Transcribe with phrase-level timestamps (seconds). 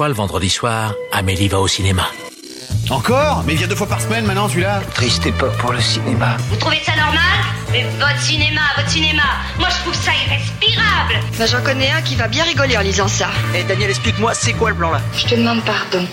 [0.00, 2.06] fois le vendredi soir, Amélie va au cinéma.
[2.88, 6.38] Encore Mais il vient deux fois par semaine maintenant celui-là Triste époque pour le cinéma.
[6.48, 7.20] Vous trouvez ça normal
[7.70, 9.24] Mais votre cinéma, votre cinéma,
[9.58, 13.08] moi je trouve ça irrespirable Bah j'en connais un qui va bien rigoler en lisant
[13.08, 13.28] ça.
[13.54, 15.02] Eh Daniel, explique-moi, c'est quoi le plan là?
[15.14, 16.06] Je te demande pardon.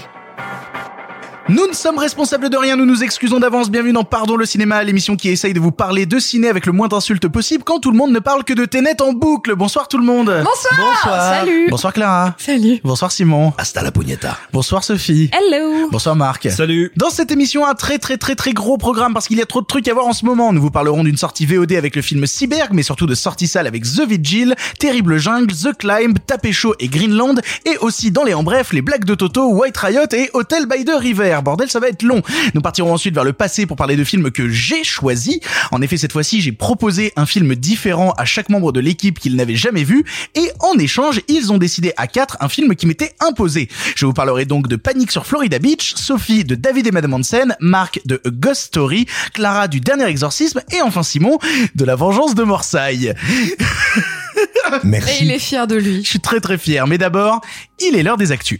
[1.49, 3.71] Nous ne sommes responsables de rien, nous nous excusons d'avance.
[3.71, 6.73] Bienvenue dans Pardon le cinéma, l'émission qui essaye de vous parler de ciné avec le
[6.73, 9.55] moins d'insultes possible quand tout le monde ne parle que de Ténet en boucle.
[9.55, 10.25] Bonsoir tout le monde.
[10.25, 11.39] Bonsoir.
[11.39, 11.67] Salut.
[11.69, 12.35] Bonsoir Clara.
[12.37, 12.81] Salut.
[12.83, 13.53] Bonsoir Simon.
[13.57, 14.37] Hasta la pugnetta.
[14.51, 15.31] Bonsoir Sophie.
[15.31, 15.87] Hello.
[15.89, 16.49] Bonsoir Marc.
[16.51, 16.91] Salut.
[16.97, 19.61] Dans cette émission, un très très très très gros programme parce qu'il y a trop
[19.61, 20.51] de trucs à voir en ce moment.
[20.51, 23.67] Nous vous parlerons d'une sortie VOD avec le film Cyberg, mais surtout de sortie salle
[23.67, 28.33] avec The Vigil, Terrible Jungle, The Climb, Tapé Chaud et Greenland, et aussi dans les
[28.33, 31.36] en bref, les blagues de Toto, White Riot et Hotel by the River.
[31.41, 32.21] Bordel, ça va être long.
[32.53, 35.39] Nous partirons ensuite vers le passé pour parler de films que j'ai choisis.
[35.71, 39.35] En effet, cette fois-ci, j'ai proposé un film différent à chaque membre de l'équipe qu'ils
[39.35, 40.05] n'avaient jamais vu,
[40.35, 43.67] et en échange, ils ont décidé à quatre un film qui m'était imposé.
[43.95, 47.55] Je vous parlerai donc de Panique sur Florida Beach, Sophie de David et Madame Hansen,
[47.59, 51.39] Marc de A Ghost Story, Clara du Dernier Exorcisme, et enfin Simon
[51.75, 53.13] de La Vengeance de Morsaille.
[54.83, 56.03] Et il est fier de lui.
[56.03, 57.41] Je suis très très fier, mais d'abord,
[57.79, 58.59] il est l'heure des actus.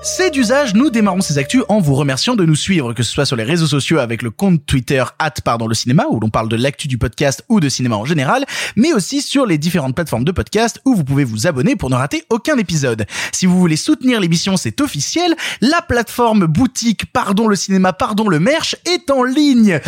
[0.00, 3.26] C'est d'usage, nous démarrons ces actus en vous remerciant de nous suivre, que ce soit
[3.26, 6.48] sur les réseaux sociaux avec le compte Twitter at pardon le cinéma, où l'on parle
[6.48, 8.44] de l'actu du podcast ou de cinéma en général,
[8.76, 11.96] mais aussi sur les différentes plateformes de podcast où vous pouvez vous abonner pour ne
[11.96, 13.06] rater aucun épisode.
[13.32, 18.38] Si vous voulez soutenir l'émission, c'est officiel, la plateforme boutique Pardon le cinéma, pardon le
[18.38, 19.80] merch est en ligne.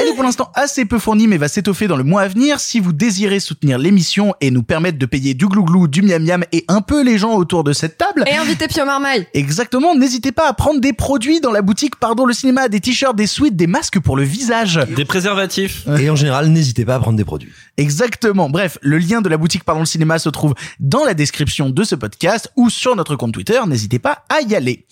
[0.00, 2.58] Elle est pour l'instant assez peu fournie mais va s'étoffer dans le mois à venir.
[2.58, 6.44] Si vous désirez soutenir l'émission et nous permettre de payer du glouglou, du miam miam
[6.50, 8.36] et un peu les gens autour de cette table, Et
[8.72, 9.26] Pio Marmaille.
[9.34, 13.14] Exactement, n'hésitez pas à prendre des produits dans la boutique Pardon le cinéma, des t-shirts,
[13.14, 14.80] des sweats, des masques pour le visage.
[14.96, 15.86] Des préservatifs.
[16.00, 17.52] Et en général, n'hésitez pas à prendre des produits.
[17.76, 18.48] Exactement.
[18.48, 21.84] Bref, le lien de la boutique Pardon le cinéma se trouve dans la description de
[21.84, 24.86] ce podcast ou sur notre compte Twitter, n'hésitez pas à y aller.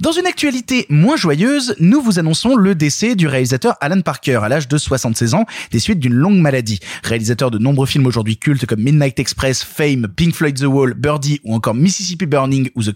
[0.00, 4.48] Dans une actualité moins joyeuse, nous vous annonçons le décès du réalisateur Alan Parker à
[4.48, 6.80] l'âge de 76 ans des suites d'une longue maladie.
[7.02, 11.40] Réalisateur de nombreux films aujourd'hui cultes comme Midnight Express, Fame, Pink Floyd The Wall, Birdie
[11.44, 12.92] ou encore Mississippi Burning ou The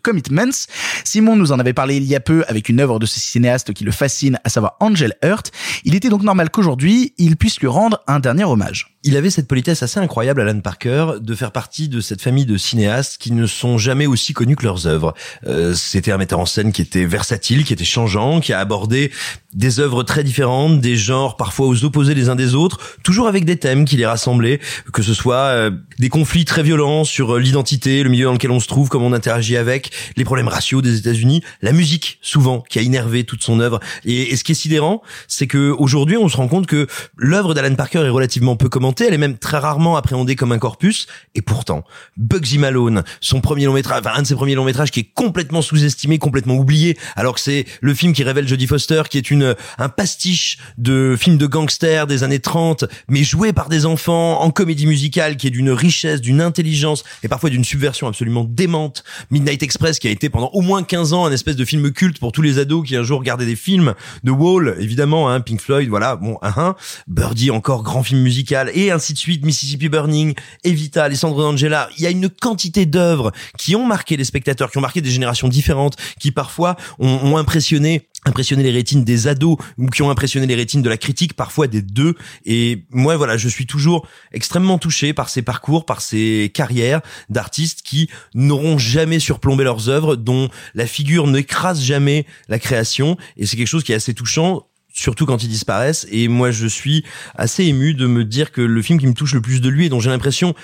[1.05, 3.73] Simon nous en avait parlé il y a peu avec une œuvre de ce cinéaste
[3.73, 5.51] qui le fascine, à savoir Angel Heart.
[5.85, 8.97] Il était donc normal qu'aujourd'hui, il puisse lui rendre un dernier hommage.
[9.03, 12.59] Il avait cette politesse assez incroyable, Alan Parker, de faire partie de cette famille de
[12.59, 15.15] cinéastes qui ne sont jamais aussi connus que leurs œuvres.
[15.47, 19.11] Euh, C'était un metteur en scène qui était versatile, qui était changeant, qui a abordé
[19.55, 23.47] des œuvres très différentes, des genres parfois aux opposés les uns des autres, toujours avec
[23.47, 24.61] des thèmes qui les rassemblaient,
[24.93, 28.61] que ce soit euh, des conflits très violents sur l'identité, le milieu dans lequel on
[28.61, 32.79] se trouve, comment on interagit avec, les problèmes raciaux des États-Unis, la musique souvent qui
[32.79, 33.81] a innervé toute son œuvre.
[34.05, 37.55] Et, et ce qui est sidérant, c'est que aujourd'hui on se rend compte que l'œuvre
[37.55, 41.07] d'Alan Parker est relativement peu commentée, elle est même très rarement appréhendée comme un corpus.
[41.35, 41.85] Et pourtant,
[42.17, 45.11] Bugsy Malone, son premier long métrage, enfin un de ses premiers longs métrages qui est
[45.15, 49.31] complètement sous-estimé, complètement oublié, alors que c'est le film qui révèle Jodie Foster, qui est
[49.31, 54.41] une un pastiche de film de gangsters des années 30, mais joué par des enfants
[54.41, 59.05] en comédie musicale, qui est d'une richesse, d'une intelligence et parfois d'une subversion absolument démente.
[59.31, 62.19] Midnight Express, qui a été pendant au moins 15 ans un espèce de film culte
[62.19, 63.95] pour tous les ados qui un jour regardaient des films.
[64.25, 66.77] de Wall, évidemment, hein, Pink Floyd, voilà, bon, un, un.
[67.07, 70.35] Birdie, encore grand film musical, et ainsi de suite, Mississippi Burning,
[70.65, 71.89] Evita, Alessandro D'Angela.
[71.99, 75.11] Il y a une quantité d'œuvres qui ont marqué les spectateurs, qui ont marqué des
[75.11, 80.11] générations différentes, qui parfois ont, ont impressionné impressionné les rétines des ados ou qui ont
[80.11, 82.15] impressionné les rétines de la critique, parfois des deux.
[82.45, 87.83] Et moi, voilà, je suis toujours extrêmement touché par ces parcours, par ces carrières d'artistes
[87.83, 93.17] qui n'auront jamais surplombé leurs œuvres, dont la figure n'écrase jamais la création.
[93.37, 96.07] Et c'est quelque chose qui est assez touchant surtout quand ils disparaissent.
[96.11, 97.05] Et moi, je suis
[97.35, 99.87] assez ému de me dire que le film qui me touche le plus de lui
[99.87, 100.55] et dont j'ai l'impression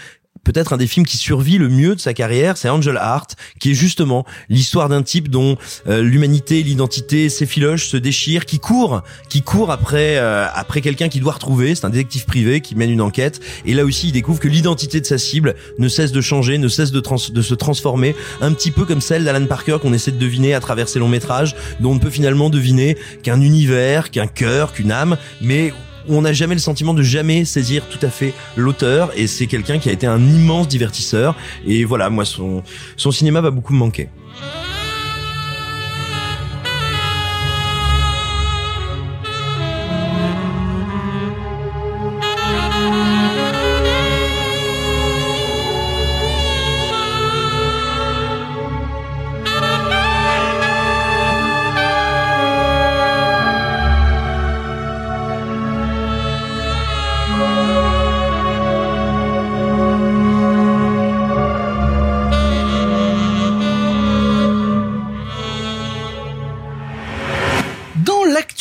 [0.45, 3.73] peut-être un des films qui survit le mieux de sa carrière, c'est Angel Heart, qui
[3.73, 5.57] est justement l'histoire d'un type dont
[5.87, 11.21] euh, l'humanité, l'identité s'effiloche, se déchire, qui court, qui court après euh, après quelqu'un qu'il
[11.21, 11.75] doit retrouver.
[11.75, 13.41] C'est un détective privé qui mène une enquête.
[13.65, 16.69] Et là aussi, il découvre que l'identité de sa cible ne cesse de changer, ne
[16.69, 20.19] cesse de, de se transformer, un petit peu comme celle d'Alan Parker qu'on essaie de
[20.19, 24.73] deviner à travers ses longs métrages, dont on peut finalement deviner qu'un univers, qu'un cœur,
[24.73, 25.73] qu'une âme, mais
[26.09, 29.47] où on n'a jamais le sentiment de jamais saisir tout à fait l'auteur et c'est
[29.47, 31.37] quelqu'un qui a été un immense divertisseur
[31.67, 32.63] et voilà moi son
[32.97, 34.09] son cinéma va beaucoup me manquer.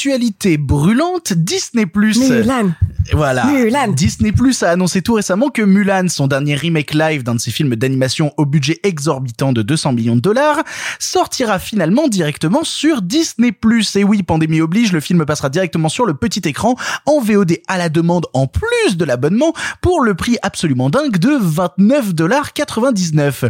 [0.05, 1.87] Actualité brûlante, Disney+.
[1.95, 2.75] Mulan.
[3.13, 3.45] Voilà.
[3.45, 3.89] Mulan.
[3.89, 7.51] Disney Plus a annoncé tout récemment que Mulan, son dernier remake live d'un de ses
[7.51, 10.63] films d'animation au budget exorbitant de 200 millions de dollars,
[10.99, 13.95] sortira finalement directement sur Disney Plus.
[13.95, 16.75] Et oui, pandémie oblige, le film passera directement sur le petit écran
[17.05, 21.37] en VOD à la demande en plus de l'abonnement pour le prix absolument dingue de
[21.39, 23.45] 29 dollars 99.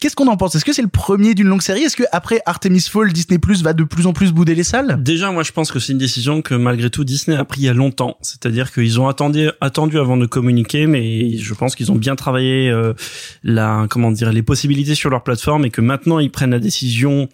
[0.00, 0.54] Qu'est-ce qu'on en pense?
[0.54, 1.82] Est-ce que c'est le premier d'une longue série?
[1.82, 5.02] Est-ce que après Artemis Fall, Disney Plus va de plus en plus bouder les salles?
[5.02, 7.64] Déjà, moi, je pense que c'est une décision que malgré tout Disney a pris il
[7.64, 8.16] y a longtemps.
[8.22, 12.70] C'est-à-dire qu'ils ont attendu, attendu avant de communiquer, mais je pense qu'ils ont bien travaillé
[12.70, 12.94] euh,
[13.42, 17.28] la, comment dire, les possibilités sur leur plateforme et que maintenant ils prennent la décision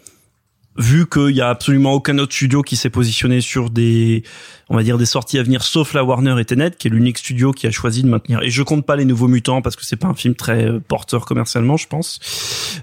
[0.76, 4.24] vu qu'il y a absolument aucun autre studio qui s'est positionné sur des,
[4.68, 7.18] on va dire des sorties à venir, sauf la Warner et Tenet, qui est l'unique
[7.18, 8.42] studio qui a choisi de maintenir.
[8.42, 10.80] Et je compte pas les Nouveaux Mutants parce que c'est pas un film très euh,
[10.80, 12.20] porteur commercialement, je pense.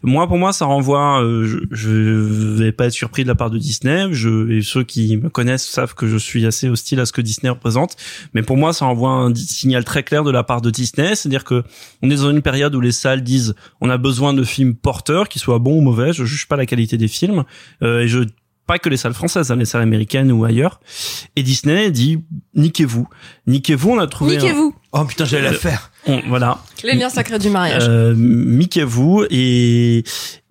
[0.04, 1.24] Moi, pour moi, ça renvoie.
[1.24, 4.08] euh, je, je vais pas être surpris de la part de Disney.
[4.12, 7.22] Je et ceux qui me connaissent savent que je suis assez hostile à ce que
[7.22, 7.96] Disney représente.
[8.34, 11.44] Mais pour moi, ça renvoie un signal très clair de la part de Disney, c'est-à-dire
[11.44, 11.64] que
[12.02, 15.30] on est dans une période où les salles disent on a besoin de films porteurs,
[15.30, 16.14] qu'ils soient bons ou mauvais.
[16.14, 17.44] Je juge pas la qualité des films.
[17.84, 18.20] Euh, et je
[18.68, 20.80] pas que les salles françaises, hein, les salles américaines ou ailleurs.
[21.36, 22.20] Et Disney dit
[22.56, 23.08] niquez-vous,
[23.48, 23.92] niquez-vous.
[23.92, 24.38] On a trouvé.
[24.38, 24.76] un- Niquez-vous.
[24.94, 25.92] Oh putain, j'allais la Euh, faire.
[26.08, 26.60] on- voilà.
[26.84, 27.84] Les liens sacrés du mariage.
[27.88, 30.04] Euh, miquez-vous et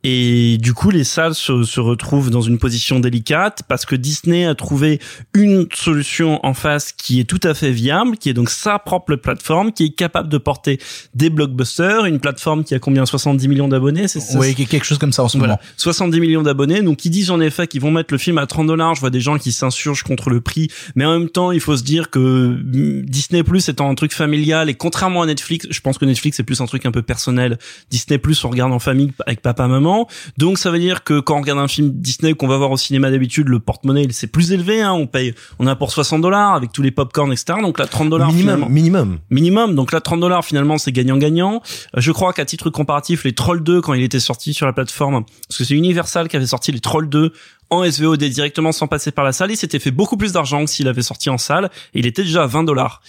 [0.03, 4.47] et du coup les salles se, se retrouvent dans une position délicate parce que Disney
[4.47, 4.99] a trouvé
[5.35, 9.17] une solution en face qui est tout à fait viable, qui est donc sa propre
[9.17, 10.79] plateforme, qui est capable de porter
[11.15, 14.39] des blockbusters, une plateforme qui a combien 70 millions d'abonnés, c'est ça?
[14.39, 15.69] Oui, quelque chose comme ça en ce voilà, moment.
[15.77, 16.83] 70 millions d'abonnés.
[16.83, 18.95] Donc, ils disent en effet qu'ils vont mettre le film à 30 dollars.
[18.95, 20.69] Je vois des gens qui s'insurgent contre le prix.
[20.95, 24.15] Mais en même temps, il faut se dire que mm, Disney Plus étant un truc
[24.15, 27.03] familial et contrairement à Netflix, je pense que Netflix c'est plus un truc un peu
[27.03, 27.59] personnel.
[27.91, 30.09] Disney Plus, on regarde en famille avec papa, maman.
[30.39, 32.77] Donc, ça veut dire que quand on regarde un film Disney qu'on va voir au
[32.77, 34.93] cinéma d'habitude, le porte-monnaie, c'est plus élevé, hein.
[34.93, 37.59] On paye, on a pour 60 dollars avec tous les popcorn, etc.
[37.63, 39.19] Donc là, 30 dollars Minimum, minimum.
[39.31, 39.75] minimum.
[39.75, 41.63] Donc là, 30 dollars finalement, c'est gagnant-gagnant.
[41.97, 45.25] Je crois qu'à titre comparatif, les Trolls 2, quand il était sorti sur la plateforme,
[45.49, 47.33] parce que c'est Universal qui avait sorti les Trolls 2
[47.71, 50.71] en SVOD directement sans passer par la salle, il s'était fait beaucoup plus d'argent que
[50.71, 53.01] s'il avait sorti en salle, et il était déjà à 20 dollars.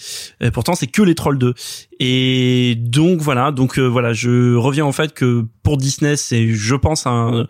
[0.52, 1.54] Pourtant, c'est que les Trolls 2.
[2.04, 6.74] Et donc voilà, donc euh, voilà, je reviens au fait que pour Disney, c'est, je
[6.74, 7.46] pense, un,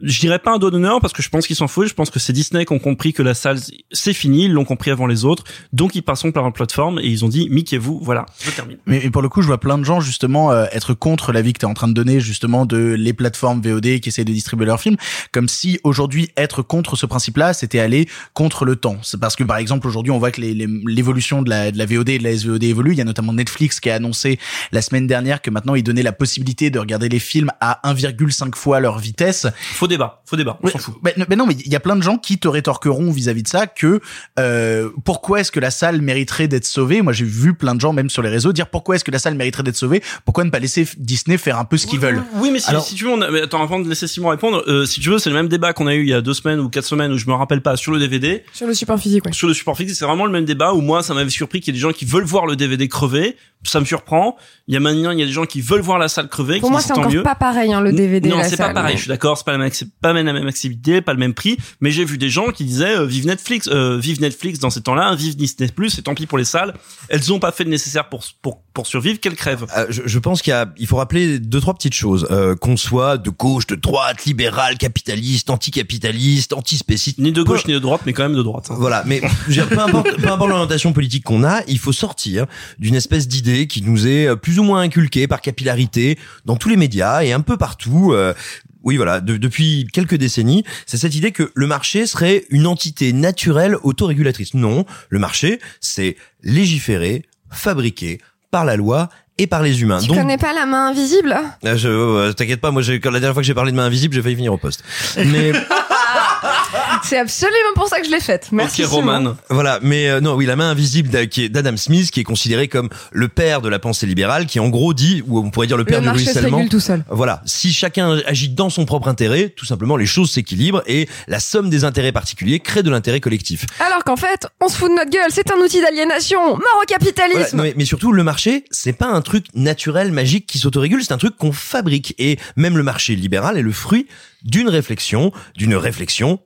[0.00, 1.88] je dirais pas un doigt d'honneur parce que je pense qu'ils s'en foutent.
[1.88, 3.58] Je pense que c'est Disney qui ont compris que la salle,
[3.90, 5.42] c'est fini, ils l'ont compris avant les autres.
[5.72, 8.76] Donc ils passeront par une plateforme et ils ont dit, miquez-vous, voilà, je termine.
[8.86, 11.52] Mais, mais pour le coup, je vois plein de gens justement euh, être contre l'avis
[11.52, 14.32] que tu es en train de donner justement de les plateformes VOD qui essayent de
[14.32, 14.96] distribuer leurs films,
[15.32, 18.98] comme si aujourd'hui être contre ce principe-là, c'était aller contre le temps.
[19.02, 21.78] C'est parce que par exemple aujourd'hui, on voit que les- les- l'évolution de la, de
[21.78, 22.92] la VOD et de la SVOD évolue.
[22.92, 24.38] Il y a notamment Netflix qui a annoncé
[24.72, 28.54] la semaine dernière que maintenant ils donnaient la possibilité de regarder les films à 1,5
[28.54, 29.46] fois leur vitesse.
[29.74, 30.94] Faux débat, faux débat, on s'en fout.
[31.02, 33.48] Mais, mais non, mais il y a plein de gens qui te rétorqueront vis-à-vis de
[33.48, 34.00] ça que
[34.38, 37.02] euh, pourquoi est-ce que la salle mériterait d'être sauvée?
[37.02, 39.18] Moi, j'ai vu plein de gens même sur les réseaux dire pourquoi est-ce que la
[39.18, 40.02] salle mériterait d'être sauvée?
[40.24, 42.22] Pourquoi ne pas laisser Disney faire un peu ce qu'ils veulent?
[42.34, 44.28] Oui, mais si, Alors- si tu veux, on a, mais attends, avant de laisser Simon
[44.28, 46.20] répondre, euh, si tu veux, c'est le même débat qu'on a eu il y a
[46.20, 48.44] deux semaines ou quatre semaines où je me rappelle pas sur le DVD.
[48.52, 49.32] Sur le support physique, ouais.
[49.32, 51.74] Sur le support fixe, c'est vraiment le même débat où moi, ça m'avait surpris qu'il
[51.74, 53.36] y ait des gens qui veulent voir le DVD crever.
[53.62, 54.36] Ça me surprend.
[54.68, 56.60] Il y a maintenant, il y a des gens qui veulent voir la salle crever.
[56.60, 57.22] Pour qui moi, c'est encore mieux.
[57.24, 58.28] pas pareil, hein, le DVD.
[58.28, 58.94] Non, c'est pas pareil.
[58.96, 59.70] Je suis d'accord, c'est pas la même,
[60.00, 61.56] pas la même accessibilité, pas le même prix.
[61.80, 64.82] Mais j'ai vu des gens qui disaient euh, vive Netflix, euh, vive Netflix dans ces
[64.82, 65.98] temps-là, vive Disney Plus.
[65.98, 66.74] Et tant pis pour les salles.
[67.08, 69.18] Elles ont pas fait le nécessaire pour pour pour survivre.
[69.18, 69.66] Qu'elles crèvent.
[69.76, 72.28] Euh, je, je pense qu'il y a, il faut rappeler deux trois petites choses.
[72.30, 77.18] Euh, qu'on soit de gauche, de droite, libéral, capitaliste, anticapitaliste, antispéciste.
[77.18, 78.66] Ni de gauche peu- ni de droite, mais quand même de droite.
[78.70, 78.76] hein.
[78.78, 81.92] Voilà, mais je veux dire, peu importe, peu importe l'orientation politique qu'on a, il faut
[81.92, 82.46] sortir
[82.78, 86.68] d'une espèce d'idée qui nous est euh, plus ou moins inculquée par capillarité dans tous
[86.68, 88.12] les médias et un peu partout.
[88.12, 88.34] euh,
[88.82, 93.12] oui, voilà, de- depuis quelques décennies, c'est cette idée que le marché serait une entité
[93.12, 94.54] naturelle autorégulatrice.
[94.54, 98.20] Non, le marché, c'est légiféré, fabriqué
[98.52, 99.98] par la loi et par les humains.
[100.00, 101.36] Tu Donc, connais pas la main invisible?
[101.64, 103.76] Euh, je, euh, t'inquiète pas, moi, j'ai- quand la dernière fois que j'ai parlé de
[103.76, 104.82] main invisible, j'ai failli finir au poste.
[105.16, 105.52] Mais
[107.02, 108.48] C'est absolument pour ça que je l'ai faite.
[108.52, 108.84] Merci.
[108.84, 108.90] ok.
[108.90, 109.36] Roman.
[109.50, 112.24] Voilà, mais euh, non, oui, la main invisible d'a- qui est d'Adam Smith, qui est
[112.24, 115.66] considéré comme le père de la pensée libérale, qui en gros dit, ou on pourrait
[115.66, 116.56] dire le père Le du marché se ruissellement.
[116.58, 117.04] régule tout seul.
[117.10, 121.40] Voilà, si chacun agit dans son propre intérêt, tout simplement les choses s'équilibrent et la
[121.40, 123.66] somme des intérêts particuliers crée de l'intérêt collectif.
[123.80, 126.58] Alors qu'en fait, on se fout de notre gueule, c'est un outil d'aliénation, mort au
[126.58, 130.58] Voilà, capitalisme non, mais, mais surtout le marché, c'est pas un truc naturel, magique qui
[130.58, 134.06] s'autorégule, c'est un truc qu'on fabrique et même le marché libéral est le fruit
[134.44, 136.38] d'une réflexion, d'une réflexion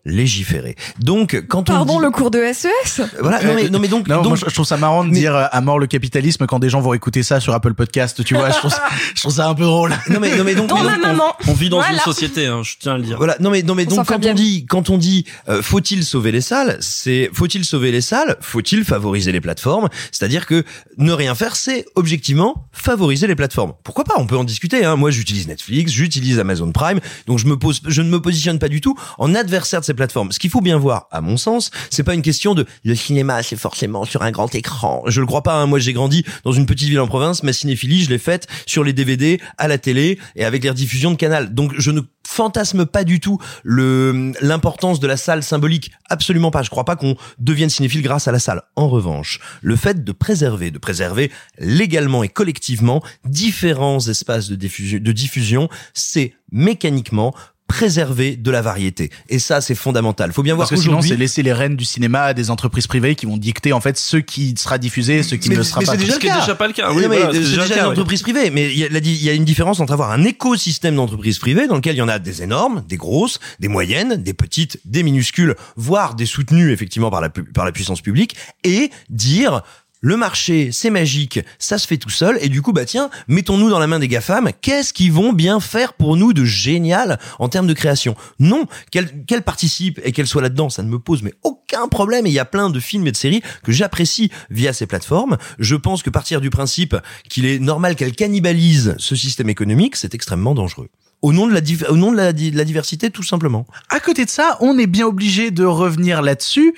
[0.98, 3.88] Donc, quand on Pardon, dit- le cours de E SES voilà, non mais, non mais
[3.88, 5.86] donc, Non, donc- moi, je trouve ça marrant de Mais- dire euh, à mort le
[5.86, 8.50] capitalisme quand des gens vont écouter ça sur Apple Podcast, tu vois.
[8.50, 8.82] Je trouve ça,
[9.14, 9.94] je trouve ça un peu drôle.
[10.08, 11.94] non mais, non mais donc, Dans mais ma donc, maman On vit dans Voilà.
[11.94, 13.16] une société, hein, je tiens à le dire.
[13.16, 14.32] Voilà, non mais non mais On donc quand bien.
[14.32, 18.36] on dit quand on dit euh, faut-il sauver les salles, c'est faut-il sauver les salles,
[18.40, 20.64] faut-il favoriser les plateformes, c'est-à-dire que
[20.98, 23.72] ne rien faire c'est objectivement favoriser les plateformes.
[23.84, 24.14] Pourquoi pas?
[24.18, 24.96] On peut en discuter hein.
[24.96, 28.68] Moi j'utilise Netflix, j'utilise Amazon Prime, donc je me pose je ne me positionne pas
[28.68, 29.99] du tout en adversaire de ces plateformes.
[30.30, 33.42] Ce qu'il faut bien voir à mon sens, c'est pas une question de le cinéma
[33.42, 35.02] c'est forcément sur un grand écran.
[35.06, 35.66] Je le crois pas hein.
[35.66, 38.84] Moi j'ai grandi dans une petite ville en province, ma cinéphilie, je l'ai faite sur
[38.84, 41.54] les DVD, à la télé et avec les rediffusions de canal.
[41.54, 45.90] Donc je ne fantasme pas du tout l'importance de la salle symbolique.
[46.08, 46.62] Absolument pas.
[46.62, 48.62] Je crois pas qu'on devienne cinéphile grâce à la salle.
[48.76, 55.68] En revanche, le fait de préserver, de préserver légalement et collectivement différents espaces de diffusion,
[55.92, 57.34] c'est mécaniquement
[57.70, 59.10] préserver de la variété.
[59.28, 60.32] Et ça, c'est fondamental.
[60.32, 62.88] Faut bien voir Parce que sinon, c'est laisser les rênes du cinéma à des entreprises
[62.88, 65.62] privées qui vont dicter en fait ce qui sera diffusé et ce qui Mais- ne
[65.62, 65.92] sera mais pas.
[65.92, 66.92] c'est déjà pas le cas.
[66.92, 68.50] Oui, voilà, c'est déjà, déjà le une entreprise privée.
[68.50, 70.96] Mais il y, a, la di- il y a une différence entre avoir un écosystème
[70.96, 74.34] d'entreprises privées dans lequel il y en a des énormes, des grosses, des moyennes, des
[74.34, 78.34] petites, des minuscules, voire des soutenues effectivement par la, pu- par la puissance publique,
[78.64, 79.62] et dire
[80.00, 83.68] le marché, c'est magique, ça se fait tout seul, et du coup, bah tiens, mettons-nous
[83.68, 87.48] dans la main des GAFAM, qu'est-ce qu'ils vont bien faire pour nous de génial en
[87.48, 88.16] termes de création?
[88.38, 92.30] Non, qu'elles qu'elles participent et qu'elles soient là-dedans, ça ne me pose aucun problème, et
[92.30, 95.36] il y a plein de films et de séries que j'apprécie via ces plateformes.
[95.58, 96.96] Je pense que partir du principe
[97.28, 100.88] qu'il est normal qu'elles cannibalisent ce système économique, c'est extrêmement dangereux.
[101.22, 103.66] Au nom de la, diversité, tout simplement.
[103.90, 106.74] À côté de ça, on est bien obligé de revenir là-dessus.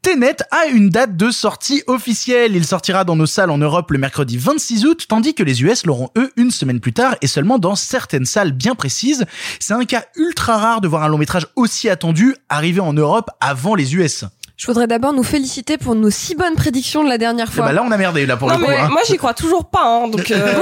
[0.00, 2.56] Tenet a une date de sortie officielle.
[2.56, 5.84] Il sortira dans nos salles en Europe le mercredi 26 août, tandis que les US
[5.84, 9.26] l'auront eux une semaine plus tard et seulement dans certaines salles bien précises.
[9.60, 13.30] C'est un cas ultra rare de voir un long métrage aussi attendu arriver en Europe
[13.40, 14.24] avant les US.
[14.62, 17.64] Je voudrais d'abord nous féliciter pour nos si bonnes prédictions de la dernière Et fois.
[17.64, 18.70] bah là, on a merdé là pour Non, le coup.
[18.70, 18.90] mais hein.
[18.92, 20.52] moi j'y crois toujours pas, hein, donc euh,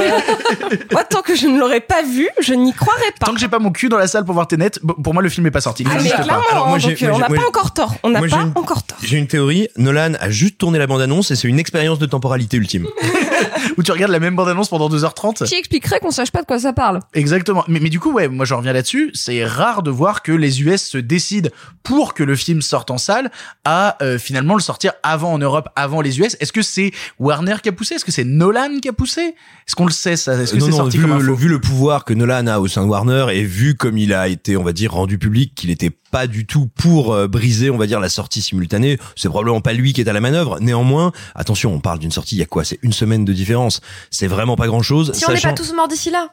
[0.92, 3.26] moi tant que je ne l'aurais pas vu, je n'y croirais pas.
[3.26, 4.70] Tant que j'ai pas mon cul dans la salle pour voir Tenet,
[5.04, 5.82] pour moi le film est pas sorti.
[5.82, 6.22] Il Ah, mais n'existe pas.
[6.24, 7.94] clairement, Alors, moi, j'ai- donc euh, moi, on n'a pas encore tort.
[8.02, 8.96] On n'a pas une- encore tort.
[9.02, 12.56] J'ai une théorie, Nolan a juste tourné la bande-annonce et c'est une expérience de temporalité
[12.56, 12.86] ultime.
[13.76, 15.44] Où tu regardes la même bande-annonce pendant 2h30.
[15.46, 17.64] Qui expliquerait qu'on sache pas de quoi ça parle Exactement.
[17.68, 19.10] Mais, mais du coup, ouais, moi je reviens là-dessus.
[19.14, 21.50] C'est rare de voir que les US se décident
[21.82, 23.30] pour que le film sorte en salle
[23.64, 26.36] à euh, finalement le sortir avant en Europe, avant les US.
[26.40, 27.94] Est-ce que c'est Warner qui a poussé?
[27.94, 29.20] Est-ce que c'est Nolan qui a poussé?
[29.20, 30.34] Est-ce qu'on le sait ça?
[30.34, 32.46] Est-ce que non, c'est non, sorti vu, comme le, info vu le pouvoir que Nolan
[32.46, 35.18] a au sein de Warner et vu comme il a été, on va dire, rendu
[35.18, 38.98] public, qu'il était pas du tout pour euh, briser, on va dire, la sortie simultanée,
[39.16, 40.58] c'est probablement pas lui qui est à la manœuvre.
[40.60, 42.64] Néanmoins, attention, on parle d'une sortie, il y a quoi?
[42.64, 43.80] C'est une semaine de différence.
[44.10, 45.12] C'est vraiment pas grand-chose.
[45.14, 46.28] Si on n'est pas tous morts d'ici là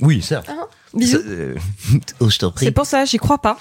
[0.00, 0.48] Oui, certes.
[0.94, 1.18] Bisous.
[1.18, 1.54] Ça, euh,
[2.20, 2.66] oh, je t'en prie.
[2.66, 3.58] C'est pour ça, j'y crois pas.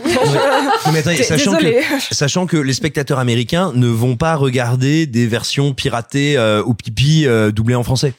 [0.91, 1.67] Mais attendez, D- sachant que,
[2.13, 7.25] sachant que les spectateurs américains ne vont pas regarder des versions piratées euh, au pipi
[7.25, 8.13] euh, doublées en français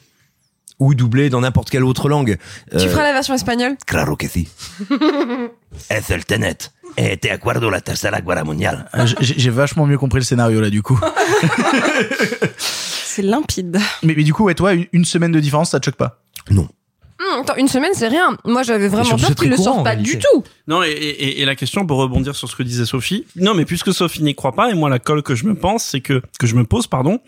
[0.79, 2.37] ou doublées dans n'importe quelle autre langue.
[2.71, 3.77] Tu Euh, feras la version espagnole?
[3.87, 4.49] Claro que sí.
[5.89, 6.71] Es el Tenet.
[6.99, 8.87] Et te acuerdo la tercera guerra mondiale.
[8.93, 10.99] Ah, j'ai- J'ai vachement mieux compris le scénario là du coup.
[12.59, 13.79] C'est limpide.
[14.03, 16.21] mais, mais du coup, ouais, toi, une, une semaine de différence, ça te choque pas?
[16.51, 16.69] Non.
[17.19, 18.37] Hum, attends, une semaine, c'est rien.
[18.45, 20.45] Moi, j'avais vraiment peur qu'ils le sortent en pas du tout.
[20.69, 23.25] Non, et, et, et la question pour rebondir sur ce que disait Sophie.
[23.37, 25.85] Non, mais puisque Sophie n'y croit pas, et moi la colle que je me pense,
[25.85, 27.21] c'est que que je me pose, pardon,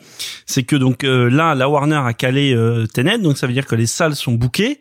[0.47, 3.67] c'est que donc euh, là, la Warner a calé euh, Tenet, donc ça veut dire
[3.67, 4.79] que les salles sont bookées.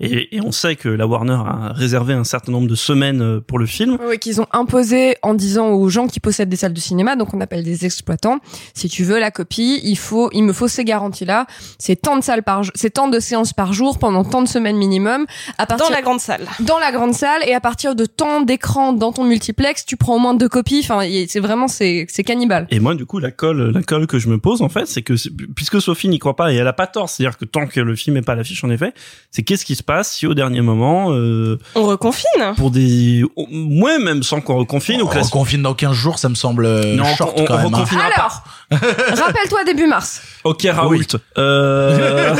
[0.00, 3.40] Et, et on sait que la Warner a réservé un certain nombre de semaines euh,
[3.40, 3.98] pour le film.
[4.08, 7.34] Oui, qu'ils ont imposé en disant aux gens qui possèdent des salles de cinéma, donc
[7.34, 8.38] on appelle des exploitants,
[8.74, 11.46] si tu veux la copie, il faut, il me faut ces garanties-là.
[11.78, 14.48] C'est tant de salles par, jour- c'est tant de séances par jour pendant tant de
[14.48, 15.26] semaines minimum.
[15.58, 16.46] À partir Dans la grande salle.
[16.60, 20.16] dans la grande salle et à partir de tant d'écrans dans ton multiplex, tu prends
[20.16, 20.80] au moins deux copies.
[20.82, 22.66] Enfin, c'est vraiment c'est c'est cannibale.
[22.70, 25.02] Et moi, du coup, la colle, la colle que je me pose, en fait, c'est
[25.02, 25.12] que
[25.54, 27.94] puisque Sophie n'y croit pas et elle a pas tort, c'est-à-dire que tant que le
[27.96, 28.94] film est pas à l'affiche, en effet,
[29.30, 32.54] c'est qu'est-ce qui se passe si au dernier moment, euh, On reconfine.
[32.56, 36.34] pour des, ouais, même sans qu'on reconfine On la- confine dans 15 jours, ça me
[36.34, 37.74] semble euh, Non, short on- on quand même.
[37.74, 37.84] hein.
[37.90, 38.12] pas.
[38.16, 40.22] Alors, rappelle-toi début mars.
[40.44, 41.16] Ok Raoult.
[41.38, 42.34] Euh...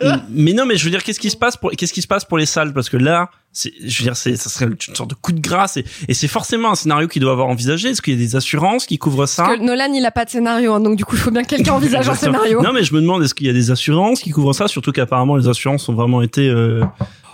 [0.30, 2.24] mais non, mais je veux dire, qu'est-ce qui se passe pour qu'est-ce qui se passe
[2.24, 2.72] pour les salles?
[2.72, 5.76] Parce que là, je veux dire, c'est ça serait une sorte de coup de grâce
[5.76, 7.90] et, et c'est forcément un scénario qu'il doit avoir envisagé.
[7.90, 9.44] Est-ce qu'il y a des assurances qui couvrent ça?
[9.44, 11.42] Parce que Nolan, il a pas de scénario, hein, donc du coup, il faut bien
[11.42, 12.62] que quelqu'un envisage un scénario.
[12.62, 14.68] Non, mais je me demande est-ce qu'il y a des assurances qui couvrent ça?
[14.68, 16.82] Surtout qu'apparemment les assurances ont vraiment été euh,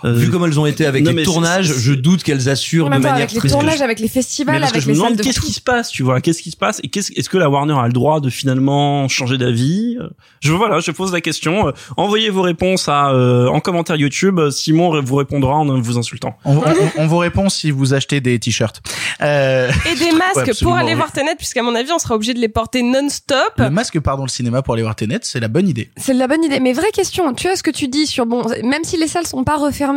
[0.05, 2.89] Euh, Vu comme elles ont été avec non, les tournages, je doute qu'elles assurent En
[2.89, 5.23] de manière avec les tournages, avec les festivals, avec je me les salles demande de
[5.23, 7.49] qu'est-ce qui se passe, tu vois, qu'est-ce qui se passe et qu'est-ce, est-ce que la
[7.49, 10.07] Warner a le droit de finalement changer d'avis Euh,
[10.39, 11.67] Je voilà, je pose la question.
[11.67, 14.39] Euh, Envoyez vos réponses à euh, en commentaire YouTube.
[14.51, 16.37] Simon vous répondra en vous insultant.
[16.45, 16.63] On, on-
[16.97, 18.81] on vous répond si vous achetez des t-shirts.
[19.21, 20.95] Euh, Et des masques pour aller oui.
[20.95, 23.53] voir Tenet, puisqu'à mon avis, on sera obligé de les porter non-stop.
[23.57, 25.89] le masque pardon le cinéma pour aller voir Tenet, c'est la bonne idée.
[25.97, 26.59] C'est la bonne idée.
[26.61, 29.27] Mais vraie question, tu vois ce que tu dis sur bon, même si les salles
[29.27, 29.88] sont pas refermées,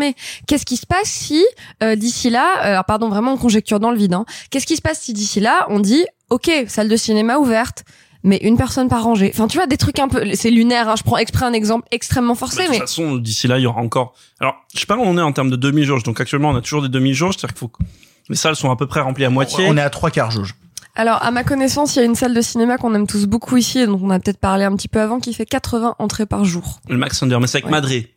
[0.46, 1.44] qu'est-ce qui se passe si
[1.82, 4.14] euh, d'ici là, euh, pardon, vraiment on conjecture dans le vide.
[4.14, 7.84] Hein, qu'est-ce qui se passe si d'ici là on dit, ok, salle de cinéma ouverte,
[8.24, 9.30] mais une personne par rangée.
[9.34, 10.88] Enfin, tu vois des trucs un peu, c'est lunaire.
[10.88, 13.58] Hein, je prends exprès un exemple extrêmement Bah, forcé, de toute mais façon, d'ici là,
[13.58, 14.14] il y aura encore.
[14.40, 16.02] Alors, je sais pas où on est en termes de demi-jauge.
[16.04, 17.68] Donc actuellement, on a toujours des demi-jauges, c'est-à-dire qu'il faut.
[17.68, 17.82] que
[18.28, 19.66] Les salles sont à peu près remplies à moitié.
[19.68, 20.54] On est à trois quarts jauge.
[20.94, 23.56] alors à ma connaissance, il y a une salle de cinéma qu'on aime tous beaucoup
[23.56, 26.26] ici, et dont on a peut-être parlé un petit peu avant, qui fait 80 entrées
[26.26, 26.78] par jour.
[26.88, 27.70] Le Max Thunder, mais c'est avec Ouais.
[27.72, 28.14] Madré.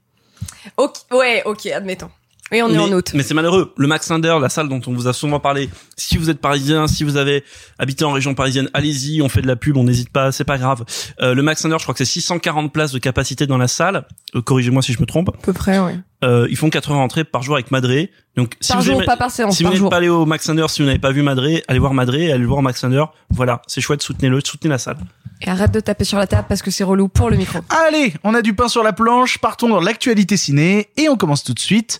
[0.77, 2.09] Ok, ouais, ok, admettons.
[2.51, 3.11] Et on est mais, en août.
[3.15, 3.73] Mais c'est malheureux.
[3.75, 5.67] Le Max Thunder, la salle dont on vous a souvent parlé.
[5.97, 7.43] Si vous êtes parisien, si vous avez
[7.79, 10.59] habité en région parisienne, allez-y, on fait de la pub, on n'hésite pas, c'est pas
[10.59, 10.85] grave.
[11.21, 14.05] Euh, le Max Thunder, je crois que c'est 640 places de capacité dans la salle.
[14.35, 15.29] Euh, Corrigez-moi si je me trompe.
[15.29, 15.93] À peu près, oui.
[16.23, 18.09] Euh, ils font 80 entrées par jour avec Madré.
[18.37, 20.25] Donc si Par vous jour, aimez- pas par séance, si vous n'êtes pas allé au
[20.25, 22.81] Max Thunder, si vous n'avez pas vu Madré, allez voir Madré, allez le voir Max
[22.81, 23.03] Thunder.
[23.29, 24.97] Voilà, c'est chouette, soutenez-le, soutenez la salle.
[25.41, 27.59] Et arrête de taper sur la table parce que c'est relou pour le micro.
[27.87, 31.43] Allez, on a du pain sur la planche, partons dans l'actualité ciné et on commence
[31.43, 31.99] tout de suite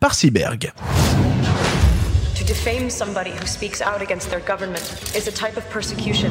[0.00, 0.72] par Cyberg.
[2.36, 4.82] To defame somebody who speaks out against their government
[5.16, 6.28] is a type of persecution.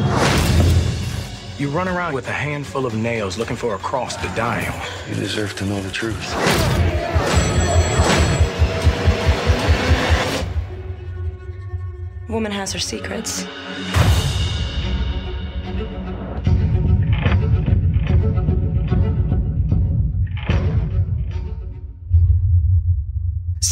[1.60, 5.10] You run around with a handful of nails looking for a cross to die on.
[5.10, 6.34] You deserve to know the truth.
[12.28, 13.46] Woman has her secrets.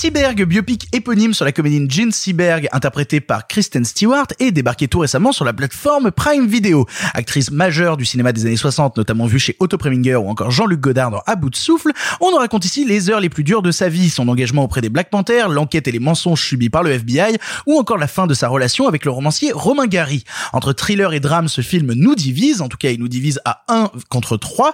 [0.01, 4.98] Cyberg, biopic éponyme sur la comédienne Jean Cyberg, interprétée par Kristen Stewart, est débarqué tout
[4.98, 6.88] récemment sur la plateforme Prime Video.
[7.13, 10.79] Actrice majeure du cinéma des années 60, notamment vue chez Otto Preminger ou encore Jean-Luc
[10.79, 13.62] Godard dans À bout de souffle, on nous raconte ici les heures les plus dures
[13.62, 16.81] de sa vie, son engagement auprès des Black Panthers, l'enquête et les mensonges subis par
[16.81, 20.24] le FBI, ou encore la fin de sa relation avec le romancier Romain Gary.
[20.51, 23.65] Entre thriller et drame, ce film nous divise, en tout cas il nous divise à
[23.67, 24.73] 1 contre 3,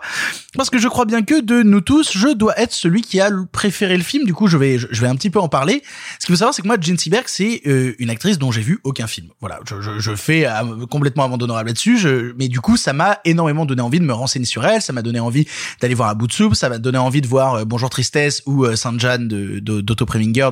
[0.55, 3.29] parce que je crois bien que de nous tous, je dois être celui qui a
[3.51, 5.83] préféré le film, du coup je vais, je vais petit peu en parler.
[6.19, 8.61] Ce qu'il faut savoir, c'est que moi, Jane Seberg, c'est euh, une actrice dont j'ai
[8.61, 9.27] vu aucun film.
[9.39, 13.81] Voilà, je, fais euh, complètement amende honorable là-dessus, mais du coup, ça m'a énormément donné
[13.81, 15.47] envie de me renseigner sur elle, ça m'a donné envie
[15.81, 18.41] d'aller voir à bout de soupe, ça m'a donné envie de voir euh, Bonjour Tristesse
[18.45, 20.49] ou euh, Sainte-Jeanne de, de, Preminger.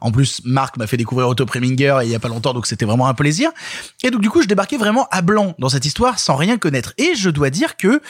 [0.00, 2.84] En plus, Marc m'a fait découvrir Otto Preminger il y a pas longtemps, donc c'était
[2.84, 3.50] vraiment un plaisir.
[4.02, 6.92] Et donc, du coup, je débarquais vraiment à blanc dans cette histoire sans rien connaître.
[6.98, 8.00] Et je dois dire que...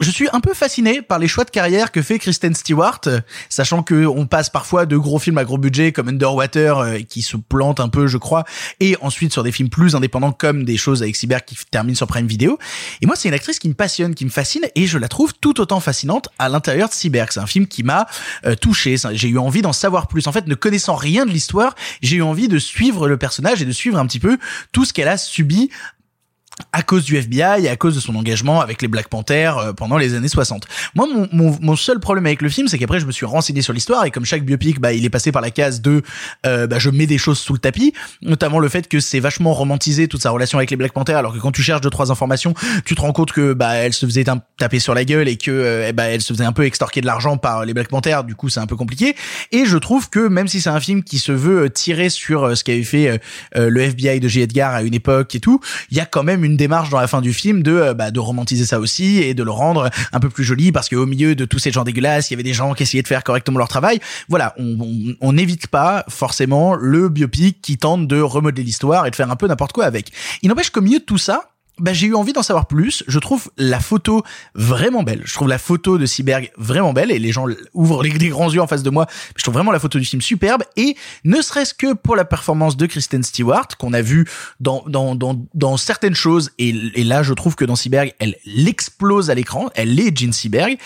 [0.00, 3.20] Je suis un peu fasciné par les choix de carrière que fait Kristen Stewart, euh,
[3.50, 7.20] sachant que on passe parfois de gros films à gros budget comme Underwater euh, qui
[7.20, 8.44] se plante un peu, je crois,
[8.80, 12.06] et ensuite sur des films plus indépendants comme des choses avec Cyber qui terminent sur
[12.06, 12.58] Prime Video.
[13.02, 15.34] Et moi, c'est une actrice qui me passionne, qui me fascine, et je la trouve
[15.38, 17.26] tout autant fascinante à l'intérieur de Cyber.
[17.30, 18.06] C'est un film qui m'a
[18.46, 18.96] euh, touché.
[19.12, 20.26] J'ai eu envie d'en savoir plus.
[20.26, 23.66] En fait, ne connaissant rien de l'histoire, j'ai eu envie de suivre le personnage et
[23.66, 24.38] de suivre un petit peu
[24.72, 25.68] tout ce qu'elle a subi
[26.72, 29.72] à cause du FBI et à cause de son engagement avec les Black Panthers euh,
[29.72, 30.66] pendant les années 60.
[30.94, 33.62] Moi, mon, mon, mon seul problème avec le film, c'est qu'après, je me suis renseigné
[33.62, 36.02] sur l'histoire et comme chaque biopic, bah, il est passé par la case de,
[36.46, 37.92] euh, bah, je mets des choses sous le tapis,
[38.22, 41.32] notamment le fait que c'est vachement romantisé toute sa relation avec les Black Panthers, alors
[41.32, 44.06] que quand tu cherches deux trois informations, tu te rends compte que bah, elle se
[44.06, 44.24] faisait
[44.58, 47.00] taper sur la gueule et que euh, eh bah, elle se faisait un peu extorquer
[47.00, 48.24] de l'argent par les Black Panthers.
[48.24, 49.14] Du coup, c'est un peu compliqué.
[49.52, 52.56] Et je trouve que même si c'est un film qui se veut euh, tirer sur
[52.56, 53.20] ce qu'avait fait
[53.56, 54.42] euh, le FBI de J.
[54.42, 57.06] Edgar à une époque et tout, il y a quand même une démarche dans la
[57.06, 60.20] fin du film de euh, bah, de romantiser ça aussi et de le rendre un
[60.20, 62.54] peu plus joli parce qu'au milieu de tous ces gens dégueulasses, il y avait des
[62.54, 64.00] gens qui essayaient de faire correctement leur travail.
[64.28, 69.30] Voilà, on n'évite pas forcément le biopic qui tente de remodeler l'histoire et de faire
[69.30, 70.12] un peu n'importe quoi avec.
[70.42, 71.50] Il n'empêche qu'au milieu de tout ça,
[71.80, 73.02] bah, j'ai eu envie d'en savoir plus.
[73.06, 74.22] Je trouve la photo
[74.54, 75.22] vraiment belle.
[75.24, 78.60] Je trouve la photo de Cyberg vraiment belle et les gens ouvrent les, grands yeux
[78.60, 79.06] en face de moi.
[79.36, 82.76] Je trouve vraiment la photo du film superbe et ne serait-ce que pour la performance
[82.76, 84.26] de Kristen Stewart qu'on a vu
[84.60, 86.72] dans, dans, dans, dans certaines choses et,
[87.04, 89.70] là je trouve que dans Cyberg elle l'explose à l'écran.
[89.74, 90.76] Elle est Jean Cyberg.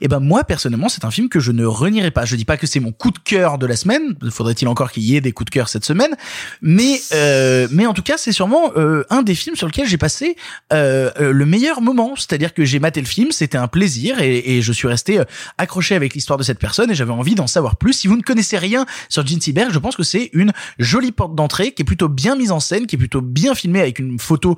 [0.00, 2.24] Et ben moi personnellement c'est un film que je ne renierai pas.
[2.24, 4.16] Je dis pas que c'est mon coup de cœur de la semaine.
[4.30, 6.14] Faudrait-il encore qu'il y ait des coups de cœur cette semaine?
[6.62, 9.98] Mais euh, mais en tout cas c'est sûrement euh, un des films sur lequel j'ai
[9.98, 10.36] passé
[10.72, 12.14] euh, euh, le meilleur moment.
[12.16, 15.24] C'est-à-dire que j'ai maté le film, c'était un plaisir et, je suis resté euh,
[15.58, 17.92] accroché avec l'histoire de cette personne et j'avais envie d'en savoir plus.
[17.92, 21.34] Si vous ne connaissez rien sur Gene Seberg, je pense que c'est une jolie porte
[21.34, 24.18] d'entrée qui est plutôt bien mise en scène, qui est plutôt bien filmée avec une
[24.18, 24.56] photo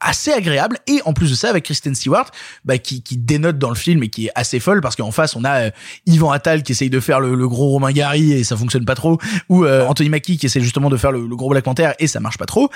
[0.00, 2.30] assez agréable et en plus de ça avec Kristen Stewart
[2.64, 5.36] bah, qui, qui dénote dans le film et qui est assez folle parce qu'en face
[5.36, 5.70] on a
[6.06, 9.18] Yvan Attal qui essaye de faire le, gros Romain Gary et ça fonctionne pas trop
[9.48, 12.20] ou Anthony Mackie qui essaie justement de faire le, le gros Black Panther et ça
[12.20, 12.70] marche pas trop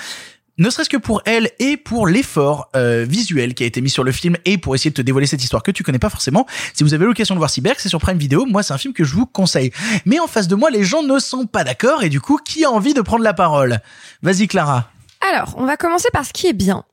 [0.59, 4.05] ne serait-ce que pour elle et pour l'effort euh, visuel qui a été mis sur
[4.05, 6.47] le film et pour essayer de te dévoiler cette histoire que tu connais pas forcément.
[6.75, 8.45] Si vous avez l'occasion de voir Cyberg, c'est sur Prime Video.
[8.47, 9.73] Moi, c'est un film que je vous conseille.
[10.05, 12.65] Mais en face de moi, les gens ne sont pas d'accord et du coup, qui
[12.65, 13.81] a envie de prendre la parole?
[14.23, 14.91] Vas-y, Clara.
[15.33, 16.85] Alors, on va commencer par ce qui est bien.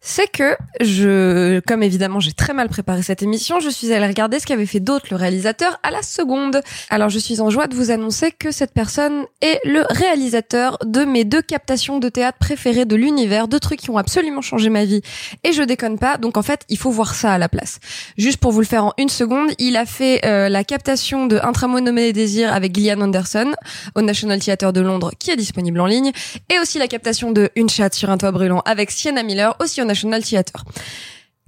[0.00, 4.38] C'est que je, comme évidemment j'ai très mal préparé cette émission, je suis allée regarder
[4.38, 6.60] ce qu'avait fait d'autres le réalisateur à la seconde.
[6.90, 11.04] Alors je suis en joie de vous annoncer que cette personne est le réalisateur de
[11.04, 14.84] mes deux captations de théâtre préférées de l'univers, deux trucs qui ont absolument changé ma
[14.84, 15.02] vie.
[15.44, 17.80] Et je déconne pas, donc en fait il faut voir ça à la place.
[18.16, 21.38] Juste pour vous le faire en une seconde, il a fait euh, la captation de
[21.42, 23.52] Un tramway nommé Désir avec Gillian Anderson
[23.94, 26.12] au National Theatre de Londres qui est disponible en ligne,
[26.50, 29.82] et aussi la captation de Une chatte sur un toit brûlant avec Sienna Miller aussi
[29.82, 30.64] au National Theatre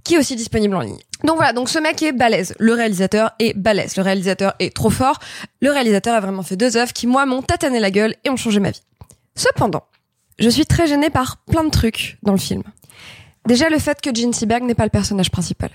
[0.05, 0.99] qui est aussi disponible en ligne.
[1.25, 2.55] Donc voilà, donc ce mec est balèze.
[2.59, 3.97] Le réalisateur est balèze.
[3.97, 5.19] Le réalisateur est trop fort.
[5.61, 8.37] Le réalisateur a vraiment fait deux œuvres qui, moi, m'ont tatané la gueule et ont
[8.37, 8.83] changé ma vie.
[9.35, 9.85] Cependant,
[10.39, 12.63] je suis très gênée par plein de trucs dans le film.
[13.47, 15.71] Déjà, le fait que Gene Seberg n'est pas le personnage principal.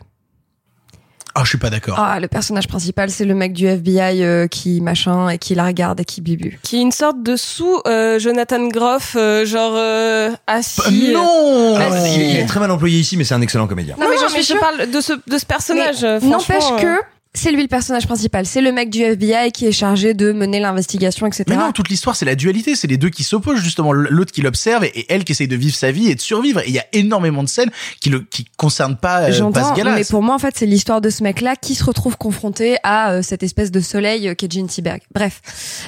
[1.37, 1.95] Ah, je suis pas d'accord.
[1.99, 5.65] Ah, le personnage principal, c'est le mec du FBI euh, qui machin et qui la
[5.65, 6.59] regarde et qui bibu.
[6.63, 11.11] Qui est une sorte de sous euh, Jonathan Groff, euh, genre euh, assis.
[11.13, 13.95] non Ah, il, est très mal employé ici, mais c'est un excellent comédien.
[13.99, 16.01] Non, mais, mais je je- parle de ce, de ce personnage.
[16.03, 17.01] Mais euh, N'empêche que euh,
[17.35, 18.45] c'est lui le personnage principal.
[18.45, 21.43] C'est le mec du FBI qui est chargé de mener l'investigation, etc.
[21.49, 22.75] Mais non, toute l'histoire, c'est la dualité.
[22.75, 23.91] C'est les deux qui s'opposent, justement.
[23.93, 26.61] L'autre qui l'observe et, elle qui essaye de vivre sa vie et de survivre.
[26.61, 29.77] Et il y a énormément de scènes qui le, qui concernent pas, euh, pas ce
[29.77, 29.95] gars-là.
[29.95, 33.11] mais pour moi, en fait, c'est l'histoire de ce mec-là qui se retrouve confronté à
[33.11, 35.01] euh, cette espèce de soleil euh, qu'est Jean Seberg.
[35.13, 35.41] Bref,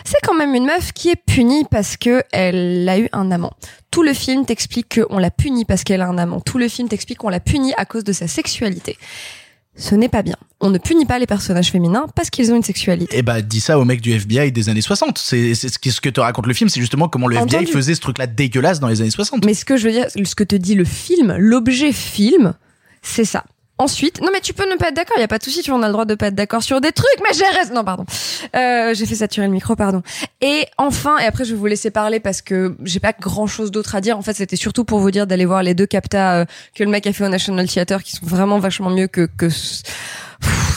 [0.03, 3.53] c'est quand même une meuf qui est punie parce que elle a eu un amant.
[3.91, 6.41] Tout le film t'explique qu'on l'a punie parce qu'elle a un amant.
[6.41, 8.97] Tout le film t'explique qu'on l'a punie à cause de sa sexualité.
[9.75, 10.37] Ce n'est pas bien.
[10.59, 13.15] On ne punit pas les personnages féminins parce qu'ils ont une sexualité.
[13.17, 15.17] Eh bah, dis ça au mec du FBI des années 60.
[15.19, 18.25] C'est, ce que- te raconte le film, c'est justement comment le FBI faisait ce truc-là
[18.25, 19.45] dégueulasse dans les années 60.
[19.45, 22.53] Mais ce que je veux dire, ce que te dit le film, l'objet film,
[23.03, 23.43] c'est ça.
[23.79, 25.61] Ensuite, non mais tu peux ne pas être d'accord, il y a pas de souci,
[25.61, 27.75] tu en as le droit de pas être d'accord sur des trucs, mais j'ai raison.
[27.75, 28.05] Non pardon,
[28.55, 30.01] euh, j'ai fait saturer le micro, pardon.
[30.41, 33.69] Et enfin, et après je vais vous laisser parler parce que j'ai pas grand chose
[33.69, 34.17] d'autre à dire.
[34.17, 36.89] En fait, c'était surtout pour vous dire d'aller voir les deux captas euh, que le
[36.89, 39.49] mec a fait au National Theatre, qui sont vraiment vachement mieux que que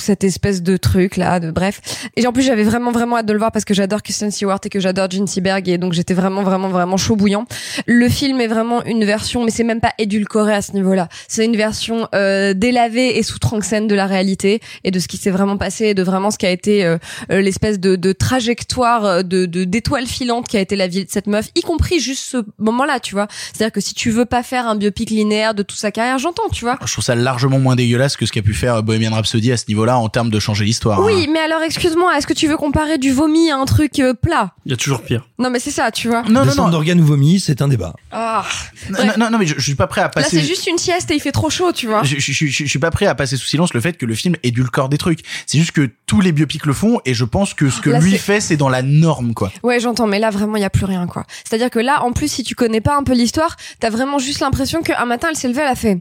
[0.00, 1.80] cette espèce de truc là, de bref.
[2.16, 4.60] Et en plus, j'avais vraiment vraiment hâte de le voir parce que j'adore Kristen Stewart
[4.64, 7.46] et que j'adore Gene Seberg et donc j'étais vraiment vraiment vraiment chaud bouillant.
[7.86, 11.08] Le film est vraiment une version, mais c'est même pas édulcoré à ce niveau-là.
[11.28, 15.16] C'est une version euh, délavée et sous scène de la réalité et de ce qui
[15.16, 16.98] s'est vraiment passé et de vraiment ce qui a été euh,
[17.30, 21.04] euh, l'espèce de, de trajectoire euh, de de- d'étoile filante qui a été la vie
[21.04, 23.26] de cette meuf, y compris juste ce moment-là, tu vois.
[23.52, 26.48] C'est-à-dire que si tu veux pas faire un biopic linéaire de toute sa carrière, j'entends,
[26.52, 26.78] tu vois.
[26.84, 29.64] Je trouve ça largement moins dégueulasse que ce qu'a pu faire Bohemian Rhapsody à ce
[29.68, 31.00] niveau-là en termes de changer l'histoire.
[31.02, 31.30] Oui, hein.
[31.32, 34.52] mais alors excuse-moi, est-ce que tu veux comparer du vomi à un truc euh, plat?
[34.66, 35.28] Il y a toujours pire.
[35.38, 36.22] Non, mais c'est ça, tu vois.
[36.22, 36.68] Non, non, non.
[36.68, 37.94] d'organes ou vomi, c'est un débat.
[38.12, 38.44] Ah.
[38.90, 40.40] Non, non, non, mais je, je suis pas prêt à Là, passer.
[40.40, 42.02] c'est juste une sieste et il fait trop chaud, tu vois.
[42.02, 44.06] Je, je, je, je- je suis pas prêt à passer sous silence le fait que
[44.06, 45.20] le film édulcore des trucs.
[45.46, 48.00] C'est juste que tous les biopics le font et je pense que ce que Là,
[48.00, 49.50] lui fait, c'est dans la norme, quoi.
[49.62, 51.24] Ouais, j'entends, mais là vraiment il y a plus rien quoi.
[51.44, 54.40] C'est-à-dire que là, en plus, si tu connais pas un peu l'histoire, t'as vraiment juste
[54.40, 55.98] l'impression qu'un matin elle s'est levée, elle a fait.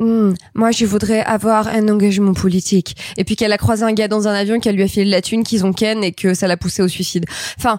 [0.00, 2.96] Hmm, moi, je voudrais avoir un engagement politique.
[3.16, 5.22] Et puis qu'elle a croisé un gars dans un avion qui lui a filé la
[5.22, 7.24] thune, qu'ils ont ken et que ça l'a poussé au suicide.
[7.58, 7.78] Enfin,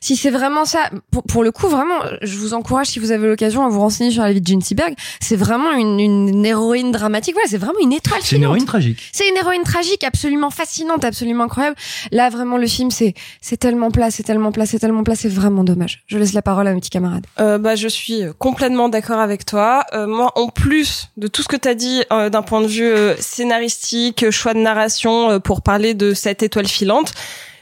[0.00, 3.26] si c'est vraiment ça, pour, pour le coup, vraiment, je vous encourage si vous avez
[3.26, 4.94] l'occasion à vous renseigner sur la vie de Jean Seberg.
[5.20, 7.34] C'est vraiment une, une héroïne dramatique.
[7.34, 9.10] Voilà, c'est vraiment une étoile C'est une héroïne tragique.
[9.12, 11.76] C'est une héroïne tragique, absolument fascinante, absolument incroyable.
[12.12, 15.28] Là, vraiment, le film, c'est c'est tellement plat, c'est tellement plat, c'est tellement plat, c'est
[15.28, 16.02] vraiment dommage.
[16.06, 17.26] Je laisse la parole à mes petits camarades.
[17.40, 19.84] Euh, bah, je suis complètement d'accord avec toi.
[19.92, 22.66] Euh, moi, en plus de tout ce que tu as dit euh, d'un point de
[22.66, 27.12] vue euh, scénaristique, euh, choix de narration euh, pour parler de cette étoile filante,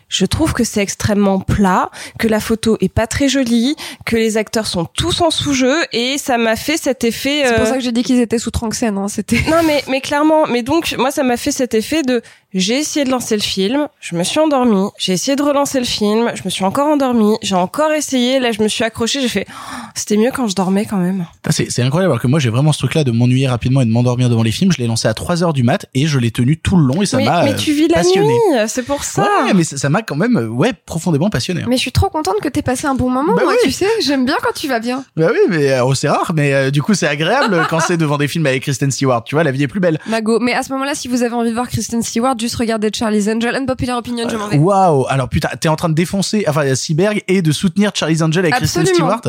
[0.08, 4.36] je trouve que c'est extrêmement plat, que la photo est pas très jolie, que les
[4.36, 7.42] acteurs sont tous en sous-jeu et ça m'a fait cet effet.
[7.44, 9.40] C'est pour euh, ça que j'ai dit qu'ils étaient sous Tranxène, hein, c'était.
[9.50, 12.22] Non mais mais clairement, mais donc moi ça m'a fait cet effet de
[12.58, 14.88] J'ai essayé de lancer le film, je me suis endormie.
[14.98, 17.36] J'ai essayé de relancer le film, je me suis encore endormie.
[17.42, 20.54] J'ai encore essayé, là je me suis accrochée, j'ai fait Oh, c'était mieux quand je
[20.54, 21.26] dormais quand même.
[21.50, 24.28] C'est incroyable alors que moi j'ai vraiment ce truc-là de m'ennuyer rapidement et de m'endormir
[24.30, 24.72] devant les films.
[24.72, 27.02] Je l'ai lancé à 3 heures du mat et je l'ai tenu tout le long
[27.02, 28.26] et ça m'a mais tu vis la passionné.
[28.28, 29.22] nuit, c'est pour ça.
[29.44, 31.62] Ouais, mais ça m'a quand même ouais profondément passionné.
[31.62, 31.66] hein.
[31.68, 33.58] Mais je suis trop contente que t'aies passé un bon moment, Bah moi, oui.
[33.64, 33.86] tu sais.
[34.02, 35.04] J'aime bien quand tu vas bien.
[35.16, 37.96] Bah oui, mais euh, oh, c'est rare, mais euh, du coup c'est agréable quand c'est
[37.98, 39.24] devant des films avec Kristen Stewart.
[39.24, 39.98] Tu vois, la vie est plus belle.
[40.06, 40.38] Mago.
[40.40, 43.28] Mais à ce moment-là, si vous avez envie de voir Kristen Stewart, juste regardez Charlie's
[43.28, 43.54] Angel.
[43.56, 44.56] Unpopular Opinion, je m'en vais.
[44.56, 48.44] Waouh Alors putain, t'es en train de défoncer, enfin Cyberg et de soutenir Charlie's Angel
[48.44, 48.86] avec Kristen.
[48.86, 49.22] Stewart.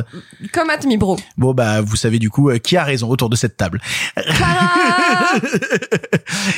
[0.53, 1.17] Comme at me, bro.
[1.37, 3.81] Bon bah vous savez du coup euh, qui a raison autour de cette table.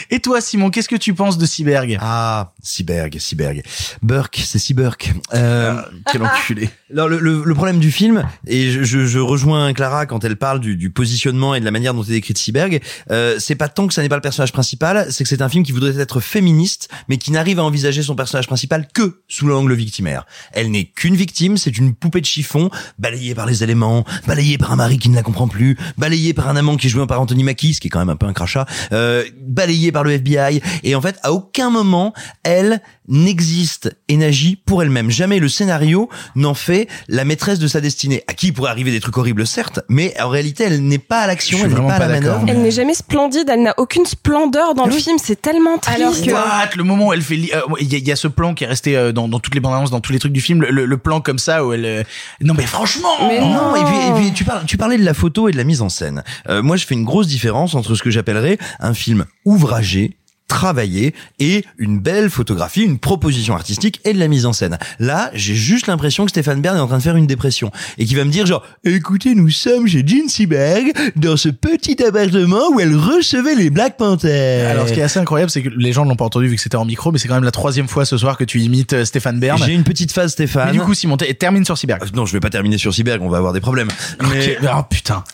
[0.10, 1.98] et toi Simon, qu'est-ce que tu penses de Cyberg?
[2.02, 3.63] Ah, Cyberg, Cyberg.
[4.02, 5.13] Burke, c'est Cyberg.
[5.34, 6.69] Euh, Quel enculé.
[6.91, 10.38] Alors le, le, le problème du film, et je, je, je rejoins Clara quand elle
[10.38, 13.67] parle du, du positionnement et de la manière dont est décrite Cyberg, euh, c'est pas
[13.67, 15.99] tant que ça n'est pas le personnage principal, c'est que c'est un film qui voudrait
[15.99, 20.25] être féministe, mais qui n'arrive à envisager son personnage principal que sous l'angle victimaire.
[20.52, 24.71] Elle n'est qu'une victime, c'est une poupée de chiffon, balayée par les éléments, balayée par
[24.71, 27.21] un mari qui ne la comprend plus, balayée par un amant qui est joué par
[27.21, 30.12] Anthony Mackie, ce qui est quand même un peu un crachat, euh, balayée par le
[30.13, 35.10] FBI, et en fait, à aucun moment, elle n'existe et n'agit pour elle-même.
[35.10, 38.24] Jamais le scénario n'en fait la maîtresse de sa destinée.
[38.28, 41.28] À qui pourrait arriver des trucs horribles, certes, mais en réalité, elle n'est pas à
[41.28, 42.39] l'action, Je suis elle n'est vraiment pas à pas la d'accord.
[42.39, 42.50] manœuvre.
[42.58, 46.00] Elle n'est jamais splendide, elle n'a aucune splendeur dans le film, c'est tellement triste.
[46.00, 46.69] Alors que- What?
[46.78, 48.63] Le moment où elle fait, euh, il y, a- il y a ce plan qui
[48.63, 50.62] est resté euh, dans, dans toutes les bandes annonces, dans tous les trucs du film,
[50.63, 51.86] le, le plan comme ça où elle.
[51.86, 52.04] euh,
[52.41, 53.10] Non mais franchement.
[53.28, 55.58] Mais Non, et puis, et puis tu, parles, tu parlais de la photo et de
[55.58, 56.24] la mise en scène.
[56.50, 60.17] Euh, moi, je fais une grosse différence entre ce que j'appellerais un film ouvragé
[60.49, 64.77] travaillé et une belle photographie, une proposition artistique et de la mise en scène.
[64.99, 68.05] Là, j'ai juste l'impression que Stéphane Bern est en train de faire une dépression et
[68.05, 72.69] qui va me dire genre écoutez, nous sommes chez Jean Seberg dans ce petit appartement
[72.73, 74.69] où elle recevait les Black Panthers.
[74.69, 76.55] Alors ce qui est assez incroyable, c'est que les gens ne l'ont pas entendu vu
[76.55, 78.59] que c'était en micro, mais c'est quand même la troisième fois ce soir que tu
[78.59, 79.62] imites euh, Stéphane Bern.
[79.63, 80.67] j'ai une petite phase Stéphane.
[80.67, 82.03] Mais du coup, Simon, termine sur Cyberg.
[82.03, 83.89] Euh, non, je vais pas terminer sur Cyberg, on va avoir des problèmes.
[84.31, 84.69] Mais Ok.
[84.75, 85.23] Oh putain.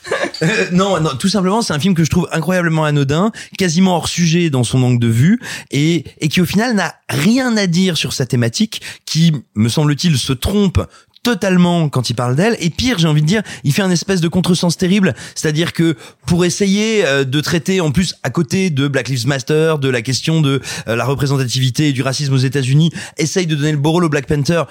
[0.72, 4.50] Non, non, tout simplement, c'est un film que je trouve incroyablement anodin, quasiment hors sujet
[4.50, 5.40] dans son angle de vue,
[5.72, 10.18] et, et qui au final n'a rien à dire sur sa thématique, qui, me semble-t-il,
[10.18, 10.82] se trompe
[11.24, 14.22] totalement quand il parle d'elle et pire j'ai envie de dire il fait un espèce
[14.22, 15.96] de contresens terrible c'est-à-dire que
[16.28, 20.04] pour essayer euh, de traiter en plus à côté de Black Lives Matter de la
[20.04, 23.90] question de euh, la représentativité et du racisme aux États-Unis essaye de donner le beau
[23.90, 24.66] rôle aux Black Panther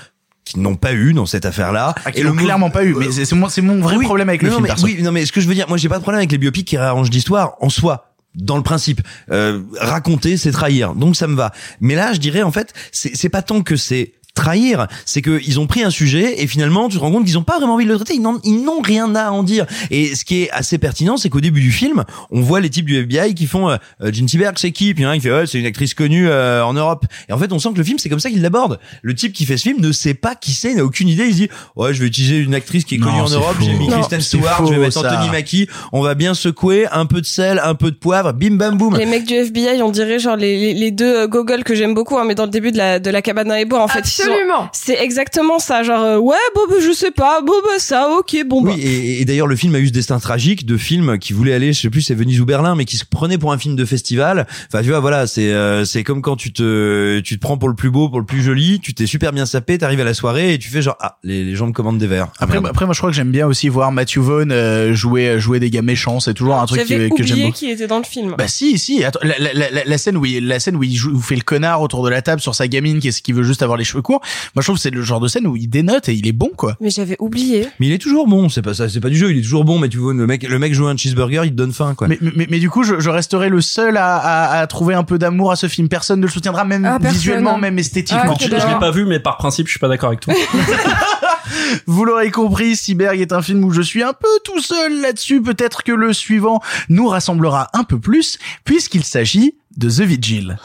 [0.45, 3.11] qui n'ont pas eu dans cette affaire-là Ah, qui et l'ont clairement pas eu, mais
[3.11, 4.05] c'est c'est mon, c'est mon vrai oui.
[4.05, 4.63] problème avec le non, film.
[4.65, 4.87] mais, perso.
[4.87, 6.39] oui, non, mais ce que je veux dire, moi, j'ai pas de problème avec les
[6.39, 8.14] biopics qui réarrangent l'histoire en soi.
[8.35, 11.53] Dans le principe, euh, raconter, c'est trahir, donc ça me va.
[11.81, 15.61] Mais là, je dirais en fait, c'est pas tant que c'est trahir, c'est que ils
[15.61, 17.85] ont pris un sujet et finalement tu te rends compte qu'ils ont pas vraiment envie
[17.87, 19.67] de le traiter, ils n'ont rien à en dire.
[19.91, 22.85] Et ce qui est assez pertinent, c'est qu'au début du film, on voit les types
[22.87, 23.77] du FBI qui font euh,
[24.13, 25.67] Gene Seberg, c'est qui Puis il y en a un qui fait ouais, c'est une
[25.67, 27.07] actrice connue euh, en Europe.
[27.29, 28.79] Et en fait, on sent que le film c'est comme ça qu'il l'aborde.
[29.03, 31.27] Le type qui fait ce film ne sait pas qui c'est, n'a aucune idée.
[31.27, 33.57] Il se dit ouais, je vais utiliser une actrice qui est Non, connue en Europe.
[33.61, 35.13] J'ai mis Kristen Stewart, faux, je vais mettre ça.
[35.13, 35.69] Anthony Mackie.
[35.93, 38.97] On va bien secouer un peu de sel, un peu de poivre, bim bam boum.
[38.97, 42.19] Les mecs du FBI, on dirait genre les, les, deux euh, gogoles que j'aime beaucoup,
[42.19, 44.01] hein, mais dans le début de la, de la cabane à éboueur, en fait.
[44.01, 44.69] ils sont- Absolument.
[44.73, 48.37] C'est exactement ça, genre, euh, ouais, bon, bah, je sais pas, bon, bah, ça, ok,
[48.47, 48.73] bon, bah.
[48.75, 51.55] Oui, et, et d'ailleurs le film a eu ce destin tragique de film qui voulait
[51.55, 53.77] aller, je sais plus, c'est Venise ou Berlin, mais qui se prenait pour un film
[53.77, 54.47] de festival.
[54.69, 57.69] Enfin, tu vois, voilà, c'est euh, c'est comme quand tu te tu te prends pour
[57.69, 60.15] le plus beau, pour le plus joli, tu t'es super bien sapé, t'arrives à la
[60.15, 62.29] soirée et tu fais genre ah les, les gens me commandent des verres.
[62.39, 65.61] Après, après, moi, je crois que j'aime bien aussi voir Matthew Vaughn euh, jouer jouer
[65.61, 66.21] des gars méchants.
[66.21, 68.35] C'est toujours un truc qui- que j'aime qu'il était dans le film.
[68.39, 69.05] Bah si, si.
[69.05, 71.23] Attends, la, la, la, la scène où il, la scène où il joue, où il
[71.23, 73.63] fait le connard autour de la table sur sa gamine qui, est- qui veut juste
[73.63, 74.14] avoir les cheveux courts.
[74.55, 76.33] Moi, je trouve que c'est le genre de scène où il dénote et il est
[76.33, 76.77] bon, quoi.
[76.81, 77.67] Mais j'avais oublié.
[77.81, 79.65] Mais il est toujours bon, c'est pas ça, c'est pas du jeu, il est toujours
[79.65, 81.95] bon, mais tu vois le mec le mec joue un cheeseburger, il te donne faim
[81.97, 82.09] quoi.
[82.09, 85.05] Mais, mais, mais du coup, je, je resterai le seul à, à, à trouver un
[85.05, 85.89] peu d'amour à ce film.
[85.89, 88.35] Personne ne le soutiendra, même Ah, visuellement, même esthétiquement.
[88.35, 90.35] Ah, Je, je l'ai pas vu, mais par principe, je suis pas d'accord avec toi.
[91.87, 95.43] Vous l'aurez compris, Cyberg est un film où je suis un peu tout seul là-dessus.
[95.43, 100.57] Peut-être que le suivant nous rassemblera un peu plus, puisqu'il s'agit de The Vigil.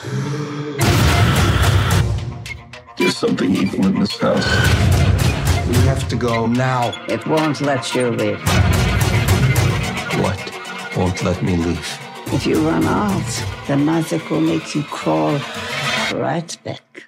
[3.00, 4.46] There's something evil in this house.
[5.70, 6.92] We have to go now.
[7.08, 8.42] It won't let you leave.
[10.22, 10.38] What
[10.98, 12.00] won't let me leave?
[12.34, 15.40] If you run out, the magic will make you crawl
[16.14, 17.06] right back.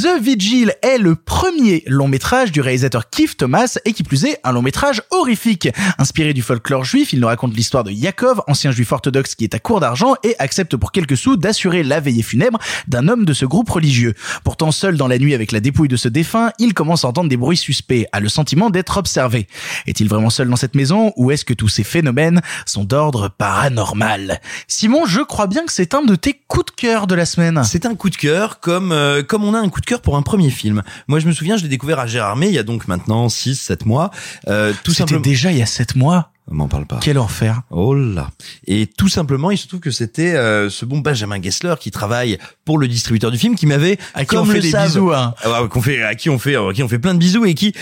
[0.00, 4.40] The Vigil est le premier long métrage du réalisateur Keith Thomas et qui plus est
[4.42, 5.68] un long métrage horrifique.
[5.98, 9.54] Inspiré du folklore juif, il nous raconte l'histoire de Yaakov, ancien juif orthodoxe qui est
[9.54, 13.34] à court d'argent et accepte pour quelques sous d'assurer la veillée funèbre d'un homme de
[13.34, 14.14] ce groupe religieux.
[14.44, 17.28] Pourtant seul dans la nuit avec la dépouille de ce défunt, il commence à entendre
[17.28, 19.46] des bruits suspects, a le sentiment d'être observé.
[19.86, 24.40] Est-il vraiment seul dans cette maison ou est-ce que tous ces phénomènes sont d'ordre paranormal?
[24.68, 27.62] Simon, je crois bien que c'est un de tes coups de cœur de la semaine.
[27.64, 30.16] C'est un coup de cœur comme euh, comme on a un coup de cœur pour
[30.16, 30.82] un premier film.
[31.08, 33.56] Moi je me souviens, je l'ai découvert à Gérardmer il y a donc maintenant 6
[33.56, 34.10] 7 mois.
[34.48, 36.30] Euh, tout C'était simplement déjà il y a 7 mois.
[36.50, 36.98] m'en parle pas.
[37.02, 37.62] Quel enfer.
[37.70, 38.30] Oh là.
[38.66, 42.38] Et tout simplement, il se trouve que c'était euh, ce bon Benjamin Gessler qui travaille
[42.64, 44.86] pour le distributeur du film qui m'avait À qui comme on fait le des savent-
[44.88, 45.34] bisous, hein.
[45.42, 47.44] Ah ouais, qu'on fait à qui on fait à qui on fait plein de bisous
[47.44, 47.72] et qui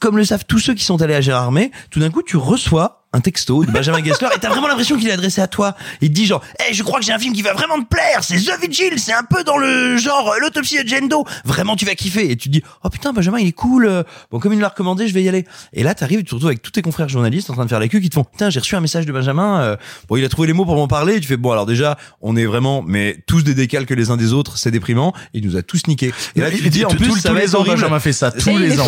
[0.00, 3.03] comme le savent tous ceux qui sont allés à Gérardmer, tout d'un coup tu reçois
[3.14, 5.76] un texto de Benjamin Gessler et t'as vraiment l'impression qu'il est adressé à toi.
[6.00, 7.86] Il te dit genre, hey, je crois que j'ai un film qui va vraiment te
[7.86, 11.22] plaire, c'est The Vigil, c'est un peu dans le genre euh, l'autopsie de Jane Doe.
[11.44, 12.28] Vraiment, tu vas kiffer.
[12.30, 13.86] Et tu te dis, oh putain, Benjamin, il est cool.
[13.86, 15.44] euh, Bon, comme il me l'a recommandé, je vais y aller.
[15.72, 17.78] Et là, t'arrives, tu te retrouves avec tous tes confrères journalistes en train de faire
[17.80, 19.60] la queue qui te font, putain, j'ai reçu un message de Benjamin.
[19.60, 19.76] euh,
[20.08, 21.14] bon, il a trouvé les mots pour m'en parler.
[21.14, 24.16] Et tu fais, bon, alors déjà, on est vraiment, mais tous des décalques les uns
[24.16, 25.12] des autres, c'est déprimant.
[25.34, 26.12] Il nous a tous niqués.
[26.34, 27.76] Et là, tu te dis, en tous- plus, ça va les être ans, horrible.
[27.76, 28.86] Benjamin fait ça, tous les ans.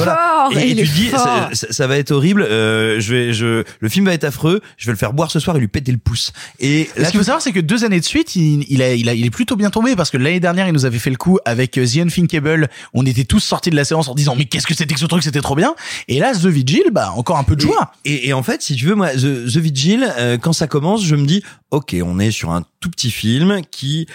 [0.53, 1.11] Et, tu dis,
[1.53, 2.43] ça, va être horrible.
[2.43, 4.61] euh, je vais, je, le film va affreux.
[4.77, 6.33] Je vais le faire boire ce soir et lui péter le pouce.
[6.61, 9.09] Et Ce qu'il faut savoir, c'est que deux années de suite, il, il, a, il,
[9.09, 11.17] a, il est plutôt bien tombé parce que l'année dernière, il nous avait fait le
[11.17, 12.69] coup avec euh, The Unthinkable.
[12.95, 15.07] On était tous sortis de la séance en disant mais qu'est-ce que c'était que ce
[15.07, 15.75] truc, c'était trop bien.
[16.09, 17.93] Et là, The Vigil, bah encore un peu de joie.
[18.05, 21.05] Et, et en fait, si tu veux, moi, The, The Vigil, euh, quand ça commence,
[21.05, 24.07] je me dis, ok, on est sur un tout petit film qui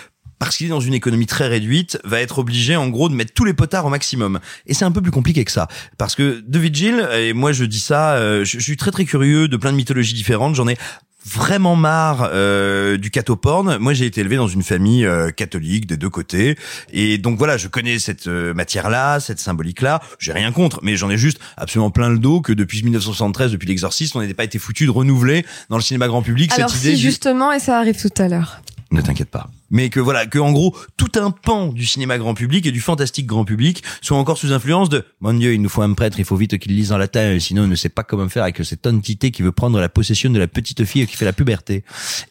[0.41, 3.31] parce qu'il est dans une économie très réduite, va être obligé en gros de mettre
[3.33, 4.39] tous les potards au maximum.
[4.65, 5.67] Et c'est un peu plus compliqué que ça.
[5.99, 9.05] Parce que The Vigil, et moi je dis ça, euh, je, je suis très très
[9.05, 10.77] curieux de plein de mythologies différentes, j'en ai
[11.23, 13.77] vraiment marre euh, du catoporn.
[13.77, 16.57] Moi, j'ai été élevé dans une famille euh, catholique des deux côtés,
[16.91, 20.01] et donc voilà, je connais cette euh, matière-là, cette symbolique-là.
[20.17, 23.67] J'ai rien contre, mais j'en ai juste absolument plein le dos que depuis 1973, depuis
[23.67, 26.81] l'Exorciste, on n'était pas été foutu de renouveler dans le cinéma grand public Alors cette
[26.81, 26.95] idée.
[26.95, 28.63] si du- justement, et ça arrive tout à l'heure.
[28.89, 29.47] Ne t'inquiète pas.
[29.71, 32.81] Mais que voilà, que en gros, tout un pan du cinéma grand public et du
[32.81, 36.19] fantastique grand public soit encore sous influence de mon Dieu, il nous faut un prêtre,
[36.19, 38.43] il faut vite qu'il lise dans la taille, sinon il ne sait pas comment faire
[38.43, 41.33] avec cette entité qui veut prendre la possession de la petite fille qui fait la
[41.33, 41.83] puberté.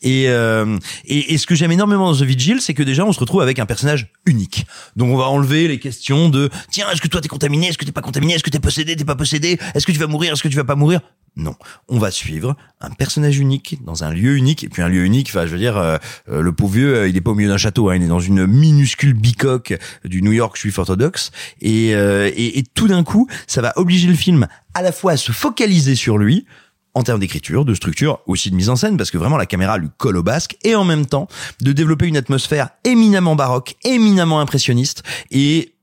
[0.03, 3.12] Et, euh, et, et ce que j'aime énormément dans The Vigil, c'est que déjà on
[3.12, 4.66] se retrouve avec un personnage unique.
[4.96, 7.85] Donc on va enlever les questions de tiens, est-ce que toi t'es contaminé, est-ce que
[7.85, 10.33] t'es pas contaminé, est-ce que t'es possédé, t'es pas possédé, est-ce que tu vas mourir,
[10.33, 11.00] est-ce que tu vas pas mourir?
[11.37, 11.55] Non,
[11.88, 15.29] on va suivre un personnage unique dans un lieu unique et puis un lieu unique.
[15.31, 15.96] Enfin, je veux dire, euh,
[16.29, 18.09] euh, le pauvre vieux, euh, il est pas au milieu d'un château, hein, il est
[18.09, 21.31] dans une minuscule bicoque du New York juif orthodoxe.
[21.61, 25.12] Et, euh, et, et tout d'un coup, ça va obliger le film à la fois
[25.12, 26.47] à se focaliser sur lui
[26.95, 29.79] en termes d'écriture, de structure, aussi de mise en scène, parce que vraiment la caméra
[29.79, 31.29] lui colle au basque, et en même temps
[31.61, 35.75] de développer une atmosphère éminemment baroque, éminemment impressionniste et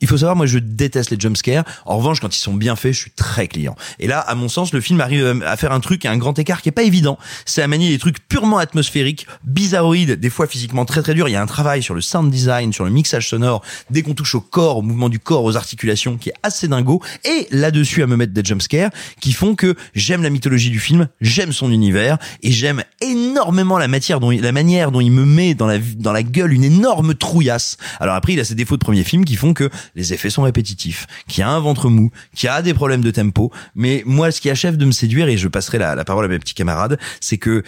[0.00, 1.64] il faut savoir, moi, je déteste les jumpscares.
[1.86, 3.76] En revanche, quand ils sont bien faits, je suis très client.
[3.98, 6.62] Et là, à mon sens, le film arrive à faire un truc, un grand écart
[6.62, 7.18] qui est pas évident.
[7.44, 11.28] C'est à manier des trucs purement atmosphériques, bizarroïdes, des fois physiquement très très durs.
[11.28, 14.14] Il y a un travail sur le sound design, sur le mixage sonore, dès qu'on
[14.14, 17.02] touche au corps, au mouvement du corps, aux articulations, qui est assez dingo.
[17.24, 21.08] Et là-dessus, à me mettre des jumpscares qui font que j'aime la mythologie du film,
[21.20, 25.54] j'aime son univers, et j'aime énormément la matière dont la manière dont il me met
[25.54, 27.76] dans la, dans la gueule une énorme trouillasse.
[27.98, 30.42] Alors après, il a ses défauts de premier film qui font que les effets sont
[30.42, 33.52] répétitifs, qu'il y a un ventre mou, qu'il y a des problèmes de tempo.
[33.74, 36.28] Mais moi, ce qui achève de me séduire, et je passerai la, la parole à
[36.28, 37.62] mes petits camarades, c'est que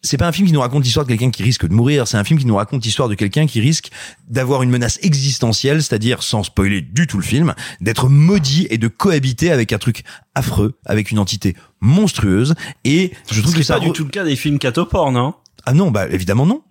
[0.00, 2.16] c'est pas un film qui nous raconte l'histoire de quelqu'un qui risque de mourir, c'est
[2.16, 3.90] un film qui nous raconte l'histoire de quelqu'un qui risque
[4.28, 8.86] d'avoir une menace existentielle, c'est-à-dire, sans spoiler du tout le film, d'être maudit et de
[8.86, 10.04] cohabiter avec un truc
[10.36, 13.74] affreux, avec une entité monstrueuse, et je trouve que qui ça...
[13.74, 15.34] pas du re- tout le cas des films catoporn, hein.
[15.66, 16.62] Ah non, bah évidemment non.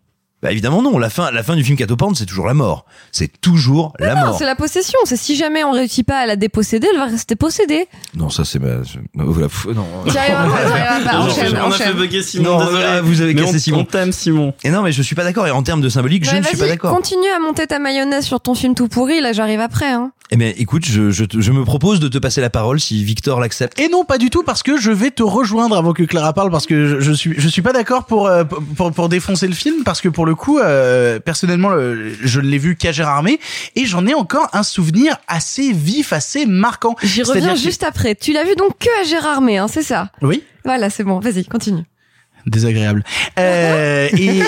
[0.44, 2.86] Bah évidemment non, la fin, la fin du film Catoporn, c'est toujours la mort.
[3.12, 4.38] C'est toujours la non, mort.
[4.38, 5.00] c'est la possession.
[5.06, 7.88] C'est si jamais on réussit pas à la déposséder, elle va rester possédée.
[8.14, 8.76] Non, ça c'est ma...
[8.76, 8.84] non.
[10.06, 11.14] J'y arriverai pas, j'y arriverai pas.
[11.18, 12.84] Non, Enchaîne, on a fait bugger Simon, Non, désolé.
[12.88, 13.80] ah, vous avez Mais cassé on- Simon.
[13.80, 14.54] On t'aime, Simon.
[14.64, 15.48] Et non, mais je suis pas d'accord.
[15.48, 16.94] Et en termes de symbolique, je ne suis pas d'accord.
[16.96, 19.20] Continue à monter ta mayonnaise sur ton film tout pourri.
[19.22, 19.92] Là, j'arrive après.
[19.92, 20.12] Hein.
[20.30, 23.02] Eh bien, écoute, je, je, te- je me propose de te passer la parole si
[23.04, 23.80] Victor l'accepte.
[23.80, 26.52] Et non, pas du tout, parce que je vais te rejoindre avant que Clara parle,
[26.52, 29.54] parce que je, je suis, je suis pas d'accord pour, euh, pour, pour défoncer le
[29.54, 33.40] film, parce que pour le coup, euh, personnellement, le- je ne l'ai vu qu'à Gérardmer,
[33.78, 36.98] et j'en ai encore un souvenir assez vif, assez marquant.
[37.04, 38.14] J'y reviens que- juste après.
[38.16, 40.12] Tu l'as vu donc que à Gérardmer, hein, c'est ça?
[40.22, 40.44] Oui.
[40.66, 41.20] Voilà, c'est bon.
[41.22, 41.84] Vas-y, continue.
[42.48, 43.04] Désagréable.
[43.40, 44.42] Euh, et,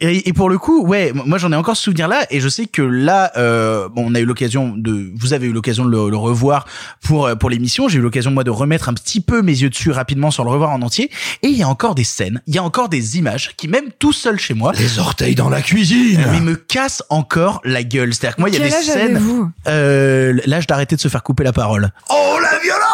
[0.00, 2.48] et, et pour le coup, ouais, moi j'en ai encore ce souvenir là, et je
[2.48, 5.90] sais que là, euh, bon, on a eu l'occasion de, vous avez eu l'occasion de
[5.90, 6.66] le, le revoir
[7.04, 7.88] pour euh, pour l'émission.
[7.88, 10.50] J'ai eu l'occasion moi de remettre un petit peu mes yeux dessus rapidement sans le
[10.50, 11.10] revoir en entier.
[11.42, 13.90] Et il y a encore des scènes, il y a encore des images qui même
[13.98, 16.24] tout seul chez moi, Les orteils dans la cuisine.
[16.32, 18.14] mais me cassent encore la gueule.
[18.14, 19.50] C'est-à-dire que moi il y a Quel des âge scènes, avez-vous?
[19.68, 21.90] euh, l'âge d'arrêter de se faire couper la parole.
[22.10, 22.85] Oh la violence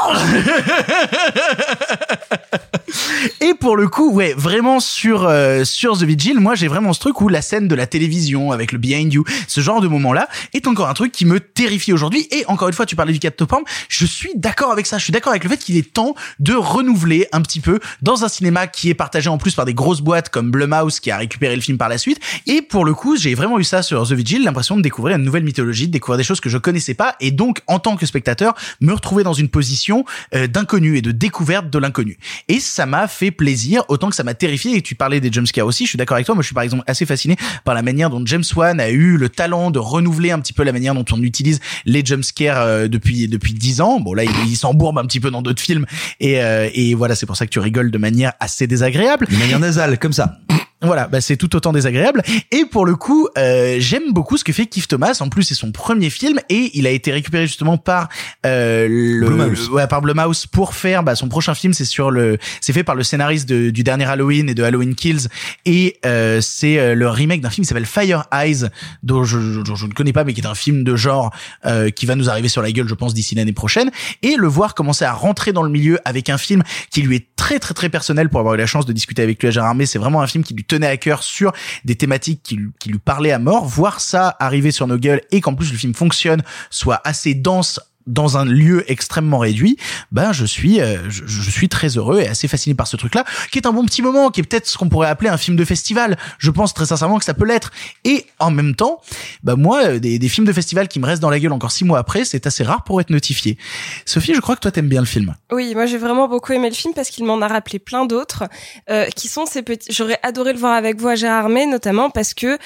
[3.40, 7.00] Et pour le coup, ouais, vraiment sur euh, sur The Vigil, moi j'ai vraiment ce
[7.00, 10.28] truc où la scène de la télévision avec le behind you, ce genre de moment-là
[10.52, 12.26] est encore un truc qui me terrifie aujourd'hui.
[12.30, 14.98] Et encore une fois, tu parlais du Captopam, je suis d'accord avec ça.
[14.98, 18.24] Je suis d'accord avec le fait qu'il est temps de renouveler un petit peu dans
[18.24, 21.16] un cinéma qui est partagé en plus par des grosses boîtes comme Blumhouse qui a
[21.16, 22.20] récupéré le film par la suite.
[22.46, 25.24] Et pour le coup, j'ai vraiment eu ça sur The Vigil, l'impression de découvrir une
[25.24, 28.06] nouvelle mythologie, de découvrir des choses que je connaissais pas, et donc en tant que
[28.06, 30.01] spectateur, me retrouver dans une position
[30.34, 32.18] euh, d'inconnu et de découverte de l'inconnu.
[32.48, 34.76] Et ça m'a fait plaisir autant que ça m'a terrifié.
[34.76, 35.84] Et tu parlais des jumpscares aussi.
[35.84, 36.34] Je suis d'accord avec toi.
[36.34, 39.16] Moi, je suis par exemple assez fasciné par la manière dont James Wan a eu
[39.16, 42.88] le talent de renouveler un petit peu la manière dont on utilise les jumpscares euh,
[42.88, 44.00] depuis depuis dix ans.
[44.00, 45.86] Bon là, il, il s'embourbe un petit peu dans d'autres films.
[46.20, 49.26] Et, euh, et voilà, c'est pour ça que tu rigoles de manière assez désagréable.
[49.30, 50.38] De manière nasale, comme ça.
[50.82, 52.22] Voilà, bah c'est tout autant désagréable.
[52.50, 55.18] Et pour le coup, euh, j'aime beaucoup ce que fait Keith Thomas.
[55.20, 58.08] En plus, c'est son premier film et il a été récupéré justement par
[58.44, 59.68] euh, le, Blumhouse.
[59.70, 61.72] ouais, par Blumhouse pour faire bah, son prochain film.
[61.72, 64.94] C'est sur le, c'est fait par le scénariste de- du dernier Halloween et de Halloween
[64.94, 65.28] Kills
[65.64, 68.66] et euh, c'est euh, le remake d'un film qui s'appelle Fire Eyes,
[69.02, 71.32] dont je, je, je ne connais pas, mais qui est un film de genre
[71.64, 73.90] euh, qui va nous arriver sur la gueule, je pense, d'ici l'année prochaine.
[74.22, 77.26] Et le voir commencer à rentrer dans le milieu avec un film qui lui est
[77.36, 79.74] très très très personnel pour avoir eu la chance de discuter avec lui à Gérard.
[79.84, 81.52] C'est vraiment un film qui lui tenait à cœur sur
[81.84, 83.66] des thématiques qui, qui lui parlaient à mort.
[83.66, 87.78] Voir ça arriver sur nos gueules et qu'en plus le film fonctionne, soit assez dense
[88.06, 89.76] dans un lieu extrêmement réduit,
[90.10, 93.58] ben je suis euh, je, suis très heureux et assez fasciné par ce truc-là, qui
[93.58, 95.64] est un bon petit moment, qui est peut-être ce qu'on pourrait appeler un film de
[95.64, 96.16] festival.
[96.38, 97.70] Je pense très sincèrement que ça peut l'être.
[98.04, 99.00] Et en même temps,
[99.42, 101.72] ben moi, euh, des, des films de festival qui me restent dans la gueule encore
[101.72, 103.58] six mois après, c'est assez rare pour être notifié.
[104.06, 105.34] Sophie, je crois que toi t'aimes bien le film.
[105.50, 108.44] Oui, moi j'ai vraiment beaucoup aimé le film parce qu'il m'en a rappelé plein d'autres
[108.90, 109.92] euh, qui sont ces petits.
[109.92, 112.58] J'aurais adoré le voir avec vous à Gérard Armé, notamment parce que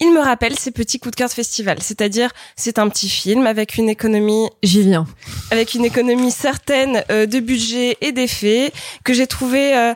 [0.00, 1.78] il me rappelle ces petits coups de cœur de festival.
[1.80, 5.06] C'est-à-dire, c'est un petit film avec une économie, J'y viens.
[5.50, 8.72] avec une économie certaine euh, de budget et d'effets
[9.04, 9.76] que j'ai trouvé.
[9.76, 9.94] euh,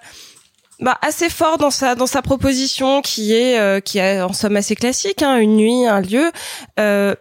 [0.80, 4.56] bah, assez fort dans sa dans sa proposition qui est euh, qui est en somme
[4.56, 6.32] assez classique hein, une nuit un lieu
[6.80, 7.14] euh,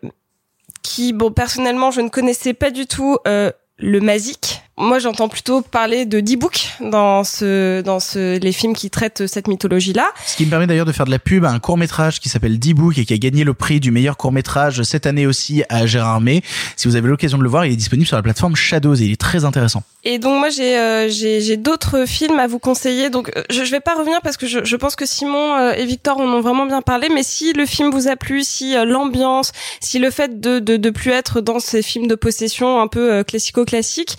[0.82, 4.61] qui bon personnellement je ne connaissais pas du tout euh, le Mazik.
[4.82, 9.48] Moi, j'entends plutôt parler de D-Book dans ce, dans ce, les films qui traitent cette
[9.48, 10.10] mythologie-là.
[10.26, 12.30] Ce qui me permet d'ailleurs de faire de la pub à un court métrage qui
[12.30, 15.64] s'appelle D-Book et qui a gagné le prix du meilleur court métrage cette année aussi
[15.70, 16.42] à Gérard Armé.
[16.78, 19.04] Si vous avez l'occasion de le voir, il est disponible sur la plateforme Shadows et
[19.04, 19.84] il est très intéressant.
[20.04, 23.12] Et donc moi j'ai euh, j'ai j'ai d'autres films à vous conseiller.
[23.12, 25.74] Donc euh, je, je vais pas revenir parce que je, je pense que Simon euh,
[25.74, 27.08] et Victor en ont vraiment bien parlé.
[27.14, 30.78] Mais si le film vous a plu, si euh, l'ambiance, si le fait de, de
[30.78, 34.18] de plus être dans ces films de possession un peu euh, classico-classiques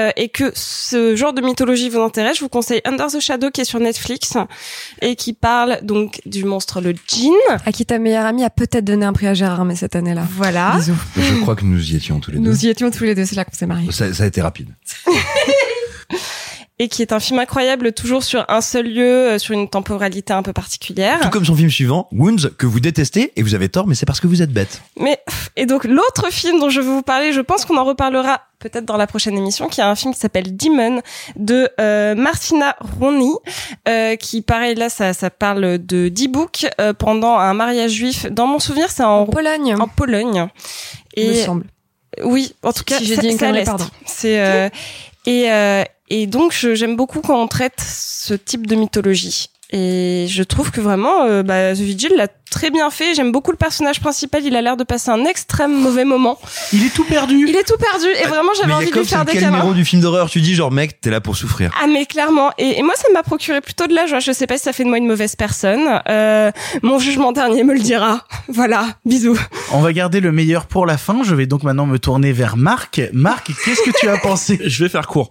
[0.00, 3.50] euh, et que ce genre de mythologie vous intéresse, je vous conseille Under the Shadow
[3.50, 4.36] qui est sur Netflix
[5.02, 7.32] et qui parle donc du monstre le djinn.
[7.64, 10.26] À qui ta meilleure amie a peut-être donné un prix à Gérard Armé cette année-là.
[10.36, 10.76] Voilà.
[10.76, 10.94] Bisous.
[11.16, 12.48] Je crois que nous y étions tous les deux.
[12.48, 13.92] Nous y étions tous les deux, c'est là qu'on s'est mariés.
[13.92, 14.68] Ça, ça a été rapide.
[16.80, 20.32] et qui est un film incroyable, toujours sur un seul lieu, euh, sur une temporalité
[20.32, 21.20] un peu particulière.
[21.20, 24.06] Tout comme son film suivant, Wounds, que vous détestez, et vous avez tort, mais c'est
[24.06, 24.80] parce que vous êtes bête.
[24.98, 25.20] Mais
[25.56, 28.86] et donc l'autre film dont je vais vous parler, je pense qu'on en reparlera peut-être
[28.86, 31.02] dans la prochaine émission, qui est un film qui s'appelle Demon
[31.36, 33.34] de euh, Martina Roni,
[33.86, 38.24] euh, qui pareil là ça ça parle de D-Book euh, pendant un mariage juif.
[38.30, 39.76] Dans mon souvenir, c'est en, Pologne.
[39.78, 40.48] En Pologne.
[41.14, 41.64] Il me semble.
[42.24, 43.86] Oui, en tout cas, Si j'ai c'est- dit une connerie, pardon.
[44.04, 44.68] C'est euh,
[45.26, 49.48] et euh, et donc j'aime beaucoup quand on traite ce type de mythologie.
[49.72, 53.14] Et je trouve que vraiment, euh, bah, The Vigil l'a très bien fait.
[53.14, 54.44] J'aime beaucoup le personnage principal.
[54.44, 56.38] Il a l'air de passer un extrême mauvais moment.
[56.72, 57.46] Il est tout perdu.
[57.48, 58.06] Il est tout perdu.
[58.22, 59.56] Et vraiment, j'avais envie de lui faire des quel câlins.
[59.56, 61.70] numéro du film d'horreur Tu dis genre, mec, t'es là pour souffrir.
[61.82, 64.18] Ah mais clairement et, et moi ça m'a procuré plutôt de la joie.
[64.20, 66.00] Je sais pas si ça fait de moi une mauvaise personne.
[66.08, 66.50] Euh,
[66.82, 68.26] mon jugement dernier me le dira.
[68.52, 69.38] Voilà, bisous.
[69.72, 71.22] On va garder le meilleur pour la fin.
[71.22, 73.00] Je vais donc maintenant me tourner vers Marc.
[73.12, 75.28] Marc, qu'est-ce que tu as pensé Je vais faire court.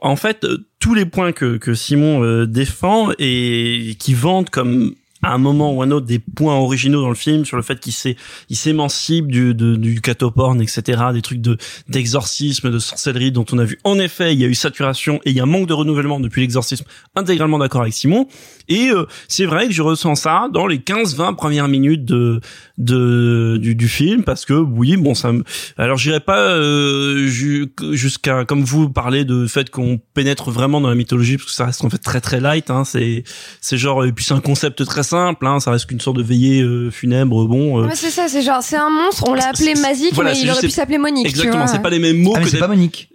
[0.00, 4.94] En fait, euh, tous les points que, que Simon euh, défend et qui vendent comme
[5.22, 7.78] à un moment ou un autre des points originaux dans le film sur le fait
[7.80, 8.16] qu'il s'é-
[8.48, 11.56] il s'émancipe du, de- du catoporn, etc., des trucs de
[11.88, 13.78] d'exorcisme, de sorcellerie dont on a vu.
[13.84, 16.18] En effet, il y a eu saturation et il y a un manque de renouvellement
[16.20, 16.84] depuis l'exorcisme.
[17.16, 18.26] Intégralement d'accord avec Simon.
[18.68, 22.40] Et euh, c'est vrai que je ressens ça dans les 15-20 premières minutes de,
[22.78, 25.44] de du, du film parce que oui, bon, ça me.
[25.76, 30.88] Alors j'irai pas euh, ju- jusqu'à comme vous parler de fait qu'on pénètre vraiment dans
[30.88, 32.70] la mythologie parce que ça reste en fait très très light.
[32.70, 33.24] Hein, c'est
[33.60, 35.46] c'est genre et puis c'est un concept très simple.
[35.46, 37.46] Hein, ça reste qu'une sorte de veillée euh, funèbre.
[37.46, 37.80] Bon.
[37.80, 40.38] euh, Ouais, c'est ça, c'est genre, c'est un monstre, on l'a appelé Mazik, voilà, mais
[40.40, 41.26] il aurait juste- pu s'appeler Monique.
[41.26, 43.08] Exactement, c'est pas les mêmes mots Ah, mais que c'est pas Monique.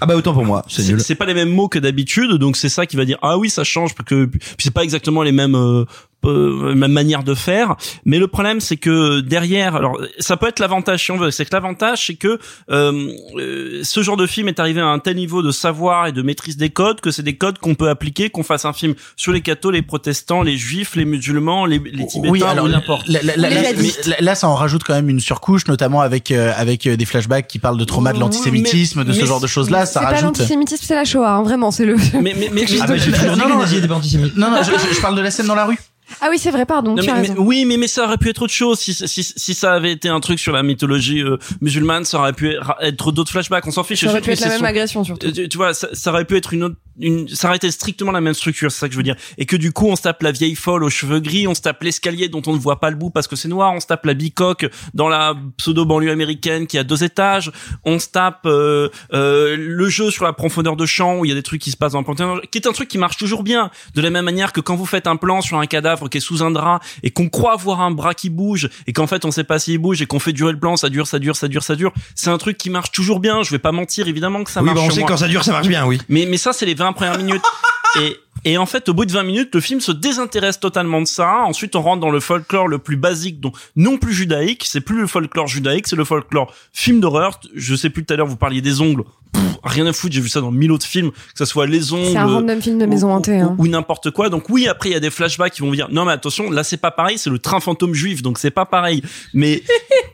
[0.00, 1.00] Ah bah autant pour moi, c'est nul.
[1.00, 3.50] c'est pas les mêmes mots que d'habitude, donc c'est ça qui va dire ah oui
[3.50, 5.84] ça change parce que puis c'est pas exactement les mêmes euh,
[6.24, 7.76] euh, même manière de faire.
[8.04, 11.44] Mais le problème c'est que derrière, alors ça peut être l'avantage si on veut, c'est
[11.44, 12.38] que l'avantage c'est que
[12.70, 16.12] euh, euh, ce genre de film est arrivé à un tel niveau de savoir et
[16.12, 18.94] de maîtrise des codes que c'est des codes qu'on peut appliquer, qu'on fasse un film
[19.16, 22.68] sur les cathos, les protestants, les juifs, les musulmans, les, les tibétains Oui, alors ou
[22.68, 23.08] là, n'importe.
[23.08, 27.46] là, ça en rajoute quand même une surcouche, notamment avec euh, avec euh, des flashbacks
[27.46, 29.86] qui parlent de trauma, de l'antisémitisme, de ce mais- genre de choses-là.
[29.86, 30.24] Ça C'est pas rajoute.
[30.38, 31.96] l'antisémitisme, c'est la Shoah, hein, vraiment, c'est le.
[32.20, 34.36] Mais mais mais, Ah, mais j'ai toujours dit que les nazis étaient pas antisémites.
[34.36, 35.78] Non, non, je, je- je parle de la scène dans la rue.
[36.22, 37.34] Ah oui, c'est vrai, pardon, Non, tu mais- as mais- raison.
[37.38, 38.78] oui, mais, mais ça aurait pu être autre chose.
[38.78, 42.32] Si, si, si ça avait été un truc sur la mythologie euh, musulmane, ça aurait
[42.32, 43.66] pu être, d'autres flashbacks.
[43.66, 44.00] On s'en fiche.
[44.04, 45.26] Ça aurait pu être la c'est même son- agression, surtout.
[45.26, 47.70] Euh, Tu, tu vois, ça, ça aurait pu être une autre, une, ça aurait été
[47.70, 49.16] strictement la même structure, c'est ça que je veux dire.
[49.38, 51.60] Et que du coup, on se tape la vieille folle aux cheveux gris, on se
[51.60, 53.86] tape l'escalier dont on ne voit pas le bout parce que c'est noir, on se
[53.86, 57.52] tape la bicoque dans la pseudo banlieue américaine qui a deux étages,
[57.84, 61.32] on se tape euh, euh, le jeu sur la profondeur de champ où il y
[61.32, 63.16] a des trucs qui se passent dans le panthéon, qui est un truc qui marche
[63.16, 63.70] toujours bien.
[63.94, 66.20] De la même manière que quand vous faites un plan sur un cadavre qui est
[66.20, 69.30] sous un drap et qu'on croit voir un bras qui bouge et qu'en fait on
[69.30, 71.48] sait pas s'il bouge et qu'on fait durer le plan, ça dure, ça dure, ça
[71.48, 71.92] dure, ça dure.
[72.14, 73.42] C'est un truc qui marche toujours bien.
[73.42, 74.78] Je vais pas mentir, évidemment que ça Oui, marche.
[74.78, 75.98] bah, on sait quand ça dure, ça marche bien, oui.
[76.08, 77.42] Mais, mais ça, c'est les 20 premières minutes.
[78.00, 81.06] Et, et en fait, au bout de 20 minutes, le film se désintéresse totalement de
[81.06, 81.42] ça.
[81.44, 84.64] Ensuite, on rentre dans le folklore le plus basique, donc non plus judaïque.
[84.66, 87.40] C'est plus le folklore judaïque, c'est le folklore film d'horreur.
[87.54, 89.04] Je sais plus tout à l'heure, vous parliez des ongles.
[89.32, 91.92] Pff, rien à foutre, j'ai vu ça dans mille autres films, que ce soit les
[91.92, 92.12] ongles.
[92.12, 93.38] C'est un random film de maison hantée.
[93.38, 93.56] Hein.
[93.58, 94.28] ou n'importe quoi.
[94.28, 96.64] Donc oui, après il y a des flashbacks qui vont dire non mais attention, là
[96.64, 99.02] c'est pas pareil, c'est le train fantôme juif, donc c'est pas pareil.
[99.34, 99.62] Mais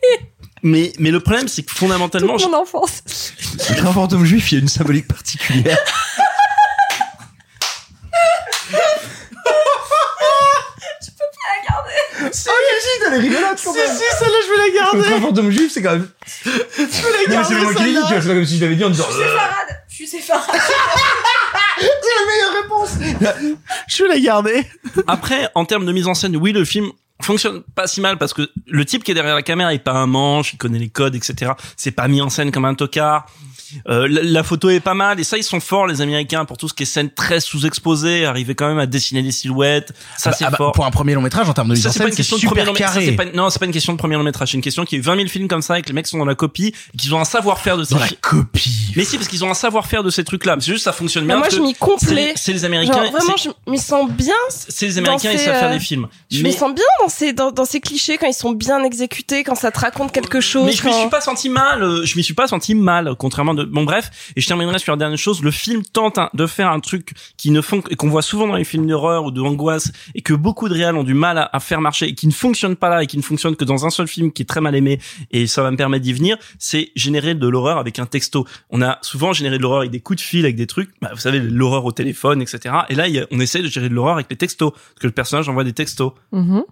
[0.63, 3.03] mais mais le problème c'est que fondamentalement, Toute mon enfance.
[3.71, 5.79] Le train fantôme juif, il y a une symbolique particulière.
[12.33, 12.49] Si,
[13.07, 15.21] elle est rigolote Si, si, celle-là, je vais la Le garder.
[15.21, 16.09] fantôme juif, c'est quand même.
[16.45, 16.59] Je vais
[17.29, 17.55] la Non, garder.
[17.55, 18.21] c'est moi qui l'ai dit, tu vois, celle-là.
[18.23, 19.05] c'est pas comme si je l'avais dit en disant.
[19.11, 19.39] euh,
[19.89, 20.45] Je suis Séfarade.
[21.77, 22.91] C'est la meilleure réponse.
[23.89, 24.67] Je vais la garder.
[25.07, 26.91] Après, en termes de mise en scène, oui, le film
[27.21, 29.93] fonctionne pas si mal parce que le type qui est derrière la caméra est pas
[29.93, 31.53] un manche, il connaît les codes, etc.
[31.77, 33.27] C'est pas mis en scène comme un tocard.
[33.89, 36.57] Euh, la, la photo est pas mal et ça ils sont forts les Américains pour
[36.57, 39.93] tout ce qui est scène très sous-exposée, arriver quand même à dessiner des silhouettes.
[40.19, 40.73] Ça Ah bah, c'est ah bah, fort.
[40.73, 42.17] Pour un premier long métrage, en termes de mise en c'est pas scène, une c'est
[42.19, 42.89] question de premier super long métrage.
[42.89, 43.07] Ça, carré.
[43.07, 44.51] c'est pas une- Non, c'est pas une question de premier long métrage.
[44.51, 45.93] C'est une question qu'il y a eu 20 000 films comme ça et que les
[45.95, 48.93] mecs sont dans la copie et qu'ils ont un savoir-faire de ces Dans la copie.
[48.97, 50.57] Mais si, parce qu'ils ont un savoir-faire de ces trucs-là.
[50.61, 51.37] C'est juste, ça fonctionne bien.
[51.39, 52.33] moi, je m'y complais.
[52.37, 52.95] c'est les- Américains.
[52.95, 54.35] Genre, vraiment, je m'y sens bien.
[54.49, 56.09] C'est les Américains, ils savent faire euh, des films.
[56.31, 59.45] Je me sens bien dans ces, dans, dans ces clichés quand ils sont bien exécutés,
[59.45, 60.65] quand ça te raconte quelque chose.
[60.65, 61.83] Mais je m'y suis pas senti mal.
[61.83, 63.64] euh, Je m'y suis pas senti mal, contrairement de.
[63.67, 65.43] Bon bref, et je terminerai sur la dernière chose.
[65.43, 67.61] Le film tente de faire un truc qui ne
[67.97, 70.97] qu'on voit souvent dans les films d'horreur ou de angoisse et que beaucoup de réals
[70.97, 73.23] ont du mal à, faire marcher et qui ne fonctionne pas là et qui ne
[73.23, 75.01] fonctionne que dans un seul film qui est très mal aimé
[75.31, 76.37] et ça va me permettre d'y venir.
[76.59, 78.47] C'est générer de l'horreur avec un texto.
[78.71, 80.91] On a souvent généré de l'horreur avec des coups de fil, avec des trucs.
[81.01, 82.75] Bah, vous savez, l'horreur au téléphone, etc.
[82.89, 85.49] Et là, on essaie de gérer de l'horreur avec les textos parce que le personnage
[85.49, 86.13] envoie des textos.
[86.33, 86.65] Mhm.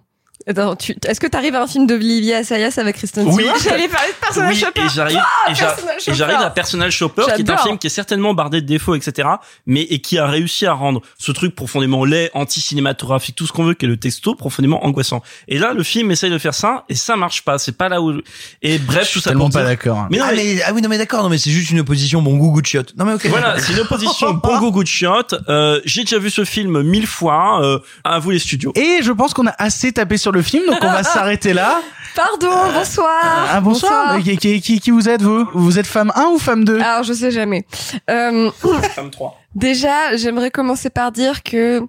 [0.45, 0.93] Attends, tu...
[1.07, 3.43] est-ce que t'arrives à un film de Olivier Assayas avec Kristen Oui.
[3.43, 4.81] Stewart J'allais parler de personnage Oui, shopper.
[4.81, 6.17] et j'arrive, Ah, et j'a- personnage et shopper.
[6.17, 9.29] j'arrive à Personal Shopper, qui est un film qui est certainement bardé de défauts, etc.,
[9.65, 13.63] mais et qui a réussi à rendre ce truc profondément laid, anti-cinématographique, tout ce qu'on
[13.63, 15.21] veut, qui est le texto, profondément angoissant.
[15.47, 17.57] Et là, le film essaye de faire ça, et ça marche pas.
[17.57, 18.13] C'est pas là où.
[18.61, 20.07] Et bref, tout ça tellement pour pas dire- d'accord.
[20.09, 21.79] Mais non, ah, mais- mais, ah oui, non, mais d'accord, non, mais c'est juste une
[21.81, 22.93] opposition bon goût, goût de chiotte.
[22.97, 23.27] Non, mais ok.
[23.27, 25.35] Voilà, c'est une opposition bon goût, goût de chiotte.
[25.49, 27.61] Euh, j'ai déjà vu ce film mille fois.
[27.63, 28.71] Euh, à vous les studios.
[28.75, 31.81] Et je pense qu'on a assez tapé sur le film, donc on va s'arrêter là.
[32.15, 33.47] Pardon, bonsoir.
[33.51, 34.19] Ah bonsoir.
[34.23, 35.47] Qui, qui, qui, qui vous êtes vous?
[35.53, 37.65] Vous êtes femme 1 ou femme 2 Alors, je sais jamais.
[38.09, 38.51] Euh,
[38.93, 39.39] Femme 3.
[39.55, 41.81] déjà, j'aimerais commencer par dire que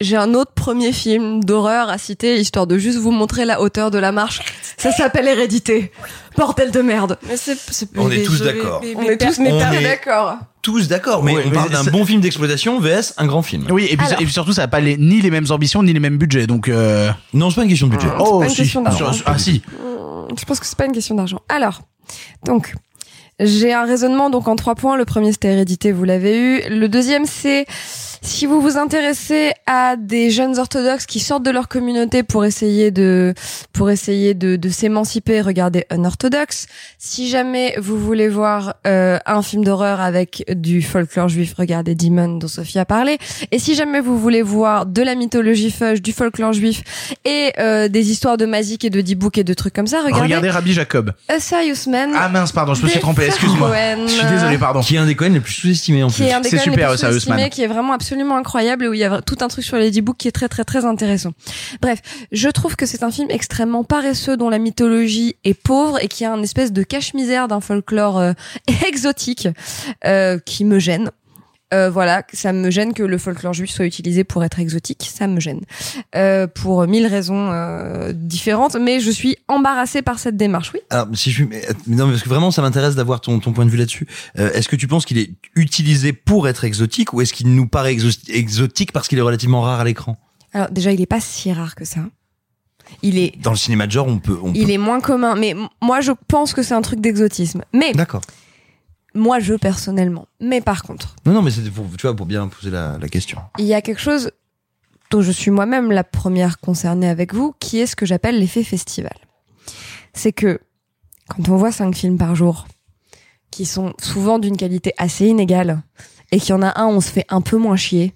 [0.00, 3.90] j'ai un autre premier film d'horreur à citer, histoire de juste vous montrer la hauteur
[3.90, 4.40] de la marche.
[4.76, 5.90] Ça s'appelle Hérédité.
[6.36, 7.18] Bordel de merde.
[7.28, 8.80] Mais c'est, c'est- On est tous d'accord.
[8.96, 9.38] On est tous
[9.82, 10.36] d'accord.
[10.62, 13.66] Tous d'accord, mais on mais parle d'un bon film d'exploitation vs un grand film.
[13.70, 14.20] Oui, et puis, Alors.
[14.20, 16.46] et puis surtout, ça n'a pas les, ni les mêmes ambitions, ni les mêmes budgets,
[16.46, 16.68] donc...
[16.68, 17.10] Euh...
[17.32, 18.08] Non, c'est pas une question de budget.
[18.18, 18.56] Oh, pas une si.
[18.56, 19.10] question d'argent.
[19.24, 19.62] Ah si.
[19.68, 21.40] Hmm, Je pense que c'est pas une question d'argent.
[21.48, 21.80] Alors,
[22.44, 22.74] donc,
[23.40, 24.96] j'ai un raisonnement donc en trois points.
[24.96, 26.60] Le premier c'était hérédité, vous l'avez eu.
[26.70, 27.64] Le deuxième c'est
[28.20, 32.90] Si vous vous intéressez à des jeunes orthodoxes qui sortent de leur communauté pour essayer
[32.90, 33.32] de
[33.72, 36.66] pour essayer de, de s'émanciper, regardez Unorthodox.
[36.98, 42.38] Si jamais vous voulez voir euh, un film d'horreur avec du folklore juif, regardez Demon
[42.38, 43.18] dont Sophie a parlé.
[43.52, 46.82] Et si jamais vous voulez voir de la mythologie fudge, du folklore juif
[47.24, 50.22] et euh, des histoires de Mazik et de Dibouk et de trucs comme ça, regardez,
[50.24, 51.12] Regardez Rabbi Jacob.
[51.28, 52.10] A Serious Man.
[52.16, 53.70] Ah mince, pardon, je me suis trompé, excuse-moi.
[54.06, 54.80] Je suis désolé, pardon.
[54.80, 56.24] Qui est un des Cohen les plus sous-estimés en qui plus.
[56.26, 57.48] est un des C'est super, plus Serious Man.
[57.50, 59.90] qui est vraiment absolument incroyable et où il y a tout un truc sur les
[60.00, 61.32] books qui est très très très intéressant.
[61.82, 62.00] Bref,
[62.32, 66.24] je trouve que c'est un film extrêmement paresseux dont la mythologie est pauvre et qui
[66.24, 68.32] a un espèce de cache-misère d'un folklore euh,
[68.86, 69.46] exotique
[70.06, 71.10] euh, qui me gêne.
[71.74, 75.26] Euh, voilà, ça me gêne que le folklore juif soit utilisé pour être exotique, ça
[75.26, 75.60] me gêne.
[76.14, 80.80] Euh, pour mille raisons euh, différentes, mais je suis embarrassée par cette démarche, oui.
[80.90, 83.66] Alors, si je mais, mais non, parce que vraiment, ça m'intéresse d'avoir ton, ton point
[83.66, 84.06] de vue là-dessus.
[84.34, 87.94] Est-ce que tu penses qu'il est utilisé pour être exotique ou est-ce qu'il nous paraît
[87.94, 90.16] exo- exotique parce qu'il est relativement rare à l'écran?
[90.54, 92.00] Alors déjà, il est pas si rare que ça.
[93.02, 94.38] Il est Dans le cinéma de genre, on peut.
[94.42, 94.72] On il peut...
[94.72, 97.62] est moins commun, mais moi je pense que c'est un truc d'exotisme.
[97.74, 98.22] Mais D'accord.
[99.14, 100.26] Moi je personnellement.
[100.40, 103.08] Mais par contre, Non, non, mais c'était pour, tu vois, pour bien poser la, la
[103.08, 103.38] question.
[103.58, 104.30] il y a quelque chose
[105.10, 108.62] dont je suis moi-même la première concernée avec vous, qui est ce que j'appelle l'effet
[108.62, 109.16] festival.
[110.12, 110.60] C'est que
[111.28, 112.66] quand on voit cinq films par jour,
[113.50, 115.82] qui sont souvent d'une qualité assez inégale,
[116.30, 118.14] et qu'il y en a un où on se fait un peu moins chier,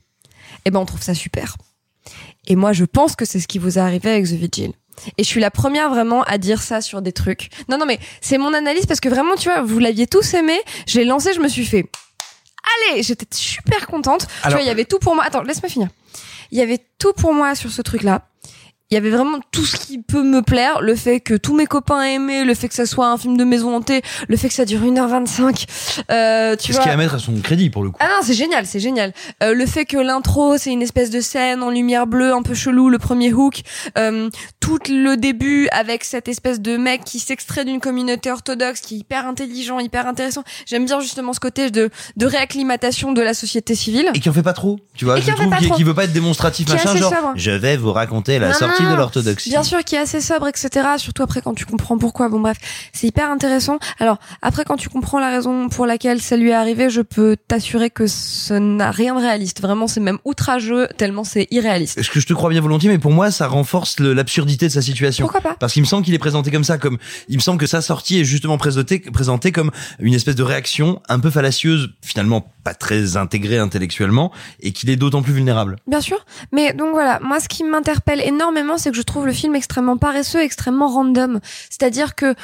[0.67, 1.57] eh ben on trouve ça super.
[2.47, 4.73] Et moi, je pense que c'est ce qui vous est arrivé avec The Vigil.
[5.19, 7.51] Et je suis la première vraiment à dire ça sur des trucs.
[7.69, 10.59] Non, non, mais c'est mon analyse parce que vraiment, tu vois, vous l'aviez tous aimé.
[10.87, 11.87] Je l'ai lancé, je me suis fait.
[12.91, 14.27] Allez, j'étais super contente.
[14.45, 15.25] tu vois, il y avait tout pour moi.
[15.25, 15.89] Attends, laisse-moi finir.
[16.51, 18.23] Il y avait tout pour moi sur ce truc-là.
[18.93, 21.65] Il y avait vraiment tout ce qui peut me plaire, le fait que tous mes
[21.65, 24.55] copains aiment, le fait que ça soit un film de maison hantée, le fait que
[24.55, 25.65] ça dure 1h25.
[26.11, 26.83] Euh, tu ce vois.
[26.83, 27.97] qui est à mettre à son crédit pour le coup.
[28.01, 29.15] Ah non, c'est génial, c'est génial.
[29.43, 32.53] Euh, le fait que l'intro, c'est une espèce de scène en lumière bleue, un peu
[32.53, 33.63] chelou, le premier hook,
[33.97, 34.29] euh,
[34.61, 38.99] tout le début avec cette espèce de mec qui s'extrait d'une communauté orthodoxe, qui est
[38.99, 40.45] hyper intelligent, hyper intéressant.
[40.67, 41.89] J'aime bien justement ce côté de,
[42.19, 44.11] de réacclimatation de la société civile.
[44.13, 45.19] Et qui en fait pas trop, tu vois.
[45.19, 45.83] Et qui en fait pas trop.
[45.83, 47.15] veut pas être démonstratif, Qui machin, genre.
[47.37, 49.51] Je vais vous raconter la Non, sortie de l'orthodoxie.
[49.51, 50.87] Bien sûr, qui est assez sobre, etc.
[50.97, 52.29] Surtout après quand tu comprends pourquoi.
[52.29, 52.59] Bon bref,
[52.93, 53.79] c'est hyper intéressant.
[53.99, 57.37] Alors après quand tu comprends la raison pour laquelle ça lui est arrivé, je peux
[57.49, 59.61] t'assurer que ce n'a rien de réaliste.
[59.61, 61.99] Vraiment, c'est même outrageux tellement c'est irréaliste.
[61.99, 64.83] Est-ce que je te crois bien volontiers, mais pour moi, ça renforce l'absurdité de sa
[64.83, 65.27] situation.
[65.27, 67.59] Pourquoi pas Parce qu'il me semble qu'il est présenté comme ça, comme il me semble
[67.59, 69.71] que sa sortie est justement présentée, présentée comme
[70.01, 74.97] une espèce de réaction un peu fallacieuse, finalement pas très intégrée intellectuellement, et qu'il est
[74.97, 75.77] d'autant plus vulnérable.
[75.87, 79.33] Bien sûr, mais donc voilà, moi ce qui m'interpelle énormément, c'est que je trouve le
[79.33, 81.41] film extrêmement paresseux, extrêmement random.
[81.71, 82.35] C'est-à-dire que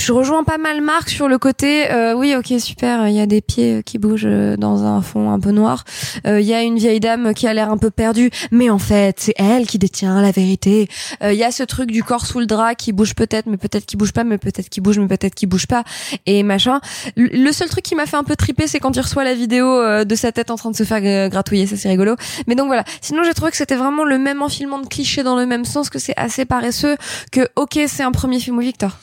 [0.00, 3.26] je rejoins pas mal Marc sur le côté euh, oui ok super il y a
[3.26, 5.84] des pieds qui bougent euh, dans un fond un peu noir.
[6.26, 8.78] Euh, il y a une vieille dame qui a l'air un peu perdue mais en
[8.78, 10.88] fait c'est elle qui détient la vérité.
[11.22, 13.58] Euh, il y a ce truc du corps sous le drap qui bouge peut-être mais
[13.58, 15.84] peut-être qui bouge pas mais peut-être qui bouge mais peut-être qui bouge pas
[16.24, 16.80] et machin.
[17.16, 20.04] Le seul truc qui m'a fait un peu triper c'est quand il reçoit la vidéo
[20.04, 22.16] de sa tête en train de se faire gratouiller ça c'est rigolo.
[22.46, 22.84] Mais donc voilà.
[23.02, 25.90] Sinon j'ai trouvé que c'était vraiment le même enfilement de clichés dans le même sens
[25.90, 26.96] que c'est assez paresseux
[27.32, 28.96] que ok c'est un premier film où Victor.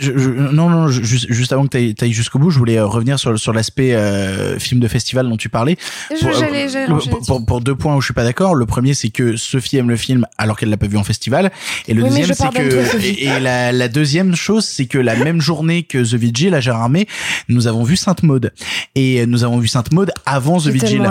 [0.00, 3.18] Je- non, non, juste, juste avant que tu ailles jusqu'au bout, je voulais euh, revenir
[3.18, 5.76] sur, sur l'aspect euh, film de festival dont tu parlais.
[6.10, 8.54] Je- Pour, euh, j'allais- j'allais pour- pour, pour, deux points où je suis pas d'accord.
[8.54, 11.50] Le premier, c'est que Sophie aime le film alors qu'elle l'a pas vu en festival.
[11.88, 15.14] Et le Oui, deuxième, c'est que et, et la, la deuxième chose, c'est que la
[15.16, 17.06] même journée que The Vigil à Gérardmer,
[17.48, 18.52] nous avons vu Sainte Maud
[18.94, 21.02] et nous avons vu Sainte Maud avant The Vigil.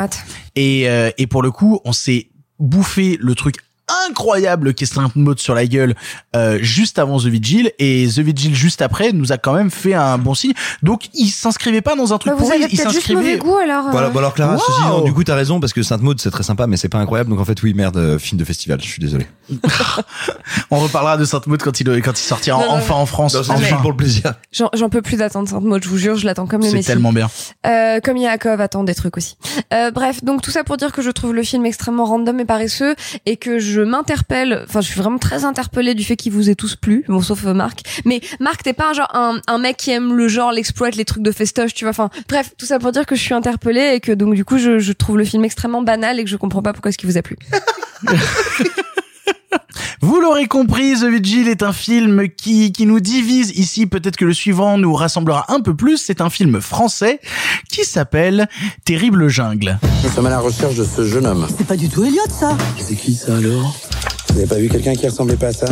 [0.56, 3.56] Et euh, et pour le coup, on s'est bouffé le truc
[4.08, 5.96] incroyable qu'est Sainte Maud sur la gueule
[6.36, 9.94] euh, juste avant The Vigil et The Vigil juste après nous a quand même fait
[9.94, 12.78] un bon signe donc il s'inscrivait pas dans un truc Bah, vous pourri avez il
[12.80, 13.92] s'inscrivait goût alors euh.
[13.92, 14.60] Voilà, bah alors Clara, Wow.
[14.60, 16.90] ceci dit, du coup t'as raison parce que Sainte Maud c'est très sympa, mais c'est
[16.90, 17.30] pas incroyable.
[17.30, 18.80] Donc en fait oui, merde, euh, film de festival.
[18.82, 19.28] Je suis désolé.
[20.72, 23.36] on reparlera de Sainte Maud quand il quand il sortira Non, non, enfin en France
[23.36, 23.62] Non, c'est enfin.
[23.62, 24.34] juste pour le plaisir.
[24.52, 27.14] J'en peux plus d'attendre Sainte Maud, je vous jure, je l'attends comme le c'est tellement
[27.14, 27.30] bien
[27.66, 29.38] Euh, comme Yaakov attend des trucs aussi.
[29.74, 32.46] Euh, bref, donc tout ça pour dire que je trouve le film extrêmement random et
[32.46, 36.50] paresseux et que je m'interpelle, enfin je suis vraiment très interpellée du fait qu'il vous
[36.50, 37.82] ait tous plu, bon sauf euh, Marc.
[38.06, 41.74] Mais Marc t'es pas un mec qui aime le genre, l'exploite, les trucs de festoche,
[41.74, 41.92] tu vois.
[41.92, 44.58] Enfin bref, tout ça pour dire que je suis interpellée et que donc du coup
[44.58, 47.10] je, je trouve le film extrêmement banal et que je comprends pas pourquoi est-ce qu'il
[47.10, 47.38] vous a plu.
[50.02, 53.86] Vous l'aurez compris, The Vigil est un film qui, qui nous divise ici.
[53.86, 55.98] Peut-être que le suivant nous rassemblera un peu plus.
[55.98, 57.20] C'est un film français
[57.70, 58.48] qui s'appelle
[58.86, 59.80] Terrible Jungle.
[60.04, 61.48] Nous sommes à la recherche de ce jeune homme.
[61.58, 63.76] C'est pas du tout Elliot, ça C'est qui ça alors?
[64.30, 65.68] Vous n'avez pas vu quelqu'un qui ressemblait pas à ça?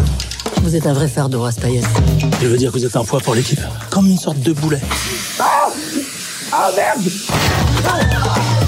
[0.61, 1.85] Vous êtes un vrai fardeau, Rastaïs.
[2.41, 3.61] Je veux dire que vous êtes un poids pour l'équipe.
[3.89, 4.81] Comme une sorte de boulet.
[6.51, 7.09] Ah merde
[7.85, 8.58] On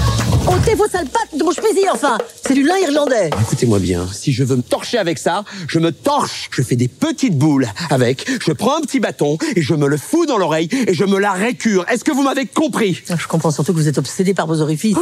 [0.48, 4.32] Ôtez vos sales pattes de mon chemisier, enfin C'est du lin irlandais Écoutez-moi bien, si
[4.32, 6.48] je veux me torcher avec ça, je me torche.
[6.50, 9.96] Je fais des petites boules avec, je prends un petit bâton et je me le
[9.96, 11.86] fous dans l'oreille et je me la récure.
[11.88, 13.02] Est-ce que vous m'avez compris?
[13.08, 14.96] Je comprends surtout que vous êtes obsédé par vos orifices.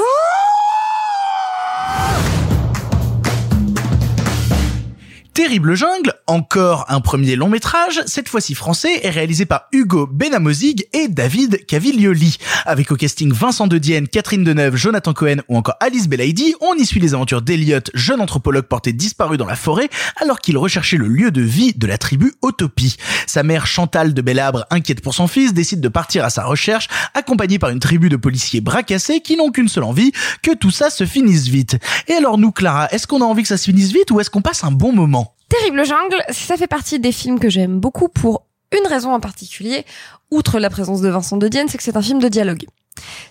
[5.50, 10.86] Terrible jungle, encore un premier long métrage, cette fois-ci français, est réalisé par Hugo Benamozig
[10.92, 12.36] et David Caviglioli.
[12.66, 16.74] Avec au casting Vincent De Dienne, Catherine Deneuve, Jonathan Cohen ou encore Alice Belaïdi, on
[16.74, 19.88] y suit les aventures d'Eliot, jeune anthropologue porté disparu dans la forêt
[20.22, 22.96] alors qu'il recherchait le lieu de vie de la tribu Autopie.
[23.26, 26.86] Sa mère Chantal de Bellabre, inquiète pour son fils, décide de partir à sa recherche,
[27.14, 30.12] accompagnée par une tribu de policiers bracassés qui n'ont qu'une seule envie,
[30.44, 31.76] que tout ça se finisse vite.
[32.06, 34.30] Et alors nous, Clara, est-ce qu'on a envie que ça se finisse vite ou est-ce
[34.30, 35.34] qu'on passe un bon moment?
[35.50, 39.84] Terrible Jungle, ça fait partie des films que j'aime beaucoup pour une raison en particulier,
[40.30, 42.66] outre la présence de Vincent de Dienne, c'est que c'est un film de dialogue.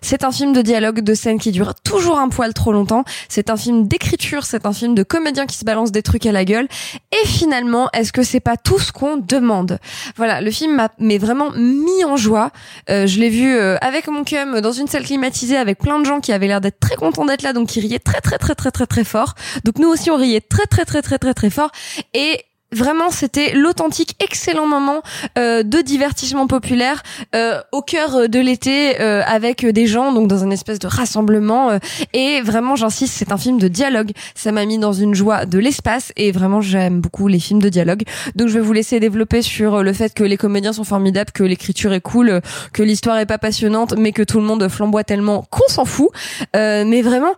[0.01, 3.03] C'est un film de dialogue, de scène qui dure toujours un poil trop longtemps.
[3.27, 6.31] C'est un film d'écriture, c'est un film de comédien qui se balance des trucs à
[6.31, 6.67] la gueule.
[7.11, 9.79] Et finalement, est-ce que c'est pas tout ce qu'on demande?
[10.15, 12.51] Voilà, le film m'a mais vraiment mis en joie.
[12.89, 16.05] Euh, je l'ai vu euh, avec mon cum dans une salle climatisée avec plein de
[16.05, 18.55] gens qui avaient l'air d'être très contents d'être là, donc qui riaient très très très
[18.55, 19.35] très très très fort.
[19.65, 21.71] Donc nous aussi on riait très très très très très très fort.
[22.13, 25.01] Et Vraiment, c'était l'authentique excellent moment
[25.37, 27.01] euh, de divertissement populaire
[27.35, 31.71] euh, au cœur de l'été euh, avec des gens donc dans un espèce de rassemblement
[31.71, 31.79] euh,
[32.13, 34.11] et vraiment j'insiste c'est un film de dialogue.
[34.35, 37.69] Ça m'a mis dans une joie de l'espace et vraiment j'aime beaucoup les films de
[37.69, 38.03] dialogue.
[38.35, 41.43] Donc je vais vous laisser développer sur le fait que les comédiens sont formidables que
[41.43, 42.41] l'écriture est cool
[42.73, 46.09] que l'histoire est pas passionnante mais que tout le monde flamboie tellement qu'on s'en fout.
[46.55, 47.33] Euh, mais vraiment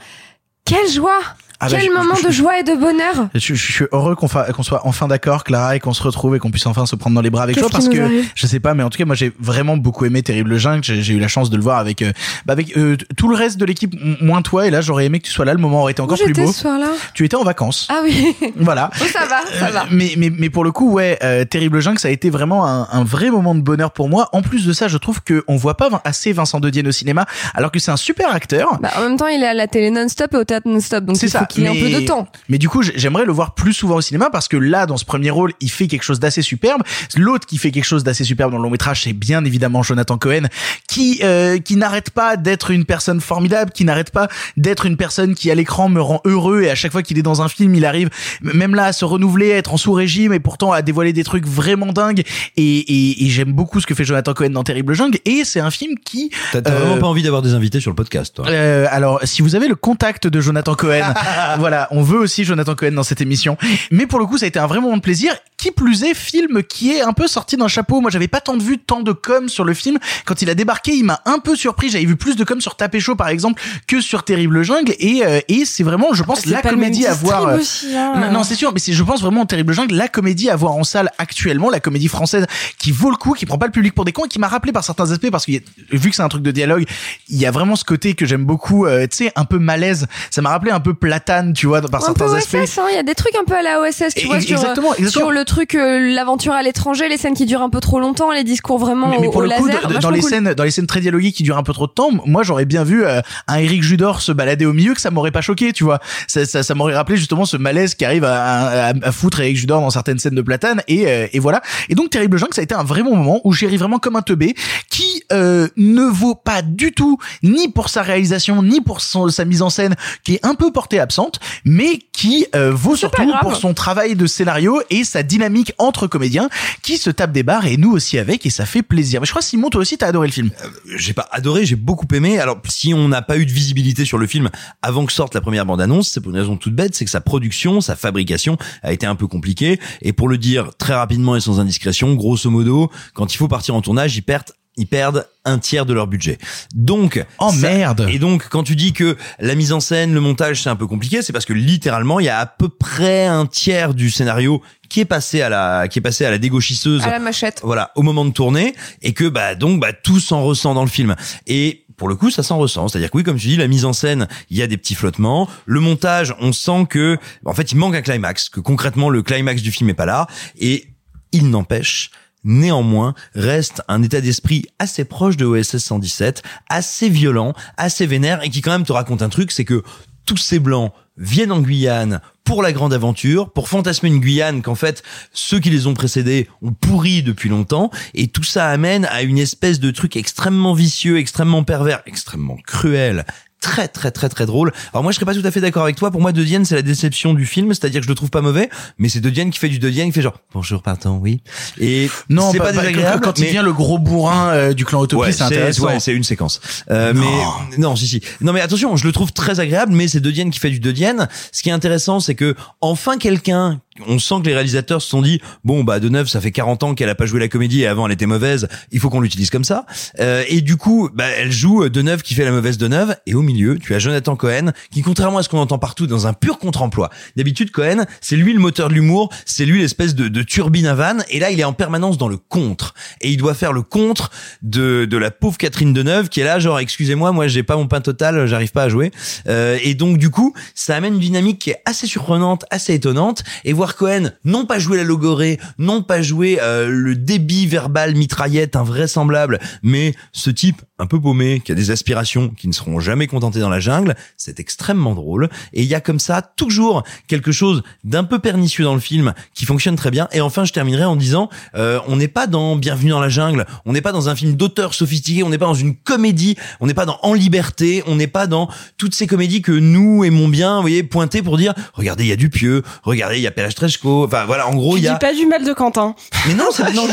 [0.66, 1.20] quelle joie
[1.64, 4.28] Ah bah, Quel je- moment je- de joie et de bonheur Je, suis heureux qu'on
[4.28, 7.22] soit enfin d'accord, Clara, et qu'on se retrouve et qu'on puisse enfin se prendre dans
[7.22, 9.32] les bras avec toi parce que je sais pas, mais en tout cas moi j'ai
[9.40, 10.82] vraiment beaucoup aimé Terrible Jungle.
[10.84, 12.12] J'ai eu la chance de le voir avec euh,
[12.48, 14.66] bah, avec euh, tout le reste de l'équipe, moins toi.
[14.68, 15.54] Et là j'aurais aimé que tu sois là.
[15.54, 16.52] Le moment aurait été Où encore plus beau.
[16.52, 17.88] ce soir-là Tu étais en vacances.
[17.90, 18.90] Ah oui Voilà.
[19.00, 19.86] Oh, ça va, ça va.
[19.92, 22.88] Mais, mais, mais pour le coup, ouais, euh, Terrible Jungle, ça a été vraiment un,
[22.92, 24.30] un vrai moment de bonheur pour moi.
[24.34, 26.92] En plus de ça, je trouve que on voit pas assez Vincent De Dienne au
[26.92, 28.80] cinéma, alors que c'est un super acteur.
[28.82, 31.18] Bah, en même temps, il est à la télé non-stop et au théâtre non-stop, donc
[31.18, 31.40] C'est ça.
[31.52, 32.28] Qu'il ait un peu de temps.
[32.50, 34.98] Mais du coup, j'ai- j'aimerais le voir plus souvent au cinéma parce que là, dans
[34.98, 36.82] ce premier rôle, il fait quelque chose d'assez superbe.
[37.18, 40.18] L'autre qui fait quelque chose d'assez superbe dans le long métrage, c'est bien évidemment Jonathan
[40.18, 40.44] Cohen,
[40.88, 44.28] qui euh, qui n'arrête pas d'être une personne formidable, qui n'arrête pas
[44.58, 47.22] d'être une personne qui à l'écran me rend heureux et à chaque fois qu'il est
[47.24, 48.10] dans un film, il arrive
[48.42, 51.24] même là à se renouveler, à être en sous régime et pourtant à dévoiler des
[51.24, 52.24] trucs vraiment dingues.
[52.58, 55.18] Et, et, et j'aime beaucoup ce que fait Jonathan Cohen dans Terrible Jungle.
[55.26, 57.92] Et c'est un film qui T'as t'as euh, vraiment pas envie d'avoir des invités sur
[57.92, 61.14] le podcast, toi euh, alors, si vous avez le contact de Jonathan Cohen,
[61.60, 63.58] voilà, on veut aussi Jonathan Cohen dans cette émission.
[63.92, 65.34] Mais pour le coup, ça a été un vrai moment de plaisir.
[65.58, 68.02] Qui plus est, film qui est un peu sorti d'un chapeau.
[68.02, 70.00] Moi, j'avais pas tant de vues, tant de com sur le film.
[70.26, 71.90] Quand il a débarqué, il m'a un peu surpris.
[71.90, 74.94] J'avais vu plus de com sur Tapé Chaud, par exemple, que sur Terrible Jungle.
[74.98, 77.48] Et, euh, et c'est vraiment, je pense, la comédie à voir.
[77.48, 78.14] euh, aussi, hein.
[78.20, 80.74] non, non, c'est sûr, mais c'est, je pense vraiment Terrible Jungle, la comédie à voir
[80.74, 82.46] en salle actuellement, la comédie française
[82.80, 84.48] qui vaut le coup, qui prend pas le public pour des cons et qui m'a
[84.48, 85.52] rappelé par certains aspects parce que
[85.92, 86.86] vu que c'est un truc de dialogue,
[87.30, 90.08] il y a vraiment ce côté que j'aime beaucoup, euh, tu sais, un peu malaise.
[90.30, 92.80] Ça m'a rappelé un peu platane, tu vois, par un peu OSS, aspects.
[92.80, 94.58] hein, il y a des trucs un peu à la OSS, tu Et- vois, sur,
[94.58, 95.26] exactement, euh, exactement.
[95.26, 98.32] sur le truc, euh, l'aventure à l'étranger, les scènes qui durent un peu trop longtemps,
[98.32, 99.88] les discours vraiment mais, mais au, pour au le coup, laser.
[99.88, 100.30] dans- dans, les cool.
[100.30, 102.66] scènes, dans les scènes très dialoguées qui durent un peu trop de temps, moi j'aurais
[102.66, 105.74] bien vu euh, un Eric Judor se balader au milieu que ça m'aurait pas choqué,
[105.74, 106.00] tu vois.
[106.28, 109.58] Ça, ça, ça m'aurait rappelé justement ce malaise qui arrive à, à, à foutre Eric
[109.58, 111.62] Judor dans certaines scènes de platane et, euh, et voilà.
[111.90, 114.00] Et donc Terrible Jungle, ça a été un vrai bon moment où j'ai ri vraiment
[114.00, 114.56] comme un teubé
[114.90, 119.46] qui euh, ne vaut pas du tout ni pour sa réalisation ni pour son, sa
[119.46, 123.58] mise en scène qui est un peu portée absente, mais qui euh, vaut surtout pour
[123.58, 126.50] son travail de scénario et sa dynamique entre comédiens
[126.84, 129.20] qui se tapent des barres et nous aussi avec et ça fait plaisir.
[129.20, 130.52] Mais je crois Simon toi aussi t'as adoré le film.
[130.96, 132.40] j'ai pas adoré, j'ai beaucoup aimé.
[132.40, 134.50] Alors, si on n'a pas eu de visibilité sur le film
[134.82, 137.20] avant que sorte la première bande-annonce, c'est pour une raison toute bête, c'est que sa
[137.22, 139.80] production, sa fabrication a été un peu compliquée.
[140.02, 143.76] Et pour le dire très rapidement et sans indiscrétion, grosso modo, quand il faut partir
[143.76, 146.38] en tournage, ils perdent ils perdent un tiers de leur budget.
[146.74, 148.08] Donc, Oh, ça- merde.
[148.10, 150.88] Et donc, quand tu dis que la mise en scène, le montage, c'est un peu
[150.88, 154.62] compliqué, c'est parce que littéralement, il y a à peu près un tiers du scénario
[154.90, 157.62] qui est passé à la, qui est passé à la dégauchisseuse À la machette.
[157.64, 160.90] voilà au moment de tourner et que bah donc bah tout s'en ressent dans le
[160.90, 161.16] film
[161.48, 162.88] et pour le coup, ça s'en ressent.
[162.88, 164.96] C'est-à-dire que oui, comme tu dis, la mise en scène, il y a des petits
[164.96, 165.48] flottements.
[165.68, 169.62] Le montage, on sent que, en fait, il manque un climax, que concrètement, le climax
[169.62, 170.26] du film est pas là.
[170.58, 170.88] Et
[171.32, 172.10] il n'empêche,
[172.44, 178.50] néanmoins, reste un état d'esprit assez proche de OSS 117, assez violent, assez vénère, et
[178.50, 179.84] qui quand même te raconte un truc, c'est que
[180.26, 184.76] tous ces blancs viennent en Guyane pour la grande aventure, pour fantasmer une Guyane qu'en
[184.76, 189.22] fait ceux qui les ont précédés ont pourri depuis longtemps, et tout ça amène à
[189.22, 193.26] une espèce de truc extrêmement vicieux, extrêmement pervers, extrêmement cruel,
[193.62, 194.74] très très très très drôle.
[194.94, 196.12] Alors moi je serais pas tout à fait d'accord avec toi.
[196.12, 198.42] Pour moi De Dienne c'est la déception du film, c'est-à-dire que je le trouve pas
[198.42, 201.20] mauvais, mais c'est De Dienne qui fait du De Dienne qui fait genre bonjour pardon
[201.22, 201.42] oui.
[201.80, 203.22] Et Non, c'est bah, pas bah, désagréable.
[203.24, 205.86] quand il mais- devient le gros bourrin euh, du clan Autopie, Ouais, c'est intéressant.
[205.86, 206.60] ouais, c'est une séquence.
[206.90, 208.22] Euh, mais non, si si.
[208.42, 210.80] Non mais attention, je le trouve très agréable, mais c'est De Dienne qui fait du
[210.80, 211.28] De Dienne.
[211.52, 215.22] Ce qui est intéressant, c'est que enfin quelqu'un on sent que les réalisateurs se sont
[215.22, 217.88] dit bon bah Deneuve ça fait 40 ans qu'elle a pas joué la comédie et
[217.88, 218.68] avant elle était mauvaise.
[218.92, 219.86] Il faut qu'on l'utilise comme ça.
[220.20, 223.42] Euh, et du coup bah elle joue Deneuve qui fait la mauvaise Deneuve et au
[223.42, 226.60] milieu tu as Jonathan Cohen qui contrairement à ce qu'on entend partout dans un pur
[226.60, 227.10] contre-emploi.
[227.36, 230.96] D'habitude Cohen c'est lui le moteur de l'humour c'est lui l'espèce de, de turbine à
[230.96, 232.94] vanne et là il est en permanence dans le contre.
[233.22, 234.32] Et il doit faire le contre
[234.62, 237.88] de de la pauvre Catherine Deneuve qui est là genre excusez-moi moi j'ai pas mon
[237.88, 239.12] pain total j'arrive pas à jouer.
[239.48, 243.44] Euh, et donc du coup ça amène une dynamique qui est assez surprenante assez étonnante.
[243.66, 248.16] Et voir Cohen non pas jouer la logorée non pas jouer euh, le débit verbal
[248.16, 253.00] mitraillette invraisemblable mais ce type un peu paumé qui a des aspirations qui ne seront
[253.00, 255.50] jamais contentées dans la jungle c'est extrêmement drôle.
[255.74, 259.34] Et il y a comme ça toujours quelque chose d'un peu pernicieux dans le film
[259.54, 260.28] qui fonctionne très bien.
[260.32, 263.66] Et enfin je terminerai en disant euh, on n'est pas dans Bienvenue dans la jungle.
[263.86, 265.44] On n'est pas dans un film d'auteur sophistiqué.
[265.44, 266.56] On n'est pas dans une comédie.
[266.80, 268.04] On n'est pas dans En liberté.
[268.08, 271.58] On n'est pas dans toutes ces comédies que nous aimons bien vous voyez pointer pour
[271.58, 274.76] dire regardez il y a Dupieux regardez il y a Pelage Treschko enfin voilà en
[274.76, 276.16] gros il y a pas du mal de Quentin.
[276.48, 277.08] mais non, ça, non,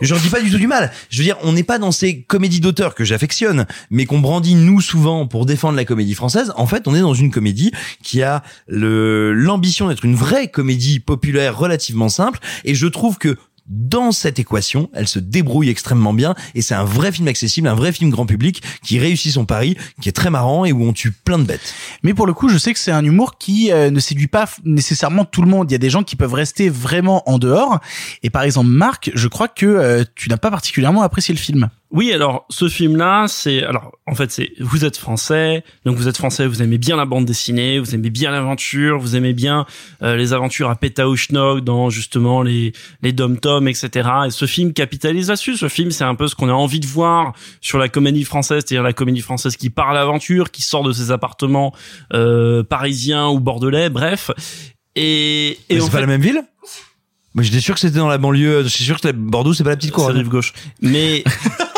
[0.00, 0.90] j'en dis pas du tout du mal.
[1.10, 3.21] Je veux dire, on n'est pas dans ces comédies d'auteur que j'affectionne,
[3.90, 6.52] mais qu'on brandit nous souvent pour défendre la comédie française.
[6.56, 11.56] En fait, on est dans une comédie qui a l'ambition d'être une vraie comédie populaire
[11.56, 16.62] relativement simple, et je trouve que dans cette équation, elle se débrouille extrêmement bien et
[16.62, 20.08] c'est un vrai film accessible, un vrai film grand public qui réussit son pari, qui
[20.08, 21.74] est très marrant et où on tue plein de bêtes.
[22.02, 24.48] Mais pour le coup, je sais que c'est un humour qui euh, ne séduit pas
[24.64, 25.70] nécessairement tout le monde.
[25.70, 27.80] Il y a des gens qui peuvent rester vraiment en dehors.
[28.22, 31.70] Et par exemple, Marc, je crois que euh, tu n'as pas particulièrement apprécié le film.
[31.92, 36.16] Oui, alors ce film-là, c'est alors en fait c'est vous êtes français, donc vous êtes
[36.16, 39.66] français, vous aimez bien la bande dessinée, vous aimez bien l'aventure, vous aimez bien
[40.02, 42.72] euh, les aventures à Pétaouchnok dans justement les
[43.02, 44.08] les dom tom etc.
[44.26, 45.58] Et ce film capitalise là-dessus.
[45.58, 48.64] Ce film, c'est un peu ce qu'on a envie de voir sur la comédie française,
[48.66, 51.74] c'est-à-dire la comédie française qui part à l'aventure, qui sort de ses appartements
[52.14, 54.30] euh, parisiens ou bordelais, bref.
[54.96, 56.42] Et, et c'est fait, pas la même ville?
[57.34, 59.70] Moi j'étais sûr que c'était dans la banlieue, je suis sûr que Bordeaux c'est pas
[59.70, 60.06] la petite cour.
[60.06, 60.54] C'est rive gauche.
[60.80, 61.22] Mais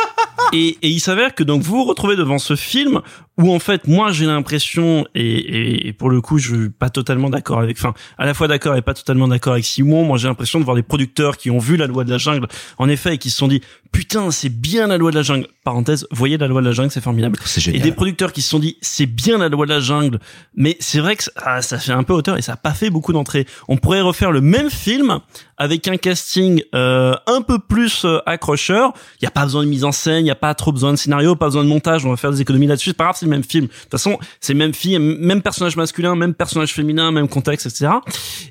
[0.55, 3.01] et, il s'avère que donc vous vous retrouvez devant ce film
[3.39, 6.91] où en fait moi j'ai l'impression et, et, et pour le coup je suis pas
[6.91, 10.19] totalement d'accord avec enfin à la fois d'accord et pas totalement d'accord avec Simon moi
[10.19, 12.47] j'ai l'impression de voir des producteurs qui ont vu la loi de la jungle
[12.79, 13.61] en effet et qui se sont dit
[13.95, 15.47] putain c'est bien la loi de la jungle.
[15.63, 17.39] Parenthèse voyez la loi de la jungle c'est formidable.
[17.69, 20.19] Et des producteurs qui se sont dit c'est bien la loi de la jungle.
[20.55, 22.73] Mais c'est vrai que ça, ah, ça fait un peu hauteur et ça a pas
[22.73, 23.47] fait beaucoup d'entrées.
[23.69, 25.21] On pourrait refaire le même film
[25.57, 28.93] avec un casting euh, un peu plus euh, accrocheur.
[29.21, 30.93] Il y a pas besoin de mise en scène il y a pas trop besoin
[30.93, 32.05] de scénario pas besoin de montage.
[32.05, 32.91] On va faire des économies là-dessus.
[32.91, 33.67] C'est pas grave le même film.
[33.67, 37.93] De toute façon c'est même film même personnage masculin même personnage féminin même contexte etc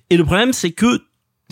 [0.09, 1.01] et le problème c'est que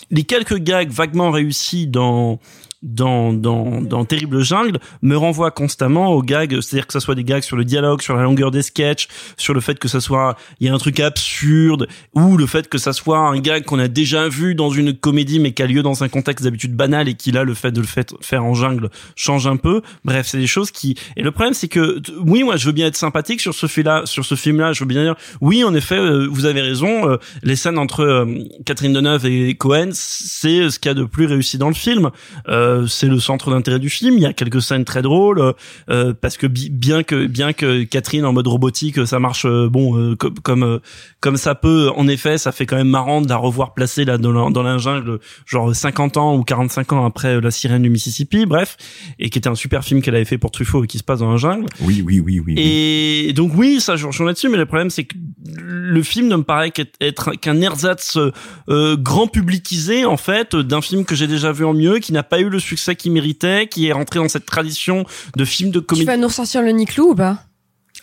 [0.10, 2.40] les quelques gags vaguement réussis dans
[2.82, 7.24] dans, dans, dans Terrible Jungle me renvoie constamment aux gags, c'est-à-dire que ça soit des
[7.24, 9.08] gags sur le dialogue, sur la longueur des sketchs,
[9.38, 12.68] sur le fait que ça soit, il y a un truc absurde, ou le fait
[12.68, 15.68] que ça soit un gag qu'on a déjà vu dans une comédie mais qui a
[15.68, 17.88] lieu dans un contexte d'habitude banal et qui là, le fait de le
[18.22, 19.82] faire en jungle change un peu.
[20.04, 22.88] Bref, c'est des choses qui, et le problème c'est que, oui, moi je veux bien
[22.88, 25.98] être sympathique sur ce film-là, sur ce film-là, je veux bien dire, oui, en effet,
[25.98, 28.26] euh, vous avez raison, euh, les scènes entre euh,
[28.66, 32.10] Catherine Deneuve et Cohen, c'est ce qu'il y a de plus réussi dans le film.
[32.88, 34.16] C'est le centre d'intérêt du film.
[34.16, 35.54] Il y a quelques scènes très drôles
[35.90, 39.70] euh, parce que bi- bien que bien que Catherine en mode robotique, ça marche euh,
[39.70, 40.36] bon euh, comme
[41.22, 41.90] comme euh, ça peut.
[41.96, 44.64] En effet, ça fait quand même marrant de la revoir placée là dans la, dans
[44.64, 48.46] la jungle, genre 50 ans ou 45 ans après euh, La Sirène du Mississippi.
[48.46, 48.78] Bref,
[49.20, 51.20] et qui était un super film qu'elle avait fait pour Truffaut et qui se passe
[51.20, 51.66] dans la jungle.
[51.82, 52.56] Oui, oui, oui, oui.
[52.58, 55.16] Et donc oui, ça je rejoins là-dessus, mais le problème c'est que
[55.58, 58.18] le film ne me paraît qu'être être qu'un ersatz
[58.70, 62.24] euh, grand publicisé en fait d'un film que j'ai déjà vu en mieux, qui n'a
[62.24, 65.06] pas eu le succès qu'il méritait, qui est rentré dans cette tradition
[65.36, 66.06] de films de Tu comédie.
[66.06, 67.44] vas nous ressortir le Niclou ou pas?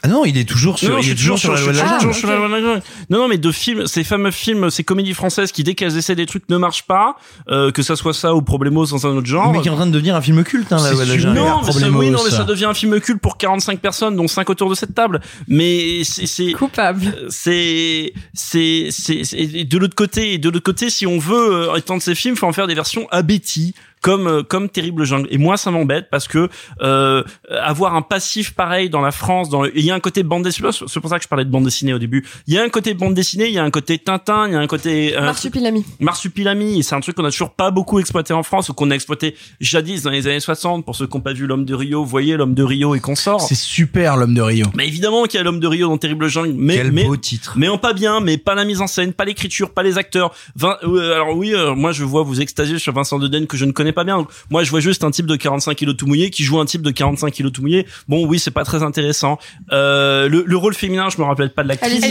[0.04, 1.72] Ah non, il est toujours sur, Non, il je est suis toujours sur, la loi
[1.72, 2.14] de la toujours jungle.
[2.14, 2.82] sur la loi de la jungle.
[3.10, 6.14] Non, non, mais de films, ces fameux films, ces comédies françaises qui, dès qu'elles essaient
[6.14, 7.16] des trucs, ne marchent pas,
[7.50, 9.50] euh, que ça soit ça ou Problemos dans un autre genre.
[9.52, 11.18] Mais qui est en train de devenir un film culte, hein, la loi de la
[11.18, 11.36] jungle.
[11.40, 14.28] Non, mais ça, oui, non, mais ça devient un film culte pour 45 personnes, dont
[14.28, 15.20] 5 autour de cette table.
[15.48, 17.26] Mais c'est, c'est, Coupable.
[17.30, 21.76] c'est, c'est, c'est, c'est- de l'autre côté, et de l'autre côté, si on veut euh,
[21.76, 23.74] étendre ces films, faut en faire des versions abéties.
[24.02, 25.28] Comme euh, comme Terrible Jungle.
[25.30, 26.48] Et moi, ça m'embête parce que
[26.82, 27.22] euh,
[27.62, 30.68] avoir un passif pareil dans la France, dans il y a un côté bande dessinée.
[30.86, 32.26] C'est pour ça que je parlais de bande dessinée au début.
[32.46, 34.56] Il y a un côté bande dessinée, il y a un côté Tintin, il y
[34.56, 35.84] a un côté euh, Marsupilami.
[36.00, 36.82] Marsupilami.
[36.82, 39.36] C'est un truc qu'on a toujours pas beaucoup exploité en France ou qu'on a exploité
[39.60, 40.84] jadis dans les années 60.
[40.84, 43.40] Pour ceux qui n'ont pas vu l'homme de Rio, voyez l'homme de Rio et consort.
[43.42, 44.66] C'est super l'homme de Rio.
[44.74, 47.16] Mais évidemment qu'il y a l'homme de Rio dans Terrible Jungle, mais Quel mais beau
[47.16, 47.54] titre.
[47.56, 50.34] mais en pas bien, mais pas la mise en scène, pas l'écriture, pas les acteurs.
[50.56, 53.64] Vin- euh, alors oui, euh, moi je vois vous extasier sur Vincent Deden que je
[53.64, 54.16] ne connais pas bien.
[54.18, 56.64] Donc, moi je vois juste un type de 45 kilos tout mouillé qui joue un
[56.66, 57.86] type de 45 kilos tout mouillé.
[58.08, 59.38] Bon oui, c'est pas très intéressant.
[59.72, 62.04] Euh, le, le rôle féminin, je me rappelle pas de l'actrice.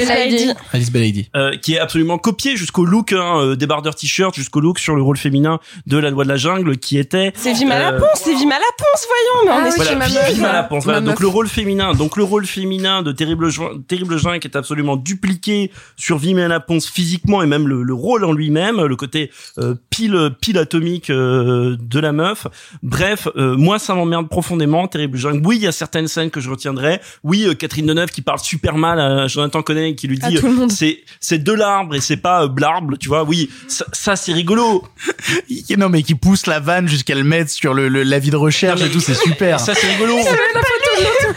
[0.73, 1.29] Alice Belaïdi.
[1.35, 5.01] Euh, qui est absolument copié jusqu'au look hein, euh, débardeur t-shirt, jusqu'au look sur le
[5.01, 7.31] rôle féminin de la loi de la jungle, qui était.
[7.35, 9.97] C'est Vima euh, Laponce, c'est Vima Laponce, voyons, mais on Ah est oui, sur voilà,
[9.99, 10.53] ma Vi- meuf, Viva ouais.
[10.53, 10.99] la Ponce, Ma voilà.
[11.01, 11.19] Donc meuf.
[11.19, 14.95] le rôle féminin, donc le rôle féminin de Terrible Juin, Terrible Juin qui est absolument
[14.95, 19.31] dupliqué sur Vima la Ponce physiquement et même le, le rôle en lui-même, le côté
[19.59, 22.47] euh, pile pile atomique euh, de la meuf.
[22.83, 25.17] Bref, euh, moi ça m'emmerde profondément Terrible.
[25.45, 27.01] Oui, il y a certaines scènes que je retiendrai.
[27.23, 30.47] Oui, euh, Catherine Deneuve qui parle super mal à Jonathan Connet qui lui dit tout
[30.47, 30.71] le monde.
[30.71, 33.23] c'est c'est de l'arbre et c'est pas euh, blarble, tu vois.
[33.23, 34.83] Oui, ça, ça c'est rigolo.
[35.77, 38.79] Non mais qui pousse la vanne jusqu'à le mettre sur le, le- l'avis de recherche
[38.81, 39.59] mais- et tout, c'est super.
[39.59, 40.15] Ça c'est rigolo.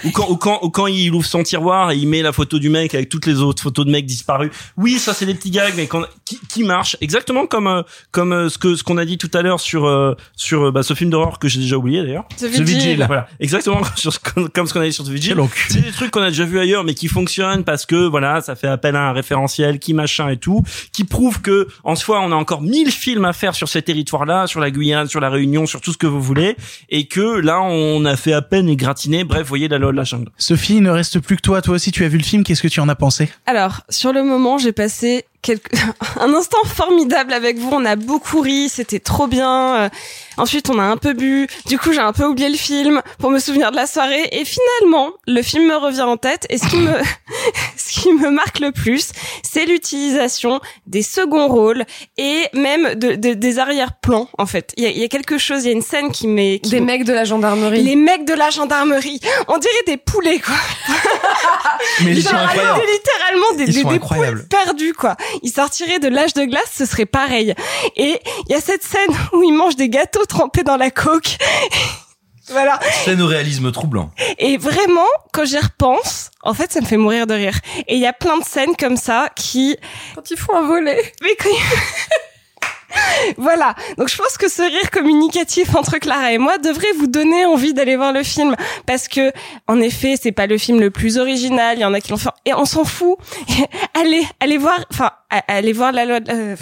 [0.04, 2.58] Ou quand, ou quand, ou quand il ouvre son tiroir et il met la photo
[2.58, 4.50] du mec avec toutes les autres photos de mecs disparus.
[4.76, 8.32] Oui, ça c'est des petits gags, mais quand, qui, qui marchent exactement comme euh, comme
[8.32, 10.94] euh, ce que ce qu'on a dit tout à l'heure sur euh, sur bah, ce
[10.94, 12.24] film d'horreur que j'ai déjà oublié d'ailleurs.
[12.38, 13.04] The Vigil.
[13.06, 15.36] Voilà, exactement sur ce qu'on- comme ce qu'on a dit sur The Vigil.
[15.68, 18.54] C'est des trucs qu'on a déjà vu ailleurs, mais qui fonctionnent parce que voilà, ça
[18.56, 22.32] fait appel à un référentiel, qui machin et tout, qui prouve que en soi, on
[22.32, 25.66] a encore mille films à faire sur ces territoires-là, sur la Guyane, sur la Réunion,
[25.66, 26.56] sur tout ce que vous voulez,
[26.88, 29.24] et que là, on a fait à peine égratigner.
[29.24, 30.30] Bref, voyez la loi de la jungle.
[30.38, 31.60] Sophie, il ne reste plus que toi.
[31.60, 32.42] Toi aussi, tu as vu le film.
[32.42, 33.28] Qu'est-ce que tu en as pensé?
[33.46, 35.74] Alors, sur le moment, j'ai passé quelque...
[36.20, 37.70] un instant formidable avec vous.
[37.72, 39.74] On a beaucoup ri, c'était trop bien.
[39.76, 39.88] Euh,
[40.36, 41.46] ensuite, on a un peu bu.
[41.66, 44.28] Du coup, j'ai un peu oublié le film pour me souvenir de la soirée.
[44.32, 46.46] Et finalement, le film me revient en tête.
[46.50, 46.92] Et ce qui me,
[47.76, 49.10] ce qui me marque le plus,
[49.42, 51.84] c'est l'utilisation des seconds rôles
[52.18, 54.28] et même de, de- des arrière-plans.
[54.38, 55.64] En fait, il y a, il y a quelque chose.
[55.64, 57.82] Il y a une scène qui m'est qui Des mecs de la gendarmerie.
[57.82, 60.54] les mecs de la gendarmerie, on dirait des poulets quoi.
[62.04, 62.80] Mais ils sont Genre, incroyables.
[62.92, 64.38] littéralement des, Ils des, sont des incroyables.
[64.40, 65.16] poules perdues quoi.
[65.42, 67.54] Ils sortiraient de l'âge de glace, ce serait pareil.
[67.96, 71.36] Et il y a cette scène où ils mangent des gâteaux trempés dans la coke.
[72.48, 72.78] voilà.
[73.04, 74.10] Scène au réalisme troublant.
[74.38, 77.58] Et vraiment, quand j'y repense, en fait, ça me fait mourir de rire.
[77.86, 79.76] Et il y a plein de scènes comme ça qui,
[80.14, 81.12] Quand ils font un volet.
[81.22, 81.48] mais quand
[83.36, 83.74] Voilà.
[83.98, 87.74] Donc je pense que ce rire communicatif entre Clara et moi devrait vous donner envie
[87.74, 89.32] d'aller voir le film parce que
[89.66, 92.16] en effet, c'est pas le film le plus original, il y en a qui l'ont
[92.16, 93.16] fait et on s'en fout.
[93.94, 95.10] allez, allez voir enfin
[95.48, 96.56] allez voir la loi euh,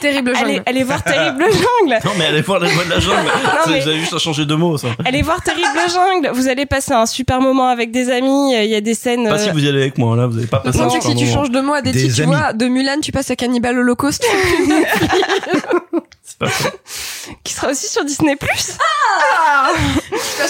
[0.00, 0.62] Terrible allez, jungle.
[0.66, 1.98] allez voir Terrible Jungle.
[2.04, 3.30] Non, mais allez voir la loi de la jungle.
[3.68, 4.88] Mais- Vous avez juste à changer de mots, ça.
[5.04, 6.30] Allez voir Terrible Jungle.
[6.32, 9.38] Vous allez passer un super moment avec des amis, il y a des scènes Pas
[9.38, 10.92] si euh, vous y allez avec moi, là, vous avez pas passé Non, un que
[10.94, 13.12] super si tu changes de mot à des, Des titres, tu vois, de Mulan, tu
[13.12, 14.24] passes à Cannibal Holocaust.
[16.22, 16.68] C'est pas faux.
[17.42, 18.36] qui sera aussi sur Disney+.
[18.36, 18.78] tu passes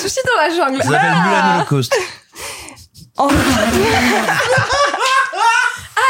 [0.04, 0.82] aussi dans la jungle.
[0.82, 1.94] Ça s'appelle Mulan Holocaust.
[3.20, 3.34] Oh, Ah,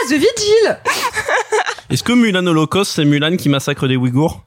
[0.07, 0.79] The Vigil
[1.91, 4.45] Est-ce que Mulan Holocaust, c'est Mulan qui massacre des Ouïghours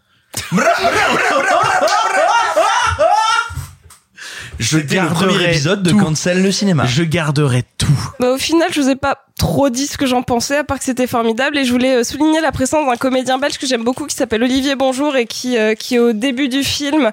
[4.59, 5.97] Je C'était le premier épisode de tout.
[5.97, 6.85] Cancel le cinéma.
[6.85, 7.87] Je garderai tout.
[8.19, 10.77] Bah, au final, je vous ai pas trop dit ce que j'en pensais, à part
[10.77, 11.57] que c'était formidable.
[11.57, 14.43] Et je voulais euh, souligner la présence d'un comédien belge que j'aime beaucoup, qui s'appelle
[14.43, 17.11] Olivier Bonjour et qui, euh, qui au début du film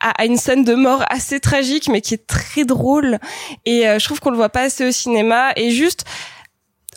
[0.00, 3.18] a, a une scène de mort assez tragique, mais qui est très drôle.
[3.64, 5.52] Et euh, je trouve qu'on le voit pas assez au cinéma.
[5.56, 6.04] Et juste,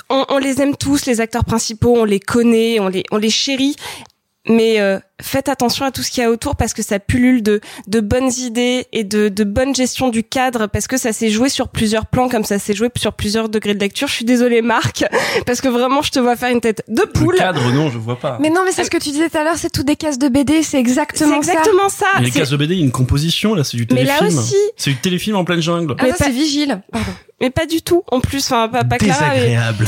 [0.10, 3.76] on, les aime tous, les acteurs principaux, on les connaît, on les, on les chérit.
[4.48, 7.42] Mais euh, faites attention à tout ce qu'il y a autour parce que ça pullule
[7.42, 11.30] de, de bonnes idées et de, de bonne gestion du cadre parce que ça s'est
[11.30, 14.08] joué sur plusieurs plans comme ça s'est joué sur plusieurs degrés de lecture.
[14.08, 15.06] Je suis désolée Marc
[15.46, 17.36] parce que vraiment je te vois faire une tête de Le poule.
[17.36, 18.38] cadre, non, je vois pas.
[18.42, 20.20] Mais non, mais c'est ce que tu disais tout à l'heure, c'est tout des cases
[20.20, 22.08] de BD, c'est C'est exactement, exactement ça.
[22.20, 24.18] Mais les cases de BD, il y a une composition, là, c'est du Mais là
[24.20, 24.40] téléfilm.
[24.40, 25.92] aussi- C'est du téléfilm en pleine jungle.
[25.92, 25.96] ça.
[26.00, 26.82] Ah, Mais ça, pas- c'est Vigile.
[26.92, 27.12] Pardon.
[27.42, 28.04] Mais pas du tout.
[28.12, 29.30] En plus, enfin pas, pas Clara.
[29.30, 29.88] mais- Désagréable.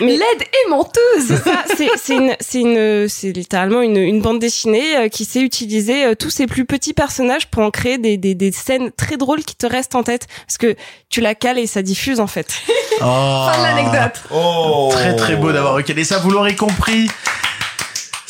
[0.00, 4.20] Mais- Laide et menteuse C'est ça, c'est c'est une c'est une c'est littéralement une une
[4.20, 7.98] bande dessinée euh, qui sait utiliser euh, tous ces plus petits personnages pour en créer
[7.98, 10.76] des des des scènes très drôles qui te restent en tête parce que
[11.10, 12.52] tu la cales et ça diffuse en fait.
[13.00, 13.46] Oh.
[13.52, 14.22] Fin de l'anecdote.
[14.32, 14.88] Oh.
[14.90, 17.08] Très très beau d'avoir recalé ça, vous l'aurez compris.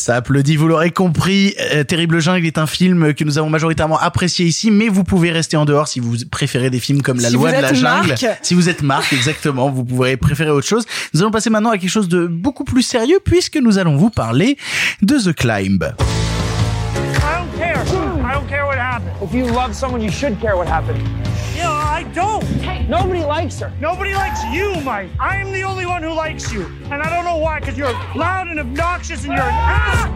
[0.09, 1.55] Ça applaudit, vous l'aurez compris.
[1.75, 5.31] Euh, Terrible Jungle est un film que nous avons majoritairement apprécié ici, mais vous pouvez
[5.31, 7.69] rester en dehors si vous préférez des films comme La Si Loi vous de la
[7.69, 8.09] êtes Jungle.
[8.09, 8.27] Marc.
[8.41, 10.87] Si vous êtes Marc, exactement, vous pourrez préférer autre chose.
[11.13, 14.09] Nous allons passer maintenant à quelque chose de beaucoup plus sérieux puisque nous allons vous
[14.09, 14.57] parler
[15.03, 15.83] de The Climb.
[15.83, 15.93] I
[17.21, 17.77] don't care.
[17.77, 18.65] I don't care.
[19.23, 21.03] If you love someone, you should care what happened.
[21.59, 22.45] Yeah, I don't.
[22.89, 23.73] Nobody likes her.
[23.81, 25.11] Nobody likes you, Mike.
[25.19, 26.67] I am the only one who likes you.
[26.85, 30.09] And I don't know why, because you're loud and obnoxious and you're an ass.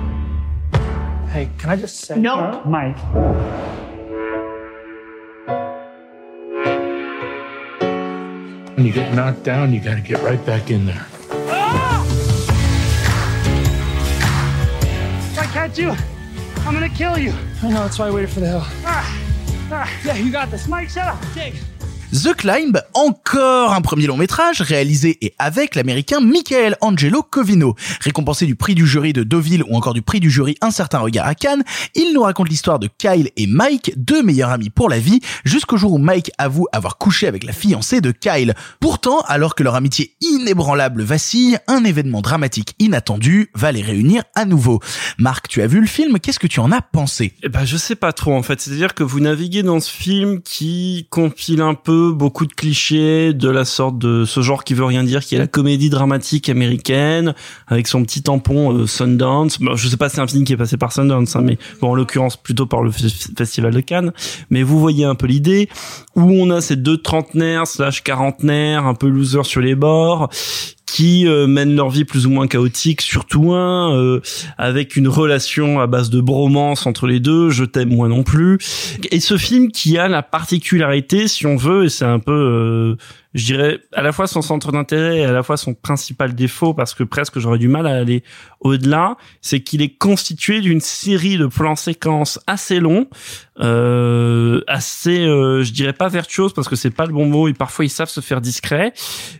[1.32, 2.16] Hey, can I just say?
[2.16, 2.62] No.
[2.64, 2.96] Mike.
[8.76, 11.06] When you get knocked down, you gotta get right back in there.
[15.30, 15.90] If I catch you,
[16.60, 17.34] I'm gonna kill you.
[17.62, 18.62] I know, that's why I waited for the hill.
[18.84, 19.11] Ah,
[19.72, 20.00] ah.
[20.04, 20.68] Yeah, you got this.
[20.68, 21.34] Mike, shut up.
[21.34, 21.54] Dig.
[22.12, 27.74] The Climb, encore un premier long métrage réalisé et avec l'américain Michael Angelo Covino.
[28.02, 30.98] Récompensé du prix du jury de Deauville ou encore du prix du jury Un certain
[30.98, 34.90] regard à Cannes, il nous raconte l'histoire de Kyle et Mike, deux meilleurs amis pour
[34.90, 38.52] la vie, jusqu'au jour où Mike avoue avoir couché avec la fiancée de Kyle.
[38.78, 44.44] Pourtant, alors que leur amitié inébranlable vacille, un événement dramatique inattendu va les réunir à
[44.44, 44.80] nouveau.
[45.16, 47.32] Marc, tu as vu le film, qu'est-ce que tu en as pensé?
[47.42, 48.60] Eh ben, je sais pas trop en fait.
[48.60, 53.48] C'est-à-dire que vous naviguez dans ce film qui compile un peu beaucoup de clichés de
[53.48, 57.34] la sorte de ce genre qui veut rien dire, qui est la comédie dramatique américaine
[57.68, 59.60] avec son petit tampon euh, Sundance.
[59.60, 61.58] Bon, je sais pas, si c'est un film qui est passé par Sundance, hein, mais
[61.80, 64.12] bon, en l'occurrence plutôt par le festival de Cannes.
[64.50, 65.68] Mais vous voyez un peu l'idée
[66.16, 70.30] où on a ces deux trentenaires slash quarantenaires un peu losers sur les bords
[70.92, 74.20] qui euh, mènent leur vie plus ou moins chaotique, surtout un, euh,
[74.58, 78.58] avec une relation à base de bromance entre les deux, je t'aime moi non plus.
[79.10, 82.96] Et ce film qui a la particularité, si on veut, et c'est un peu, euh,
[83.34, 86.74] je dirais, à la fois son centre d'intérêt et à la fois son principal défaut,
[86.74, 88.22] parce que presque j'aurais du mal à aller
[88.60, 93.08] au-delà, c'est qu'il est constitué d'une série de plans séquences assez longs,
[93.60, 97.54] euh, assez, euh, je dirais pas vertuose parce que c'est pas le bon mot et
[97.54, 98.92] parfois ils savent se faire discret,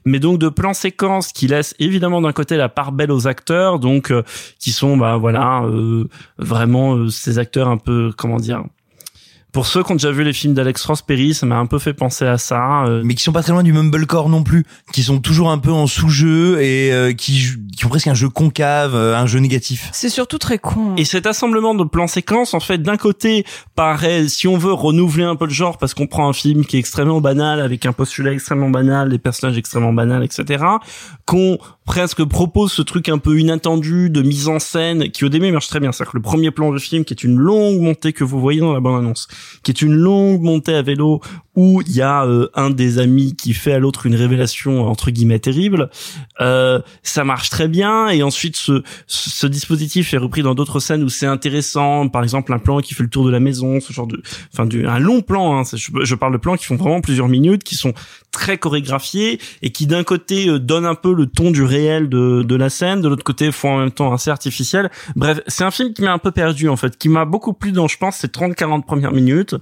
[0.05, 3.79] mais donc de plans séquences qui laissent évidemment d'un côté la part belle aux acteurs,
[3.79, 4.23] donc euh,
[4.59, 8.65] qui sont bah voilà euh, vraiment euh, ces acteurs un peu comment dire.
[9.53, 11.79] Pour ceux qui ont déjà vu les films d'Alex Ross Perry, ça m'a un peu
[11.79, 12.85] fait penser à ça.
[12.87, 15.59] euh, mais qui sont pas très loin du mumblecore non plus, qui sont toujours un
[15.59, 17.45] peu en sous-jeu et euh, qui,
[17.77, 19.91] qui ont presque un jeu concave, euh, un jeu négatif.
[19.93, 20.97] C'est surtout très con.
[20.97, 23.45] Et cet assemblement de plans séquences, en fait, d'un côté,
[23.75, 26.77] paraît, si on veut renouveler un peu le genre, parce qu'on prend un film qui
[26.77, 30.65] est extrêmement banal, avec un postulat extrêmement banal, des personnages extrêmement banals, etc.,
[31.27, 35.51] qu'on presque propose ce truc un peu inattendu de mise en scène, qui au début
[35.51, 35.93] marche très bien.
[35.93, 38.61] C'est-à-dire que le premier plan du film, qui est une longue montée que vous voyez
[38.61, 39.29] dans la bande-annonce,
[39.63, 41.21] qui est une longue montée à vélo,
[41.55, 45.11] où il y a euh, un des amis qui fait à l'autre une révélation entre
[45.11, 45.91] guillemets terrible,
[46.41, 48.09] euh, ça marche très bien.
[48.09, 52.09] Et ensuite, ce, ce, dispositif est repris dans d'autres scènes où c'est intéressant.
[52.09, 54.23] Par exemple, un plan qui fait le tour de la maison, ce genre de,
[54.53, 55.59] enfin, du, un long plan.
[55.59, 57.93] Hein, je parle de plans qui font vraiment plusieurs minutes, qui sont
[58.31, 62.43] très chorégraphiés et qui d'un côté euh, donnent un peu le ton du réel de,
[62.43, 64.91] de la scène, de l'autre côté font en même temps assez artificiel.
[65.17, 67.73] Bref, c'est un film qui m'a un peu perdu en fait, qui m'a beaucoup plu
[67.73, 69.55] dans, je pense, ces 30-40 premières minutes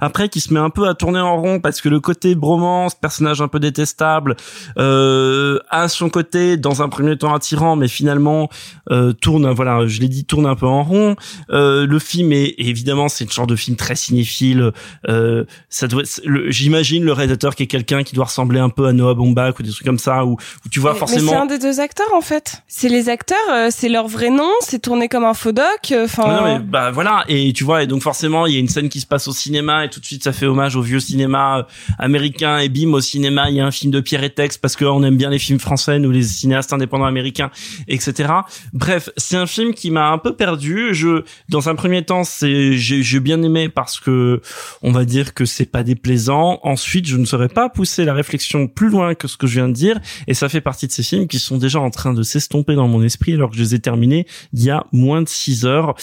[0.00, 2.94] après qui se met un peu à tourner en rond parce que le côté bromance,
[2.94, 4.36] personnage un peu détestable,
[4.78, 8.48] euh, a son côté dans un premier temps attirant, mais finalement
[8.90, 11.16] euh, tourne, voilà, je l'ai dit, tourne un peu en rond.
[11.50, 14.72] Euh, le film est évidemment c'est une genre de film très cinéphile.
[15.08, 18.86] Euh, ça doit, le- j'imagine le réalisateur qui est quelqu'un qui doit ressembler un peu
[18.86, 21.22] à Noah Baumbach ou des trucs comme ça où, où tu vois Mais- forcément.
[21.24, 22.62] Mais c'est un des deux acteurs en fait.
[22.68, 25.64] C'est les acteurs, euh, c'est leur vrai nom, c'est tourné comme un faux doc.
[25.92, 26.22] euh, Enfin.
[26.26, 28.68] Ah non, mais bah voilà et tu vois et donc forcément il y a une
[28.68, 31.00] scène qui se passe au cinéma et tout de suite ça fait hommage au vieux
[31.00, 31.62] cinéma euh,
[31.98, 34.76] américain et bim au cinéma il y a un film de Pierre et Tex parce
[34.76, 37.50] qu'on aime bien les films français ou les cinéastes indépendants américains
[37.88, 38.28] etc
[38.72, 40.94] bref c'est un film qui m'a un peu perdu.
[40.94, 44.40] Je dans un premier temps c'est j'ai j'ai bien aimé parce que
[44.82, 46.60] on va dire que c'est pas déplaisant.
[46.62, 49.68] Ensuite je ne saurais pas pousser la réflexion plus loin que ce que je viens
[49.68, 52.22] de dire et ça fait partie de ces films qui sont déjà en train de
[52.22, 55.28] s'estomper dans mon esprit alors que je les ai terminés il y a moins de
[55.28, 55.94] 6 heures.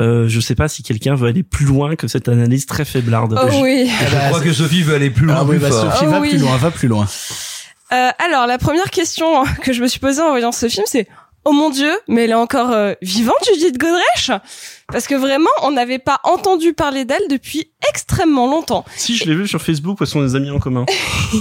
[0.00, 3.29] Euh, je sais pas si quelqu'un veut aller plus loin que cette analyse très faiblarde.
[3.36, 3.90] Oh oui.
[4.00, 5.70] Je crois que Sophie veut aller plus loin, Ah oui, plus bah.
[5.70, 6.30] Sophie Oh va oui.
[6.30, 7.06] plus loin, va plus loin.
[7.92, 11.08] Euh, alors la première question que je me suis posée en voyant ce film, c'est
[11.44, 14.30] Oh mon dieu, mais elle est encore euh, vivante, Judith Godrèche?
[14.92, 18.84] Parce que vraiment, on n'avait pas entendu parler d'elle depuis extrêmement longtemps.
[18.96, 20.84] Si je l'ai vu sur Facebook, parce qu'on est des amis en commun.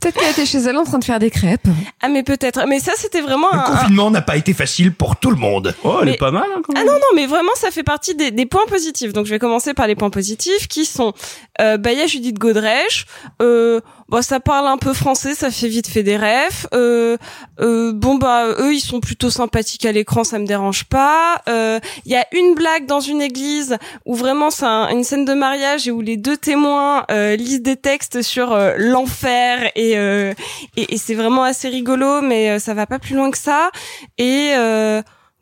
[0.00, 1.66] Peut-être qu'elle était chez elle en train de faire des crêpes.
[2.00, 2.64] Ah mais peut-être.
[2.68, 5.36] Mais ça, c'était vraiment Le un, un- confinement n'a pas été facile pour tout le
[5.36, 5.74] monde.
[5.84, 6.44] Oh, elle Mais- est pas mal.
[6.54, 6.86] Hein, quand Ah même.
[6.86, 9.12] non, non, mais vraiment, ça fait partie des, des points positifs.
[9.12, 11.12] Donc, je vais commencer par les points positifs qui sont,
[11.60, 13.06] euh, bah, il y a Judith Godrèche,
[13.42, 17.16] euh, bon, ça parle un peu français, ça fait vite fait des refs, euh,
[17.60, 21.80] euh, bon, bah, eux, ils sont plutôt sympathiques à l'écran, ça me dérange pas, euh,
[22.04, 25.34] il y a une blague dans une église où vraiment c'est un- une scène de
[25.34, 30.32] mariage et où les deux témoins, euh, lisent des textes sur euh, l'enfer et, euh,
[30.76, 33.70] et, et c'est vraiment assez rigolo, mais ça va pas plus loin que ça.
[34.18, 34.52] Et,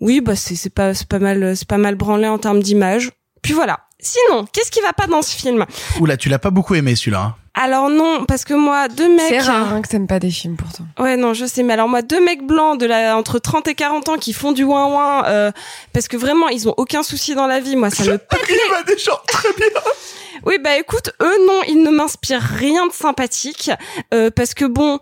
[0.00, 3.10] oui, bah c'est pas c'est pas mal c'est pas mal branlé en termes d'image.
[3.42, 5.64] Puis voilà, Sinon, qu'est-ce qui va pas dans ce film?
[6.00, 7.20] Oula, tu l'as pas beaucoup aimé celui-là.
[7.20, 7.34] hein?
[7.58, 9.28] Alors non, parce que moi, deux mecs...
[9.28, 10.84] C'est rare hein, que t'aimes pas des films pourtant.
[10.98, 13.74] Ouais, non, je sais, mais alors moi, deux mecs blancs de la entre 30 et
[13.74, 15.50] 40 ans qui font du ouin ouin, euh,
[15.94, 17.74] parce que vraiment, ils ont aucun souci dans la vie.
[17.74, 18.10] Moi, ça me
[18.48, 19.66] les- des gens très bien.
[20.44, 23.70] Oui, bah écoute, eux non, ils ne m'inspirent rien de sympathique,
[24.12, 25.00] euh, parce que bon.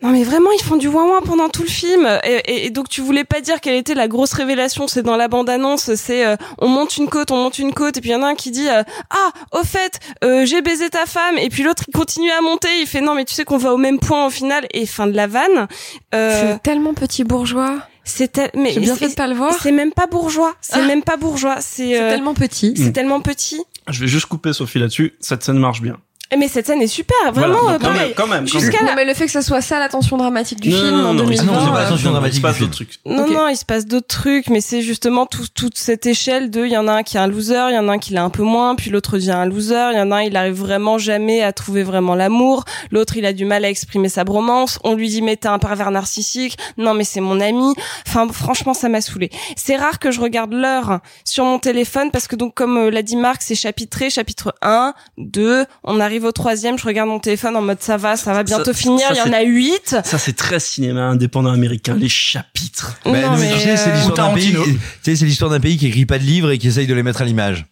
[0.00, 2.88] Non mais vraiment ils font du ouin pendant tout le film et, et- et donc
[2.88, 6.24] tu voulais pas dire quelle était la grosse révélation c'est dans la bande annonce c'est
[6.24, 8.28] euh, on monte une côte on monte une côte et puis il y en a
[8.28, 11.82] un qui dit euh, ah au fait euh, j'ai baisé ta femme et puis l'autre
[11.88, 14.24] il continue à monter il fait non mais tu sais qu'on va au même point
[14.26, 15.66] au final et fin de la vanne
[16.14, 17.78] euh, C'est tellement petit bourgeois.
[18.04, 19.52] c'est tel- mais J'ai bien c'est- fait de pas le voir.
[19.60, 20.86] c'est même pas bourgeois c'est Ah.
[20.86, 22.72] même pas bourgeois c'est C'est euh, tellement petit.
[22.76, 25.14] c'est tellement petit Je vais juste couper Sophie là-dessus.
[25.18, 25.96] Cette scène marche bien.
[26.36, 28.00] Mais cette scène est super vraiment Voilà, euh, donc quand pareil.
[28.08, 30.16] même, quand même, quand Jusqu'à Non, la- mais le fait que ça soit ça l'attention
[30.18, 31.44] dramatique du Non, film non, en non, non, 2020.
[31.44, 32.98] non, c'est pas euh, attention Il dramatique se passe d'autres trucs.
[33.06, 36.66] Non, non, il se passe d'autres trucs, mais c'est justement tout, toute cette échelle de,
[36.66, 38.12] il y en a un qui est un loser, il y en a un qui
[38.12, 40.36] l'a un peu moins, puis l'autre devient un loser, il y en a un, il
[40.36, 44.24] arrive vraiment jamais à trouver vraiment l'amour, l'autre, il a du mal à exprimer sa
[44.24, 47.72] bromance, on lui dit, mais t'es un pervers narcissique, non, mais c'est mon ami,
[48.06, 49.30] enfin, franchement, ça m'a saoulé.
[49.56, 53.02] C'est rare que je regarde l'heure sur mon téléphone, parce que donc, comme euh, l'a
[53.02, 57.56] dit Marc, c'est chapitré, chapitre 1, 2, on arrive au troisième, je regarde mon téléphone
[57.56, 59.96] en mode, ça va, ça va bientôt Ça- finir, ça, il y en a 8.
[60.04, 62.96] Ça, c'est très cinéma indépendant américain, les chapitres.
[63.06, 64.52] Non, mais mais, tu sais, c'est euh, l'histoire d'un pays.
[64.52, 64.76] Tarantino.
[64.76, 66.94] Tu sais, c'est l'histoire d'un pays qui écrit pas de livres et qui essaye de
[66.94, 67.66] les mettre à l'image.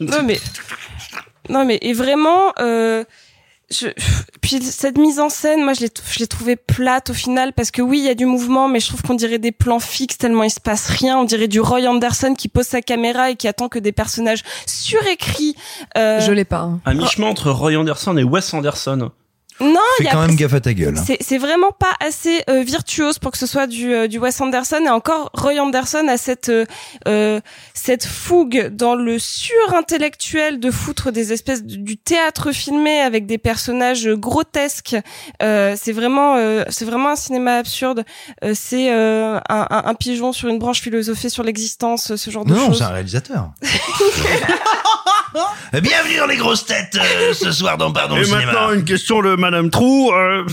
[0.00, 0.40] Non mais
[1.48, 3.04] non mais et vraiment euh,
[3.72, 3.86] je,
[4.40, 7.70] puis cette mise en scène, moi je l'ai je l'ai trouvée plate au final parce
[7.70, 10.18] que oui il y a du mouvement mais je trouve qu'on dirait des plans fixes
[10.18, 13.36] tellement il se passe rien, on dirait du Roy Anderson qui pose sa caméra et
[13.36, 15.54] qui attend que des personnages surécrits.
[15.96, 16.60] Euh, Je l'ai pas.
[16.62, 16.80] hein.
[16.84, 19.10] À mi-chemin entre Roy Anderson et Wes Anderson.
[19.60, 20.96] Non, il Fais y a quand même gaffe à ta gueule.
[20.96, 21.02] hein.
[21.06, 24.40] c'est c'est vraiment pas assez euh, virtuose pour que ce soit du euh, du Wes
[24.40, 26.64] Anderson et encore Roy Anderson a cette euh,
[27.06, 27.40] euh,
[27.74, 33.38] cette fougue dans le surintellectuel de foutre des espèces de- du théâtre filmé avec des
[33.38, 34.96] personnages grotesques.
[35.42, 38.04] Euh, c'est vraiment euh, c'est vraiment un cinéma absurde.
[38.44, 42.44] Euh, c'est euh, un, un, un pigeon sur une branche philosophée sur l'existence, ce genre
[42.44, 42.78] de Non, choses.
[42.78, 43.50] c'est un réalisateur.
[45.72, 48.46] Bienvenue dans les grosses têtes euh, ce soir dans Pardon le Et cinéma.
[48.46, 50.12] maintenant, une question de Madame Trou.
[50.12, 50.46] euh,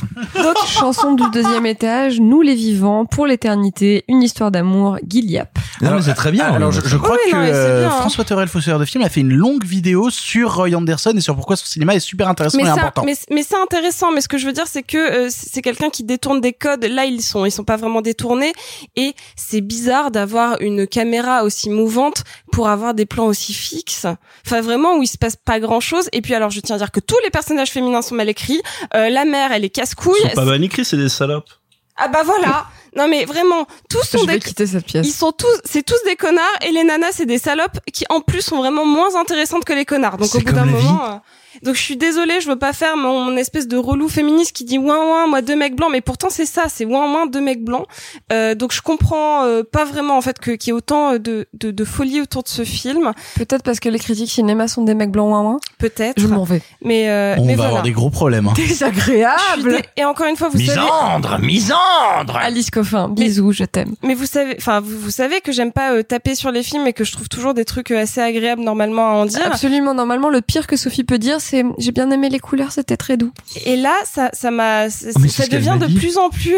[0.68, 5.60] chanson du deuxième étage, Nous les vivants, pour l'éternité, une histoire d'amour, Gilliap.
[5.82, 6.46] Non, mais c'est très bien.
[6.46, 8.00] Alors, je, je crois Oui, que non, euh, bien, hein.
[8.00, 11.36] François Torel, fausseur de film, a fait une longue vidéo sur Roy Anderson et sur
[11.36, 13.04] pourquoi son cinéma est super intéressant mais et c'est important.
[13.06, 15.90] mais, mais c'est intéressant mais ce que je veux dire c'est que euh, c'est quelqu'un
[15.90, 18.54] qui détourne des codes là ils sont ils sont pas vraiment détournés
[18.96, 24.08] et c'est bizarre d'avoir une caméra aussi mouvante pour avoir des plans aussi fixes
[24.46, 26.80] enfin vraiment où il se passe pas grand chose et puis alors je tiens à
[26.80, 28.62] dire que tous les personnages féminins sont mal écrits
[28.94, 31.50] la mère elle est casse-couille pas mal c'est des salopes.
[31.98, 32.68] ah bah voilà
[32.98, 35.08] non mais vraiment tous sont Je des vais quitter cette pièce.
[35.08, 38.20] ils sont tous, c'est tous des connards et les nanas c'est des salopes qui en
[38.22, 40.18] plus sont vraiment moins intéressantes que les connards.
[40.18, 41.16] Donc au bout d'un moment, euh,
[41.64, 44.64] donc je suis désolée, je veux pas faire mon, mon espèce de relou féministe qui
[44.64, 47.42] dit ouin ouin, moi deux mecs blancs, mais pourtant c'est ça, c'est ouin ouin deux
[47.42, 47.86] mecs blancs.
[48.32, 51.18] Euh, donc je comprends euh, pas vraiment en fait que qu'il y ait autant euh,
[51.20, 54.84] de, de de folie autour de ce film, Peut-être parce que les critiques cinéma sont
[54.84, 55.60] des mecs blancs ouin ouin.
[55.80, 56.20] peut-être.
[56.20, 56.62] Je m'en vais.
[56.84, 57.70] Mais euh, On mais va voilà.
[57.70, 58.48] avoir des gros problèmes.
[58.48, 58.54] hein.
[58.56, 59.78] Désagréable.
[59.78, 60.80] dé- Et encore une fois, vous savez.
[60.80, 62.38] Misandre, misandre.
[62.38, 63.96] Alice Coffin, bisous, je t'aime.
[64.04, 66.88] Mais vous savez, enfin, vous, vous savez que j'aime pas euh, taper sur les films
[66.88, 69.46] et que je trouve toujours des trucs euh, assez agréables normalement à en dire.
[69.46, 72.98] Absolument, normalement, le pire que Sophie peut dire, c'est j'ai bien aimé les couleurs, c'était
[72.98, 73.32] très doux.
[73.66, 76.58] Et là, ça, ça m'a, ça, Oh, mais ça devient de plus en plus,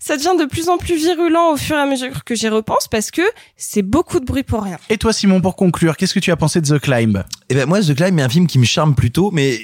[0.00, 2.88] ça devient de plus en plus virulent au fur et à mesure que j'y repense
[2.88, 3.22] parce que
[3.56, 4.78] c'est beaucoup de bruit pour rien.
[4.88, 7.22] Et toi, Simon, pour conclure, qu'est-ce que tu as pensé de The Climb?
[7.48, 9.60] Eh ben moi, The Climb est un film qui me charme plutôt, mais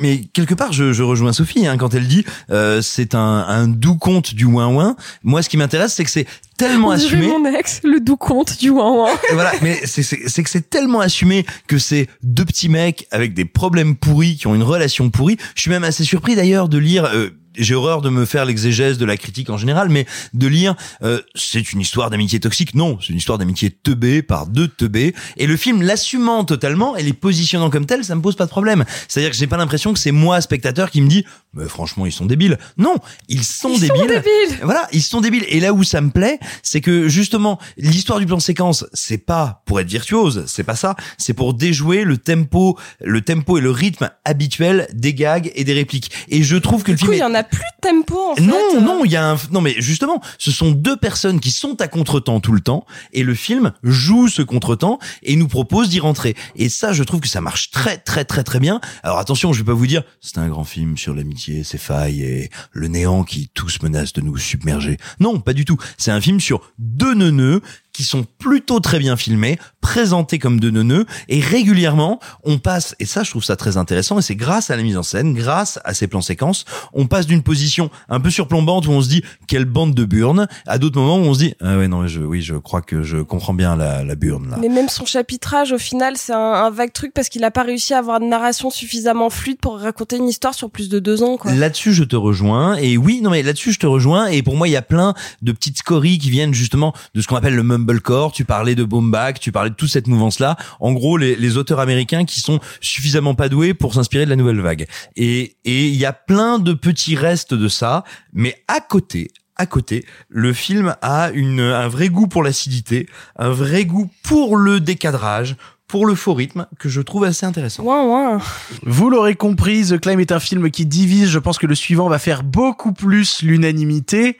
[0.00, 3.66] mais quelque part, je, je rejoins Sophie hein, quand elle dit euh, c'est un, un
[3.68, 4.96] doux conte du ouin ouin.
[5.22, 6.26] Moi, ce qui m'intéresse, c'est que c'est
[6.56, 7.26] tellement On assumé.
[7.26, 9.10] mon ex, le doux conte du ouin ouin.
[9.30, 10.02] Et voilà, mais c'est
[10.42, 14.54] que c'est tellement assumé que c'est deux petits mecs avec des problèmes pourris qui ont
[14.54, 15.36] une relation pourrie.
[15.56, 17.04] Je suis même assez surpris d'ailleurs de lire.
[17.06, 20.74] euh, j'ai horreur de me faire l'exégèse de la critique en général, mais de lire
[21.02, 22.74] euh, c'est une histoire d'amitié toxique.
[22.74, 25.14] Non, c'est une histoire d'amitié teubée par deux teubés.
[25.36, 28.50] Et le film l'assumant totalement et les positionnant comme tel, ça me pose pas de
[28.50, 28.84] problème.
[29.08, 31.24] C'est-à-dire que j'ai pas l'impression que c'est moi spectateur qui me dit
[31.54, 32.58] mais franchement ils sont débiles.
[32.76, 32.96] Non,
[33.28, 33.96] ils sont Ils débiles.
[34.00, 34.58] sont débiles.
[34.62, 35.44] Voilà, ils sont débiles.
[35.48, 39.62] Et là où ça me plaît, c'est que justement, l'histoire du plan séquence, c'est pas
[39.66, 40.96] pour être virtuose, c'est pas ça.
[41.18, 45.72] C'est pour déjouer le tempo, le tempo et le rythme habituel des gags et des
[45.74, 46.10] répliques.
[46.28, 47.30] Et je trouve que le Du coup, film il y est...
[47.30, 48.42] en a plus de tempo en fait.
[48.42, 51.80] Non, non, il y a un, non, mais justement, ce sont deux personnes qui sont
[51.80, 56.00] à contretemps tout le temps, et le film joue ce contretemps et nous propose d'y
[56.00, 56.34] rentrer.
[56.56, 58.80] Et ça, je trouve que ça marche très, très, très, très bien.
[59.02, 62.22] Alors attention, je vais pas vous dire, c'est un grand film sur l'amitié, ses failles
[62.22, 64.96] et le néant qui tous menace de nous submerger.
[65.20, 65.78] Non, pas du tout.
[65.98, 67.60] C'est un film sur deux neuneux
[67.94, 73.06] qui sont plutôt très bien filmés, présentés comme de neuneux, et régulièrement, on passe, et
[73.06, 75.78] ça je trouve ça très intéressant, et c'est grâce à la mise en scène, grâce
[75.84, 79.22] à ces plans séquences, on passe d'une position un peu surplombante où on se dit
[79.46, 82.20] quelle bande de burnes, à d'autres moments où on se dit ah ouais non je,
[82.20, 84.58] oui je crois que je comprends bien la, la burne là.
[84.60, 87.62] Mais même son chapitrage, au final, c'est un, un vague truc parce qu'il a pas
[87.62, 91.22] réussi à avoir une narration suffisamment fluide pour raconter une histoire sur plus de deux
[91.22, 91.52] ans, quoi.
[91.52, 92.76] Là-dessus, je te rejoins.
[92.76, 94.26] Et oui, non, mais là-dessus, je te rejoins.
[94.26, 97.28] Et pour moi, il y a plein de petites scories qui viennent justement de ce
[97.28, 98.32] qu'on appelle le mumblecore.
[98.32, 100.56] Tu parlais de boom bap, tu parlais de toute cette mouvance-là.
[100.80, 104.36] En gros, les, les auteurs américains qui sont suffisamment pas doués pour s'inspirer de la
[104.36, 104.86] nouvelle vague.
[105.16, 108.04] Et et il y a plein de petits restes de ça.
[108.32, 113.50] Mais à côté, à côté, le film a une, un vrai goût pour l'acidité, un
[113.50, 115.56] vrai goût pour le décadrage,
[115.86, 117.84] pour le faux rythme, que je trouve assez intéressant.
[117.84, 118.38] Ouais, ouais.
[118.82, 121.28] Vous l'aurez compris, The Climb est un film qui divise.
[121.28, 124.38] Je pense que le suivant va faire beaucoup plus l'unanimité.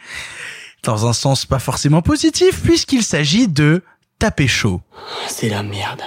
[0.85, 3.82] Dans un sens pas forcément positif, puisqu'il s'agit de
[4.19, 4.82] taper chaud.
[5.28, 6.02] C'est la merde.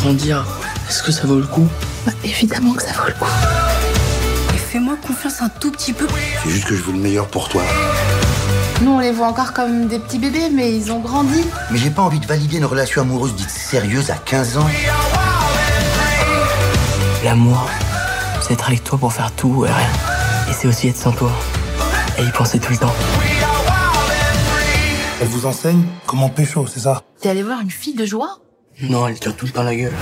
[0.00, 0.44] Grandir,
[0.88, 1.68] est-ce que ça vaut le coup?
[2.04, 3.24] Bah, évidemment que ça vaut le coup.
[4.54, 6.08] Et fais-moi confiance un tout petit peu.
[6.42, 7.62] C'est juste que je veux le meilleur pour toi.
[8.82, 11.44] Nous, on les voit encore comme des petits bébés, mais ils ont grandi.
[11.70, 14.68] Mais j'ai pas envie de valider une relation amoureuse dite sérieuse à 15 ans.
[17.22, 17.70] L'amour,
[18.40, 19.90] c'est être avec toi pour faire tout et rien.
[20.48, 21.30] Et c'est aussi être sans toi.
[22.18, 22.94] Et y penser tout le temps.
[25.20, 27.02] Elle vous enseigne comment pécho, c'est ça?
[27.20, 28.38] T'es allé voir une fille de joie?
[28.82, 29.92] Non, elle tire tout le temps la gueule.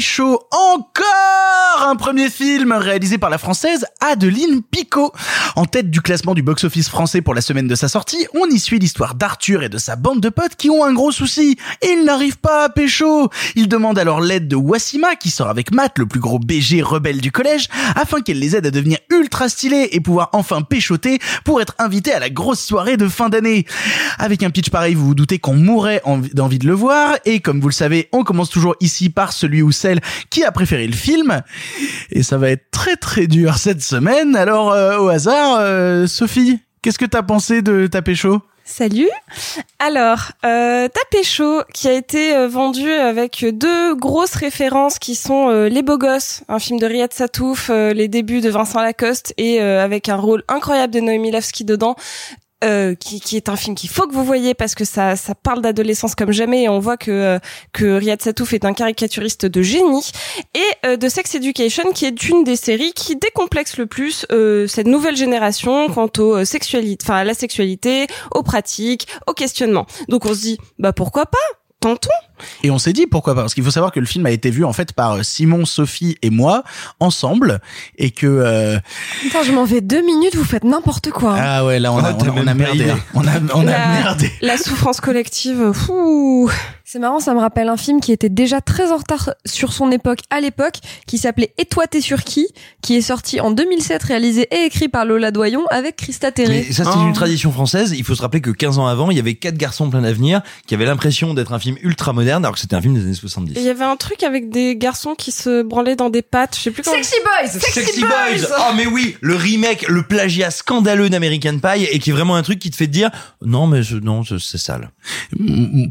[0.00, 5.10] Chaud encore un premier film réalisé par la française Adeline Picot.
[5.56, 8.58] En tête du classement du box-office français pour la semaine de sa sortie, on y
[8.58, 11.56] suit l'histoire d'Arthur et de sa bande de potes qui ont un gros souci.
[11.82, 13.30] Ils n'arrivent pas à pécho.
[13.54, 17.20] Ils demandent alors l'aide de Wassima qui sort avec Matt, le plus gros BG rebelle
[17.22, 21.62] du collège, afin qu'elle les aide à devenir ultra stylés et pouvoir enfin péchoter pour
[21.62, 23.64] être invités à la grosse soirée de fin d'année.
[24.18, 27.40] Avec un pitch pareil, vous vous doutez qu'on mourrait envie- d'envie de le voir et
[27.40, 30.86] comme vous le savez, on commence toujours ici par celui ou celle qui a préféré
[30.86, 31.40] le film.
[32.10, 34.34] Et ça va être très très dur cette semaine.
[34.36, 38.42] Alors euh, au hasard, euh, Sophie, qu'est-ce que t'as pensé de Taper chaud?
[38.68, 39.08] Salut.
[39.78, 45.50] Alors, euh, Tapé chaud, qui a été euh, vendu avec deux grosses références qui sont
[45.68, 49.60] Les Beaux Gosses, un film de Riyad Satouf, euh, les débuts de Vincent Lacoste et
[49.60, 51.94] avec un rôle incroyable de Noémie Lovski dedans.
[52.66, 55.34] Euh, qui, qui est un film qu'il faut que vous voyez parce que ça, ça
[55.34, 57.38] parle d'adolescence comme jamais et on voit que euh,
[57.72, 60.10] que Riyad Satouf est un caricaturiste de génie
[60.54, 64.66] et euh, de Sex Education qui est une des séries qui décomplexe le plus euh,
[64.66, 69.86] cette nouvelle génération quant aux sexualité, enfin à la sexualité, aux pratiques, aux questionnements.
[70.08, 71.38] Donc on se dit bah pourquoi pas?
[71.80, 72.10] Tentons.
[72.62, 73.42] Et on s'est dit pourquoi pas?
[73.42, 76.16] Parce qu'il faut savoir que le film a été vu en fait par Simon, Sophie
[76.22, 76.62] et moi
[77.00, 77.60] ensemble
[77.98, 78.78] et que euh,
[79.20, 81.34] Putain, je m'en vais deux minutes, vous faites n'importe quoi.
[81.34, 81.40] hein.
[81.40, 82.98] ah ouais là on a, on, a- on merdé hein.
[83.14, 85.72] on a on a merdé La souffrance collective.
[85.72, 86.50] Fou.
[86.88, 89.90] C'est marrant, ça me rappelle un film qui était déjà très en retard sur son
[89.90, 90.76] époque à l'époque,
[91.08, 92.46] qui s'appelait Et toi t'es sur qui
[92.80, 96.64] qui est sorti en 2007, réalisé et écrit par Lola Doyon avec Christa Terré.
[96.68, 97.92] Mais ça, c'est une tradition française.
[97.96, 100.42] Il faut se rappeler que 15 ans avant, il y avait quatre garçons plein d'avenir
[100.68, 103.14] qui avaient l'impression d'être un film ultra moderne alors que c'était un film des années
[103.14, 103.52] 70.
[103.56, 106.56] Et il y avait un truc avec des garçons qui se branlaient dans des pattes.
[106.56, 106.96] Je sais plus comment.
[106.96, 111.98] Sexy Boys Sexy Boys Oh mais oui, le remake, le plagiat scandaleux d'American Pie et
[111.98, 113.10] qui est vraiment un truc qui te fait te dire
[113.44, 114.90] non mais je, non je- c'est sale.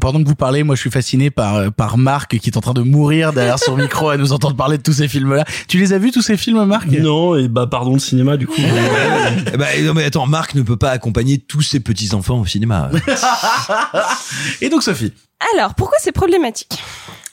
[0.00, 2.60] Pendant que vous parlez, moi je suis fasciné par euh, par Marc qui est en
[2.60, 5.44] train de mourir derrière son micro à nous entendre parler de tous ces films-là.
[5.68, 6.86] Tu les as vus tous ces films, Marc?
[6.88, 8.60] Non, et bah pardon le cinéma du coup.
[9.52, 12.46] Eh ben, non mais attends, Marc ne peut pas accompagner tous ses petits enfants au
[12.46, 12.90] cinéma.
[14.60, 15.12] Et donc Sophie?
[15.54, 16.82] Alors, pourquoi c'est problématique?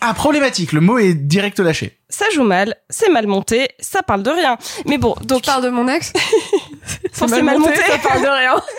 [0.02, 1.98] Ah problématique, le mot est direct lâché.
[2.10, 4.58] Ça joue mal, c'est mal monté, ça parle de rien.
[4.86, 5.44] Mais bon, donc.
[5.44, 6.12] Tu parles de mon ex?
[7.14, 8.56] C'est mal monté, ça parle de rien.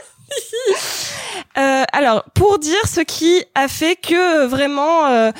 [1.56, 5.30] Euh, alors, pour dire ce qui a fait que euh, vraiment euh,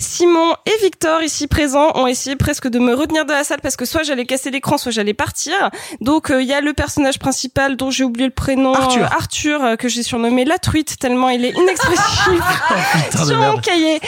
[0.00, 3.74] Simon et Victor ici présents ont essayé presque de me retenir de la salle parce
[3.74, 5.54] que soit j'allais casser l'écran, soit j'allais partir.
[6.00, 9.02] Donc euh, il y a le personnage principal dont j'ai oublié le prénom, Arthur.
[9.02, 12.28] euh, Arthur euh, que j'ai surnommé la truite tellement il est inexpressif
[13.12, 14.00] de sur mon cahier,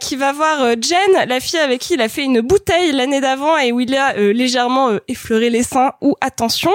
[0.00, 3.56] qui va voir Jen, la fille avec qui il a fait une bouteille l'année d'avant
[3.56, 6.72] et où il a légèrement effleuré les seins ou attention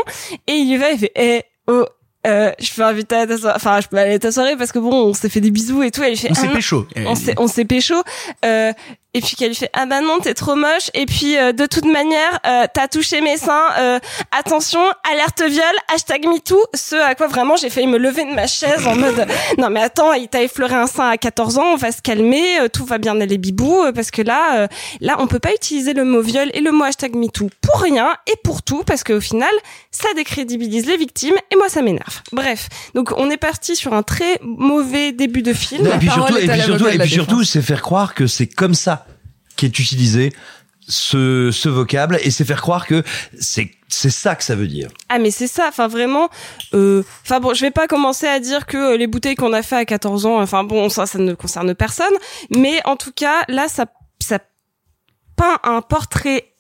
[0.48, 1.86] et il y va fait eh oh
[2.28, 4.72] euh, je peux inviter à ta soirée, enfin je peux aller à ta soirée parce
[4.72, 6.04] que bon on s'est fait des bisous et tout.
[6.04, 6.88] Et il fait On s'est ah, pécho.
[7.06, 7.96] on s'est on s'est pécho.
[8.46, 8.72] Euh,
[9.14, 10.92] et puis qu'elle lui fait ah bah non t'es trop moche.
[10.94, 13.70] Et puis euh, de toute manière euh, t'as touché mes seins.
[13.80, 14.00] Euh,
[14.38, 14.82] attention
[15.12, 15.64] alerte viol
[15.94, 16.64] hashtag MeToo.
[16.74, 19.26] Ce à quoi vraiment j'ai failli me lever de ma chaise en mode
[19.58, 22.60] non mais attends il t'a effleuré un sein à 14 ans on va se calmer
[22.60, 24.68] euh, tout va bien aller bibou euh, parce que là euh,
[25.02, 28.16] là on peut pas utiliser le mot viol et le mot hashtag MeToo pour rien
[28.28, 29.50] et pour tout parce qu'au final
[29.90, 34.04] ça décrédibilise les victimes et moi ça m'énerve bref donc on est parti sur un
[34.04, 37.62] très mauvais début de film Non, et puis surtout, et puis surtout, et puis c'est
[37.62, 39.06] faire croire que c'est comme ça
[39.56, 40.34] qu'est utilisé
[40.90, 43.04] ce, ce vocable et c'est faire croire que
[43.40, 44.90] c'est c'est ça que ça veut dire.
[45.10, 46.30] Ah mais c'est ça, enfin vraiment.
[46.74, 49.62] euh, Enfin bon, je vais pas commencer à dire que euh, les bouteilles qu'on a
[49.64, 52.14] fait à 14 ans, enfin bon, ça, ça ne concerne personne.
[52.56, 53.86] Mais en tout cas, là, ça,
[54.22, 54.40] ça
[55.38, 56.54] peint un portrait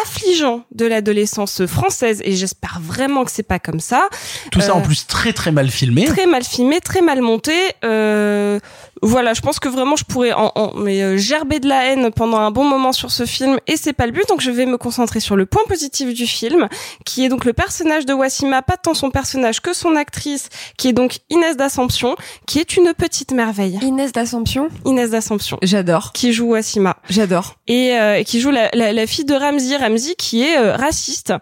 [0.00, 4.08] affligeant de l'adolescence française et j'espère vraiment que c'est pas comme ça.
[4.50, 6.04] Tout ça Euh, en plus très très mal filmé.
[6.06, 7.52] Très mal filmé, très mal monté.
[7.84, 8.58] Euh,
[9.02, 12.10] voilà, je pense que vraiment je pourrais en, en- mais euh, gerber de la haine
[12.12, 14.28] pendant un bon moment sur ce film et c'est pas le but.
[14.28, 16.68] Donc je vais me concentrer sur le point positif du film,
[17.04, 20.48] qui est donc le personnage de Wassima, pas tant son personnage que son actrice,
[20.78, 22.16] qui est donc Inès d'Assomption,
[22.46, 23.78] qui est une petite merveille.
[23.82, 25.58] Inès d'Assomption Inès d'Assomption.
[25.62, 26.12] J'adore.
[26.12, 26.96] Qui joue Wassima.
[27.10, 27.54] J'adore.
[27.66, 31.32] Et euh, qui joue la, la, la fille de Ramzi, Ramzi qui est euh, raciste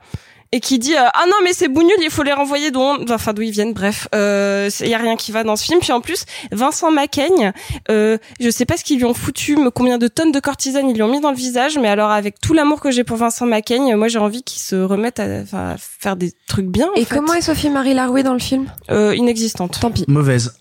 [0.53, 3.33] et qui dit euh, ah non mais c'est bougnoul il faut les renvoyer d'où enfin
[3.33, 5.93] d'où ils viennent bref euh, il y a rien qui va dans ce film puis
[5.93, 7.53] en plus Vincent Macaigne
[7.91, 10.89] euh, je sais pas ce qu'ils lui ont foutu mais combien de tonnes de cortisone
[10.89, 13.17] ils lui ont mis dans le visage mais alors avec tout l'amour que j'ai pour
[13.17, 17.05] Vincent Macaigne moi j'ai envie qu'il se remette à, faire des trucs bien en Et
[17.05, 17.15] fait.
[17.17, 18.67] comment est Sophie Marie Larouet dans le film?
[18.91, 20.05] Euh, inexistante Tant pis.
[20.09, 20.60] Mauvaise.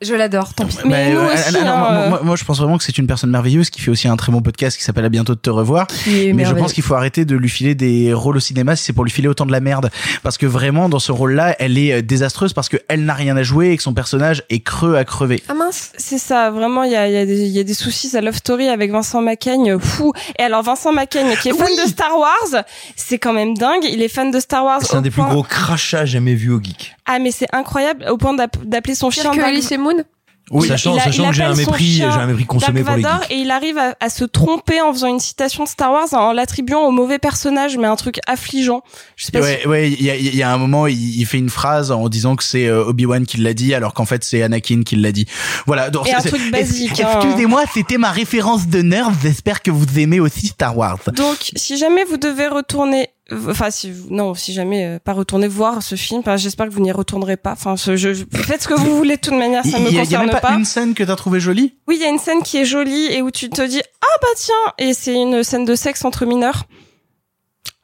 [0.00, 0.76] Je l'adore, tant pis.
[0.84, 3.30] Mais nous aussi, non, hein, moi, moi- moi, je pense vraiment que c'est une personne
[3.30, 5.86] merveilleuse qui fait aussi un très bon podcast qui s'appelle À bientôt de te revoir.
[6.06, 8.92] Mais je pense qu'il faut arrêter de lui filer des rôles au cinéma si c'est
[8.92, 9.90] pour lui filer autant de la merde.
[10.22, 13.42] Parce que vraiment, dans ce rôle-là, elle est euh, désastreuse parce qu'elle n'a rien à
[13.42, 15.42] jouer et que son personnage est creux à crever.
[15.48, 15.90] Ah mince.
[15.98, 18.08] C'est ça, vraiment, il y a, il y, a des- il y a des soucis,
[18.08, 20.12] sa love story avec Vincent Macaigne, fou.
[20.38, 22.62] Et alors, Vincent Macaigne, qui est fan de Star Wars,
[22.94, 24.80] c'est quand même dingue, il est fan de Star Wars.
[24.82, 26.94] C'est un des plus gros crachats jamais vus au geek.
[27.08, 29.78] Ah, mais c'est incroyable, au point d'app- d'appeler son Pire chien que Dark- Alice et
[29.78, 30.04] Moon
[30.50, 33.00] Oui, sachant, il a- sachant il que j'ai un mépris, j'ai un mépris consommé Dark
[33.02, 33.30] pour les geeks.
[33.30, 36.32] et il arrive à, à se tromper en faisant une citation de Star Wars en
[36.32, 38.82] l'attribuant au mauvais personnage, mais un truc affligeant.
[39.16, 39.68] Je sais pas Ouais, si...
[39.68, 42.08] ouais, il y a, il y a un moment, il, il fait une phrase en
[42.08, 45.12] disant que c'est euh, Obi-Wan qui l'a dit, alors qu'en fait c'est Anakin qui l'a
[45.12, 45.26] dit.
[45.66, 45.90] Voilà.
[45.90, 47.20] Donc, Et un truc basique, hein.
[47.22, 49.14] Excusez-moi, c'était ma référence de nerd.
[49.22, 50.98] J'espère que vous aimez aussi Star Wars.
[51.14, 55.82] Donc, si jamais vous devez retourner, enfin, si non, si jamais euh, pas retourner voir
[55.82, 57.52] ce film, enfin, j'espère que vous n'y retournerez pas.
[57.52, 59.86] Enfin, ce- je, je- faites ce que vous voulez de toute manière, ça me y,
[59.86, 60.54] a- il y a concerne même pas, pas.
[60.54, 61.74] une scène que t'as trouvé jolie?
[61.86, 64.06] Oui, il y a une scène qui est jolie et où tu te dis ah
[64.22, 66.64] bah tiens, et c'est une scène de sexe entre mineurs.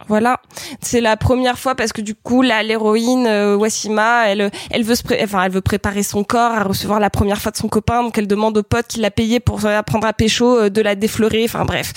[0.08, 0.40] Voilà,
[0.82, 4.96] c'est la première fois parce que du coup là l'héroïne euh, Wassima, elle elle veut
[4.96, 7.68] se pré- enfin elle veut préparer son corps à recevoir la première fois de son
[7.68, 10.82] copain donc elle demande au pote qui l'a payé pour apprendre à pécho euh, de
[10.82, 11.92] la défleurer, enfin bref.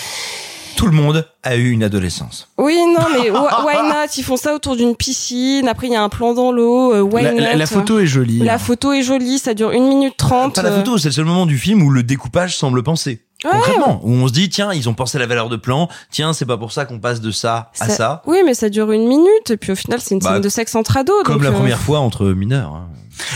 [0.78, 2.48] Tout le monde a eu une adolescence.
[2.58, 4.08] Oui, non, mais wh- why not?
[4.18, 5.68] Ils font ça autour d'une piscine.
[5.68, 6.94] Après, il y a un plan dans l'eau.
[6.94, 8.40] euh, why La, not la photo est jolie.
[8.40, 9.40] La photo est jolie.
[9.40, 10.56] Ça dure une minute trente.
[10.56, 10.78] Pas la euh.
[10.78, 13.22] photo, c'est le seul moment du film où le découpage semble penser.
[13.44, 13.52] Ouais.
[13.52, 15.90] Concrètement, où on se dit tiens, ils ont pensé à la valeur de plan.
[16.12, 18.22] Tiens, c'est pas pour ça qu'on passe de ça à ça.
[18.26, 19.50] Oui, mais ça dure une minute.
[19.52, 21.16] Et puis au final, c'est une Bah, scène de sexe entre ados.
[21.24, 22.74] Comme donc, la euh, première fois entre mineurs.
[22.74, 22.88] hein.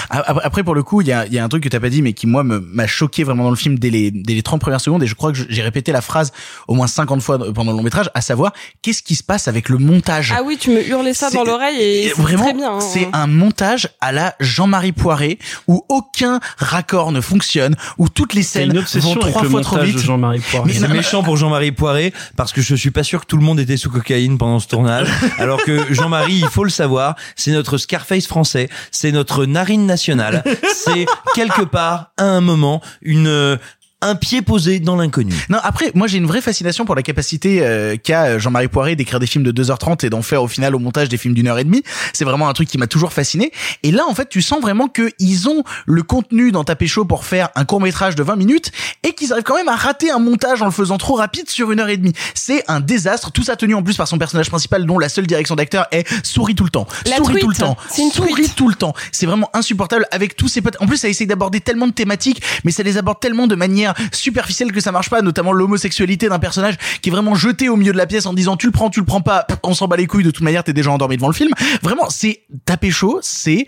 [0.10, 1.90] Après, pour le coup, il y a, il y a un truc que t'as pas
[1.90, 4.44] dit, mais qui moi me- m'a choqué vraiment dans le film dès les, dès les
[4.44, 6.32] 30 premières secondes, et je crois que j'ai répété la phrase
[6.68, 9.70] au moins 50 fois pendant le long métrage, à savoir qu'est-ce qui se passe avec
[9.70, 10.34] le montage?
[10.36, 12.74] Ah oui, tu me hurlais ça dans l'oreille et c'est vraiment, très bien.
[12.76, 12.80] hein.
[12.80, 18.44] c'est un montage à la Jean-Marie Poiré où aucun raccord ne fonctionne, où toutes les
[18.44, 19.98] scènes une vont trois fois trop vite.
[20.00, 20.74] Jean-Marie Poiré.
[20.74, 23.60] C'est méchant pour Jean-Marie Poiré parce que je suis pas sûr que tout le monde
[23.60, 25.08] était sous cocaïne pendant ce tournage.
[25.38, 29.46] Alors que Jean-Marie, il faut le savoir, c'est notre Scarface français, c'est notre
[29.78, 30.44] nationale,
[30.74, 33.58] c'est quelque part à un moment une
[34.02, 35.34] un pied posé dans l'inconnu.
[35.50, 39.20] Non, après, moi j'ai une vraie fascination pour la capacité euh, qu'a Jean-Marie Poiré d'écrire
[39.20, 41.60] des films de 2h30 et d'en faire au final au montage des films d'une heure
[41.60, 41.84] et demie.
[42.14, 43.52] C'est vraiment un truc qui m'a toujours fasciné.
[43.84, 47.06] Et là, en fait, tu sens vraiment que ils ont le contenu dans Tapé Chaud
[47.06, 48.72] pour faire un court métrage de 20 minutes
[49.04, 51.72] et qu'ils arrivent quand même à rater un montage en le faisant trop rapide sur
[51.72, 52.14] une heure et demie.
[52.34, 53.32] C'est un désastre.
[53.32, 56.08] Tout ça tenu en plus par son personnage principal dont la seule direction d'acteur est
[56.26, 56.88] sourit tout le temps.
[57.06, 57.78] La sourit tout le temps.
[57.90, 58.56] C'est une tweet.
[58.56, 58.94] tout le temps.
[59.12, 60.78] C'est vraiment insupportable avec tous ses potes.
[60.80, 63.91] En plus, ça essaye d'aborder tellement de thématiques, mais ça les aborde tellement de manière
[64.12, 67.94] superficielle que ça marche pas, notamment l'homosexualité d'un personnage qui est vraiment jeté au milieu
[67.94, 69.98] de la pièce en disant tu le prends, tu le prends pas, on s'en bat
[69.98, 71.52] les couilles de toute manière, t'es déjà endormi devant le film.
[71.82, 73.68] Vraiment, c'est taper chaud, c'est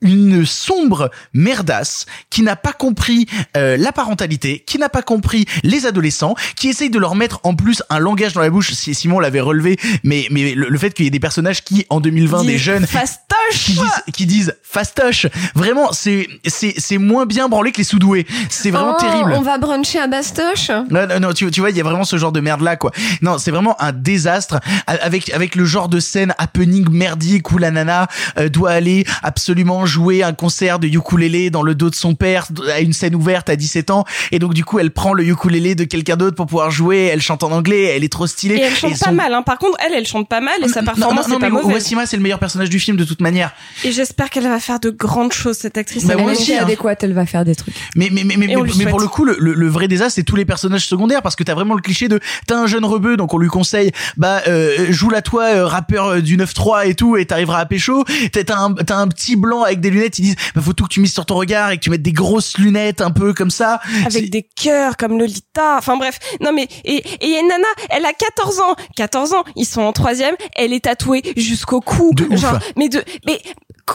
[0.00, 5.86] une sombre merdasse qui n'a pas compris euh, la parentalité, qui n'a pas compris les
[5.86, 8.72] adolescents, qui essaye de leur mettre en plus un langage dans la bouche.
[8.72, 11.86] Si Simon l'avait relevé, mais mais le, le fait qu'il y ait des personnages qui
[11.90, 15.26] en 2020 des jeunes Fastoche qui disent, qui disent fastoche.
[15.54, 18.26] Vraiment, c'est, c'est, c'est moins bien branlé que les sous-doués.
[18.48, 19.32] C'est vraiment Oh, terrible.
[19.36, 20.70] On va bruncher à Bastoche?
[20.90, 22.76] Non, non, non, tu, tu vois, il y a vraiment ce genre de merde là,
[22.76, 22.90] quoi.
[23.22, 27.70] Non, c'est vraiment un désastre avec avec le genre de scène happening merdique où la
[27.70, 28.08] nana
[28.38, 32.46] euh, doit aller absolument jouer un concert de ukulélé dans le dos de son père
[32.72, 35.74] à une scène ouverte à 17 ans et donc du coup elle prend le ukulélé
[35.74, 37.10] de quelqu'un d'autre pour pouvoir jouer.
[37.12, 38.56] Elle chante en anglais, elle est trop stylée.
[38.56, 39.42] Et elle chante pas son- mal, hein.
[39.42, 41.46] Par contre, elle, elle chante pas mal et sa Non, performance non, non, est pas
[41.50, 41.74] mais mauvaise.
[41.74, 43.52] Wassima c'est le meilleur personnage du film de toute manière.
[43.84, 46.04] Et j'espère qu'elle va faire de grandes choses, cette actrice.
[46.06, 46.62] Bah, Elle moi est aussi, hein.
[46.62, 47.74] adéquate, elle va faire des trucs.
[47.96, 48.46] Mais mais mais mais,
[48.76, 51.36] mais, pour le coup le, le, le vrai désastre c'est tous les personnages secondaires parce
[51.36, 54.42] que t'as vraiment le cliché de t'as un jeune rebeu donc on lui conseille bah
[54.48, 58.44] euh, joue la toi euh, rappeur du 9-3 et tout et t'arriveras à pécho t'as
[58.44, 60.88] t'as un t'as un petit blanc avec des lunettes ils disent bah faut tout que
[60.92, 63.50] tu mises sur ton regard et que tu mettes des grosses lunettes un peu comme
[63.50, 65.76] ça avec des cœurs comme Lolita.
[65.78, 68.74] Enfin bref, non mais et et il y a une nana, elle a 14 ans,
[68.96, 72.40] 14 ans, ils sont en troisième, elle est tatouée jusqu'au cou, De ouf.
[72.40, 73.40] genre mais de mais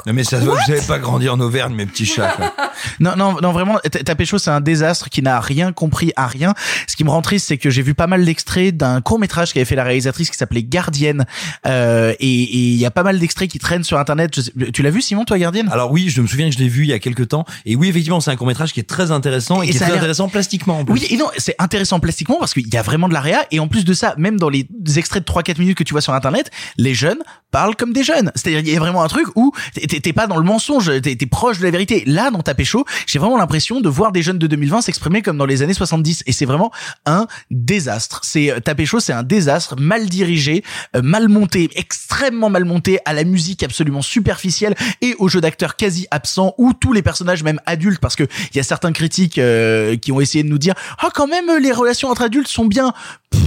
[0.06, 2.34] Non mais ça se voit que vous avez pas grandi en Auvergne, mes petits chats.
[2.36, 2.54] quoi.
[3.00, 6.28] Non, non, non, vraiment, ta ta pécho, c'est un désastre qui n'a rien compris à
[6.28, 6.54] rien.
[6.88, 9.54] Ce qui me rend triste, c'est que j'ai vu pas mal d'extraits d'un court métrage
[9.54, 11.26] qu'avait fait la réalisatrice qui s'appelait Gardienne.
[11.66, 14.32] Euh, et et il y a pas mal d'extraits qui traînent sur Internet.
[14.36, 15.70] Je sais- tu l'as vu, Simon, toi, Gardienne?
[15.76, 17.44] Alors oui, je me souviens que je l'ai vu il y a quelques temps.
[17.66, 19.80] Et oui, effectivement, c'est un court métrage qui est très intéressant et, Et qui est
[19.82, 20.80] très intéressant plastiquement.
[20.80, 20.94] En plus.
[20.94, 23.46] Oui, et non, c'est intéressant plastiquement parce qu'il y a vraiment de la réa.
[23.52, 26.00] Et en plus de ça, même dans les extraits de 3-4 minutes que tu vois
[26.00, 27.20] sur Internet, les jeunes
[27.52, 28.32] parlent comme des jeunes.
[28.36, 31.60] C'est-à-dire, il y a vraiment un truc où t'es- pas dans le mensonge, t'es proche
[31.60, 32.04] de la vérité.
[32.06, 35.38] Là, dans ta pécho, j'ai vraiment l'impression de voir des jeunes de 2020 s'exprimer comme
[35.38, 36.24] dans les années 70.
[36.26, 36.72] Et c'est vraiment
[37.06, 38.22] un désastre.
[38.24, 40.64] C'est euh, ta pécho, c'est un désastre mal dirigé,
[40.96, 45.42] euh, mal monté, extrêmement mal monté, à la musique absolument superficielle et au jeu
[45.74, 49.40] quasi absent, où tous les personnages, même adultes, parce que il y a certains critiques
[49.40, 52.66] euh, qui ont essayé de nous dire ah quand même les relations entre adultes sont
[52.66, 52.94] bien
[53.32, 53.42] Pff,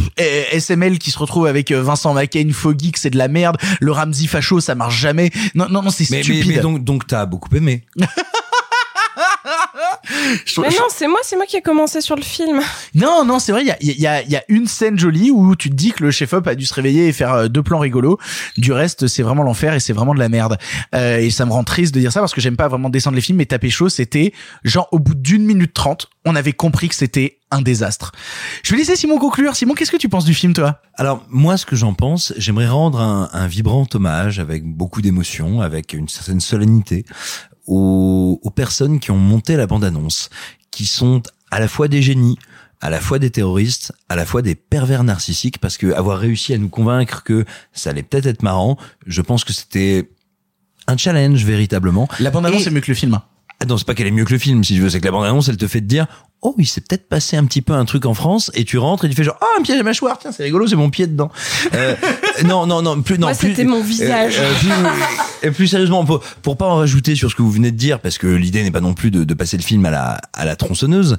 [0.52, 3.56] SML qui se retrouve avec euh, Vincent McCain Foggy que c'est de la merde.
[3.80, 5.30] Le Ramsey facho ça marche jamais.
[5.54, 6.48] Non non non c'est mais, stupide.
[6.48, 7.84] mais donc, donc t'as beaucoup aimé.
[10.44, 12.60] Je- mais je- non, c'est moi, c'est moi qui ai commencé sur le film.
[12.94, 15.54] Non, non, c'est vrai, il y a, y, a, y a une scène jolie où
[15.56, 17.78] tu te dis que le chef-op a dû se réveiller et faire euh, deux plans
[17.78, 18.18] rigolos.
[18.56, 20.58] Du reste, c'est vraiment l'enfer et c'est vraiment de la merde.
[20.94, 23.16] Euh, et ça me rend triste de dire ça parce que j'aime pas vraiment descendre
[23.16, 24.32] les films, mais taper chaud, c'était
[24.64, 28.12] genre au bout d'une minute trente, on avait compris que c'était un désastre.
[28.62, 29.56] Je vais laisser Simon conclure.
[29.56, 30.82] Simon, qu'est-ce que tu penses du film, toi?
[30.96, 35.62] Alors moi, ce que j'en pense, j'aimerais rendre un, un vibrant hommage avec beaucoup d'émotion,
[35.62, 37.06] avec une certaine solennité
[37.68, 40.30] aux, aux personnes qui ont monté la bande-annonce,
[40.72, 41.22] qui sont
[41.52, 42.38] à la fois des génies,
[42.80, 46.54] à la fois des terroristes, à la fois des pervers narcissiques, parce que avoir réussi
[46.54, 48.76] à nous convaincre que ça allait peut-être être marrant,
[49.06, 50.10] je pense que c'était
[50.86, 52.08] un challenge véritablement.
[52.20, 53.20] La bande-annonce Et- est mieux que le film.
[53.60, 55.04] ah non, c'est pas qu'elle est mieux que le film, si tu veux, c'est que
[55.06, 56.06] la bande-annonce, elle te fait te dire,
[56.42, 59.04] oh, il s'est peut-être passé un petit peu un truc en France, et tu rentres
[59.04, 61.06] et tu fais genre, ah, un piège à mâchoire, tiens, c'est rigolo, c'est mon pied
[61.06, 61.30] dedans.
[61.74, 61.94] Euh,
[62.44, 63.48] non, non, non, plus, non, Moi, plus.
[63.48, 64.36] c'était mon visage.
[64.38, 64.70] euh, plus,
[65.48, 68.00] et plus sérieusement, pour, pour pas en rajouter sur ce que vous venez de dire,
[68.00, 70.44] parce que l'idée n'est pas non plus de, de passer le film à la, à
[70.44, 71.16] la tronçonneuse.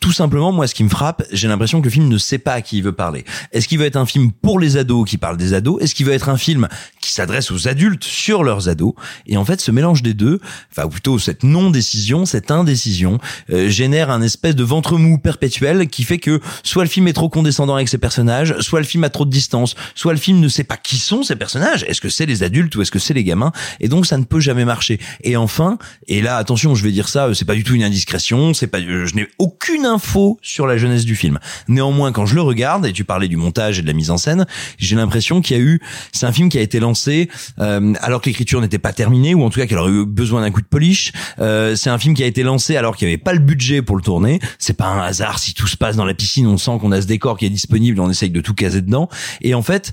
[0.00, 2.54] Tout simplement, moi, ce qui me frappe, j'ai l'impression que le film ne sait pas
[2.54, 3.24] à qui il veut parler.
[3.52, 5.82] Est-ce qu'il veut être un film pour les ados qui parle des ados?
[5.82, 6.68] Est-ce qu'il veut être un film
[7.00, 8.94] qui s'adresse aux adultes sur leurs ados?
[9.26, 10.40] Et en fait, ce mélange des deux,
[10.70, 13.18] enfin ou plutôt cette non-décision, cette indécision,
[13.50, 17.12] euh, génère un espèce de ventre mou perpétuel qui fait que soit le film est
[17.12, 20.40] trop condescendant avec ses personnages, soit le film a trop de distance, soit le film
[20.40, 21.84] ne sait pas qui sont ces personnages.
[21.88, 23.52] Est-ce que c'est les adultes ou est-ce que c'est les gamins?
[23.80, 25.00] Et donc ça ne peut jamais marcher.
[25.22, 27.84] Et enfin, et là attention, je vais dire ça, euh, c'est pas du tout une
[27.84, 31.38] indiscrétion, c'est pas, je n'ai aucune info sur la jeunesse du film.
[31.68, 34.16] Néanmoins, quand je le regarde, et tu parlais du montage et de la mise en
[34.16, 34.46] scène,
[34.78, 35.80] j'ai l'impression qu'il y a eu,
[36.12, 37.28] c'est un film qui a été lancé
[37.58, 40.40] euh, alors que l'écriture n'était pas terminée, ou en tout cas qu'elle aurait eu besoin
[40.42, 41.12] d'un coup de polish.
[41.38, 43.82] Euh, c'est un film qui a été lancé alors qu'il n'y avait pas le budget
[43.82, 44.40] pour le tourner.
[44.58, 47.00] C'est pas un hasard si tout se passe dans la piscine, on sent qu'on a
[47.00, 49.08] ce décor qui est disponible, on essaye de tout caser dedans.
[49.40, 49.92] Et en fait,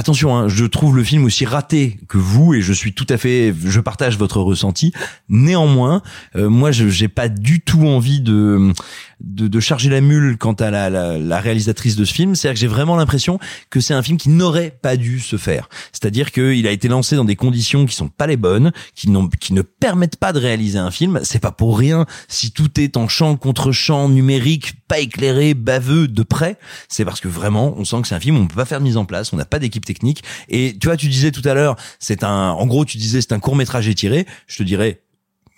[0.00, 3.18] Attention, hein, je trouve le film aussi raté que vous et je suis tout à
[3.18, 4.92] fait, je partage votre ressenti.
[5.28, 6.00] Néanmoins,
[6.36, 8.72] euh, moi, je j'ai pas du tout envie de,
[9.20, 12.34] de de charger la mule quant à la, la, la réalisatrice de ce film.
[12.34, 13.38] C'est-à-dire que j'ai vraiment l'impression
[13.68, 15.68] que c'est un film qui n'aurait pas dû se faire.
[15.92, 19.28] C'est-à-dire qu'il a été lancé dans des conditions qui sont pas les bonnes, qui n'ont
[19.28, 21.20] qui ne permettent pas de réaliser un film.
[21.22, 26.08] C'est pas pour rien si tout est en champ contre champ numérique, pas éclairé, baveux
[26.08, 26.58] de près.
[26.88, 28.78] C'est parce que vraiment, on sent que c'est un film où on peut pas faire
[28.78, 30.22] de mise en place, on n'a pas d'équipe technique.
[30.48, 33.32] Et tu vois, tu disais tout à l'heure, c'est un, en gros, tu disais c'est
[33.32, 34.26] un court métrage étiré.
[34.46, 35.02] Je te dirais,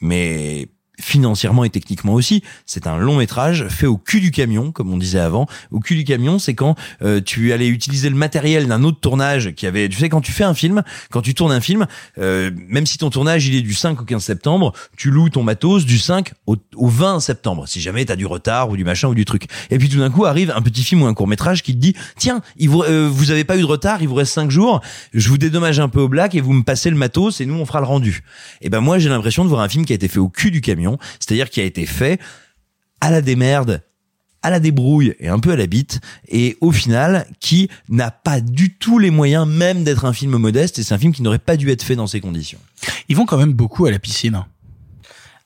[0.01, 0.69] mais
[1.03, 2.43] financièrement et techniquement aussi.
[2.66, 5.47] C'est un long métrage fait au cul du camion, comme on disait avant.
[5.70, 9.53] Au cul du camion, c'est quand euh, tu allais utiliser le matériel d'un autre tournage
[9.55, 9.89] qui avait.
[9.89, 11.87] Tu sais, quand tu fais un film, quand tu tournes un film,
[12.19, 15.43] euh, même si ton tournage il est du 5 au 15 septembre, tu loues ton
[15.43, 17.66] matos du 5 au, au 20 septembre.
[17.66, 19.47] Si jamais t'as du retard ou du machin ou du truc.
[19.70, 21.79] Et puis tout d'un coup arrive un petit film ou un court métrage qui te
[21.79, 24.51] dit tiens, il vous, euh, vous avez pas eu de retard, il vous reste 5
[24.51, 24.81] jours,
[25.12, 27.55] je vous dédommage un peu au black et vous me passez le matos et nous
[27.55, 28.23] on fera le rendu.
[28.61, 30.51] Et ben moi j'ai l'impression de voir un film qui a été fait au cul
[30.51, 32.20] du camion, c'est-à-dire qui a été fait
[33.01, 33.82] à la démerde,
[34.43, 38.40] à la débrouille et un peu à la bite, et au final, qui n'a pas
[38.40, 41.39] du tout les moyens même d'être un film modeste, et c'est un film qui n'aurait
[41.39, 42.59] pas dû être fait dans ces conditions.
[43.09, 44.44] Ils vont quand même beaucoup à la piscine.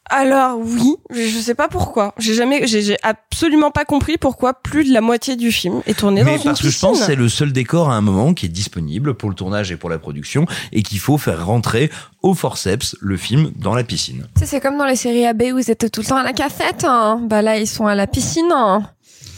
[0.08, 2.14] Alors oui, je sais pas pourquoi.
[2.18, 5.98] J'ai jamais, j'ai j'ai absolument pas compris pourquoi plus de la moitié du film est
[5.98, 8.00] tourné dans Mais une parce que je pense que c'est le seul décor à un
[8.00, 11.44] moment qui est disponible pour le tournage et pour la production, et qu'il faut faire
[11.44, 11.90] rentrer
[12.22, 14.26] au forceps le film dans la piscine.
[14.34, 16.24] Tu sais, c'est comme dans les séries AB où ils étaient tout le temps à
[16.24, 16.84] la cafette.
[16.84, 17.20] Hein.
[17.24, 18.50] Bah là, ils sont à la piscine.
[18.52, 18.82] Hein.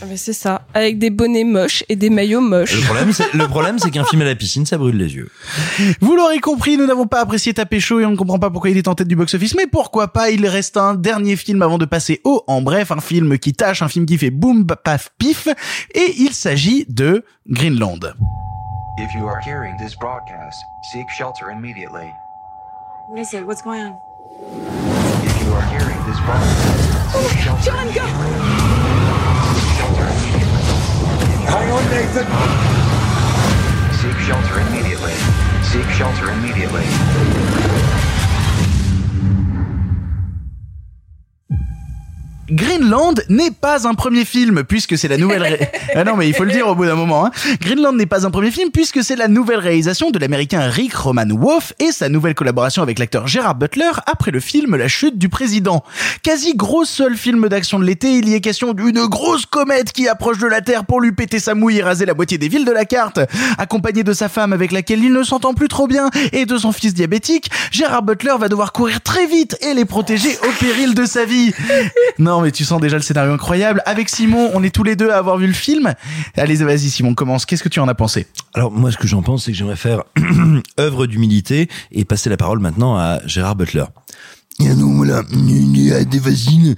[0.00, 2.74] Ah, Mais c'est ça, avec des bonnets moches et des maillots moches.
[2.76, 5.28] Le problème, c'est, le problème, c'est qu'un film à la piscine, ça brûle les yeux.
[6.00, 8.70] Vous l'aurez compris, nous n'avons pas apprécié Tapé chaud et on ne comprend pas pourquoi
[8.70, 11.78] il est en tête du box-office, mais pourquoi pas, il reste un dernier film avant
[11.78, 15.10] de passer au en bref, un film qui tâche, un film qui fait boum, paf,
[15.18, 15.48] pif,
[15.94, 18.14] et il s'agit de Greenland.
[18.98, 20.56] If you are hearing this broadcast,
[20.92, 22.12] seek shelter immediately.
[23.08, 23.44] What is it?
[23.46, 23.94] What's going on?
[25.24, 28.97] If you are hearing this broadcast, seek shelter immediately.
[31.48, 32.26] Hang on, Nathan.
[33.96, 35.14] Seek shelter immediately.
[35.62, 37.77] Seek shelter immediately.
[42.50, 46.34] Greenland n'est pas un premier film puisque c'est la nouvelle ré- ah non mais il
[46.34, 47.30] faut le dire au bout d'un moment hein.
[47.60, 51.26] Greenland n'est pas un premier film puisque c'est la nouvelle réalisation de l'américain Rick Roman
[51.30, 55.28] Wolf et sa nouvelle collaboration avec l'acteur Gerard Butler après le film La chute du
[55.28, 55.84] président.
[56.22, 60.08] Quasi gros seul film d'action de l'été, il y est question d'une grosse comète qui
[60.08, 62.64] approche de la Terre pour lui péter sa mouille et raser la moitié des villes
[62.64, 63.20] de la carte.
[63.58, 66.72] Accompagné de sa femme avec laquelle il ne s'entend plus trop bien et de son
[66.72, 71.04] fils diabétique, Gerard Butler va devoir courir très vite et les protéger au péril de
[71.04, 71.52] sa vie.
[72.18, 73.82] Non, mais tu sens déjà le scénario incroyable.
[73.86, 75.94] Avec Simon, on est tous les deux à avoir vu le film.
[76.36, 77.46] Allez, vas-y Simon, commence.
[77.46, 79.76] Qu'est-ce que tu en as pensé Alors moi, ce que j'en pense, c'est que j'aimerais
[79.76, 80.04] faire
[80.80, 83.84] œuvre d'humilité et passer la parole maintenant à Gérard Butler.
[84.60, 86.74] Et donc voilà, il a été facile.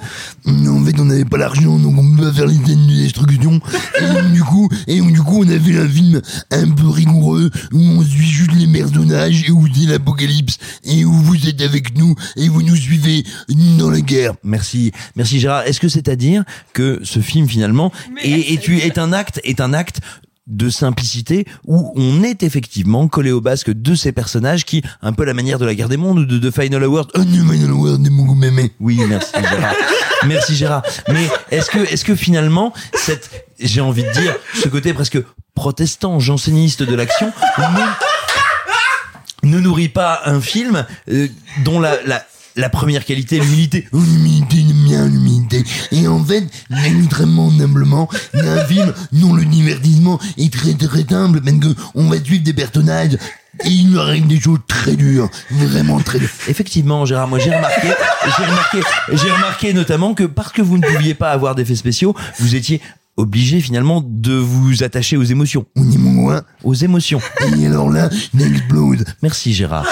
[0.47, 3.59] En fait, on n'avait pas l'argent, donc on peut pas faire les scènes de destruction.
[3.99, 6.21] Et donc, du coup, et donc, du coup, on a fait un film
[6.51, 11.13] un peu rigoureux où on suit juste les personnages et où c'est l'apocalypse et où
[11.13, 13.25] vous êtes avec nous et vous nous suivez
[13.79, 14.35] dans la guerre.
[14.45, 15.63] Merci, merci Gérard.
[15.63, 16.45] Est-ce que c'est à dire
[16.75, 17.93] que ce film finalement
[18.23, 20.01] est, est, est un acte, est un acte
[20.51, 25.23] de simplicité où on est effectivement collé au basque de ces personnages qui, un peu
[25.23, 27.11] à la manière de la guerre des mondes ou de, de Final Award,
[28.35, 28.73] mémé.
[28.81, 29.75] Oui, merci Gérard.
[30.27, 30.83] merci Gérard.
[31.09, 35.19] Mais est-ce que, est-ce que finalement, cette, j'ai envie de dire, ce côté presque
[35.55, 37.33] protestant, janséniste de l'action,
[39.45, 41.29] ne, ne nourrit pas un film euh,
[41.65, 42.25] dont la, la,
[42.57, 43.87] la première qualité est l'humilité.
[43.93, 45.65] L'humilité, bien l'humilité.
[45.93, 46.45] Et en fait,
[46.85, 51.57] extrêmement humblement, il y a un film dont le divertissement est très très humble, parce
[51.59, 53.19] que on va suivre des personnages
[53.65, 56.31] et il leur arrive des choses très dures, vraiment très dures.
[56.49, 57.89] Effectivement, Gérard, moi j'ai remarqué,
[58.25, 58.81] j'ai remarqué,
[59.13, 62.81] j'ai remarqué notamment que parce que vous ne pouviez pas avoir d'effets spéciaux, vous étiez
[63.17, 65.67] obligé finalement de vous attacher aux émotions.
[65.77, 66.43] On est loin.
[66.65, 67.21] Aux émotions.
[67.59, 69.05] Et alors là, il explose.
[69.23, 69.87] Merci Gérard.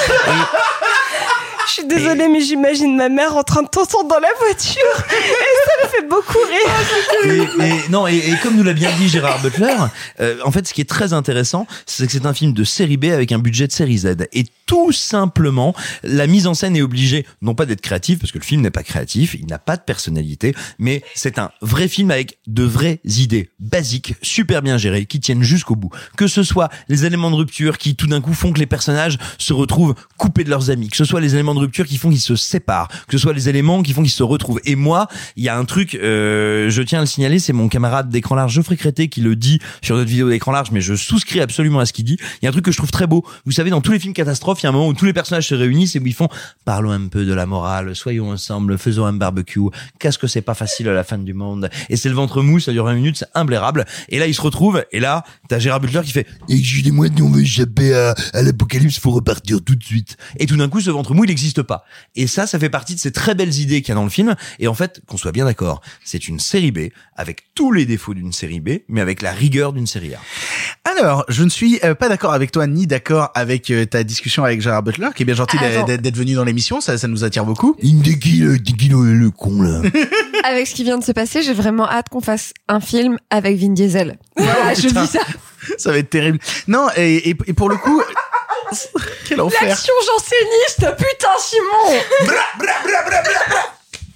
[1.78, 4.82] Suis désolée, mais j'imagine ma mère en train de t'entendre dans la voiture.
[5.10, 7.58] Et ça me fait beaucoup rire.
[7.60, 9.74] Et, et- non, et, et comme nous l'a bien dit Gérard Butler,
[10.20, 12.96] euh, en fait, ce qui est très intéressant, c'est que c'est un film de série
[12.96, 14.16] B avec un budget de série Z.
[14.32, 18.38] Et tout simplement, la mise en scène est obligée, non pas d'être créative, parce que
[18.38, 22.10] le film n'est pas créatif, il n'a pas de personnalité, mais c'est un vrai film
[22.10, 25.90] avec de vraies idées basiques, super bien gérées, qui tiennent jusqu'au bout.
[26.16, 29.18] Que ce soit les éléments de rupture qui tout d'un coup font que les personnages
[29.38, 32.10] se retrouvent coupés de leurs amis, que ce soit les éléments de rupture qui font
[32.10, 34.60] qu'ils se séparent, que ce soit les éléments qui font qu'ils se retrouvent.
[34.64, 37.68] Et moi, il y a un truc, euh, je tiens à le signaler, c'est mon
[37.68, 40.94] camarade d'écran large Geoffrey Crété qui le dit sur notre vidéo d'écran large, mais je
[40.94, 42.16] souscris absolument à ce qu'il dit.
[42.40, 43.24] Il y a un truc que je trouve très beau.
[43.44, 45.12] Vous savez, dans tous les films catastrophes, il y a un moment où tous les
[45.12, 46.28] personnages se réunissent et où ils font
[46.64, 49.60] parlons un peu de la morale, soyons ensemble, faisons un barbecue.
[49.98, 51.70] Qu'est-ce que c'est pas facile à la fin du monde?
[51.88, 53.84] Et c'est le ventre mou, ça dure 20 minutes, c'est imblairable.
[54.08, 57.30] Et là, ils se retrouvent, et là, t'as Gérard Butler qui fait Excusez-moi, si on
[57.30, 60.16] veut échapper à, à l'apocalypse, faut repartir tout de suite.
[60.38, 61.84] Et tout d'un coup, ce ventre mou, il n'existe pas.
[62.14, 64.10] Et ça, ça fait partie de ces très belles idées qu'il y a dans le
[64.10, 64.34] film.
[64.58, 66.78] Et en fait, qu'on soit bien d'accord, c'est une série B
[67.16, 70.20] avec tous les défauts d'une série B, mais avec la rigueur d'une série A.
[70.84, 74.44] Alors, je ne suis euh, pas d'accord avec toi ni d'accord avec euh, ta discussion
[74.44, 75.84] avec Gérard Butler, qui est bien gentil Attends.
[75.86, 77.76] d'être venu dans l'émission, ça, ça nous attire beaucoup.
[77.80, 79.82] Il me dit qui, le, con, là
[80.44, 83.58] Avec ce qui vient de se passer, j'ai vraiment hâte qu'on fasse un film avec
[83.58, 84.18] Vin Diesel.
[84.36, 85.20] Voilà, je dis ça.
[85.76, 86.38] Ça va être terrible.
[86.68, 88.00] Non, et, et, et pour le coup,
[89.28, 89.68] quel enfer.
[89.68, 92.00] L'action janséniste, putain Simon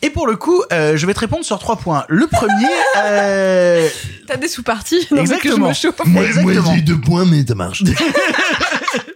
[0.02, 2.04] Et pour le coup, euh, je vais te répondre sur trois points.
[2.08, 3.88] Le premier, euh,
[4.26, 5.68] T'as des sous-parties que je Exactement.
[5.68, 5.94] me chauffe.
[6.04, 6.74] Moi, moi Exactement.
[6.74, 7.82] j'ai deux points, mais ça marche.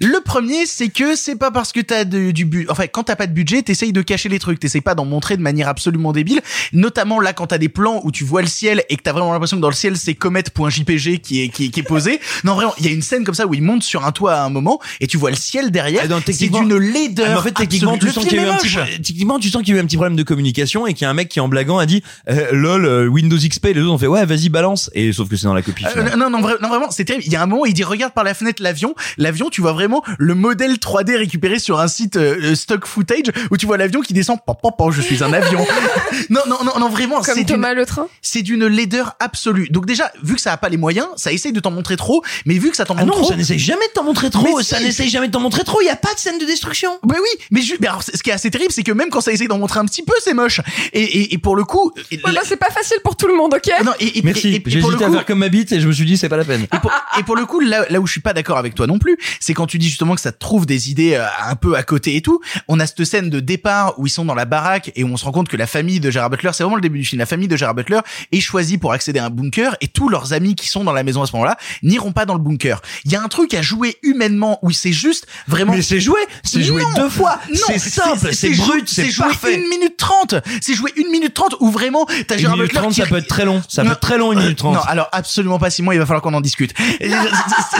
[0.00, 3.16] Le premier, c'est que c'est pas parce que t'as de- du budget, enfin, quand t'as
[3.16, 6.12] pas de budget, t'essayes de cacher les trucs, t'essayes pas d'en montrer de manière absolument
[6.12, 6.40] débile,
[6.72, 9.32] notamment là quand t'as des plans où tu vois le ciel et que t'as vraiment
[9.32, 12.20] l'impression que dans le ciel c'est comet.jpg qui est, qui est, qui est posé.
[12.44, 14.34] Non, vraiment, il y a une scène comme ça où il monte sur un toit
[14.34, 16.02] à un moment et tu vois le ciel derrière.
[16.04, 17.26] Ah, c'est d'une laideur.
[17.30, 18.74] Ah, en fait, techniquement, tu sens qu'il y a eu un petit, moche.
[18.86, 21.02] pro- techniquement, tu sens qu'il y a eu un petit problème de communication et qu'il
[21.02, 23.74] y a un mec qui en blaguant a dit, euh, lol, euh, Windows XP, et
[23.74, 24.90] les autres ont fait, ouais, vas-y, balance.
[24.94, 25.84] Et sauf que c'est dans la copie.
[25.96, 27.24] Euh, non, non, non, vraiment, c'est terrible.
[27.26, 28.94] Il y a un moment, il dit regarde par la fenêtre l'avion.
[29.18, 33.56] L'avion, tu vois vraiment le modèle 3D récupéré sur un site euh, stock footage où
[33.56, 34.38] tu vois l'avion qui descend.
[34.46, 35.64] Pam, pam, pam, je suis un avion.
[36.30, 39.68] non, non, non, non, vraiment, Comme c'est Thomas d'une- le train c'est d'une laideur absolue.
[39.70, 42.22] Donc déjà, vu que ça a pas les moyens, ça essaye de t'en montrer trop,
[42.44, 44.30] mais vu que ça t'en Ah montre non, trop, ça n'essaye jamais de t'en montrer
[44.30, 44.56] trop.
[44.58, 44.84] Mais ça si.
[44.84, 45.80] n'essaye jamais de t'en montrer trop.
[45.80, 46.98] Il y a pas de scène de destruction.
[47.02, 49.20] Bah oui, mais, ju- mais alors, ce qui est assez terrible, c'est que même quand
[49.20, 50.60] ça essaye d'en montrer un petit peu, c'est moche.
[50.92, 53.54] Et, et, et pour le coup, Ouais, bah, c'est pas facile pour tout le monde,
[53.54, 53.70] ok?
[53.84, 54.62] Non, et, et- Merci.
[54.66, 56.36] J'ai hésité à coup- faire comme ma bite et je me suis dit, c'est pas
[56.36, 56.62] la peine.
[56.72, 58.86] Et pour, et pour le coup, là, là où je suis pas d'accord avec toi
[58.86, 61.56] non plus, c'est quand tu dis justement que ça te trouve des idées euh, un
[61.56, 62.40] peu à côté et tout.
[62.68, 65.16] On a cette scène de départ où ils sont dans la baraque et où on
[65.16, 67.18] se rend compte que la famille de Gérard Butler, c'est vraiment le début du film,
[67.18, 68.00] la famille de Gérard Butler
[68.32, 71.02] est choisie pour accéder à un bunker et tous leurs amis qui sont dans la
[71.02, 72.80] maison à ce moment-là n'iront pas dans le bunker.
[73.04, 75.72] Il y a un truc à jouer humainement où c'est juste vraiment...
[75.72, 76.20] Mais c'est joué.
[76.42, 77.40] C'est joué deux fois.
[77.50, 79.54] non, C'est simple, c'est brut, c'est joué parfait.
[79.54, 80.34] une minute trente.
[80.60, 83.06] C'est joué une minute trente où vraiment t'as Une Gérard minute Butler 30, qui ça
[83.06, 83.62] peut être très long.
[83.68, 84.74] Ça peut être très long, une minute 30.
[84.74, 86.74] Non, alors absolument pas Simon, il va falloir qu'on en discute.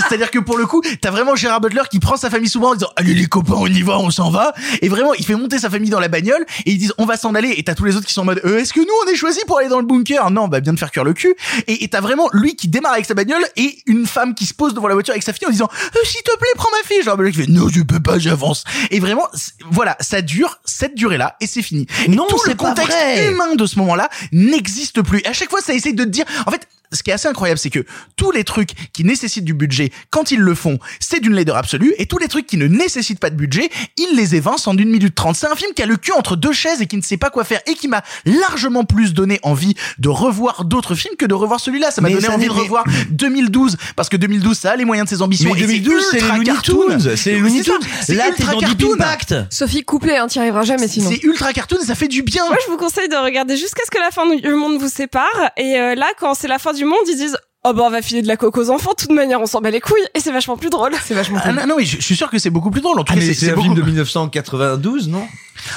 [0.09, 2.75] C'est-à-dire que pour le coup, t'as vraiment Gérard Butler qui prend sa famille bras en
[2.75, 4.53] disant allez les copains, on y va, on s'en va.
[4.83, 7.17] Et vraiment, il fait monter sa famille dans la bagnole et ils disent on va
[7.17, 7.55] s'en aller.
[7.57, 9.15] Et t'as tous les autres qui sont en mode euh, est-ce que nous on est
[9.15, 10.29] choisis pour aller dans le bunker?
[10.33, 11.37] Non, on va bien te faire cuire le cul.
[11.69, 14.55] Et et t'as vraiment lui qui démarre avec sa bagnole et une femme qui se
[14.55, 16.89] pose devant la voiture avec sa fille en disant Euh, s'il te plaît prends ma
[16.89, 17.01] fille.
[17.05, 18.65] Gérard Butler qui fait non je peux pas, j'avance.
[18.91, 19.29] Et vraiment,
[19.71, 21.87] voilà, ça dure cette durée-là et c'est fini.
[22.07, 22.97] Et Non, tout le contexte
[23.31, 25.21] humain de ce moment-là n'existe plus.
[25.21, 27.29] Et à chaque fois, ça essaye de te dire, en fait, ce qui est assez
[27.29, 27.85] incroyable, c'est que
[28.17, 31.95] tous les trucs qui nécessitent du budget, quand ils le font, c'est d'une laideur absolue,
[31.99, 34.91] et tous les trucs qui ne nécessitent pas de budget, ils les évincent en une
[34.91, 35.37] minute trente.
[35.37, 37.31] C'est un film qui a le cul entre deux chaises et qui ne sait pas
[37.31, 41.35] quoi faire, et qui m'a largement plus donné envie de revoir d'autres films que de
[41.35, 41.91] revoir celui-là.
[41.91, 45.09] Ça m'a donné ça envie de revoir 2012, parce que 2012, ça a les moyens
[45.09, 45.51] de ses ambitions.
[45.53, 46.87] Mais et c'est 2012, c'est les ultra Looney cartoon.
[46.89, 47.17] Tunes.
[47.17, 47.75] C'est les Looney Tunes.
[48.03, 48.95] c'est Là, t'es ultra dans Deep cartoon.
[48.95, 49.35] Impact.
[49.51, 51.11] Sophie Couplet, hein, t'y arriveras jamais sinon.
[51.11, 52.45] C'est ultra cartoon, et ça fait du bien.
[52.47, 55.51] Moi, je vous conseille de regarder jusqu'à ce que la fin du monde vous sépare.
[55.57, 58.01] Et euh, là, quand c'est la fin du monde, ils disent Oh bah on va
[58.01, 60.21] filer de la coke aux enfants, de toute manière on s'en bat les couilles et
[60.21, 60.93] c'est vachement plus drôle.
[61.05, 63.01] C'est vachement Ah, non, non, mais je, je suis sûr que c'est beaucoup plus drôle.
[63.01, 65.27] En tout Ah, cas, c'est un beaucoup- film de 1992, non?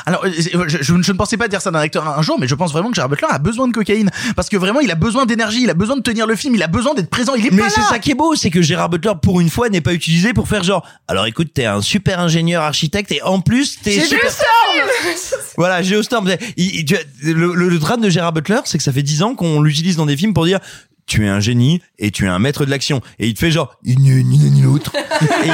[0.05, 2.47] Alors, euh, je, je- je ne pensais pas dire ça d'un acteur un jour, mais
[2.47, 4.95] je pense vraiment que Gérard Butler a besoin de cocaïne parce que vraiment, il a
[4.95, 7.33] besoin d'énergie, il a besoin de tenir le film, il a besoin d'être présent.
[7.35, 7.87] Il est Mais pas c'est là.
[7.89, 10.47] ça qui est beau, c'est que Gérard Butler, pour une fois, n'est pas utilisé pour
[10.47, 14.29] faire genre, alors écoute, t'es un super ingénieur architecte et en plus, t'es J'ai super...
[14.29, 14.43] ça
[15.57, 16.29] Voilà, Geostorm.
[16.57, 19.01] Il- il- tu vois, le, le- le drame de Gérard Butler, c'est que ça fait
[19.01, 20.59] dix ans qu'on l'utilise dans des films pour dire,
[21.10, 23.02] tu es un génie et tu es un maître de l'action.
[23.18, 24.94] Et il te fait genre, Ni ni l'un ni l'autre.
[25.44, 25.49] et,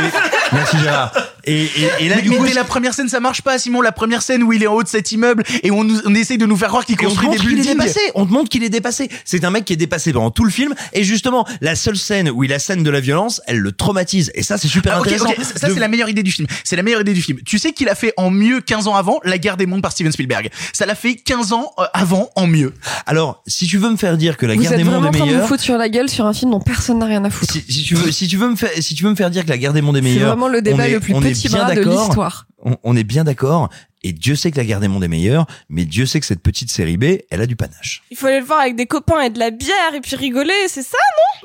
[0.52, 1.12] merci Gérard.
[1.46, 1.70] Et, et,
[2.02, 3.82] et là, mais du mais coup, dès la première scène, ça marche pas, Simon.
[3.82, 6.16] La première scène où il est en haut de cet immeuble et on, nous, on
[6.16, 7.78] essaye de nous faire croire qu'il Et on te construit des montre qu'il est buildings.
[7.78, 8.00] dépassé.
[8.16, 9.10] On te montre qu'il est dépassé.
[9.26, 10.74] C'est un mec qui est dépassé pendant tout le film.
[10.94, 14.32] Et justement, la seule scène où il a scène de la violence, elle le traumatise.
[14.36, 15.30] Et ça, c'est super Ah, intéressant.
[15.56, 16.48] Ça, De- c'est la meilleure idée du film.
[16.64, 17.40] C'est la meilleure idée du film.
[17.46, 19.92] Tu sais qu'il a fait en mieux 15 ans avant La guerre des mondes par
[19.92, 20.50] Steven Spielberg.
[20.74, 22.74] Ça l'a fait 15 ans euh, avant en mieux.
[23.06, 25.10] Alors, si tu veux me faire dire que la Vous guerre êtes des mondes vraiment
[25.10, 27.00] en est train de vous meilleure, foutre sur la gueule sur un film dont personne
[27.00, 27.52] n'a rien à foutre.
[27.54, 29.44] si, si tu veux, si tu veux me faire, si tu veux me faire dire
[29.46, 31.50] que la guerre des mondes est C'est meilleure, vraiment le débat est- le plus est
[31.50, 32.46] bien d'accord.
[32.64, 33.70] On, on est bien d'accord.
[34.04, 36.42] Et Dieu sait que la guerre des mondes est meilleure, mais Dieu sait que cette
[36.44, 38.04] petite série B, elle a du panache.
[38.12, 40.54] Il faut aller le voir avec des copains et de la bière et puis rigoler,
[40.68, 40.98] c'est ça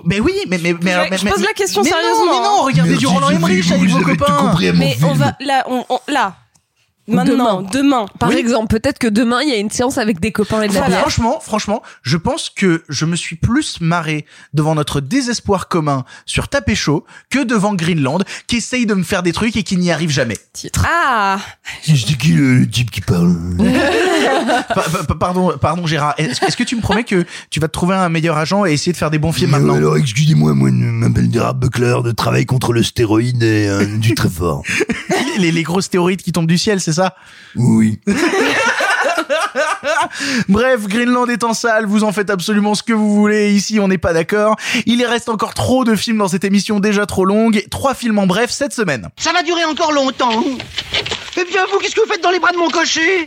[0.05, 2.33] Mais oui, mais mais mais, Je- mais- je mais- pose la question mais sérieusement, Non,
[2.33, 2.65] mais non, hein.
[2.67, 4.37] regardez du Roland Emmerich avec vos copains.
[4.37, 6.37] compris à mon Mais on va là, on, on- là,
[7.15, 8.07] maintenant, demain.
[8.19, 8.37] Par Oui.
[8.37, 10.83] exemple, peut-être que demain il y a une séance avec des copains et de la
[10.87, 11.01] bière.
[11.01, 14.25] Franchement, franchement, je pense que je me suis plus marré
[14.55, 19.23] devant notre désespoir commun sur Tapé Chaud que devant Greenland, qui essaye de me faire
[19.23, 20.37] des trucs et qui n'y arrive jamais.
[20.53, 20.85] Titre.
[20.89, 21.39] Ah,
[21.83, 26.15] C'est qui le, type qui parle Pa- pa- pa- pardon, pardon Gérard.
[26.19, 28.93] Est-ce que tu me promets que tu vas te trouver un meilleur agent et essayer
[28.93, 32.47] de faire des bons films maintenant Alors excusez-moi, moi je m'appelle Gérard Buckler, de travail
[32.47, 34.63] contre le stéroïde et euh, du très fort.
[35.39, 37.00] les, les grosses théories qui tombent du ciel, c'est ça
[37.57, 38.01] Oui.
[40.49, 43.53] Bref, Greenland est en salle, vous en faites absolument ce que vous voulez.
[43.53, 44.57] Ici, on n'est pas d'accord.
[44.87, 47.65] Il y reste encore trop de films dans cette émission déjà trop longue.
[47.71, 49.09] Trois films en bref cette semaine.
[49.17, 50.45] Ça va durer encore longtemps.
[51.37, 53.27] Eh bien, vous, qu'est-ce que vous faites dans les bras de mon cocher?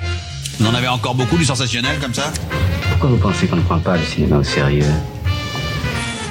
[0.60, 2.32] Vous en avez encore beaucoup du sensationnel comme ça
[2.91, 4.86] Pourquoi vous pensez qu'on ne prend pas le cinéma au sérieux?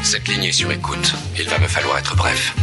[0.03, 1.15] Cette ligne est sur écoute.
[1.39, 2.55] Il va me falloir être bref.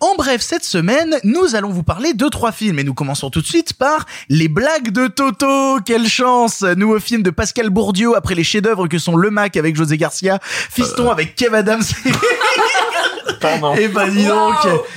[0.00, 3.40] En bref, cette semaine, nous allons vous parler de trois films et nous commençons tout
[3.40, 5.80] de suite par Les blagues de Toto.
[5.84, 9.74] Quelle chance Nouveau film de Pascal Bourdieu après les chefs-d'œuvre que sont Le Mac avec
[9.74, 11.82] José Garcia, Fiston avec Kev Adams.
[13.40, 13.74] Pardon.
[13.76, 14.54] Et bah dis donc,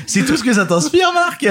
[0.08, 1.46] c'est tout ce que ça t'inspire, Marc.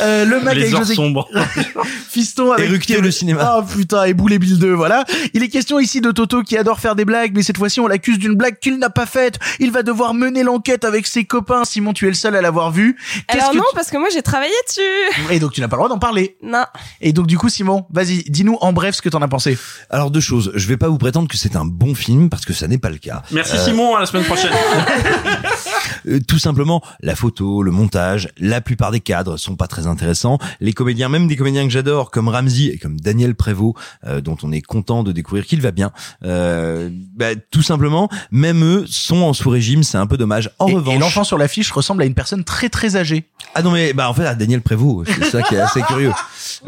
[0.00, 1.28] Euh, le Mac Les avec heures José sombres.
[2.10, 3.40] Fiston avec Éructé Kev- le cinéma.
[3.58, 5.04] Ah putain, et Boule et Bill 2, voilà.
[5.34, 7.86] Il est question ici de Toto qui adore faire des blagues, mais cette fois-ci on
[7.86, 9.38] l'accuse d'une blague qu'il n'a pas faite.
[9.60, 11.64] Il va devoir mener l'enquête avec ses copains.
[11.64, 12.81] Simon, tu es le seul à l'avoir vu.
[12.90, 15.30] Qu'est-ce Alors que non, tu- parce que moi j'ai travaillé dessus.
[15.30, 16.36] Et donc tu n'as pas le droit d'en parler.
[16.42, 16.64] Non.
[17.00, 19.56] Et donc du coup Simon, vas-y, dis-nous en bref ce que t'en as pensé.
[19.90, 20.50] Alors deux choses.
[20.54, 22.90] Je vais pas vous prétendre que c'est un bon film parce que ça n'est pas
[22.90, 23.22] le cas.
[23.30, 24.52] Merci Euh, Simon, à la semaine prochaine.
[26.08, 30.38] Euh, tout simplement, la photo, le montage, la plupart des cadres sont pas très intéressants.
[30.60, 34.36] Les comédiens, même des comédiens que j'adore, comme Ramsey et comme Daniel Prévost, euh, dont
[34.42, 35.92] on est content de découvrir qu'il va bien,
[36.24, 40.50] euh, bah, tout simplement, même eux sont en sous-régime, c'est un peu dommage.
[40.58, 43.24] En et, revanche, et l'enfant sur l'affiche ressemble à une personne très très âgée.
[43.54, 46.12] ah non mais bah en fait à Daniel Prévost, c'est ça qui est assez curieux.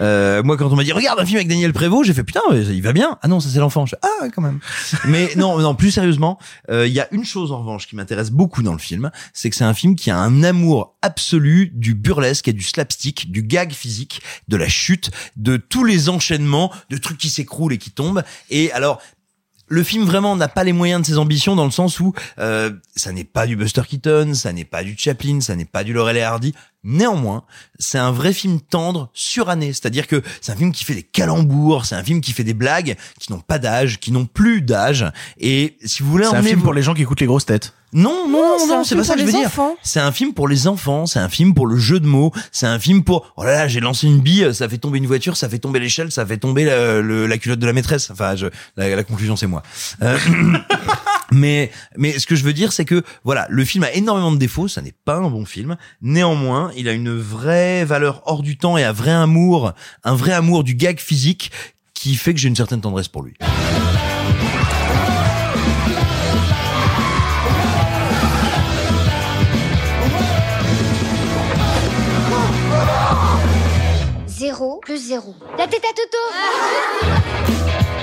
[0.00, 2.40] Euh, moi quand on m'a dit regarde un film avec Daniel Prévost, j'ai fait putain
[2.52, 3.18] il va bien.
[3.22, 3.84] Ah non ça c'est l'enfant.
[4.02, 4.60] Ah quand même.
[5.06, 6.38] Mais non non plus sérieusement,
[6.70, 9.50] euh, il y a une chose en revanche qui m'intéresse beaucoup dans le film, c'est
[9.50, 13.42] que c'est un film qui a un amour absolu du burlesque et du slapstick, du
[13.42, 17.90] gag physique, de la chute, de tous les enchaînements, de trucs qui s'écroulent et qui
[17.90, 18.22] tombent.
[18.50, 19.00] Et alors
[19.66, 22.70] le film vraiment n'a pas les moyens de ses ambitions dans le sens où euh,
[22.94, 25.92] ça n'est pas du Buster Keaton, ça n'est pas du Chaplin, ça n'est pas du
[25.92, 26.54] Laurel et Hardy.
[26.82, 27.44] Néanmoins,
[27.78, 29.72] c'est un vrai film tendre, suranné.
[29.72, 32.54] C'est-à-dire que c'est un film qui fait des calembours, c'est un film qui fait des
[32.54, 35.06] blagues qui n'ont pas d'âge, qui n'ont plus d'âge.
[35.38, 37.72] Et si vous voulez C'est un film pour les gens qui écoutent les grosses têtes.
[37.94, 39.48] Non, non, non, c'est non, c'est pas ça que je veux dire.
[39.82, 42.66] C'est un film pour les enfants, c'est un film pour le jeu de mots, c'est
[42.66, 45.36] un film pour, oh là là, j'ai lancé une bille, ça fait tomber une voiture,
[45.36, 48.10] ça fait tomber l'échelle, ça fait tomber la, le- la culotte de la maîtresse.
[48.10, 48.46] Enfin, je,
[48.76, 49.62] la, la conclusion, c'est moi.
[50.02, 50.18] Euh,
[51.32, 54.38] mais, mais ce que je veux dire, c'est que, voilà, le film a énormément de
[54.38, 55.76] défauts, ça n'est pas un bon film.
[56.02, 59.72] Néanmoins, il a une vraie valeur hors du temps et un vrai amour,
[60.04, 61.50] un vrai amour du gag physique
[61.94, 63.34] qui fait que j'ai une certaine tendresse pour lui.
[74.82, 75.34] Plus zéro.
[75.58, 76.18] La tête à Toto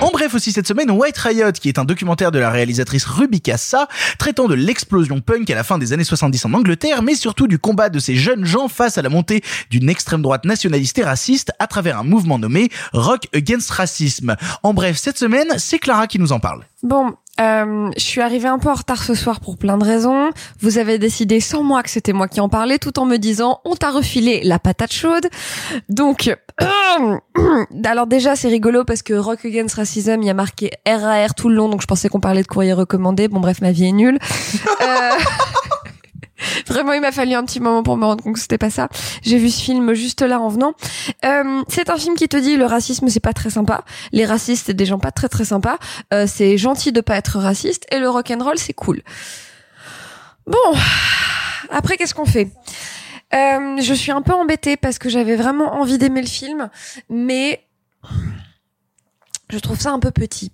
[0.00, 3.40] En bref aussi cette semaine, White Riot, qui est un documentaire de la réalisatrice Ruby
[3.40, 3.88] Kassa,
[4.18, 7.58] traitant de l'explosion punk à la fin des années 70 en Angleterre, mais surtout du
[7.58, 11.52] combat de ces jeunes gens face à la montée d'une extrême droite nationaliste et raciste
[11.58, 14.34] à travers un mouvement nommé Rock Against Racism.
[14.62, 16.64] En bref, cette semaine, c'est Clara qui nous en parle.
[16.82, 20.30] Bon, euh, je suis arrivée un peu en retard ce soir pour plein de raisons.
[20.60, 23.60] Vous avez décidé sans moi que c'était moi qui en parlais, tout en me disant
[23.64, 25.26] on t'a refilé la patate chaude.
[25.88, 26.36] Donc,
[27.84, 31.48] alors déjà c'est rigolo parce que Rock Against Racism, il y a marqué RAR tout
[31.48, 33.28] le long, donc je pensais qu'on parlait de courrier recommandé.
[33.28, 34.18] Bon bref, ma vie est nulle.
[34.82, 34.84] Euh,
[36.66, 38.88] Vraiment, il m'a fallu un petit moment pour me rendre compte que c'était pas ça.
[39.22, 40.74] J'ai vu ce film juste là en venant.
[41.24, 43.84] Euh, c'est un film qui te dit le racisme c'est pas très sympa.
[44.12, 45.78] Les racistes c'est des gens pas très très sympas.
[46.12, 49.02] Euh, c'est gentil de pas être raciste et le rock and roll c'est cool.
[50.46, 50.58] Bon,
[51.70, 52.50] après qu'est-ce qu'on fait?
[53.34, 56.68] Euh, Je suis un peu embêtée parce que j'avais vraiment envie d'aimer le film,
[57.08, 57.64] mais
[59.50, 60.50] je trouve ça un peu petit.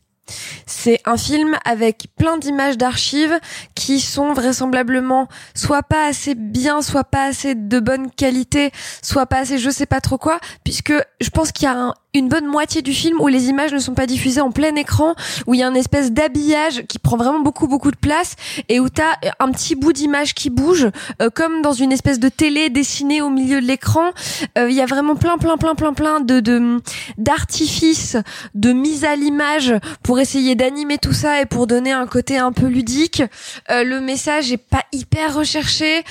[0.66, 3.38] C'est un film avec plein d'images d'archives
[3.74, 8.70] qui sont vraisemblablement soit pas assez bien, soit pas assez de bonne qualité,
[9.02, 11.94] soit pas assez je sais pas trop quoi, puisque je pense qu'il y a un-
[12.14, 15.14] une bonne moitié du film où les images ne sont pas diffusées en plein écran,
[15.46, 18.34] où il y a une espèce d'habillage qui prend vraiment beaucoup beaucoup de place
[18.68, 20.88] et où t'as un petit bout d'image qui bouge,
[21.20, 24.10] euh, comme dans une espèce de télé dessinée au milieu de l'écran.
[24.56, 26.80] Euh, Il y a vraiment plein plein plein plein plein de
[27.18, 28.16] d'artifices
[28.54, 32.52] de mise à l'image pour essayer d'animer tout ça et pour donner un côté un
[32.52, 33.22] peu ludique.
[33.70, 36.02] Euh, le message est pas hyper recherché.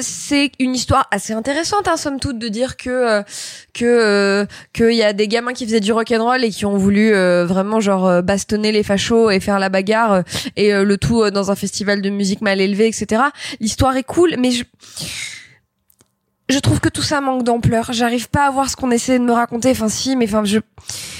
[0.00, 3.22] C'est une histoire assez intéressante, hein, somme toute, de dire que
[3.72, 7.44] que qu'il y a des gamins qui faisaient du rock'n'roll et qui ont voulu euh,
[7.46, 10.22] vraiment genre euh, bastonner les fachos et faire la bagarre euh,
[10.56, 13.22] et le tout dans un festival de musique mal élevé, etc.
[13.60, 14.64] L'histoire est cool, mais je
[16.50, 17.92] je trouve que tout ça manque d'ampleur.
[17.92, 19.70] J'arrive pas à voir ce qu'on essaie de me raconter.
[19.70, 20.58] Enfin, si, mais enfin, je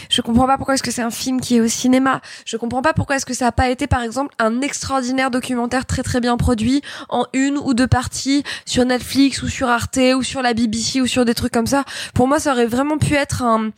[0.08, 2.20] Je comprends pas pourquoi est-ce que c'est un film qui est au cinéma.
[2.46, 5.86] Je comprends pas pourquoi est-ce que ça a pas été, par exemple, un extraordinaire documentaire
[5.86, 10.22] très très bien produit en une ou deux parties sur Netflix ou sur Arte ou
[10.22, 11.84] sur la BBC ou sur des trucs comme ça.
[12.14, 13.70] Pour moi, ça aurait vraiment pu être un,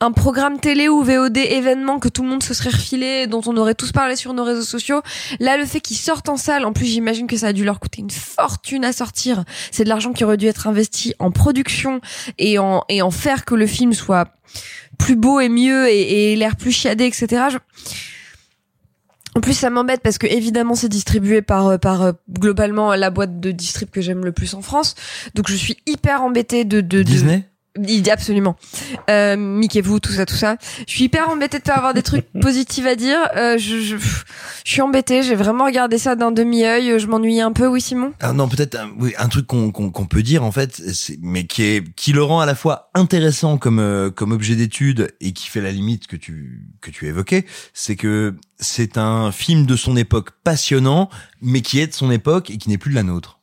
[0.00, 3.56] un programme télé ou VOD événement que tout le monde se serait refilé, dont on
[3.56, 5.02] aurait tous parlé sur nos réseaux sociaux.
[5.40, 7.80] Là, le fait qu'ils sortent en salle, en plus, j'imagine que ça a dû leur
[7.80, 9.44] coûter une fortune à sortir.
[9.70, 12.00] C'est de l'argent qui aurait dû être investi en production
[12.38, 14.28] et en, et en faire que le film soit
[14.98, 17.42] plus beau et mieux et, et l'air plus chiadé, etc.
[19.36, 23.10] En plus, ça m'embête parce que évidemment, c'est distribué par euh, par euh, globalement la
[23.10, 24.94] boîte de distrib que j'aime le plus en France.
[25.34, 27.02] Donc, je suis hyper embêtée de, de, de-
[27.82, 28.56] Il- Absolument.
[29.10, 30.56] Euh, Mickey vous, tout ça, tout ça.
[30.86, 33.18] Je suis hyper embêtée de pas avoir des trucs positifs à dire.
[33.36, 35.22] Euh, je, je, je suis embêtée.
[35.22, 36.98] J'ai vraiment regardé ça d'un demi-œil.
[37.00, 37.66] Je m'ennuyais un peu.
[37.66, 38.12] Oui, Simon?
[38.20, 41.18] Ah non, peut-être un, oui, un truc qu'on qu'on qu'on peut dire en fait, c'est-
[41.20, 45.12] mais qui est qui le rend à la fois intéressant comme euh, comme objet d'étude
[45.20, 49.66] et qui fait la limite que tu que tu évoquais, c'est que c'est un film
[49.66, 51.10] de son époque passionnant,
[51.42, 53.40] mais qui est de son époque et qui n'est plus de la nôtre.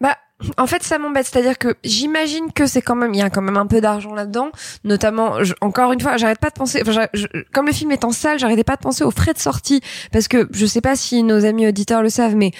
[0.00, 0.16] Bah,
[0.56, 1.26] en fait, ça m'embête.
[1.26, 4.14] C'est-à-dire que j'imagine que c'est quand même, il y a quand même un peu d'argent
[4.14, 4.50] là-dedans.
[4.84, 6.82] Notamment, encore une fois, j'arrête pas de penser,
[7.52, 9.80] comme le film est en salle, j'arrêtais pas de penser aux frais de sortie.
[10.12, 12.52] Parce que je sais pas si nos amis auditeurs le savent, mais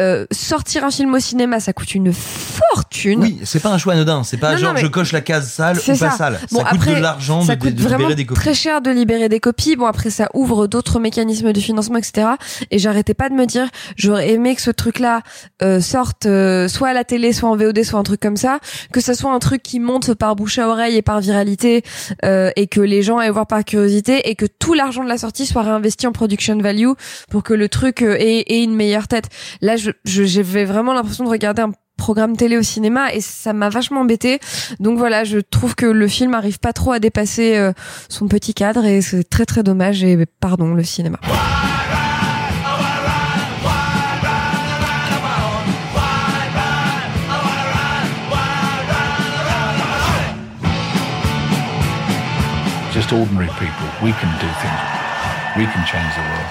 [0.00, 3.20] euh, sortir un film au cinéma, ça coûte une fortune.
[3.20, 5.20] Oui, c'est pas un choix anodin, c'est pas Non, genre non, mais je coche la
[5.20, 6.10] case salle ou pas ça.
[6.10, 6.40] salle.
[6.50, 8.40] Bon, ça coûte après, de l'argent de, ça de- coûte de vraiment libérer des copies.
[8.40, 9.76] très cher de libérer des copies.
[9.76, 12.28] Bon, après, ça ouvre d'autres mécanismes de financement, etc.
[12.70, 15.22] Et j'arrêtais pas de me dire, j'aurais aimé que ce truc-là
[15.62, 18.58] euh, sorte euh, soit à la télé, soit en VOD, soit un truc comme ça.
[18.92, 21.82] Que ça soit un truc qui monte par bouche à oreille et par viralité,
[22.24, 25.18] euh, et que les gens aillent voir par curiosité, et que tout l'argent de la
[25.18, 26.90] sortie soit réinvesti en production value
[27.30, 29.26] pour que le truc euh, ait, ait une meilleure tête.
[29.60, 33.68] Là, je- j'avais vraiment l'impression de regarder un programme télé au cinéma et ça m'a
[33.68, 34.40] vachement embêté.
[34.80, 37.72] Donc voilà, je trouve que le film arrive pas trop à dépasser euh,
[38.08, 41.20] son petit cadre et c'est très très dommage et pardon le cinéma.
[52.92, 53.88] Just ordinary people.
[54.02, 54.82] We can do things.
[55.56, 56.41] We can change the world.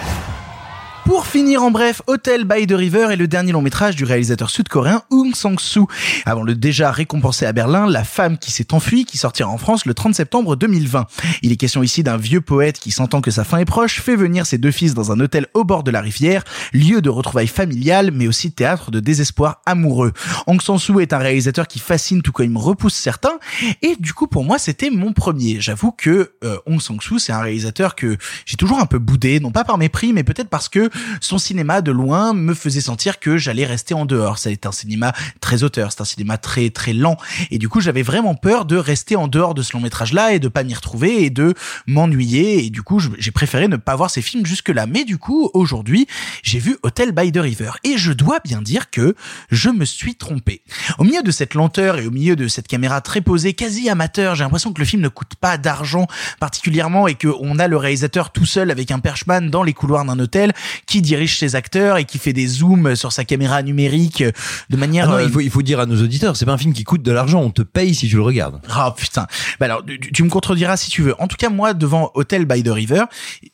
[1.12, 4.50] Pour finir en bref, Hotel by the River est le dernier long métrage du réalisateur
[4.50, 5.86] sud-coréen Hong Sang-soo.
[6.26, 9.86] Avant le déjà récompensé à Berlin, La femme qui s'est enfuie, qui sortira en France
[9.86, 11.08] le 30 septembre 2020.
[11.42, 14.16] Il est question ici d'un vieux poète qui sentant que sa fin est proche, fait
[14.16, 17.48] venir ses deux fils dans un hôtel au bord de la rivière, lieu de retrouvailles
[17.48, 20.14] familiales, mais aussi théâtre de désespoir amoureux.
[20.48, 23.38] Hong Sang-soo est un réalisateur qui fascine tout comme il me repousse certains,
[23.82, 25.60] et du coup pour moi c'était mon premier.
[25.60, 28.16] J'avoue que euh, Hong Sang-soo c'est un réalisateur que
[28.46, 31.82] j'ai toujours un peu boudé, non pas par mépris, mais peut-être parce que son cinéma
[31.82, 34.38] de loin me faisait sentir que j'allais rester en dehors.
[34.38, 37.18] Ça est un cinéma très auteur, c'est un cinéma très très lent,
[37.50, 40.34] et du coup j'avais vraiment peur de rester en dehors de ce long métrage là
[40.34, 41.54] et de pas m'y retrouver et de
[41.88, 44.86] m'ennuyer, et du coup j'ai préféré ne pas voir ces films jusque là.
[44.86, 46.08] Mais du coup aujourd'hui
[46.44, 49.16] j'ai vu Hotel by the River, et je dois bien dire que
[49.50, 50.62] je me suis trompé.
[50.98, 54.36] Au milieu de cette lenteur et au milieu de cette caméra très posée, quasi amateur,
[54.36, 56.08] j'ai l'impression que le film ne coûte pas d'argent
[56.40, 60.06] particulièrement et que on a le réalisateur tout seul avec un perchman dans les couloirs
[60.06, 60.54] d'un hôtel
[60.86, 64.32] qui dirige ses acteurs et qui fait des zooms sur sa caméra numérique euh,
[64.70, 65.10] de manière.
[65.10, 66.74] Ah non, euh, il faut il faut dire à nos auditeurs, c'est pas un film
[66.74, 68.62] qui coûte de l'argent, on te paye si tu le regardes.
[68.70, 69.28] Ah putain.
[69.60, 71.16] Bah alors tu, tu me contrediras si tu veux.
[71.22, 73.04] En tout cas moi devant Hotel by the River,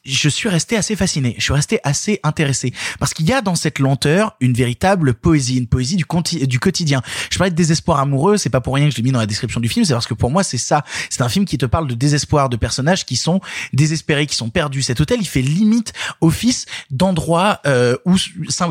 [0.06, 1.36] je suis resté assez fasciné.
[1.38, 5.58] Je suis resté assez intéressé parce qu'il y a dans cette lenteur une véritable poésie,
[5.58, 7.02] une poésie du conti- du quotidien.
[7.32, 9.26] Je parlais de désespoir amoureux, c'est pas pour rien que je l'ai mis dans la
[9.26, 10.84] description du film, c'est parce que pour moi c'est ça.
[11.10, 13.42] C'est un film qui te parle de désespoir, de personnages qui sont
[13.74, 14.82] désespérés, qui sont perdus.
[14.82, 16.66] Cet hôtel, il fait limite office
[17.66, 18.16] euh, où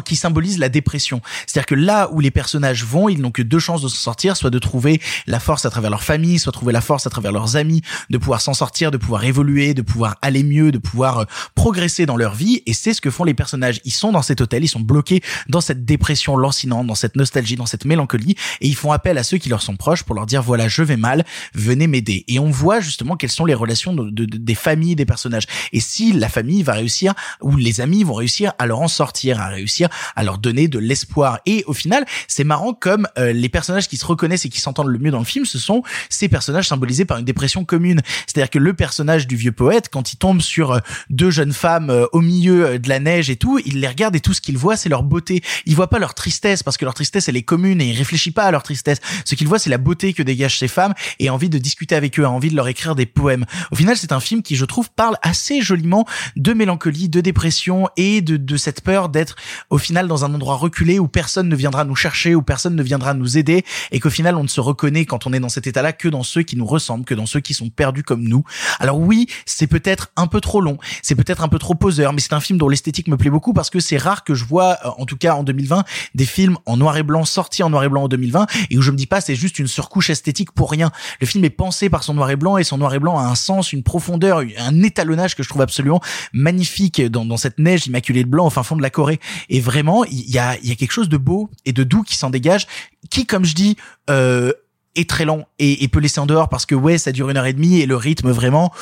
[0.04, 1.20] qui symbolise la dépression.
[1.46, 4.36] C'est-à-dire que là où les personnages vont, ils n'ont que deux chances de s'en sortir,
[4.36, 7.32] soit de trouver la force à travers leur famille, soit trouver la force à travers
[7.32, 11.18] leurs amis, de pouvoir s'en sortir, de pouvoir évoluer, de pouvoir aller mieux, de pouvoir
[11.18, 11.24] euh,
[11.54, 12.62] progresser dans leur vie.
[12.66, 13.80] Et c'est ce que font les personnages.
[13.84, 17.56] Ils sont dans cet hôtel, ils sont bloqués dans cette dépression lancinante, dans cette nostalgie,
[17.56, 20.26] dans cette mélancolie, et ils font appel à ceux qui leur sont proches pour leur
[20.26, 21.24] dire voilà, je vais mal,
[21.54, 22.24] venez m'aider.
[22.28, 25.46] Et on voit justement quelles sont les relations de- de- de- des familles des personnages.
[25.72, 29.40] Et si la famille va réussir, ou les amis vont réussir à leur en sortir,
[29.40, 31.40] à réussir à leur donner de l'espoir.
[31.46, 34.88] Et au final, c'est marrant comme euh, les personnages qui se reconnaissent et qui s'entendent
[34.88, 38.00] le mieux dans le film, ce sont ces personnages symbolisés par une dépression commune.
[38.26, 40.80] C'est-à-dire que le personnage du vieux poète, quand il tombe sur euh,
[41.10, 44.16] deux jeunes femmes euh, au milieu euh, de la neige et tout, il les regarde
[44.16, 45.42] et tout ce qu'il voit, c'est leur beauté.
[45.66, 48.30] Il voit pas leur tristesse parce que leur tristesse elle est commune et il réfléchit
[48.30, 48.98] pas à leur tristesse.
[49.24, 52.18] Ce qu'il voit, c'est la beauté que dégagent ces femmes et envie de discuter avec
[52.18, 53.44] eux, envie de leur écrire des poèmes.
[53.70, 56.06] Au final, c'est un film qui, je trouve, parle assez joliment
[56.36, 59.36] de mélancolie, de dépression et de, de cette peur d'être
[59.70, 62.82] au final dans un endroit reculé où personne ne viendra nous chercher, où personne ne
[62.82, 65.66] viendra nous aider, et qu'au final on ne se reconnaît quand on est dans cet
[65.66, 68.44] état-là que dans ceux qui nous ressemblent, que dans ceux qui sont perdus comme nous.
[68.78, 72.20] Alors oui, c'est peut-être un peu trop long, c'est peut-être un peu trop poseur, mais
[72.20, 74.76] c'est un film dont l'esthétique me plaît beaucoup parce que c'est rare que je vois,
[74.84, 75.84] euh, en tout cas en 2020,
[76.14, 78.82] des films en noir et blanc sortis en noir et blanc en 2020 et où
[78.82, 80.90] je me dis pas c'est juste une surcouche esthétique pour rien.
[81.20, 83.22] Le film est pensé par son noir et blanc et son noir et blanc a
[83.22, 86.00] un sens, une profondeur, un étalonnage que je trouve absolument
[86.32, 89.20] magnifique dans, dans cette neige immaculée de blanc au fin fond de la Corée.
[89.48, 92.16] Et vraiment, il y a, y a quelque chose de beau et de doux qui
[92.16, 92.66] s'en dégage,
[93.10, 93.76] qui, comme je dis,
[94.10, 94.52] euh,
[94.96, 97.36] est très lent et, et peut laisser en dehors parce que ouais ça dure une
[97.36, 98.72] heure et demie et le rythme vraiment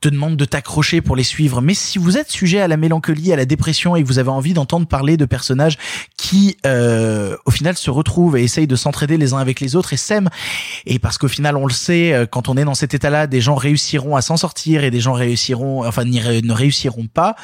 [0.00, 3.32] te demande de t'accrocher pour les suivre mais si vous êtes sujet à la mélancolie
[3.32, 5.78] à la dépression et que vous avez envie d'entendre parler de personnages
[6.16, 9.92] qui euh, au final se retrouvent et essayent de s'entraider les uns avec les autres
[9.92, 10.30] et s'aiment
[10.86, 13.26] et parce qu'au final on le sait euh, quand on est dans cet état là
[13.26, 17.36] des gens réussiront à s'en sortir et des gens réussiront enfin ne réussiront pas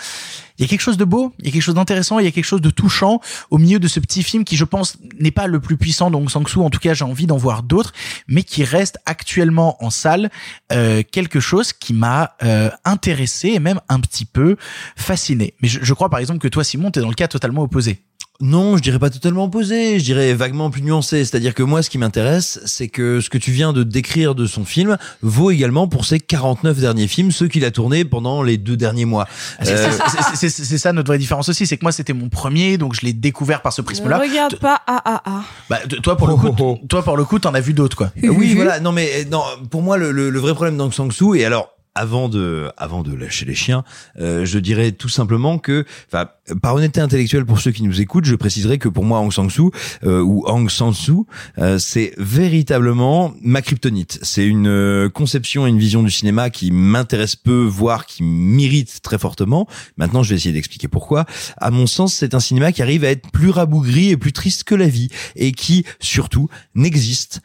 [0.59, 2.29] il y a quelque chose de beau, il y a quelque chose d'intéressant, il y
[2.29, 3.21] a quelque chose de touchant
[3.51, 6.29] au milieu de ce petit film qui, je pense, n'est pas le plus puissant d'Ong
[6.29, 6.65] Sang-soo.
[6.65, 7.93] En tout cas, j'ai envie d'en voir d'autres,
[8.27, 10.31] mais qui reste actuellement en salle
[10.73, 14.57] euh, quelque chose qui m'a euh, intéressé et même un petit peu
[14.97, 15.55] fasciné.
[15.63, 18.03] Mais je, je crois, par exemple, que toi, Simon, t'es dans le cas totalement opposé.
[18.41, 21.25] Non, je dirais pas totalement opposé, je dirais vaguement plus nuancé.
[21.25, 24.47] C'est-à-dire que moi, ce qui m'intéresse, c'est que ce que tu viens de décrire de
[24.47, 28.57] son film vaut également pour ses 49 derniers films, ceux qu'il a tournés pendant les
[28.57, 29.27] deux derniers mois.
[29.59, 29.91] Ah, C'est Euh,
[30.49, 33.13] c'est- ça notre vraie différence aussi, c'est que moi c'était mon premier, donc je l'ai
[33.13, 34.19] découvert par ce Ne prisme-là.
[34.19, 35.43] regarde pas ah ah ah.
[35.69, 38.13] Bah, toi pour le coup, t- toi pour le coup, t'en as vu d'autres quoi.
[38.23, 38.79] oui, voilà.
[38.79, 39.43] Non, mais non.
[39.69, 43.03] Pour moi, le, le, le vrai problème d'Aung San Suu, et alors avant de avant
[43.03, 43.83] de lâcher les chiens,
[44.21, 45.85] euh, je dirais tout simplement que,
[46.63, 49.51] par honnêteté intellectuelle pour ceux qui nous écoutent, je préciserai que pour moi, Aung San
[49.51, 49.71] Suu
[50.05, 51.25] euh, ou Aung San Suu,
[51.59, 54.21] euh, c'est véritablement ma kryptonite.
[54.23, 59.01] C'est une euh, conception et une vision du cinéma qui m'intéresse peu, voire qui m'irrite
[59.03, 59.67] très fortement.
[59.97, 61.27] Maintenant, je vais essayer d'expliquer pourquoi.
[61.57, 64.63] À mon sens, c'est un cinéma qui arrive à être plus rabougri et plus triste
[64.65, 67.41] que la vie, et qui surtout n'existe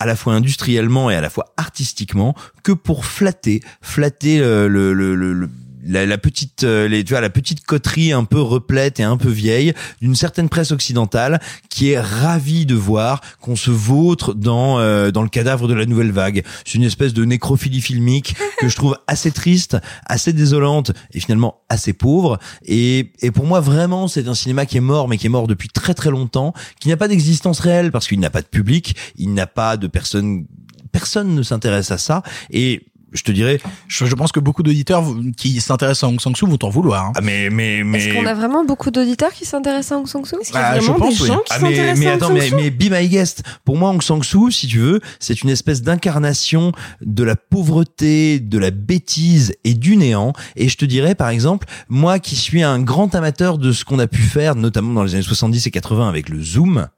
[0.00, 4.92] à la fois industriellement et à la fois artistiquement que pour flatter flatter euh, le,
[4.92, 5.50] le, le, le-
[5.84, 9.16] la, la petite euh, les, tu vois la petite coterie un peu replète et un
[9.16, 14.78] peu vieille d'une certaine presse occidentale qui est ravie de voir qu'on se vautre dans
[14.78, 16.44] euh, dans le cadavre de la nouvelle vague.
[16.64, 19.76] C'est une espèce de nécrophilie filmique que je trouve assez triste
[20.06, 22.38] assez désolante et finalement assez pauvre.
[22.64, 25.46] Et et pour moi vraiment c'est un cinéma qui est mort mais qui est mort
[25.46, 28.96] depuis très très longtemps qui n'a pas d'existence réelle parce qu'il n'a pas de public
[29.16, 30.46] il n'a pas de personne
[30.92, 32.22] personne ne s'intéresse à ça.
[32.50, 35.04] Et je te dirais Je, je pense que beaucoup d'auditeurs
[35.36, 37.06] qui s'intéressent à Aung San Suu vont t'en vouloir.
[37.06, 37.12] hein.
[37.16, 40.24] ah mais mais mais Est-ce qu'on a vraiment beaucoup d'auditeurs qui s'intéressent à Aung San
[40.24, 41.28] Suu Est-ce qu'il y a Bah, je vraiment pense, des oui.
[41.28, 43.90] gens qui Ah mais, s'intéressent mais à Aung mais, mais be my guest pour moi
[43.90, 48.70] Aung San Suu si tu veux c'est une espèce d'incarnation de la pauvreté de la
[48.70, 53.14] bêtise et du néant et je te dirais par exemple moi qui suis un grand
[53.14, 56.28] amateur de ce qu'on a pu faire notamment dans les années 70 et 80 avec
[56.28, 56.88] le zoom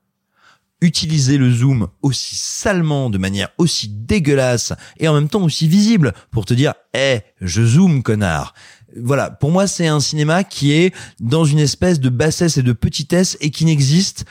[0.82, 6.12] utiliser le zoom aussi salement, de manière aussi dégueulasse et en même temps aussi visible
[6.30, 8.52] pour te dire, eh, je zoome, connard.
[9.00, 12.72] Voilà, pour moi, c'est un cinéma qui est dans une espèce de bassesse et de
[12.72, 14.26] petitesse et qui n'existe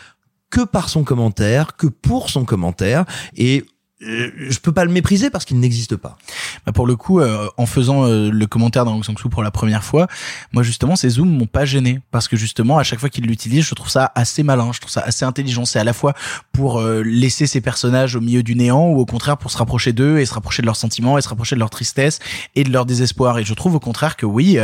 [0.52, 3.06] que par son commentaire, que pour son commentaire
[3.36, 3.66] et
[4.02, 6.18] je peux pas le mépriser parce qu'il n'existe pas.
[6.66, 9.52] Bah, pour le coup, euh, en faisant euh, le commentaire d'Aung San Suu pour la
[9.52, 10.08] première fois,
[10.54, 13.66] moi justement ces zooms m'ont pas gêné parce que justement à chaque fois qu'il l'utilise,
[13.66, 15.66] je trouve ça assez malin, je trouve ça assez intelligent.
[15.66, 16.14] C'est à la fois
[16.52, 19.94] pour euh, laisser ces personnages au milieu du néant ou au contraire pour se rapprocher
[19.94, 22.20] d'eux et se rapprocher de leurs sentiments et se rapprocher de leur tristesse
[22.56, 23.38] et de leur désespoir.
[23.38, 24.58] Et je trouve au contraire que oui,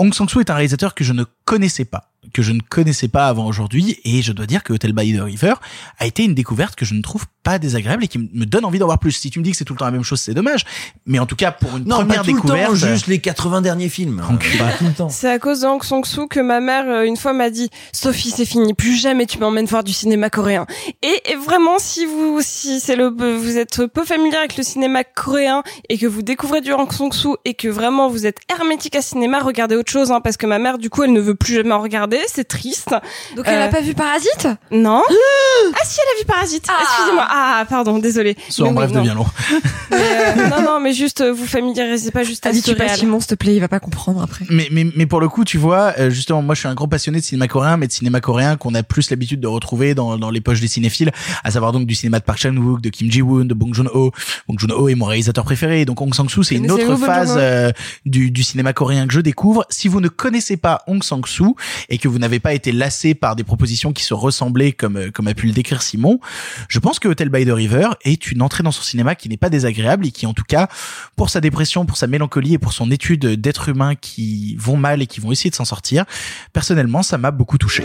[0.00, 2.60] euh, Aung San Suu est un réalisateur que je ne connaissais pas, que je ne
[2.60, 5.54] connaissais pas avant aujourd'hui, et je dois dire que Hotel by the River
[5.98, 8.80] a été une découverte que je ne trouve pas désagréable et qui me donne envie
[8.80, 9.12] d'en voir plus.
[9.12, 10.64] Si tu me dis que c'est tout le temps la même chose, c'est dommage.
[11.06, 13.20] Mais en tout cas, pour une Non, première pas tout découverte, le temps, juste les
[13.20, 14.20] 80 derniers films.
[14.28, 14.44] Donc,
[14.78, 15.08] tout le temps.
[15.08, 17.70] C'est à cause de Aung San Suu que ma mère euh, une fois m'a dit
[17.92, 20.66] Sophie c'est fini plus jamais tu m'emmènes voir du cinéma coréen
[21.02, 25.04] et, et vraiment si vous si c'est le vous êtes peu familier avec le cinéma
[25.04, 28.96] coréen et que vous découvrez du Aung San Suu et que vraiment vous êtes hermétique
[28.96, 31.36] à cinéma regardez autre chose hein, parce que ma mère du coup elle ne veut
[31.36, 32.18] plus jamais en regarder.
[32.26, 32.90] C'est triste.
[33.36, 34.48] Donc elle a Euh, pas vu Parasite?
[34.72, 35.02] Non.
[35.74, 36.66] Ah si elle a vu Parasite.
[36.82, 37.26] Excusez-moi.
[37.28, 38.36] Ah pardon désolé.
[38.50, 39.26] Soit en bref devient long.
[40.50, 40.62] non.
[40.62, 42.96] non mais juste euh, vous familiarisez pas juste à ce pas réel.
[42.98, 44.44] Simon, s'il te plaît, il va pas comprendre après.
[44.50, 46.88] Mais, mais, mais pour le coup, tu vois, euh, justement, moi je suis un grand
[46.88, 50.18] passionné de cinéma coréen, mais de cinéma coréen qu'on a plus l'habitude de retrouver dans,
[50.18, 51.10] dans les poches des cinéphiles,
[51.44, 54.12] à savoir donc du cinéma de Park Chan-wook, de Kim Ji-woon, de Bong Joon-ho.
[54.48, 57.70] Bong Joon-ho est mon réalisateur préféré, donc Hong Sang-soo, c'est une autre phase euh,
[58.04, 59.64] du, du cinéma coréen que je découvre.
[59.76, 61.54] Si vous ne connaissez pas Hong Sang-soo
[61.90, 65.10] et que vous n'avez pas été lassé par des propositions qui se ressemblaient, comme, euh,
[65.10, 66.18] comme a pu le décrire Simon.
[66.70, 69.36] Je pense que Hotel by the River est une entrée dans son cinéma qui n'est
[69.36, 70.68] pas désagréable et qui, en tout cas,
[71.14, 75.02] pour sa dépression, pour sa mélancolie et pour son étude d'êtres humains qui vont mal
[75.02, 76.06] et qui vont essayer de s'en sortir,
[76.54, 77.84] personnellement, ça m'a beaucoup touché.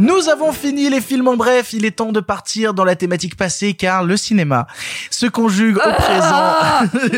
[0.00, 3.36] Nous avons fini les films en bref, il est temps de partir dans la thématique
[3.36, 4.66] passée car le cinéma
[5.10, 6.54] se conjugue au présent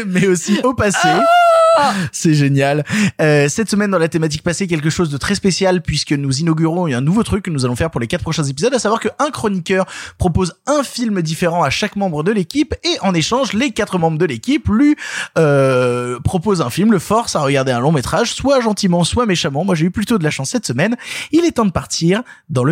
[0.08, 1.08] mais aussi au passé.
[2.12, 2.84] C'est génial.
[3.20, 6.86] Euh, cette semaine dans la thématique passée, quelque chose de très spécial puisque nous inaugurons
[6.86, 9.30] un nouveau truc que nous allons faire pour les quatre prochains épisodes, à savoir qu'un
[9.30, 9.86] chroniqueur
[10.18, 14.18] propose un film différent à chaque membre de l'équipe et en échange, les quatre membres
[14.18, 14.96] de l'équipe lui
[15.38, 19.64] euh, proposent un film, le force à regarder un long métrage, soit gentiment, soit méchamment.
[19.64, 20.96] Moi j'ai eu plutôt de la chance cette semaine.
[21.30, 22.71] Il est temps de partir dans le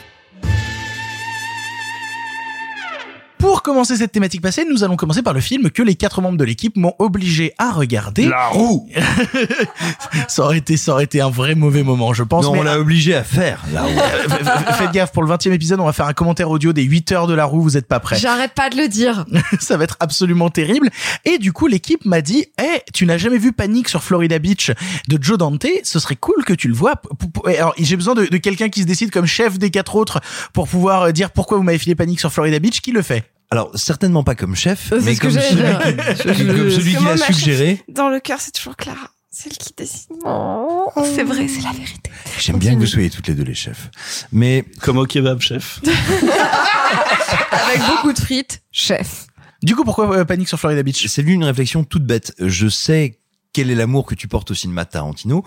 [3.61, 6.39] Pour commencer cette thématique passée, nous allons commencer par le film que les quatre membres
[6.39, 8.27] de l'équipe m'ont obligé à regarder.
[8.27, 8.89] La roue.
[10.27, 12.45] ça aurait été, ça aurait été un vrai mauvais moment, je pense.
[12.45, 13.91] Non, mais on l'a obligé à faire, la roue.
[14.79, 17.11] Faites gaffe, pour le 20 e épisode, on va faire un commentaire audio des 8
[17.11, 18.17] heures de la roue, vous êtes pas prêts.
[18.17, 19.25] J'arrête pas de le dire.
[19.59, 20.89] ça va être absolument terrible.
[21.25, 24.71] Et du coup, l'équipe m'a dit, eh, tu n'as jamais vu Panique sur Florida Beach
[25.07, 26.99] de Joe Dante, ce serait cool que tu le vois.
[27.45, 30.19] Alors, j'ai besoin de, de quelqu'un qui se décide comme chef des quatre autres
[30.51, 33.30] pour pouvoir euh, dire pourquoi vous m'avez filé Panique sur Florida Beach, qui le fait?
[33.51, 37.83] Alors, certainement pas comme chef, mais comme celui, qui, comme celui qui l'a suggéré.
[37.89, 39.09] Dans le cœur, c'est toujours Clara.
[39.29, 40.07] Celle qui décide.
[41.15, 42.11] C'est vrai, c'est la vérité.
[42.39, 43.91] J'aime bien que vous soyez toutes les deux les chefs.
[44.31, 45.81] Mais Comme au kebab, chef?
[47.51, 49.27] Avec beaucoup de frites, chef.
[49.63, 51.05] Du coup, pourquoi euh, Panique sur Florida Beach?
[51.07, 52.33] c'est lui une réflexion toute bête.
[52.39, 53.19] Je sais
[53.53, 55.43] quel est l'amour que tu portes au cinéma Tarantino,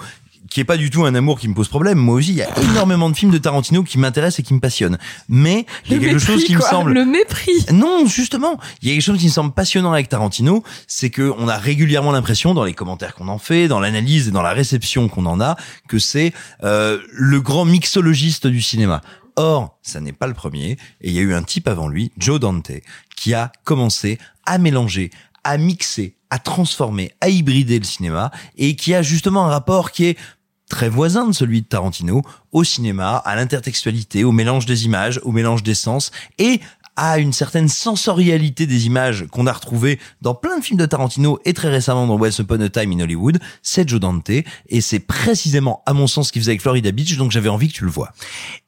[0.51, 1.99] qui est pas du tout un amour qui me pose problème.
[1.99, 4.61] Moi aussi, il y a énormément de films de Tarantino qui m'intéressent et qui me
[4.61, 4.99] passionnent.
[5.29, 7.67] Mais il y a quelque chose qui me semble Le mépris.
[7.73, 11.33] Non, justement, il y a quelque chose qui me semble passionnant avec Tarantino, c'est que
[11.39, 14.53] on a régulièrement l'impression, dans les commentaires qu'on en fait, dans l'analyse et dans la
[14.53, 15.57] réception qu'on en a,
[15.89, 19.01] que c'est euh, le grand mixologiste du cinéma.
[19.37, 22.13] Or, ça n'est pas le premier, et il y a eu un type avant lui,
[22.19, 22.71] Joe Dante,
[23.17, 25.11] qui a commencé à mélanger,
[25.43, 30.07] à mixer, à transformer, à hybrider le cinéma, et qui a justement un rapport qui
[30.07, 30.19] est
[30.69, 35.31] très voisin de celui de Tarantino, au cinéma, à l'intertextualité, au mélange des images, au
[35.31, 36.61] mélange des sens, et
[36.97, 41.39] à une certaine sensorialité des images qu'on a retrouvées dans plein de films de Tarantino
[41.45, 45.01] et très récemment dans Once Upon a Time in Hollywood, c'est Joe Dante, et c'est
[45.01, 47.85] précisément à mon sens ce qu'il faisait avec Florida Beach, donc j'avais envie que tu
[47.85, 48.13] le vois.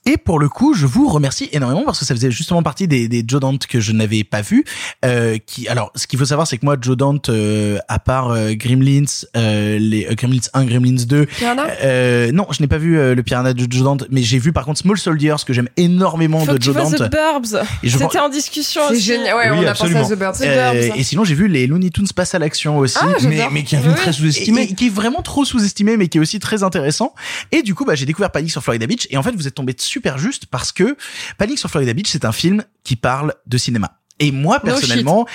[0.09, 3.09] Et pour le coup, je vous remercie énormément parce que ça faisait justement partie des,
[3.09, 4.65] des Joe Dante que je n'avais pas vu.
[5.05, 8.31] Euh, qui, alors, ce qu'il faut savoir, c'est que moi, Joe Dante, euh, à part
[8.31, 9.03] euh, Gremlins,
[9.37, 13.17] euh, les euh, Gremlins 1, Gremlins 2, Piranha euh, non, je n'ai pas vu euh,
[13.17, 16.39] le Piranha de Joe Dante, mais j'ai vu par contre Small Soldiers que j'aime énormément
[16.41, 17.11] Faut de que tu Joe vois Dante.
[17.11, 17.65] The Burbs.
[17.83, 19.01] Et je En discussion aussi.
[19.01, 19.37] génial.
[19.37, 20.01] Ouais, Oui, on a absolument.
[20.01, 20.35] pensé à The Bird.
[20.37, 20.99] The Euh, Burbs.
[20.99, 22.97] et sinon, j'ai vu les Looney Tunes passe à l'action aussi.
[23.01, 23.07] Ah,
[23.53, 24.01] Mais, qui est un film Oui.
[24.01, 24.63] très sous-estimé.
[24.63, 27.15] et qui est vraiment trop sous-estimé mais qui est aussi très intéressant
[27.53, 29.55] et du coup bah j'ai découvert Panic sur Florida Beach et en fait vous êtes
[29.55, 30.97] tombé super juste parce que
[31.39, 35.27] Panic sur Florida Beach c'est un film qui parle de cinéma et moi personnellement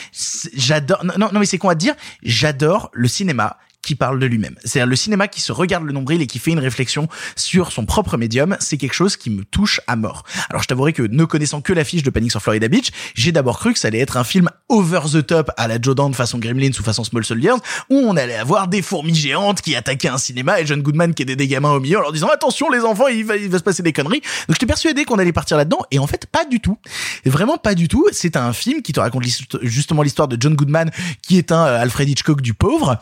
[0.54, 1.94] j'adore non, non non mais c'est con à dire
[2.24, 4.56] j'adore le cinéma qui parle de lui-même.
[4.64, 7.86] C'est le cinéma qui se regarde le nombril et qui fait une réflexion sur son
[7.86, 8.58] propre médium.
[8.60, 10.24] C'est quelque chose qui me touche à mort.
[10.50, 13.60] Alors je t'avouerai que ne connaissant que l'affiche de Panic sur Florida Beach, j'ai d'abord
[13.60, 16.38] cru que ça allait être un film over the top à la Joe Dante façon
[16.38, 17.60] Gremlins ou façon Small Soldiers,
[17.90, 21.24] où on allait avoir des fourmis géantes qui attaquaient un cinéma et John Goodman qui
[21.24, 23.58] aidait des gamins au milieu en leur disant attention les enfants il va, il va
[23.58, 24.22] se passer des conneries.
[24.48, 26.78] Donc j'étais persuadé qu'on allait partir là-dedans et en fait pas du tout.
[27.26, 28.08] Vraiment pas du tout.
[28.12, 29.26] C'est un film qui te raconte
[29.62, 30.92] justement l'histoire de John Goodman
[31.22, 33.00] qui est un euh, Alfred Hitchcock du pauvre.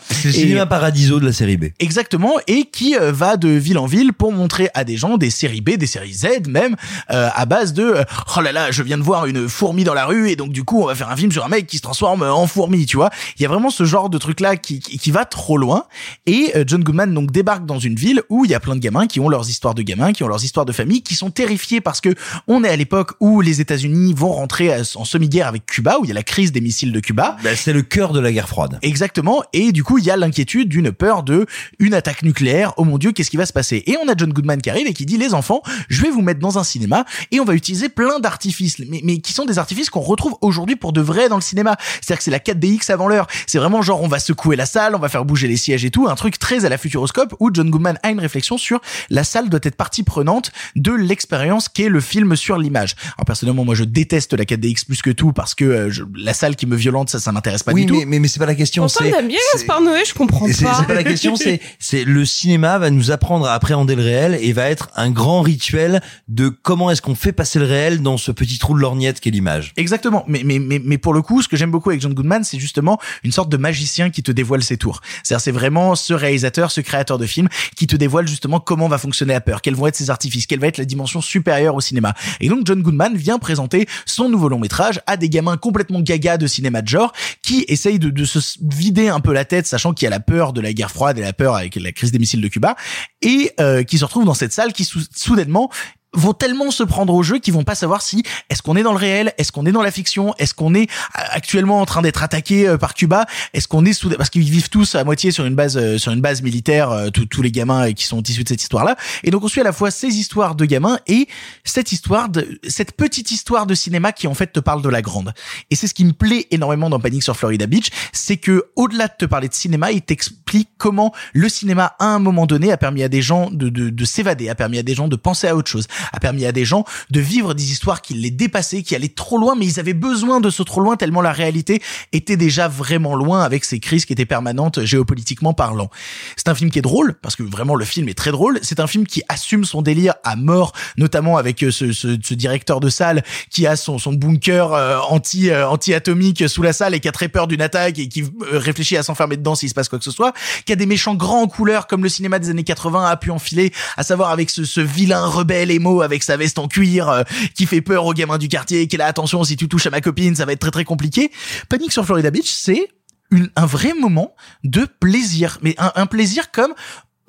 [0.69, 1.65] Paradiso de la série B.
[1.79, 5.31] Exactement, et qui euh, va de ville en ville pour montrer à des gens des
[5.31, 6.75] séries B, des séries Z même,
[7.11, 8.03] euh, à base de euh,
[8.37, 10.63] oh là là, je viens de voir une fourmi dans la rue et donc du
[10.63, 12.97] coup on va faire un film sur un mec qui se transforme en fourmi, tu
[12.97, 13.09] vois.
[13.37, 15.85] Il y a vraiment ce genre de truc là qui, qui, qui va trop loin.
[16.25, 18.79] Et euh, John Goodman donc débarque dans une ville où il y a plein de
[18.79, 21.31] gamins qui ont leurs histoires de gamins, qui ont leurs histoires de famille, qui sont
[21.31, 22.13] terrifiés parce que
[22.47, 26.09] on est à l'époque où les États-Unis vont rentrer en semi-guerre avec Cuba, où il
[26.09, 27.37] y a la crise des missiles de Cuba.
[27.43, 28.77] Ben, c'est le cœur de la guerre froide.
[28.81, 29.43] Exactement.
[29.53, 31.45] Et du coup, il y a l'inquiétude d'une peur de
[31.79, 32.73] une attaque nucléaire.
[32.77, 33.83] Oh mon dieu, qu'est-ce qui va se passer?
[33.87, 36.21] Et on a John Goodman qui arrive et qui dit, les enfants, je vais vous
[36.21, 39.57] mettre dans un cinéma et on va utiliser plein d'artifices, mais, mais qui sont des
[39.59, 41.77] artifices qu'on retrouve aujourd'hui pour de vrai dans le cinéma.
[42.01, 43.27] C'est-à-dire que c'est la 4DX avant l'heure.
[43.47, 45.91] C'est vraiment genre on va secouer la salle, on va faire bouger les sièges et
[45.91, 49.23] tout, un truc très à la Futuroscope où John Goodman a une réflexion sur la
[49.23, 52.95] salle doit être partie prenante de l'expérience qu'est le film sur l'image.
[53.17, 56.33] Alors personnellement, moi je déteste la 4DX plus que tout parce que euh, je- la
[56.33, 57.99] salle qui me violente, ça, ça m'intéresse pas oui, du tout.
[57.99, 58.83] mais, mais, mais c'est pas la question.
[58.83, 60.75] Pourtant, c'est il aime bien Gaspard Noé, je comprends C'est pas.
[60.79, 64.37] c'est pas la question, c'est c'est le cinéma va nous apprendre à appréhender le réel
[64.41, 68.17] et va être un grand rituel de comment est-ce qu'on fait passer le réel dans
[68.17, 69.73] ce petit trou de lorgnette qu'est l'image.
[69.77, 70.23] Exactement.
[70.27, 72.59] Mais, mais, mais, mais pour le coup, ce que j'aime beaucoup avec John Goodman, c'est
[72.59, 75.01] justement une sorte de magicien qui te dévoile ses tours.
[75.23, 78.97] C'est-à-dire, c'est vraiment ce réalisateur, ce créateur de film qui te dévoile justement comment va
[78.97, 81.81] fonctionner la peur, quels vont être ses artifices, quelle va être la dimension supérieure au
[81.81, 82.13] cinéma.
[82.39, 86.37] Et donc, John Goodman vient présenter son nouveau long métrage à des gamins complètement gaga
[86.37, 89.93] de cinéma de genre qui essayent de, de se vider un peu la tête, sachant
[89.93, 92.11] qu'il y a la peur de la guerre froide et la peur avec la crise
[92.11, 92.75] des missiles de Cuba,
[93.21, 95.69] et euh, qui se retrouvent dans cette salle qui sou- soudainement
[96.13, 98.91] vont tellement se prendre au jeu qu'ils vont pas savoir si est-ce qu'on est dans
[98.91, 102.01] le réel, est-ce qu'on est dans la fiction, est-ce qu'on est euh, actuellement en train
[102.01, 105.31] d'être attaqué euh, par Cuba, est-ce qu'on est sous parce qu'ils vivent tous à moitié
[105.31, 108.43] sur une base euh, sur une base militaire tous tous les gamins qui sont issus
[108.43, 108.95] de cette histoire-là.
[109.23, 111.27] Et donc on suit à la fois ces histoires de gamins et
[111.63, 115.01] cette histoire de cette petite histoire de cinéma qui en fait te parle de la
[115.01, 115.33] grande.
[115.69, 119.07] Et c'est ce qui me plaît énormément dans Panic sur Florida Beach, c'est que au-delà
[119.07, 122.77] de te parler de cinéma, il t'explique comment le cinéma à un moment donné a
[122.77, 125.47] permis à des gens de, de, de s'évader, a permis à des gens de penser
[125.47, 128.83] à autre chose, a permis à des gens de vivre des histoires qui les dépassaient,
[128.83, 131.81] qui allaient trop loin, mais ils avaient besoin de ce trop loin tellement la réalité
[132.13, 135.89] était déjà vraiment loin avec ces crises qui étaient permanentes géopolitiquement parlant.
[136.35, 138.59] C'est un film qui est drôle, parce que vraiment le film est très drôle.
[138.61, 142.33] C'est un film qui assume son délire à mort, notamment avec euh, ce, ce, ce
[142.33, 146.93] directeur de salle qui a son, son bunker euh, anti euh, anti-atomique sous la salle
[146.95, 149.73] et qui a très peur d'une attaque et qui réfléchit à s'enfermer dedans s'il se
[149.73, 150.33] passe quoi que ce soit,
[150.65, 153.31] qui a des méchants grands en couleur comme le cinéma des années 80 a pu
[153.31, 155.71] enfiler, à savoir avec ce, ce vilain rebelle
[156.01, 157.23] avec sa veste en cuir euh,
[157.55, 159.89] qui fait peur aux gamins du quartier, qui est là attention si tu touches à
[159.89, 161.31] ma copine ça va être très très compliqué.
[161.69, 162.89] Panique sur Florida Beach c'est
[163.31, 166.73] une, un vrai moment de plaisir, mais un, un plaisir comme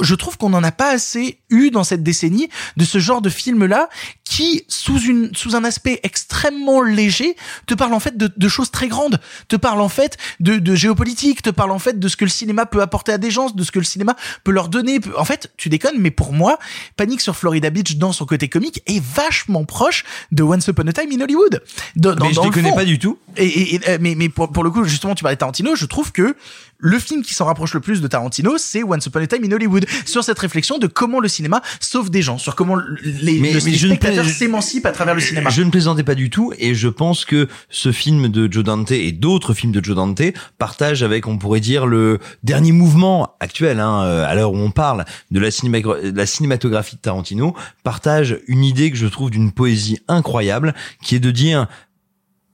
[0.01, 3.31] je trouve qu'on n'en a pas assez eu dans cette décennie de ce genre de
[3.31, 3.89] film-là
[4.25, 7.37] qui, sous une, sous un aspect extrêmement léger,
[7.67, 10.75] te parle en fait de, de choses très grandes, te parle en fait de, de
[10.75, 13.51] géopolitique, te parle en fait de ce que le cinéma peut apporter à des gens,
[13.51, 14.15] de ce que le cinéma
[14.45, 15.01] peut leur donner.
[15.19, 16.59] En fait, tu déconnes, mais pour moi,
[16.97, 20.93] Panic sur Florida Beach dans son côté comique est vachement proche de Once Upon a
[20.93, 21.63] Time in Hollywood.
[21.97, 23.19] Dans, Mais je dans le connais pas du tout.
[23.37, 25.75] Et, et- et, euh, mais, mais pour, pour le coup, justement, tu parlais de Tarantino,
[25.77, 26.37] je trouve que
[26.81, 29.53] le film qui s'en rapproche le plus de Tarantino, c'est Once Upon a Time in
[29.53, 33.53] Hollywood, sur cette réflexion de comment le cinéma sauve des gens, sur comment les, Mais-
[33.53, 35.51] le mais spectateur s'émancipe à travers le cinéma.
[35.51, 38.91] Je ne plaisantais pas du tout et je pense que ce film de Joe Dante
[38.93, 40.23] et d'autres films de Joe Dante
[40.59, 44.71] partagent avec, on pourrait dire, le dernier mouvement actuel, hein, euh, à l'heure où on
[44.71, 47.55] parle de la, cinéma- de la cinématographie de Tarantino,
[47.85, 51.67] partagent une idée que je trouve d'une poésie incroyable, qui est de dire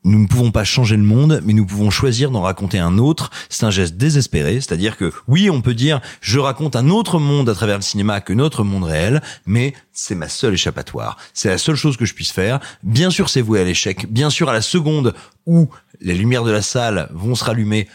[0.07, 3.31] nous ne pouvons pas changer le monde, mais nous pouvons choisir d'en raconter un autre.
[3.49, 7.49] C'est un geste désespéré, c'est-à-dire que oui, on peut dire je raconte un autre monde
[7.49, 11.17] à travers le cinéma que notre monde réel, mais c'est ma seule échappatoire.
[11.35, 12.61] C'est la seule chose que je puisse faire.
[12.85, 14.07] Bien sûr, c'est voué à l'échec.
[14.11, 15.13] Bien sûr, à la seconde
[15.45, 15.69] où
[16.01, 17.89] les lumières de la salle vont se rallumer,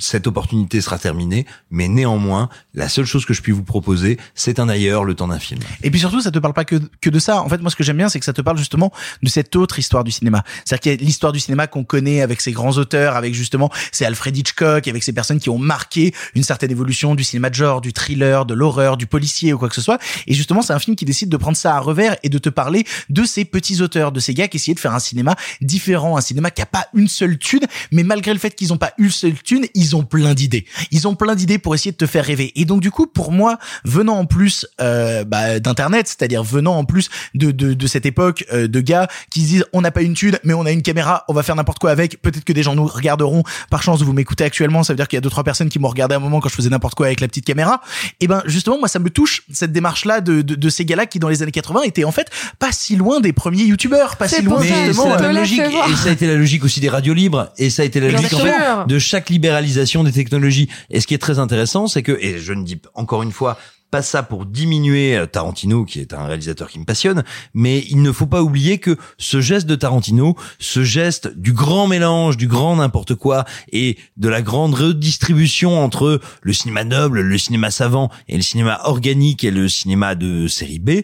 [0.00, 4.58] cette opportunité sera terminée, mais néanmoins, la seule chose que je puis vous proposer, c'est
[4.58, 5.60] un ailleurs, le temps d'un film.
[5.82, 7.42] Et puis surtout, ça te parle pas que, que de ça.
[7.42, 9.54] En fait, moi, ce que j'aime bien, c'est que ça te parle justement de cette
[9.56, 10.42] autre histoire du cinéma.
[10.64, 13.70] C'est-à-dire qu'il y a l'histoire du cinéma qu'on connaît avec ses grands auteurs, avec justement,
[13.92, 17.54] c'est Alfred Hitchcock, avec ces personnes qui ont marqué une certaine évolution du cinéma de
[17.54, 19.98] genre, du thriller, de l'horreur, du policier ou quoi que ce soit.
[20.26, 22.48] Et justement, c'est un film qui décide de prendre ça à revers et de te
[22.48, 26.16] parler de ces petits auteurs, de ces gars qui essayaient de faire un cinéma différent,
[26.16, 28.92] un cinéma qui a pas une seule thune, mais malgré le fait qu'ils ont pas
[28.98, 30.66] une seule thune, ils ont plein d'idées.
[30.90, 32.52] Ils ont plein d'idées pour essayer de te faire rêver.
[32.56, 36.84] Et donc, du coup, pour moi, venant en plus euh, bah, d'internet, c'est-à-dire venant en
[36.84, 40.02] plus de, de, de cette époque euh, de gars qui se disent on n'a pas
[40.02, 42.20] une thune mais on a une caméra on va faire n'importe quoi avec.
[42.22, 43.42] Peut-être que des gens nous regarderont.
[43.70, 45.78] Par chance vous m'écoutez actuellement ça veut dire qu'il y a deux trois personnes qui
[45.78, 47.80] m'ont regardé à un moment quand je faisais n'importe quoi avec la petite caméra.
[48.20, 50.96] Et ben justement moi ça me touche cette démarche là de, de, de ces gars
[50.96, 54.16] là qui dans les années 80 étaient en fait pas si loin des premiers youtubeurs
[54.16, 55.60] pas si loin justement la euh, même logique.
[55.60, 57.52] et ça a été la logique aussi des radios libres.
[57.58, 60.68] Et ça a été la logique en fait de chaque libéralisation des technologies.
[60.90, 63.58] Et ce qui est très intéressant, c'est que et je ne dis encore une fois
[63.90, 67.24] pas ça pour diminuer euh, Tarantino, qui est un réalisateur qui me passionne,
[67.54, 71.86] mais il ne faut pas oublier que ce geste de Tarantino, ce geste du grand
[71.86, 77.38] mélange, du grand n'importe quoi, et de la grande redistribution entre le cinéma noble, le
[77.38, 81.00] cinéma savant, et le cinéma organique et le cinéma de série B,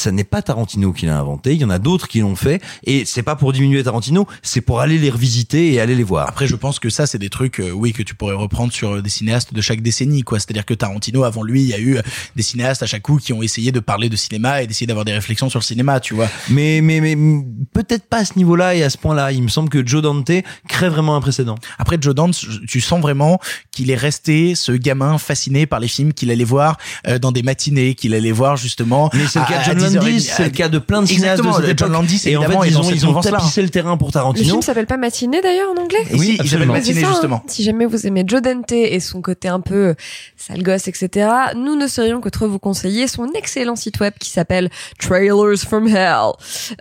[0.00, 2.62] ça n'est pas Tarantino qui l'a inventé, il y en a d'autres qui l'ont fait,
[2.84, 6.28] et c'est pas pour diminuer Tarantino, c'est pour aller les revisiter et aller les voir.
[6.28, 8.96] Après, je pense que ça, c'est des trucs, euh, oui, que tu pourrais reprendre sur
[8.96, 10.38] euh, des cinéastes de chaque décennie, quoi.
[10.38, 12.02] C'est-à-dire que Tarantino, avant lui, il y a eu euh,
[12.34, 15.04] des cinéastes à chaque coup qui ont essayé de parler de cinéma et d'essayer d'avoir
[15.04, 16.28] des réflexions sur le cinéma, tu vois.
[16.50, 19.32] Mais, mais, mais mm, peut-être pas à ce niveau-là et à ce point-là.
[19.32, 20.30] Il me semble que Joe Dante
[20.68, 21.56] crée vraiment un précédent.
[21.78, 22.36] Après, Joe Dante,
[22.66, 23.38] tu sens vraiment
[23.70, 27.42] qu'il est resté ce gamin fasciné par les films qu'il allait voir euh, dans des
[27.42, 29.10] matinées, qu'il allait voir justement.
[29.14, 29.85] Mais c'est le cas de John 10h30.
[29.94, 31.92] Landis, c'est le cas de plein de cinéastes de cette John.
[31.92, 34.48] Landis, Et en fait, ils ont, ils ont tapissé le terrain pour Le Tarantino.
[34.48, 37.10] film s'appelle pas Matinée d'ailleurs en anglais Oui, il s'appelle Matinée, ça, hein.
[37.12, 37.42] justement.
[37.46, 39.94] Si jamais vous aimez Joe Dante et son côté un peu
[40.36, 44.30] sale gosse, etc., nous ne serions que trop vous conseiller son excellent site web qui
[44.30, 46.32] s'appelle Trailers from Hell.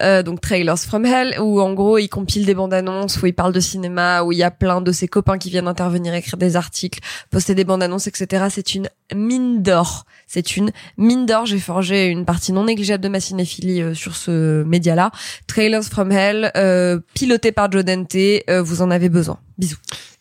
[0.01, 3.33] Euh, donc Trailers from Hell, où en gros il compile des bandes annonces, où il
[3.33, 6.37] parle de cinéma, où il y a plein de ses copains qui viennent intervenir, écrire
[6.37, 6.99] des articles,
[7.31, 8.45] poster des bandes annonces, etc.
[8.49, 10.05] C'est une mine d'or.
[10.27, 11.45] C'est une mine d'or.
[11.45, 15.11] J'ai forgé une partie non négligeable de ma cinéphilie euh, sur ce média-là.
[15.47, 18.15] Trailers from Hell, euh, piloté par Joe Dante.
[18.15, 19.39] euh, vous en avez besoin.
[19.57, 19.77] Bisous.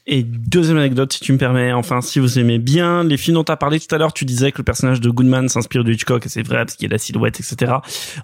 [0.07, 3.45] Et deuxième anecdote, si tu me permets, enfin, si vous aimez bien les films dont
[3.45, 5.93] tu as parlé tout à l'heure, tu disais que le personnage de Goodman s'inspire de
[5.93, 7.73] Hitchcock, et c'est vrai, parce qu'il a la silhouette, etc.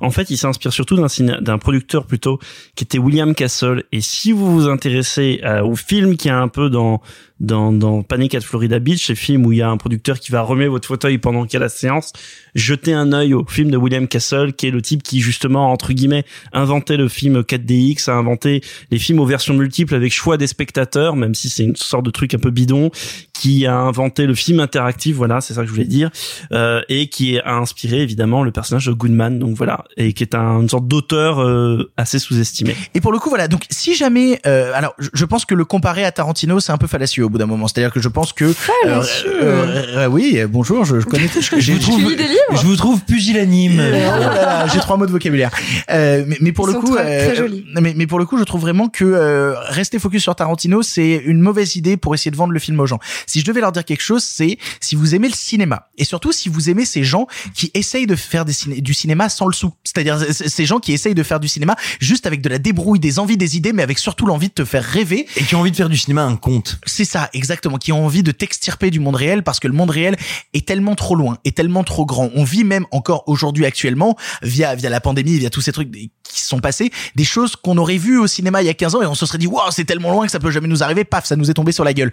[0.03, 1.07] En fait, il s'inspire surtout d'un
[1.41, 2.39] d'un producteur plutôt,
[2.74, 3.85] qui était William Castle.
[3.93, 7.01] Et si vous vous intéressez euh, au film qui a un peu dans,
[7.41, 10.31] dans, dans Panic at Florida Beach, ces films où il y a un producteur qui
[10.31, 12.12] va remettre votre fauteuil pendant qu'il y a la séance,
[12.55, 15.93] jetez un œil au film de William Castle, qui est le type qui, justement, entre
[15.93, 18.61] guillemets, inventé le film 4DX, a inventé
[18.91, 22.11] les films aux versions multiples avec choix des spectateurs, même si c'est une sorte de
[22.11, 22.91] truc un peu bidon,
[23.33, 26.11] qui a inventé le film interactif, voilà, c'est ça que je voulais dire,
[26.53, 30.35] euh, et qui a inspiré évidemment le personnage de Goodman, donc voilà, et qui est
[30.35, 32.77] un, une sorte d'auteur euh, assez sous-estimé.
[32.95, 33.49] Et pour le coup, voilà.
[33.49, 36.89] Donc, si jamais, euh, alors, je- pense que le comparer à Tarantino, c'est un peu
[36.89, 37.66] fallacieux bout d'un moment.
[37.69, 38.44] C'est-à-dire que je pense que,
[38.86, 42.36] euh, euh, oui, euh, bonjour, je, je connais, je, Je vous trouve, lis des livres
[42.52, 43.78] je vous trouve pusillanime.
[43.81, 45.51] Euh, oh j'ai trois mots de vocabulaire.
[45.90, 47.35] Euh, mais, mais pour Ils le coup, très-
[47.81, 51.23] mais, mais pour le coup, je trouve vraiment que euh, rester focus sur Tarantino, c'est
[51.24, 52.98] une mauvaise idée pour essayer de vendre le film aux gens.
[53.27, 56.32] Si je devais leur dire quelque chose, c'est si vous aimez le cinéma et surtout
[56.32, 59.52] si vous aimez ces gens qui essayent de faire des ciné- du cinéma sans le
[59.52, 62.98] sou, c'est-à-dire ces gens qui essayent de faire du cinéma juste avec de la débrouille,
[63.01, 65.27] des envies, des idées, mais avec surtout l'envie de te faire rêver.
[65.36, 66.78] Et qui ont envie de faire du cinéma un conte.
[66.86, 69.91] C'est ça, exactement, qui ont envie de t'extirper du monde réel parce que le monde
[69.91, 70.17] réel
[70.55, 72.31] est tellement trop loin, est tellement trop grand.
[72.35, 76.41] On vit même encore aujourd'hui actuellement, via, via la pandémie, via tous ces trucs qui
[76.41, 79.07] sont passés, des choses qu'on aurait vues au cinéma il y a 15 ans et
[79.07, 81.27] on se serait dit, waouh, c'est tellement loin que ça peut jamais nous arriver, paf,
[81.27, 82.13] ça nous est tombé sur la gueule.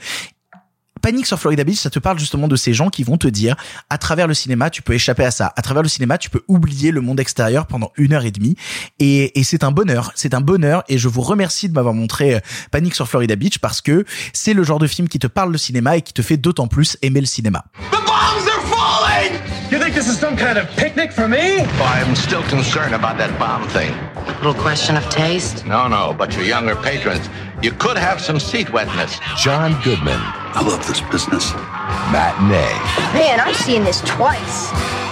[1.01, 3.55] Panique sur Florida Beach, ça te parle justement de ces gens qui vont te dire,
[3.89, 5.53] à travers le cinéma, tu peux échapper à ça.
[5.55, 8.55] À travers le cinéma, tu peux oublier le monde extérieur pendant une heure et demie.
[8.99, 10.83] Et, c'est un bonheur, c'est un bonheur.
[10.89, 12.39] Et je vous remercie de m'avoir montré euh,
[12.71, 15.57] Panique sur Florida Beach parce que c'est le genre de film qui te parle de
[15.57, 17.63] cinéma et qui te fait d'autant plus aimer le cinéma.
[19.87, 21.61] Think this is some kind of picnic for me?
[21.79, 23.95] I'm still concerned about that bomb thing.
[24.43, 25.65] Little question of taste?
[25.65, 27.29] No, no, but your younger patrons,
[27.63, 29.17] you could have some seat wetness.
[29.37, 30.19] John Goodman.
[30.19, 31.53] I love this business.
[32.11, 32.75] Matinee.
[33.17, 35.06] Man, I've seen this twice.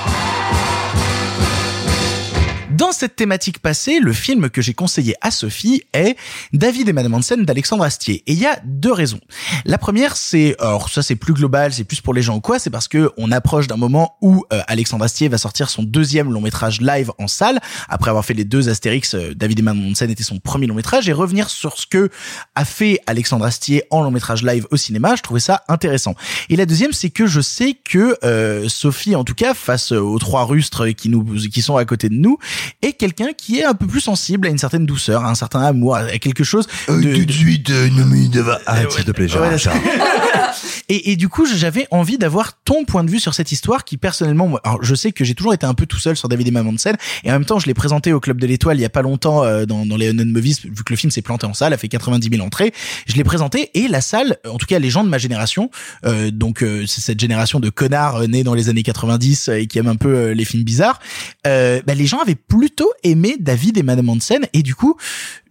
[2.75, 6.17] Dans cette thématique passée, le film que j'ai conseillé à Sophie est
[6.51, 8.21] David et Madame Hansen d'Alexandre Astier.
[8.27, 9.21] Et il y a deux raisons.
[9.63, 12.59] La première, c'est, alors ça c'est plus global, c'est plus pour les gens ou quoi,
[12.59, 16.33] c'est parce que on approche d'un moment où euh, Alexandre Astier va sortir son deuxième
[16.33, 19.91] long métrage live en salle, après avoir fait les deux Astérix, euh, David et Madame
[19.91, 22.09] Hansen était son premier long métrage, et revenir sur ce que
[22.55, 26.15] a fait Alexandre Astier en long métrage live au cinéma, je trouvais ça intéressant.
[26.49, 30.19] Et la deuxième, c'est que je sais que euh, Sophie, en tout cas, face aux
[30.19, 32.37] trois rustres qui nous qui sont à côté de nous,
[32.81, 35.61] est quelqu'un qui est un peu plus sensible à une certaine douceur, à un certain
[35.61, 38.25] amour, à quelque chose Euh, de, tout de suite, euh, non mais
[38.65, 39.55] arrête Ah, s'il te plaît, Ouais,
[40.89, 43.97] et, et du coup, j'avais envie d'avoir ton point de vue sur cette histoire qui,
[43.97, 46.47] personnellement, moi, alors je sais que j'ai toujours été un peu tout seul sur David
[46.47, 48.85] et Mamansen, et en même temps, je l'ai présenté au Club de l'Étoile il y
[48.85, 51.45] a pas longtemps euh, dans, dans les Unknown Movies, vu que le film s'est planté
[51.45, 52.73] en salle, a fait 90 000 entrées.
[53.07, 55.69] Je l'ai présenté et la salle, en tout cas les gens de ma génération,
[56.05, 59.53] euh, donc euh, c'est cette génération de connards euh, nés dans les années 90 euh,
[59.59, 60.99] et qui aiment un peu euh, les films bizarres,
[61.47, 64.95] euh, bah, les gens avaient plutôt aimé David et Madame Hansen, et du coup,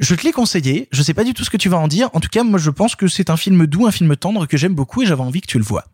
[0.00, 0.88] je te l'ai conseillé.
[0.90, 2.08] Je sais pas du tout ce que tu vas en dire.
[2.14, 4.56] En tout cas, moi, je pense que c'est un film doux, un film tendre que
[4.56, 5.84] j'aime beaucoup et j'avais envie que tu le vois.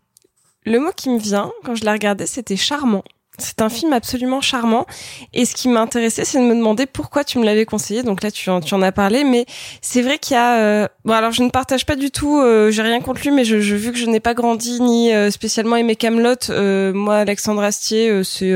[0.65, 3.03] Le mot qui me vient quand je l'ai regardé, c'était charmant.
[3.39, 4.87] C'est un film absolument charmant.
[5.33, 8.03] Et ce qui m'intéressait, c'est de me demander pourquoi tu me l'avais conseillé.
[8.03, 9.47] Donc là, tu en, tu en as parlé, mais
[9.81, 10.59] c'est vrai qu'il y a.
[10.61, 12.39] euh, Bon, alors je ne partage pas du tout.
[12.39, 15.13] euh, J'ai rien contre lui, mais je, je vu que je n'ai pas grandi ni
[15.13, 16.35] euh, spécialement aimé Camelot.
[16.51, 18.53] euh, moi, Alexandre Astier, euh, c'est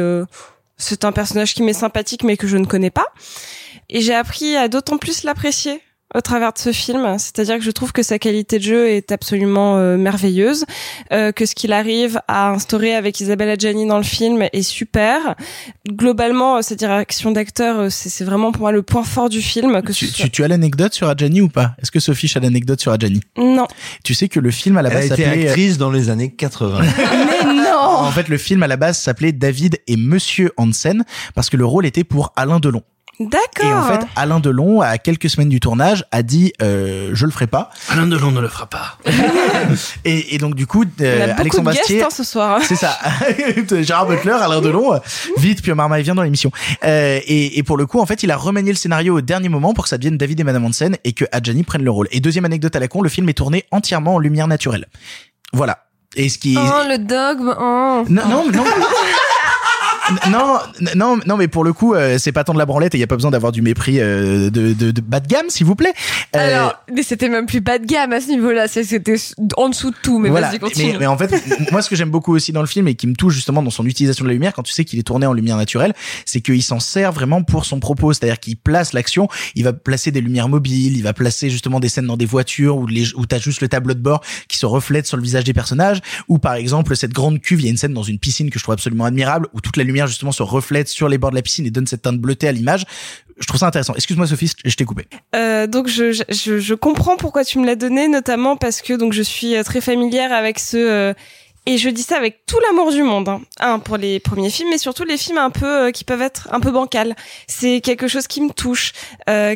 [0.77, 3.07] c'est un personnage qui m'est sympathique, mais que je ne connais pas.
[3.91, 5.81] Et j'ai appris à d'autant plus l'apprécier
[6.15, 9.11] au travers de ce film, c'est-à-dire que je trouve que sa qualité de jeu est
[9.11, 10.65] absolument euh, merveilleuse,
[11.13, 15.35] euh, que ce qu'il arrive à instaurer avec Isabelle Adjani dans le film est super.
[15.91, 19.83] Globalement, euh, sa direction d'acteur, euh, c'est vraiment pour moi le point fort du film.
[19.83, 21.75] Que Tu, ce soit- tu, tu as l'anecdote sur Adjani ou pas?
[21.83, 23.21] Est-ce que Sophie a l'anecdote sur Adjani?
[23.37, 23.67] Non.
[24.05, 26.11] Tu sais que le film à la Elle a base été s'appelait actrice dans les
[26.11, 26.81] années 80.
[27.54, 27.54] Mais
[28.15, 31.05] fait, le film à la base s'appelait David et Monsieur Hansen
[31.35, 32.83] parce que le rôle était pour Alain Delon.
[33.21, 33.65] D'accord.
[33.65, 37.31] Et en fait, Alain Delon, à quelques semaines du tournage, a dit euh, je le
[37.31, 37.71] ferai pas.
[37.89, 38.99] Alain Delon ne le fera pas.
[40.05, 42.61] Et, et donc du coup, euh, Alexandre de guests Astier, hein, ce soir.
[42.63, 42.99] c'est ça.
[43.83, 44.99] Gérard Butler, Alain Delon, euh,
[45.39, 46.51] vite, puis Marmaille vient dans l'émission.
[46.85, 49.49] Euh, et, et pour le coup, en fait, il a remanié le scénario au dernier
[49.49, 52.09] moment pour que ça devienne David et Madame Hansen et que Adjani prenne le rôle.
[52.11, 54.87] Et deuxième anecdote à la con, le film est tourné entièrement en lumière naturelle.
[55.53, 55.85] Voilà.
[56.17, 57.55] Et ce qui Oh, le dogme.
[57.59, 58.05] Oh.
[58.09, 58.65] non, non, non.
[60.31, 60.59] non,
[60.95, 63.01] non, non, mais pour le coup, euh, c'est pas tant de la branlette et il
[63.01, 65.67] y a pas besoin d'avoir du mépris euh, de, de, de bas de gamme, s'il
[65.67, 65.93] vous plaît.
[66.37, 68.69] Euh, Alors, mais c'était même plus bas de gamme à ce niveau-là.
[68.69, 69.17] C'était
[69.57, 70.19] en dessous de tout.
[70.19, 70.49] Mais voilà.
[70.49, 70.93] vas-y, continue.
[70.93, 71.33] Mais, mais en fait,
[71.71, 73.71] moi, ce que j'aime beaucoup aussi dans le film et qui me touche justement dans
[73.71, 75.95] son utilisation de la lumière, quand tu sais qu'il est tourné en lumière naturelle,
[76.27, 78.13] c'est qu'il s'en sert vraiment pour son propos.
[78.13, 81.89] C'est-à-dire qu'il place l'action, il va placer des lumières mobiles, il va placer justement des
[81.89, 84.67] scènes dans des voitures où, les, où t'as juste le tableau de bord qui se
[84.67, 87.71] reflète sur le visage des personnages, ou par exemple cette grande cuve, il y a
[87.71, 90.33] une scène dans une piscine que je trouve absolument admirable, où toute la lumière justement
[90.33, 92.85] se reflète sur les bords de la piscine et donne cette teinte bleutée à l'image.
[93.39, 93.95] Je trouve ça intéressant.
[93.95, 95.07] Excuse-moi Sophie, je t'ai coupé.
[95.35, 99.13] Euh, donc je, je- je, comprends pourquoi tu me l'as donné, notamment parce que donc
[99.13, 101.15] je suis euh, très familière avec ce euh,
[101.67, 103.29] et je dis ça avec tout l'amour du monde.
[103.29, 103.41] Hein.
[103.59, 106.61] Un pour les premiers films, mais surtout les films un peu qui peuvent être un
[106.61, 107.17] peu bancals.
[107.49, 108.93] C'est quelque chose qui me touche,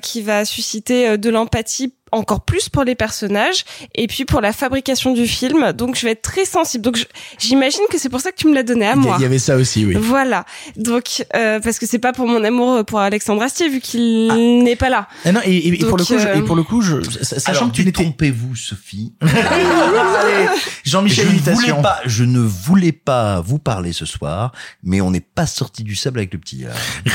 [0.03, 3.65] qui va susciter de l'empathie encore plus pour les personnages
[3.95, 5.73] et puis pour la fabrication du film.
[5.73, 6.83] Donc je vais être très sensible.
[6.85, 7.05] Donc
[7.39, 9.17] j'imagine que c'est pour ça que tu me l'as donné à moi.
[9.19, 9.95] il y avait ça aussi, oui.
[9.99, 10.45] Voilà.
[10.77, 14.77] Donc euh, parce que c'est pas pour mon amour pour Alexandre Astier vu qu'il n'est
[14.77, 15.09] pas là.
[15.25, 16.97] Ah non, et, et- et pour le coup, je- euh, et pour le coup, je,
[17.23, 19.13] sachant Alors, que tu n'étais détrompez-vous, Sophie.
[20.85, 24.53] Jean-Michel je, voulais pas, je ne voulais pas vous parler ce soir,
[24.83, 26.65] mais on n'est pas sorti du sable avec le petit.
[26.65, 26.71] là.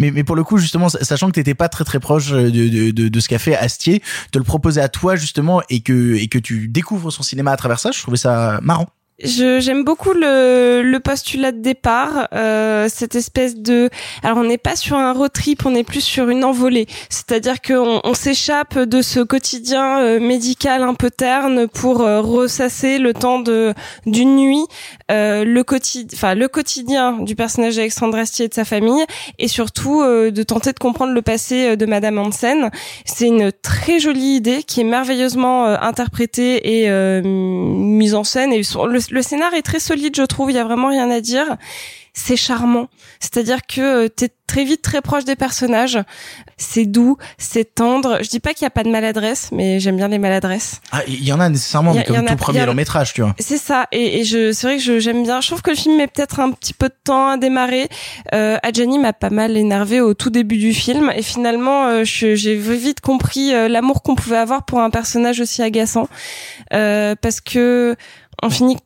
[0.00, 2.90] Mais, mais pour le coup, justement, sachant que t'étais pas très très proche de, de,
[2.92, 6.28] de, de ce qu'a fait Astier, te le proposer à toi justement et que et
[6.28, 8.88] que tu découvres son cinéma à travers ça, je trouvais ça marrant.
[9.22, 13.90] Je j'aime beaucoup le, le postulat de départ, euh, cette espèce de.
[14.22, 16.86] Alors on n'est pas sur un road trip, on est plus sur une envolée.
[17.10, 23.00] C'est-à-dire qu'on on, s'échappe de ce quotidien euh, médical un peu terne pour euh, ressasser
[23.00, 23.74] le temps de
[24.06, 24.64] d'une nuit,
[25.10, 29.04] euh, le quotidien, enfin le quotidien du personnage d'Alexandre Astier et de sa famille,
[29.38, 32.70] et surtout euh, de tenter de comprendre le passé euh, de Madame Hansen.
[33.04, 36.90] C'est une très jolie idée qui est merveilleusement euh, interprétée et
[37.22, 38.52] mise en scène.
[38.52, 40.50] Et le, le scénar est très solide, je trouve.
[40.50, 41.56] Il y a vraiment rien à dire.
[42.20, 42.88] C'est charmant.
[43.20, 45.98] C'est-à-dire que tu t'es très vite très proche des personnages.
[46.56, 48.18] C'est doux, c'est tendre.
[48.22, 50.80] Je dis pas qu'il y a pas de maladresse, mais j'aime bien les maladresses.
[50.90, 53.12] Ah, il y en a nécessairement, a- mais comme a- tout premier a- long métrage,
[53.14, 53.36] tu vois.
[53.38, 55.40] C'est ça, et, et je, c'est vrai que j'aime bien.
[55.40, 57.88] Je trouve que le film met peut-être un petit peu de temps à démarrer.
[58.34, 62.56] Euh, Adjani m'a pas mal énervé au tout début du film, et finalement, euh, j'ai
[62.56, 66.08] vite compris euh, l'amour qu'on pouvait avoir pour un personnage aussi agaçant,
[66.72, 67.94] euh, parce que
[68.42, 68.76] on finit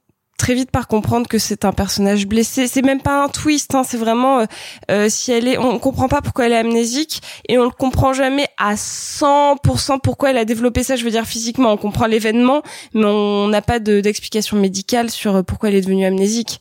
[0.43, 2.67] très vite par comprendre que c'est un personnage blessé.
[2.67, 4.45] C'est même pas un twist, hein, c'est vraiment euh,
[4.91, 8.13] euh, si elle est, on comprend pas pourquoi elle est amnésique et on le comprend
[8.13, 10.97] jamais à 100% pourquoi elle a développé ça.
[10.97, 12.63] Je veux dire physiquement, on comprend l'événement,
[12.93, 16.61] mais on n'a pas de- d'explication médicale sur euh, pourquoi elle est devenue amnésique.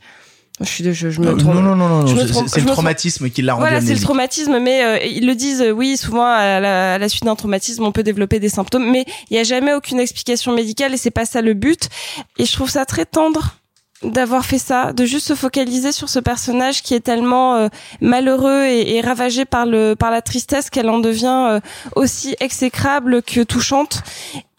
[0.59, 1.55] Je suis, de- je, je me Euh, trompe.
[1.55, 2.07] non, non, non, non,
[2.47, 5.33] c'est- le me traumatisme qui l'a rendu Voilà, c'est le traumatisme, mais euh, ils le
[5.33, 8.49] disent, euh, oui, souvent à la, à la suite d'un traumatisme, on peut développer des
[8.49, 11.89] symptômes, mais il y a jamais aucune explication médicale et c'est pas ça le but.
[12.37, 13.55] Et je trouve ça très tendre
[14.03, 17.68] d'avoir fait ça, de juste se focaliser sur ce personnage qui est tellement euh,
[18.02, 21.60] malheureux et, et ravagé par le par la tristesse qu'elle en devient euh,
[21.95, 24.02] aussi exécrable que touchante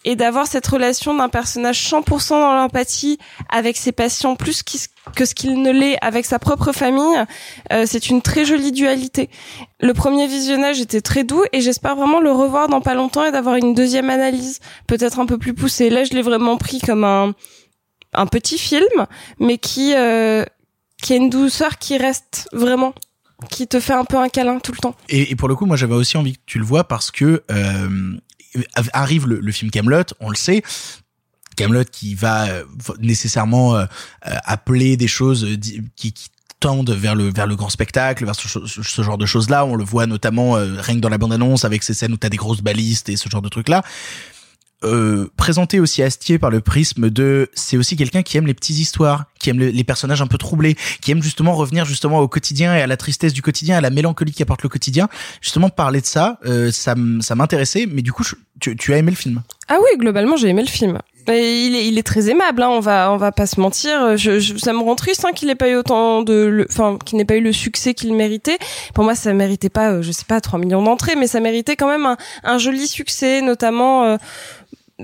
[0.05, 4.81] et d'avoir cette relation d'un personnage 100% dans l'empathie avec ses patients plus qu'il-
[5.15, 7.25] que ce qu'il ne l'est avec sa propre famille,
[7.73, 9.31] euh, c'est une très jolie dualité.
[9.81, 13.31] Le premier visionnage était très doux et j'espère vraiment le revoir dans pas longtemps et
[13.31, 14.59] d'avoir une deuxième analyse
[14.89, 15.89] peut-être un peu plus poussée.
[15.91, 17.33] Là, je l'ai vraiment pris comme un
[18.13, 19.07] un petit film,
[19.39, 20.45] mais qui euh,
[21.03, 22.95] qui a une douceur qui reste vraiment,
[23.51, 24.95] qui te fait un peu un câlin tout le temps.
[25.09, 28.17] Et, pour le coup, moi, j'avais aussi envie que tu le vois parce que euh,
[28.93, 30.63] arrive le, film Camelot, on le sait.
[31.57, 32.65] Camelot qui va euh,
[33.01, 33.85] nécessairement euh,
[34.27, 35.47] euh, appeler des choses
[35.97, 36.15] qui,
[36.63, 39.67] tendent vers le vers le grand spectacle, vers ce genre de choses là.
[39.67, 42.17] On le voit notamment euh, rien que dans la bande annonce avec ces scènes où
[42.17, 43.83] t'as des grosses balistes et ce genre de trucs là.
[44.85, 48.79] Euh, présenté aussi Astier par le prisme de c'est aussi quelqu'un qui aime les petites
[48.79, 52.29] histoires, qui aime le- les personnages un peu troublés, qui aime justement revenir justement au
[52.29, 55.09] quotidien et à la tristesse du quotidien, à la mélancolie qu'apporte le quotidien.
[55.41, 58.25] Justement parler de ça, euh, ça ça m'intéressait, mais du coup
[58.61, 60.99] tu, tu as aimé le film Ah oui, globalement, j'ai aimé le film.
[61.29, 61.33] Il
[61.77, 64.17] est, il est très aimable, hein, on va, on va pas se mentir.
[64.17, 67.17] Je, je- ça me rend triste hein, qu'il ait pas eu autant de, enfin, qu'il
[67.17, 68.59] n'ait pas eu le succès qu'il méritait.
[68.93, 71.77] Pour moi, ça méritait pas, euh, je sais pas, 3 millions d'entrées, mais ça méritait
[71.77, 74.03] quand même un, un joli succès, notamment.
[74.05, 74.17] euh,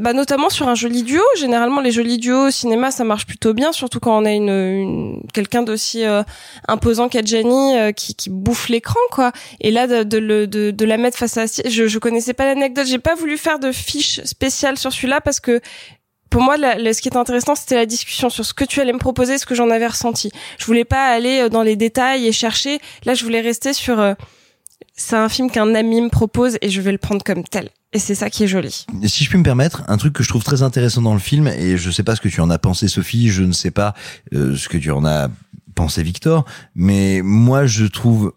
[0.01, 1.23] bah notamment sur un joli duo.
[1.39, 4.49] Généralement, les jolis duos au cinéma, ça marche plutôt bien, surtout quand on a une,
[4.49, 6.23] une- quelqu'un d'aussi euh,
[6.69, 9.33] imposant qu'Adjani euh, qui, qui bouffe l'écran, quoi.
[9.61, 10.03] Et là, de,
[10.45, 13.59] de, de la mettre face à, je, je connaissais pas l'anecdote, j'ai pas voulu faire
[13.59, 15.61] de fiche spéciale sur celui-là parce que
[16.31, 18.81] pour moi, la- la- ce qui était intéressant, c'était la discussion sur ce que tu
[18.81, 20.31] allais me proposer, ce que j'en avais ressenti.
[20.59, 22.81] Je voulais pas aller euh, dans les détails et chercher.
[23.05, 23.99] Là, je voulais rester sur.
[23.99, 24.15] euh,
[24.95, 27.71] c'est un film qu'un ami me propose et je vais le prendre comme tel.
[27.95, 28.85] Et c'est ça qui est joli.
[29.05, 31.49] Si je puis me permettre, un truc que je trouve très intéressant dans le film,
[31.49, 33.95] et je sais pas ce que tu en as pensé Sophie, je ne sais pas
[34.35, 35.31] euh, ce que tu en as
[35.75, 36.45] pensé Victor,
[36.75, 38.35] mais moi je trouve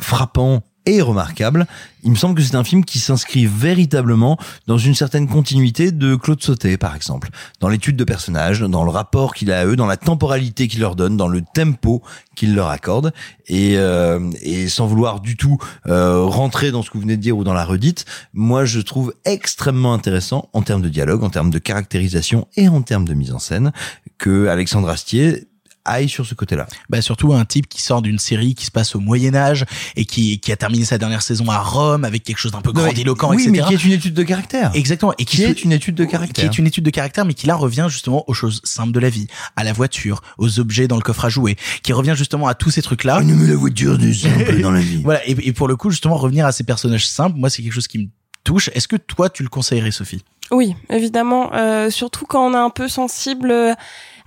[0.00, 1.66] frappant et remarquable.
[2.02, 6.16] Il me semble que c'est un film qui s'inscrit véritablement dans une certaine continuité de
[6.16, 7.30] Claude Sauté, par exemple,
[7.60, 10.80] dans l'étude de personnages, dans le rapport qu'il a à eux, dans la temporalité qu'il
[10.80, 12.02] leur donne, dans le tempo
[12.36, 13.12] qu'il leur accorde,
[13.46, 15.56] et, euh, et sans vouloir du tout
[15.86, 18.04] euh, rentrer dans ce que vous venez de dire ou dans la redite,
[18.34, 22.82] moi je trouve extrêmement intéressant en termes de dialogue, en termes de caractérisation et en
[22.82, 23.72] termes de mise en scène
[24.18, 25.48] que Alexandre Astier
[25.84, 26.66] aille sur ce côté-là.
[26.88, 29.64] Bah surtout un type qui sort d'une série qui se passe au Moyen Âge
[29.96, 32.72] et qui, qui a terminé sa dernière saison à Rome avec quelque chose d'un peu
[32.72, 33.50] Non, grandiloquent, oui, etc.
[33.50, 34.70] mais qui est une étude de caractère.
[34.74, 35.14] Exactement.
[35.18, 36.48] Et Qui est une étude de caractère.
[36.50, 39.00] Qui est une étude de caractère, mais qui là revient justement aux choses simples de
[39.00, 42.48] la vie, à la voiture, aux objets dans le coffre à jouer, qui revient justement
[42.48, 43.18] à tous ces trucs-là.
[43.22, 45.00] On aime la voiture de simple dans la vie.
[45.04, 45.26] Voilà.
[45.28, 47.88] Et, et pour le coup, justement, revenir à ces personnages simples, moi, c'est quelque chose
[47.88, 48.06] qui me
[48.44, 48.70] touche.
[48.74, 50.22] Est-ce que toi, tu le conseillerais, Sophie?
[50.50, 51.52] Oui, évidemment.
[51.54, 53.74] Euh, surtout quand on est un peu sensible euh,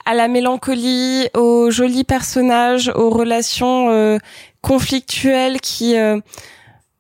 [0.08, 4.18] à la mélancolie, aux jolis personnages, aux relations euh,
[4.62, 5.98] conflictuelles qui...
[5.98, 6.20] euh,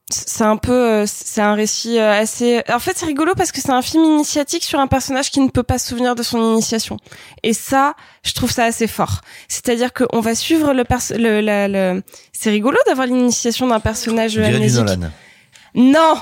[0.09, 2.61] c'est un peu, euh, c'est un récit euh, assez.
[2.69, 5.49] En fait, c'est rigolo parce que c'est un film initiatique sur un personnage qui ne
[5.49, 6.97] peut pas se souvenir de son initiation.
[7.43, 7.93] Et ça,
[8.23, 9.19] je trouve ça assez fort.
[9.49, 11.13] C'est-à-dire qu'on va suivre le perso.
[11.17, 12.03] Le, la- le...
[12.31, 14.39] C'est rigolo d'avoir l'initiation d'un personnage du.
[14.39, 15.09] Nolan.
[15.75, 16.15] Non.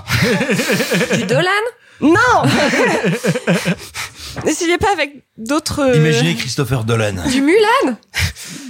[1.18, 1.66] Du Dolan?
[2.02, 2.16] Non.
[4.44, 5.80] N'essayez pas avec d'autres.
[5.80, 7.14] euh, Imaginez Christopher Dolan.
[7.32, 7.98] Du Mulan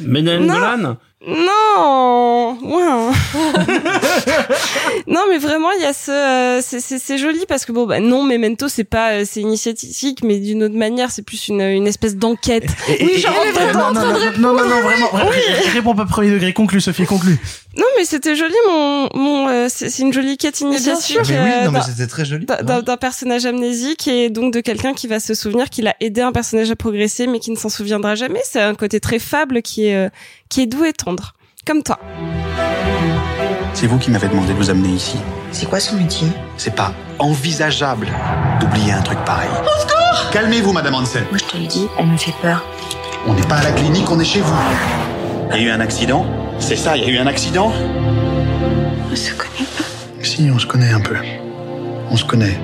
[0.02, 0.54] Ménel Non.
[0.54, 0.98] Nolan
[1.28, 3.14] Non, ouais.
[5.08, 7.86] non, mais vraiment, il y a ce, euh, c'est- c'est c'est joli parce que bon,
[7.88, 11.62] bah non, Memento, c'est pas, euh, c'est initiatique, mais d'une autre manière, c'est plus une,
[11.62, 12.66] une espèce d'enquête.
[12.90, 13.24] Oui,
[13.68, 13.92] dedans.
[13.92, 15.10] non, non, non, non, non, non, vraiment.
[15.14, 16.54] ré- Réponds pas premier degré.
[16.54, 17.38] Conclu, Sophie, conclu.
[17.78, 21.18] Non, mais c'était joli, mon, mon, euh, c'est une jolie quête initiatique.
[21.28, 22.46] Mais oui, euh, non, mais d'un- c'était très joli.
[22.46, 26.32] d'un personnage amnésique et donc de quelqu'un qui va se souvenir qu'il a aidé un
[26.32, 28.42] personnage à progresser mais qui ne s'en souviendra jamais.
[28.46, 30.10] C'est un côté très fable qui est, euh,
[30.50, 31.34] qui est doux et tendre.
[31.68, 32.00] Comme toi.
[33.74, 35.18] C'est vous qui m'avez demandé de vous amener ici.
[35.52, 36.28] C'est quoi son métier?
[36.58, 38.08] C'est pas envisageable
[38.62, 39.50] d'oublier un truc pareil.
[39.50, 41.24] Au secours Calmez-vous, Madame Hansen.
[41.30, 42.64] Moi, je te le dis, elle me fait peur.
[43.28, 44.54] On n'est pas à la clinique, on est chez vous.
[45.54, 46.26] Il y a eu un accident
[46.60, 47.72] C'est ça, il y a eu un accident
[49.12, 49.68] On se connaît
[50.24, 51.16] Si, on se connaît un peu.
[52.10, 52.58] On se connaît.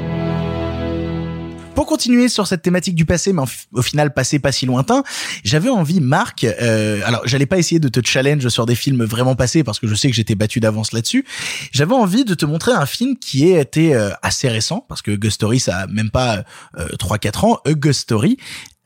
[1.75, 3.43] Pour continuer sur cette thématique du passé, mais
[3.73, 5.03] au final passé pas si lointain,
[5.43, 6.43] j'avais envie, Marc.
[6.43, 9.87] euh, alors, j'allais pas essayer de te challenge sur des films vraiment passés parce que
[9.87, 11.25] je sais que j'étais battu d'avance là-dessus.
[11.71, 15.11] J'avais envie de te montrer un film qui a été euh, assez récent parce que
[15.15, 16.43] Ghost Story ça a même pas
[16.77, 17.59] euh, 3-4 ans.
[17.65, 18.37] A Ghost Story.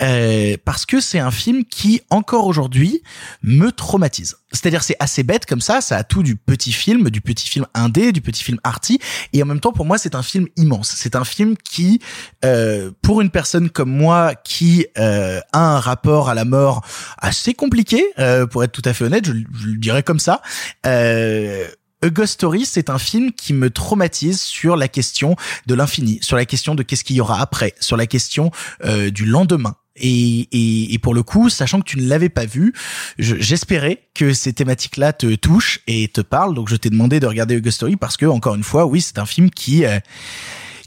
[0.01, 3.01] Euh, parce que c'est un film qui encore aujourd'hui
[3.43, 4.35] me traumatise.
[4.51, 7.65] C'est-à-dire c'est assez bête comme ça, ça a tout du petit film, du petit film
[7.73, 8.99] indé, du petit film arty,
[9.33, 10.93] et en même temps pour moi c'est un film immense.
[10.95, 11.99] C'est un film qui,
[12.43, 16.85] euh, pour une personne comme moi qui euh, a un rapport à la mort
[17.17, 20.41] assez compliqué, euh, pour être tout à fait honnête, je, je le dirais comme ça.
[20.85, 21.67] Euh,
[22.01, 25.35] A Ghost Story, c'est un film qui me traumatise sur la question
[25.65, 28.51] de l'infini, sur la question de qu'est-ce qu'il y aura après, sur la question
[28.83, 29.75] euh, du lendemain.
[29.97, 32.73] Et, et, et pour le coup, sachant que tu ne l'avais pas vu,
[33.17, 36.53] je- j'espérais que ces thématiques-là te touchent et te parlent.
[36.53, 39.19] Donc je t'ai demandé de regarder Ghost Story parce que, encore une fois, oui, c'est
[39.19, 39.85] un film qui...
[39.85, 39.99] euh,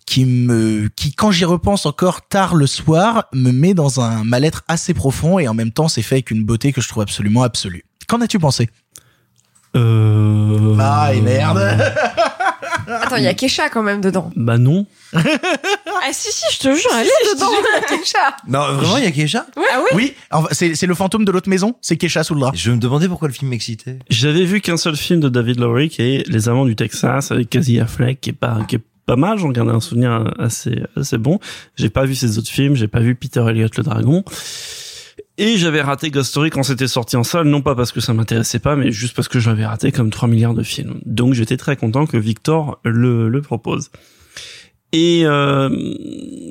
[0.07, 4.63] qui me qui quand j'y repense encore tard le soir me met dans un mal-être
[4.67, 7.43] assez profond et en même temps c'est fait avec une beauté que je trouve absolument
[7.43, 7.85] absolue.
[8.07, 8.71] Qu'en as-tu pensé?
[9.77, 10.75] Euh...
[10.81, 11.59] Ah et merde.
[12.89, 14.31] Attends, il y a Kesha quand même dedans.
[14.37, 14.87] Bah non.
[15.13, 15.21] Ah
[16.13, 17.51] si si, je te jure, elle est dedans.
[17.89, 18.37] Kesha.
[18.47, 19.47] Non, vraiment, il y a Kesha?
[19.57, 20.15] Ah oui.
[20.33, 22.53] Oui, c'est c'est le fantôme de l'autre maison, c'est Kesha sous le drap.
[22.55, 23.99] Je me demandais pourquoi le film m'excitait.
[24.09, 27.51] J'avais vu qu'un seul film de David Lowery qui est Les Amants du Texas avec
[27.51, 31.19] Casey Affleck qui est pas qui est pas mal, j'en garde un souvenir assez assez
[31.19, 31.41] bon.
[31.77, 34.25] J'ai pas vu ses autres films, j'ai pas vu Peter Elliott le dragon.
[35.41, 38.13] Et j'avais raté Ghost Story quand c'était sorti en salle, non pas parce que ça
[38.13, 40.99] m'intéressait pas, mais juste parce que j'avais raté comme 3 milliards de films.
[41.07, 43.91] Donc j'étais très content que Victor le, le propose.
[44.93, 45.69] Et euh,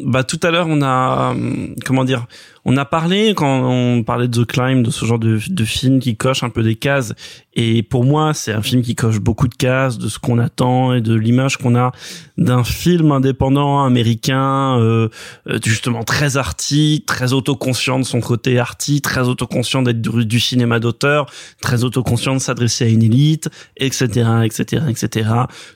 [0.05, 2.27] bah tout à l'heure on a euh, comment dire
[2.69, 6.17] on a parlé quand on parlait de The Climb de ce genre de, film qui
[6.17, 7.13] coche un peu des cases.
[7.53, 10.93] Et pour moi c'est un film qui coche beaucoup de cases de ce qu'on attend
[10.93, 11.93] et de l'image qu'on a
[12.37, 15.07] d'un film indépendant américain euh,
[15.47, 20.79] euh, justement très arty très autoconscient de son côté arty très autoconscient d'être du, cinéma
[20.79, 21.25] d'auteur
[21.61, 25.29] très autoconscient de s'adresser à une élite etc etc etc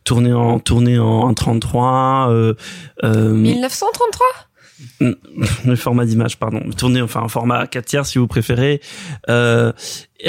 [0.03, 2.53] tourné en tourné en 33 euh,
[3.03, 4.50] euh, 1933
[4.99, 6.61] le format d'image pardon.
[6.77, 8.81] Tourné enfin en format 4 tiers si vous préférez
[9.29, 9.71] euh,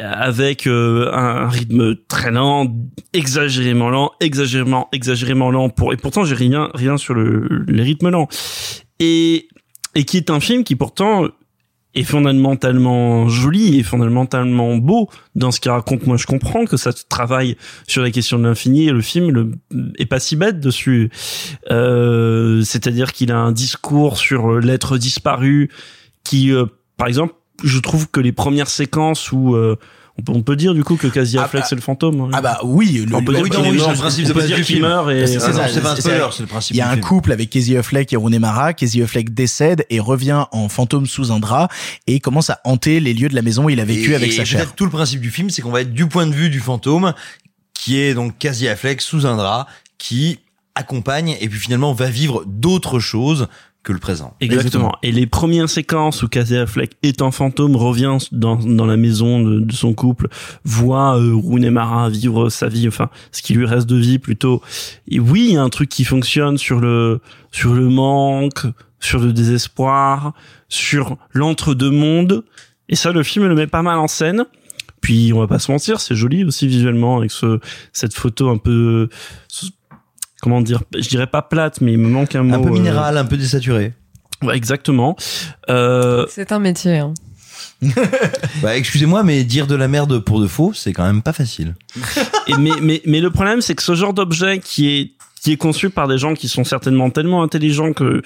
[0.00, 2.66] avec euh, un, un rythme très lent
[3.12, 8.10] exagérément lent exagérément exagérément lent pour et pourtant j'ai rien rien sur le les rythmes
[8.10, 8.28] lents.
[8.98, 9.48] Et
[9.94, 11.28] et qui est un film qui pourtant
[11.94, 16.06] est fondamentalement joli et fondamentalement beau dans ce qu'il raconte.
[16.06, 17.56] Moi, je comprends que ça travaille
[17.86, 19.56] sur la question de l'infini et le film
[19.98, 21.10] est pas si bête dessus.
[21.70, 25.70] Euh, C'est-à-dire qu'il a un discours sur l'être disparu
[26.24, 26.66] qui, euh,
[26.96, 29.76] par exemple, je trouve que les premières séquences où euh,
[30.18, 32.30] on peut, on peut dire du coup que Casey Affleck bah- c'est le fantôme.
[32.32, 34.26] Ah bah oui, le, on peut le- dire oui, qu'il oui, mort, c'est le principe
[34.28, 36.74] on peut dire qu'il meurt et C'est pas un spoiler, c'est le principe.
[36.74, 37.04] Il y a un film.
[37.04, 38.74] couple avec Casey Affleck et Rooney Mara.
[38.74, 41.68] Casey Affleck décède et revient en fantôme sous un drap
[42.06, 44.32] et commence à hanter les lieux de la maison où il a vécu Et- avec
[44.32, 44.74] et sa chair.
[44.74, 47.14] tout le principe du film, c'est qu'on va être du point de vue du fantôme,
[47.74, 49.66] qui est donc quasi Affleck sous un drap,
[49.98, 50.38] qui
[50.74, 53.46] accompagne et puis finalement va vivre d'autres choses
[53.82, 54.34] que le présent.
[54.40, 54.94] Exactement.
[55.02, 59.60] Et les premières séquences où Casey Affleck étant fantôme revient dans, dans la maison de,
[59.60, 60.28] de son couple,
[60.64, 64.62] voit euh, Rooney Mara vivre sa vie, enfin ce qui lui reste de vie plutôt.
[65.08, 68.66] Et oui, il y a un truc qui fonctionne sur le sur le manque,
[69.00, 70.32] sur le désespoir,
[70.68, 72.44] sur l'entre-deux mondes.
[72.88, 74.44] Et ça, le film le met pas mal en scène.
[75.00, 77.58] Puis on va pas se mentir, c'est joli aussi visuellement avec ce
[77.92, 79.08] cette photo un peu
[80.42, 82.56] comment dire, je dirais pas plate, mais il me manque un mot.
[82.56, 83.94] Un peu euh, minéral, un peu désaturé.
[84.42, 85.16] Ouais, exactement.
[85.70, 86.98] Euh, C'est un métier.
[86.98, 87.14] Hein.
[88.62, 91.74] Bah, excusez-moi, mais dire de la merde pour de faux, c'est quand même pas facile.
[92.46, 95.56] et mais, mais, mais le problème, c'est que ce genre d'objet qui est qui est
[95.56, 98.22] conçu par des gens qui sont certainement tellement intelligents que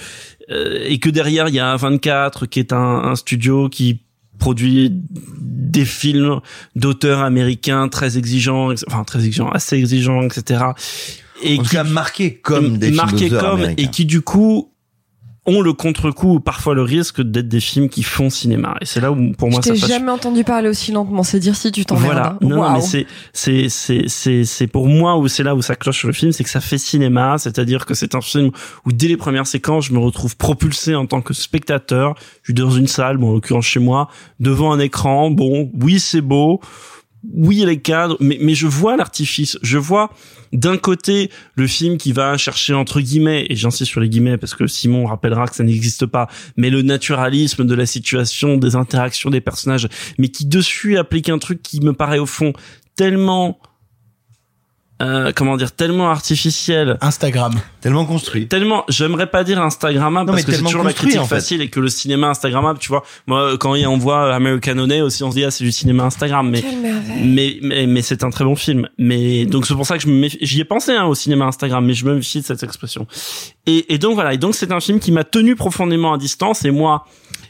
[0.51, 4.03] euh, et que derrière il y a un 24 qui est un, un studio qui
[4.39, 6.40] produit des films
[6.74, 10.65] d'auteurs américains très exigeants, ex- enfin très exigeants, assez exigeants, etc.
[11.42, 13.82] Et qui- cas, marqués comme des films marqués d'auteurs comme américains.
[13.82, 14.70] et qui du coup
[15.47, 18.76] ont le contre-coup ou parfois le risque d'être des films qui font cinéma.
[18.81, 21.23] Et c'est là où pour moi je t'ai jamais entendu parler aussi lentement.
[21.23, 22.36] C'est dire si tu t'en voilà.
[22.41, 25.76] Non, non, mais c'est, c'est, c'est, c'est, c'est pour moi où c'est là où ça
[25.76, 28.50] cloche sur le film, c'est que ça fait cinéma, c'est-à-dire que c'est un film
[28.84, 32.15] où dès les premières séquences, je me retrouve propulsé en tant que spectateur.
[32.42, 34.08] Je suis dans une salle, bon, en l'occurrence chez moi,
[34.41, 35.31] devant un écran.
[35.31, 36.60] Bon, oui, c'est beau.
[37.35, 39.59] Oui, les cadres, mais, mais je vois l'artifice.
[39.63, 40.13] Je vois
[40.53, 44.55] d'un côté le film qui va chercher entre guillemets, et j'insiste sur les guillemets parce
[44.55, 49.31] que Simon rappellera que ça n'existe pas, mais le naturalisme de la situation, des interactions
[49.31, 49.89] des personnages,
[50.19, 52.53] mais qui dessus applique un truc qui me paraît au fond
[52.95, 53.59] tellement
[55.02, 56.97] euh, comment dire tellement artificiel.
[57.02, 57.52] Instagram.
[57.81, 58.49] Tellement construit.
[58.49, 61.34] Tellement j'aimerais pas dire instagrammable parce que c'est tellement toujours la critique en fait.
[61.36, 63.05] facile et que le cinéma instagrammable tu vois.
[63.26, 66.49] Moi quand on voit American Honey aussi on se dit ah c'est du cinéma Instagram
[66.50, 66.65] mais
[67.23, 68.89] mais mais, mais c'est un très bon film.
[68.99, 71.44] Mais donc c'est pour ça que je me méfie- j'y ai pensé hein, au cinéma
[71.47, 73.07] Instagram mais je me méfie de cette expression.
[73.66, 74.33] Et, et donc voilà.
[74.33, 77.05] Et donc c'est un film qui m'a tenu profondément à distance et moi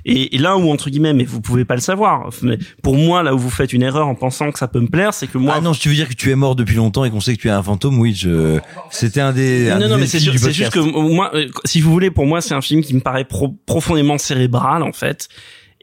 [0.08, 3.22] et, et là où entre guillemets mais vous pouvez pas le savoir mais pour moi
[3.22, 5.36] là où vous faites une erreur en pensant que ça peut me plaire c'est que
[5.36, 7.20] moi Ah non, si tu veux dire que tu es mort depuis longtemps et qu'on
[7.20, 8.58] sait que tu es un fantôme, oui, je,
[8.90, 11.90] c'était un des, un non, des non, mais c'est juste que moi, euh, si vous
[11.90, 15.28] voulez, pour moi, c'est un film qui me paraît pro- profondément cérébral en fait,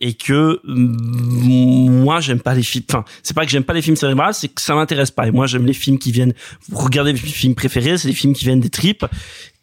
[0.03, 2.83] et que mm, moi, j'aime pas les films.
[2.89, 5.27] Enfin, c'est pas que j'aime pas les films cérébrales, c'est que ça m'intéresse pas.
[5.27, 6.33] Et moi, j'aime les films qui viennent.
[6.67, 9.05] Vous regardez mes films préférés, c'est les films qui viennent des tripes.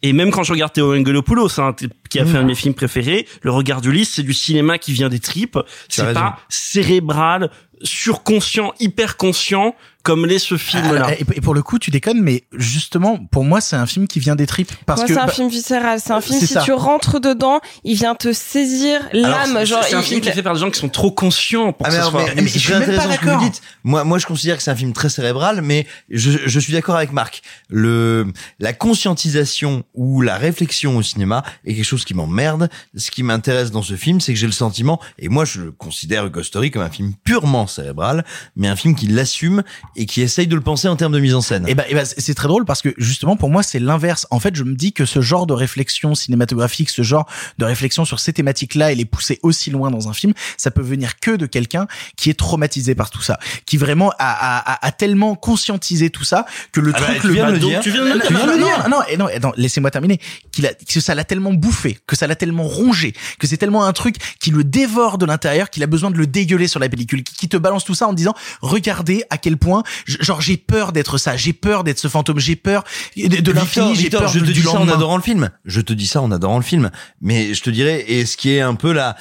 [0.01, 1.75] Et même quand je regarde Théo Angelopoulos, hein,
[2.09, 4.79] qui a fait un de mes films préférés, Le Regard du Lys, c'est du cinéma
[4.79, 5.59] qui vient des tripes.
[5.89, 7.51] C'est pas cérébral,
[7.83, 11.07] surconscient, hyper conscient, comme l'est ce film-là.
[11.09, 14.07] Ah, Et, et pour le coup, tu déconnes, mais justement, pour moi, c'est un film
[14.07, 14.71] qui vient des tripes.
[14.85, 15.99] Parce Moi, que c'est un bah, film viscéral.
[16.03, 16.61] C'est un film, si ça.
[16.61, 19.51] tu rentres dedans, il vient te saisir l'âme.
[19.59, 20.89] c'est- Genre, c'est un il- film il- qui est fait par des gens qui sont
[20.89, 22.23] trop conscients pour Ah, que mais, ce soit.
[22.35, 23.43] mais, mais c'est suis très même pas intéressant ce que vous d'accord.
[23.43, 23.61] dites.
[23.83, 26.95] Moi, moi, je considère que c'est un film très cérébral, mais je, je suis d'accord
[26.95, 27.41] avec Marc.
[27.69, 28.25] Le,
[28.59, 32.69] la conscientisation ou la réflexion au cinéma est quelque chose qui m'emmerde.
[32.95, 36.29] Ce qui m'intéresse dans ce film, c'est que j'ai le sentiment, et moi, je considère
[36.29, 39.63] Ghost Story comme un film purement cérébral, mais un film qui l'assume
[39.95, 41.65] et qui essaye de le penser en termes de mise en scène.
[41.67, 44.27] Et ben, et ben, c'est très drôle parce que justement pour moi c'est l'inverse.
[44.31, 48.05] En fait, je me dis que ce genre de réflexion cinématographique, ce genre de réflexion
[48.05, 51.31] sur ces thématiques-là et les pousser aussi loin dans un film, ça peut venir que
[51.31, 56.09] de quelqu'un qui est traumatisé par tout ça, qui vraiment a, a, a, tellement conscientisé
[56.09, 57.79] tout ça que le Ah bah, truc tu le viens le dire.
[57.81, 58.31] tu viens de le dire.
[58.31, 60.19] non, non, non, non, et non, non, laissez-moi terminer.
[60.51, 63.85] Qu'il a, que ça l'a tellement bouffé, que ça l'a tellement rongé, que c'est tellement
[63.85, 66.89] un truc qui le dévore de l'intérieur qu'il a besoin de le dégueuler sur la
[66.89, 70.57] pellicule, qui, qui te balance tout ça en disant regardez à quel point, genre j'ai
[70.57, 72.83] peur d'être ça, j'ai peur d'être ce fantôme, j'ai peur
[73.15, 75.49] de, l'infini, j'ai peur je te du dis ça en adorant le film.
[75.65, 76.91] Je te dis ça en adorant le film.
[77.21, 79.15] Mais je te dirais, et ce qui est un peu la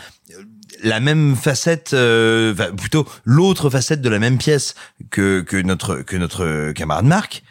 [0.83, 4.75] la même facette, euh, enfin, plutôt l'autre facette de la même pièce
[5.11, 7.43] que que notre que notre camarade Marc,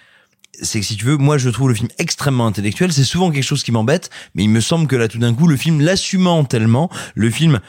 [0.62, 2.92] c'est que si tu veux, moi je trouve le film extrêmement intellectuel.
[2.92, 5.48] C'est souvent quelque chose qui m'embête, mais il me semble que là tout d'un coup,
[5.48, 7.60] le film l'assumant tellement, le film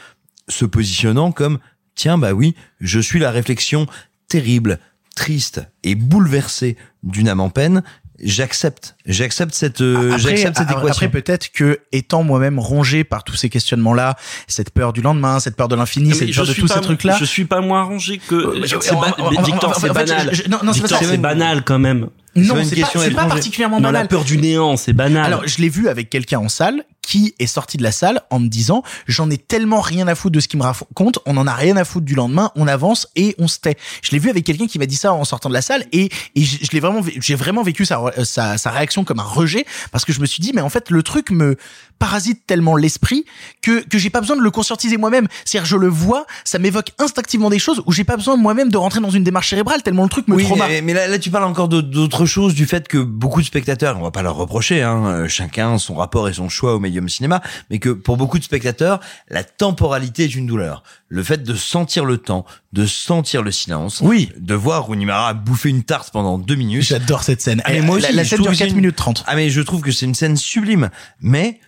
[0.47, 1.59] se positionnant comme
[1.95, 3.87] tiens bah oui, je suis la réflexion
[4.27, 4.79] terrible,
[5.15, 7.83] triste et bouleversée d'une âme en peine.
[8.23, 10.87] J'accepte, j'accepte cette, euh, Après, j'accepte cette a- équation.
[10.89, 14.15] après peut-être que étant moi-même rongé par tous ces questionnements-là,
[14.47, 17.17] cette peur du lendemain, cette peur de l'infini, cette peur de tous ces trucs-là.
[17.19, 18.61] Je suis pas moins rangé que.
[18.61, 20.29] Victor, c'est banal.
[20.31, 22.09] Victor, c'est banal quand même.
[22.35, 24.03] Non, c'est pas, pas particulièrement Non, banal.
[24.03, 25.25] la peur du néant, c'est banal.
[25.25, 28.39] Alors, je l'ai vu avec quelqu'un en salle qui est sorti de la salle en
[28.39, 31.45] me disant j'en ai tellement rien à foutre de ce qu'il me raconte, on en
[31.45, 33.75] a rien à foutre du lendemain, on avance et on se tait.
[34.01, 36.05] Je l'ai vu avec quelqu'un qui m'a dit ça en sortant de la salle et,
[36.35, 39.65] et je, je l'ai vraiment j'ai vraiment vécu sa, sa sa réaction comme un rejet
[39.91, 41.57] parce que je me suis dit mais en fait le truc me
[41.99, 43.25] parasite tellement l'esprit
[43.61, 45.27] que que j'ai pas besoin de le conscientiser moi-même.
[45.45, 48.77] C'est-à-dire je le vois, ça m'évoque instinctivement des choses où j'ai pas besoin moi-même de
[48.77, 50.67] rentrer dans une démarche cérébrale tellement le truc me Oui, trauma.
[50.67, 53.45] mais, mais là, là, tu parles encore de- d'autre chose, du fait que beaucoup de
[53.45, 57.09] spectateurs, on va pas leur reprocher, hein, chacun son rapport et son choix au médium
[57.09, 58.99] cinéma, mais que pour beaucoup de spectateurs,
[59.29, 60.83] la temporalité est une douleur.
[61.07, 64.29] Le fait de sentir le temps, de sentir le silence, oui.
[64.37, 66.83] de voir Rooney Mara bouffer une tarte pendant deux minutes.
[66.83, 67.61] J'adore cette scène.
[67.65, 69.23] Ah, mais moi aussi, la je scène trouve dure que c'est 4 une- minutes 30.
[69.27, 70.89] Ah mais je trouve que c'est une scène sublime.
[71.19, 71.59] Mais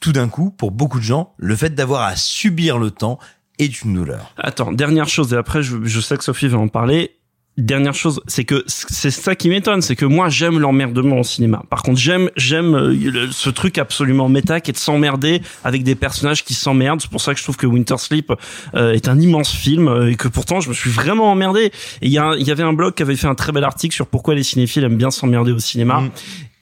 [0.00, 3.18] tout d'un coup, pour beaucoup de gens, le fait d'avoir à subir le temps
[3.58, 4.34] est une douleur.
[4.36, 7.16] Attends, dernière chose, et après je, je sais que Sophie va en parler.
[7.56, 11.62] Dernière chose, c'est que c'est ça qui m'étonne, c'est que moi j'aime l'emmerdement au cinéma.
[11.70, 15.94] Par contre, j'aime j'aime euh, ce truc absolument méta qui est de s'emmerder avec des
[15.94, 17.00] personnages qui s'emmerdent.
[17.00, 18.32] C'est pour ça que je trouve que Winter Sleep
[18.74, 21.70] euh, est un immense film euh, et que pourtant je me suis vraiment emmerdé.
[22.02, 24.08] Il y, a y avait un blog qui avait fait un très bel article sur
[24.08, 26.02] pourquoi les cinéphiles aiment bien s'emmerder au cinéma.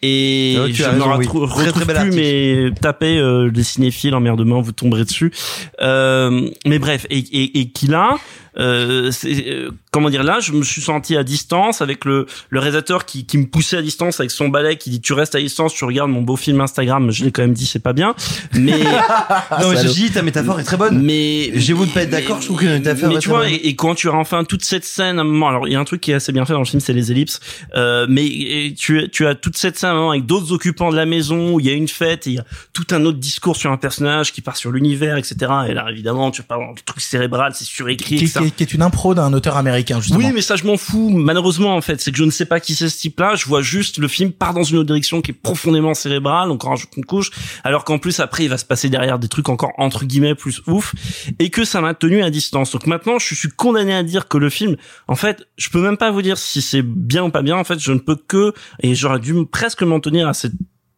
[0.03, 1.27] Et tu je ne raison, oui.
[1.27, 2.17] Très, retrouve plus, article.
[2.17, 5.33] mais tapez euh, les cinéphiles emmerdement, vous tomberez dessus.
[5.81, 8.17] Euh, mais bref, et, et, et qu'il a,
[8.59, 12.61] euh, c'est, euh, comment dire là, je me suis senti à distance avec le, le
[12.61, 15.41] réalisateur qui, qui me poussait à distance avec son balai, qui dit tu restes à
[15.41, 17.11] distance, tu regardes mon beau film Instagram.
[17.11, 18.15] Je l'ai quand même dit, c'est pas bien.
[18.53, 18.73] Mais
[19.61, 21.03] non, mais ceci dit, ta métaphore est très bonne.
[21.03, 23.49] Mais j'ai ne pas être d'accord, je trouve que ta métaphore mais est tu vois,
[23.49, 25.77] et, et quand tu as enfin toute cette scène, à un moment, alors il y
[25.77, 27.41] a un truc qui est assez bien fait dans le film, c'est les ellipses.
[27.75, 31.07] Euh, mais tu, tu as toute cette scène un moment, avec d'autres occupants de la
[31.07, 33.57] maison où il y a une fête, et il y a tout un autre discours
[33.57, 35.35] sur un personnage qui part sur l'univers, etc.
[35.69, 38.83] Et là, évidemment, tu parles le truc cérébral, c'est surécrit, qui, qui- qui est une
[38.83, 40.19] impro d'un auteur américain justement.
[40.21, 41.11] Oui, mais ça, je m'en fous.
[41.11, 43.35] Malheureusement, en fait, c'est que je ne sais pas qui c'est ce type-là.
[43.37, 46.65] Je vois juste le film part dans une autre direction qui est profondément cérébrale, donc
[46.65, 47.31] on rajoute une couche.
[47.65, 50.63] Alors qu'en plus, après, il va se passer derrière des trucs encore entre guillemets plus
[50.67, 50.95] ouf,
[51.39, 52.73] et que ça m'a tenu à distance.
[52.73, 54.77] Donc maintenant, je suis condamné à dire que le film,
[55.09, 57.57] en fait, je peux même pas vous dire si c'est bien ou pas bien.
[57.57, 59.45] En fait, je ne peux que, et j'aurais dû me-
[59.83, 60.49] presque m'en tenir à ces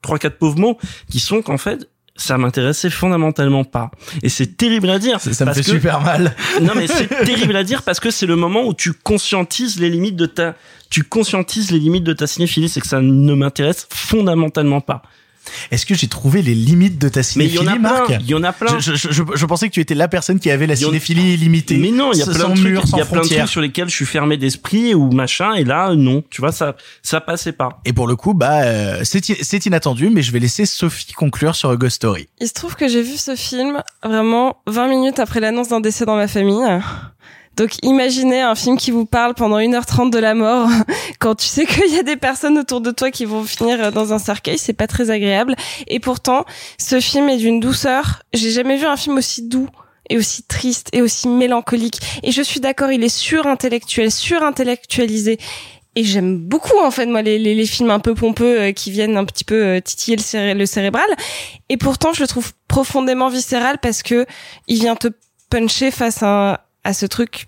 [0.02, 0.78] trois quatre pauvres mots
[1.10, 3.90] qui sont qu'en fait ça m'intéressait fondamentalement pas
[4.22, 6.34] et c'est terrible à dire Ça me parce fait que- super mal.
[6.62, 9.90] non mais c'est terrible à dire parce que c'est le moment où tu conscientises les
[9.90, 10.54] limites de ta
[10.90, 15.02] tu conscientises les limites de ta cinéphilie c'est que ça ne m'intéresse fondamentalement pas
[15.70, 17.98] Est-ce que j'ai trouvé les limites de ta Mais il y en cinéphilie, a plein,
[18.08, 18.78] Marc il y en a plein.
[18.78, 21.76] Je, je, je, je pensais que tu étais la personne qui avait la cinéphilie illimitée.
[21.76, 23.22] mais non il y a plein de trucs mur, il sans y a plein de
[23.22, 23.44] frontières.
[23.44, 26.76] trucs sur lesquels je suis fermé d'esprit ou machin et là non tu vois ça
[27.02, 30.66] ça passait pas Et pour le coup, bah, euh, c'est inattendu, mais je vais laisser
[30.66, 32.28] Sophie conclure sur A Ghost Story.
[32.40, 36.04] Il se trouve que j'ai vu ce film vraiment 20 minutes après l'annonce d'un décès
[36.04, 36.64] dans ma famille.
[37.56, 40.68] Donc imaginez un film qui vous parle pendant 1h30 de la mort
[41.20, 44.12] quand tu sais qu'il y a des personnes autour de toi qui vont finir dans
[44.12, 45.54] un cercueil, c'est pas très agréable.
[45.86, 46.44] Et pourtant,
[46.78, 48.22] ce film est d'une douceur.
[48.32, 49.68] J'ai jamais vu un film aussi doux
[50.10, 52.00] et aussi triste et aussi mélancolique.
[52.22, 55.38] Et je suis d'accord, il est surintellectuel, surintellectualisé.
[55.96, 58.90] Et j'aime beaucoup en fait moi les, les, les films un peu pompeux euh, qui
[58.90, 61.06] viennent un petit peu euh, titiller le, le cérébral.
[61.68, 64.26] Et pourtant je le trouve profondément viscéral parce que
[64.66, 65.06] il vient te
[65.50, 67.46] puncher face à, à ce truc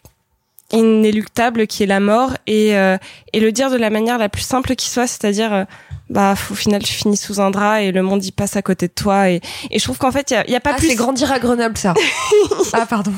[0.73, 2.99] inéluctable qui est la mort et euh,
[3.33, 5.65] et le dire de la manière la plus simple qui soit, c'est-à-dire euh,
[6.11, 8.89] bah au final tu finis sous un drap et le monde y passe à côté
[8.89, 9.41] de toi et
[9.71, 10.95] et je trouve qu'en fait il y a, il y a pas Ah, plus c'est
[10.97, 11.95] grandir à Grenoble, ça.
[12.73, 13.13] ah, pardon.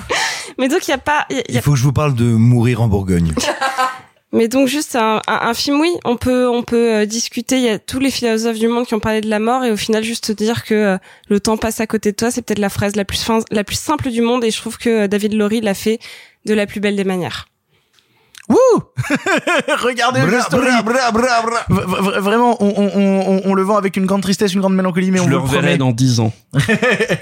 [0.59, 2.15] mais donc il y a pas il y a- il faut que je vous parle
[2.15, 3.33] de mourir en Bourgogne.
[4.33, 7.57] Mais donc juste un, un, film, oui, on peut on peut euh, discuter.
[7.57, 9.71] Il y a tous les philosophes du monde qui ont parlé de la mort et
[9.71, 10.99] au final juste dire que euh,
[11.29, 13.65] le temps passe à côté de toi, c'est peut-être la phrase la plus fin, la
[13.65, 15.99] plus simple du monde et je trouve que euh, David Laurie l'a fait
[16.45, 17.49] de la plus belle des manières.
[18.49, 18.57] Wouh
[19.85, 20.67] Regardez le Bra, story.
[20.85, 24.75] bra, bra, Vraiment, on, on, on, on le vend avec une grande tristesse, une grande
[24.75, 26.33] mélancolie, mais on je le le reverrai dans 10 ans.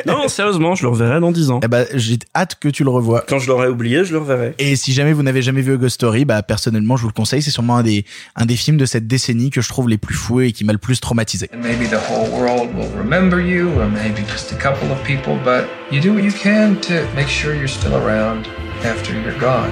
[0.06, 1.60] non, sérieusement, je le reverrai dans 10 ans.
[1.64, 3.24] Eh ben, j'ai hâte que tu le revois.
[3.28, 4.55] Quand je l'aurai oublié, je le reverrai.
[4.58, 7.12] Et si jamais vous n'avez jamais vu A Ghost Story, bah personnellement, je vous le
[7.14, 7.42] conseille.
[7.42, 8.05] C'est sûrement un des
[8.36, 10.72] un des films de cette décennie que je trouve les plus fous et qui m'a
[10.72, 11.50] le plus traumatisé.
[11.52, 15.36] And maybe the whole world will remember you, or maybe just a couple of people,
[15.44, 18.46] but you do what you can to make sure you're still around
[18.84, 19.70] after you're gone.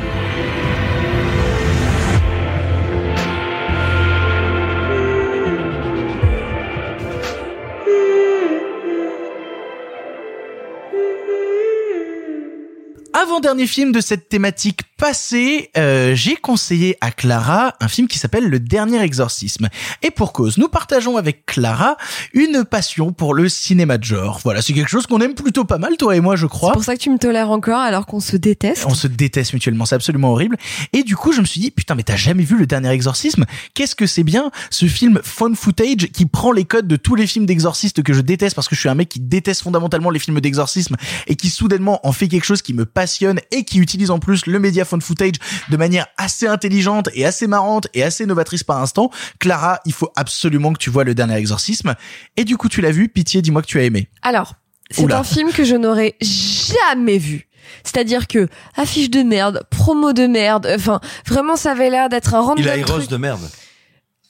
[13.17, 18.49] Avant-dernier film de cette thématique passée, euh, j'ai conseillé à Clara un film qui s'appelle
[18.49, 19.69] Le Dernier Exorcisme.
[20.03, 21.97] Et pour cause, nous partageons avec Clara
[22.33, 24.41] une passion pour le cinéma de genre.
[24.45, 26.71] Voilà, c'est quelque chose qu'on aime plutôt pas mal, toi et moi, je crois.
[26.71, 28.85] C'est pour ça que tu me tolères encore alors qu'on se déteste.
[28.87, 30.57] On se déteste mutuellement, c'est absolument horrible.
[30.93, 33.45] Et du coup, je me suis dit, putain, mais t'as jamais vu le dernier exorcisme?
[33.75, 37.27] Qu'est-ce que c'est bien ce film phone footage qui prend les codes de tous les
[37.27, 40.19] films d'exorcistes que je déteste parce que je suis un mec qui déteste fondamentalement les
[40.19, 44.11] films d'exorcisme et qui soudainement en fait quelque chose qui me passionne et qui utilise
[44.11, 45.35] en plus le média phone footage
[45.69, 49.11] de manière assez intelligente et assez marrante et assez novatrice par instant.
[49.39, 51.95] Clara, il faut absolument que tu vois le dernier exorcisme.
[52.37, 54.09] Et du coup, tu l'as vu, pitié, dis-moi que tu as aimé.
[54.23, 54.55] Alors,
[54.91, 57.49] c'est un film que je n'aurais jamais vu.
[57.83, 62.41] C'est-à-dire que affiche de merde, promo de merde, enfin vraiment ça avait l'air d'être un
[62.41, 63.41] random Il a de merde.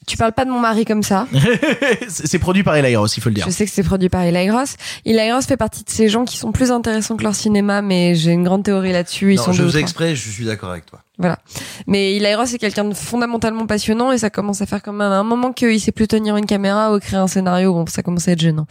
[0.06, 1.26] Tu parles pas de mon mari comme ça.
[2.08, 3.44] c'est produit par Eli Ross, il faut le dire.
[3.46, 4.76] Je sais que c'est produit par Eli Ross.
[5.04, 8.14] Eli Ross fait partie de ces gens qui sont plus intéressants que leur cinéma, mais
[8.14, 9.32] j'ai une grande théorie là-dessus.
[9.32, 11.00] Ils Non, sont je faisais exprès, je suis d'accord avec toi.
[11.16, 11.38] Voilà.
[11.86, 15.12] Mais Eli Ross est quelqu'un de fondamentalement passionnant et ça commence à faire quand même
[15.12, 17.72] un moment qu'il sait plus tenir une caméra ou créer un scénario.
[17.72, 18.66] Bon, ça commence à être gênant.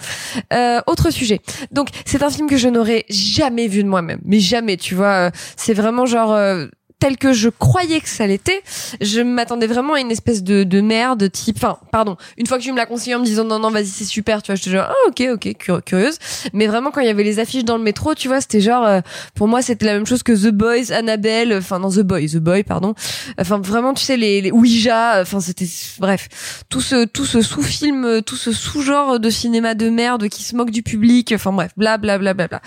[0.51, 1.39] Euh, autre sujet.
[1.71, 4.19] Donc, c'est un film que je n'aurais jamais vu de moi-même.
[4.25, 5.27] Mais jamais, tu vois.
[5.27, 6.33] euh, C'est vraiment genre...
[6.33, 6.67] euh,
[7.03, 8.63] tel que je croyais que ça l'était,
[9.01, 12.63] je m'attendais vraiment à une espèce de, de merde type, enfin, pardon, une fois que
[12.63, 14.71] tu me l'as conseillé en me disant non, non, vas-y, c'est super, tu vois, j'étais
[14.71, 16.17] genre, ah, ok, ok, cur- curieuse.
[16.53, 18.85] Mais vraiment, quand il y avait les affiches dans le métro, tu vois, c'était genre,
[18.85, 19.01] euh,
[19.35, 22.37] pour moi, c'était la même chose que The Boys, Annabelle, enfin, non, The Boy, The
[22.37, 22.93] Boy, pardon.
[23.37, 25.67] Enfin, vraiment, tu sais, les, les Ouija, enfin, c'était,
[25.99, 30.55] bref, tout ce, tout ce sous-film, tout ce sous-genre de cinéma de merde qui se
[30.55, 32.61] moque du public, enfin, bref, bla, bla, bla, bla, bla.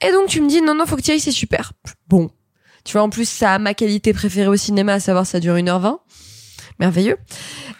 [0.00, 1.72] Et donc, tu me dis, non, non, faut que tu ailles, c'est super.
[2.08, 2.30] Bon.
[2.88, 5.56] Tu vois, en plus, ça a ma qualité préférée au cinéma, à savoir, ça dure
[5.56, 5.98] 1h20.
[6.80, 7.18] Merveilleux.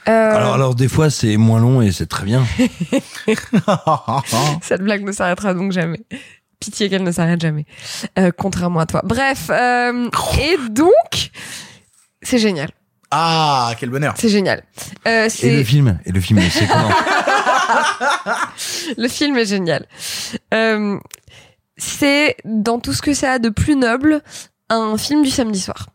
[0.07, 2.45] Euh, Alors, alors des fois c'est moins long et c'est très bien.
[4.63, 6.03] Cette blague ne s'arrêtera donc jamais.
[6.61, 7.65] Pitié qu'elle ne s'arrête jamais.
[8.19, 9.01] Euh, contrairement à toi.
[9.03, 9.49] Bref.
[9.49, 11.31] euh, et donc,
[12.21, 12.69] c'est génial.
[13.11, 14.13] Ah, quel bonheur.
[14.19, 14.63] C'est génial.
[15.07, 16.91] Euh, Et le film, et le film, c'est comment
[18.99, 19.87] le film est génial.
[20.53, 20.99] Euh,
[21.79, 24.23] c'est dans tout ce que ça a de plus noble
[24.71, 25.89] un film du samedi soir.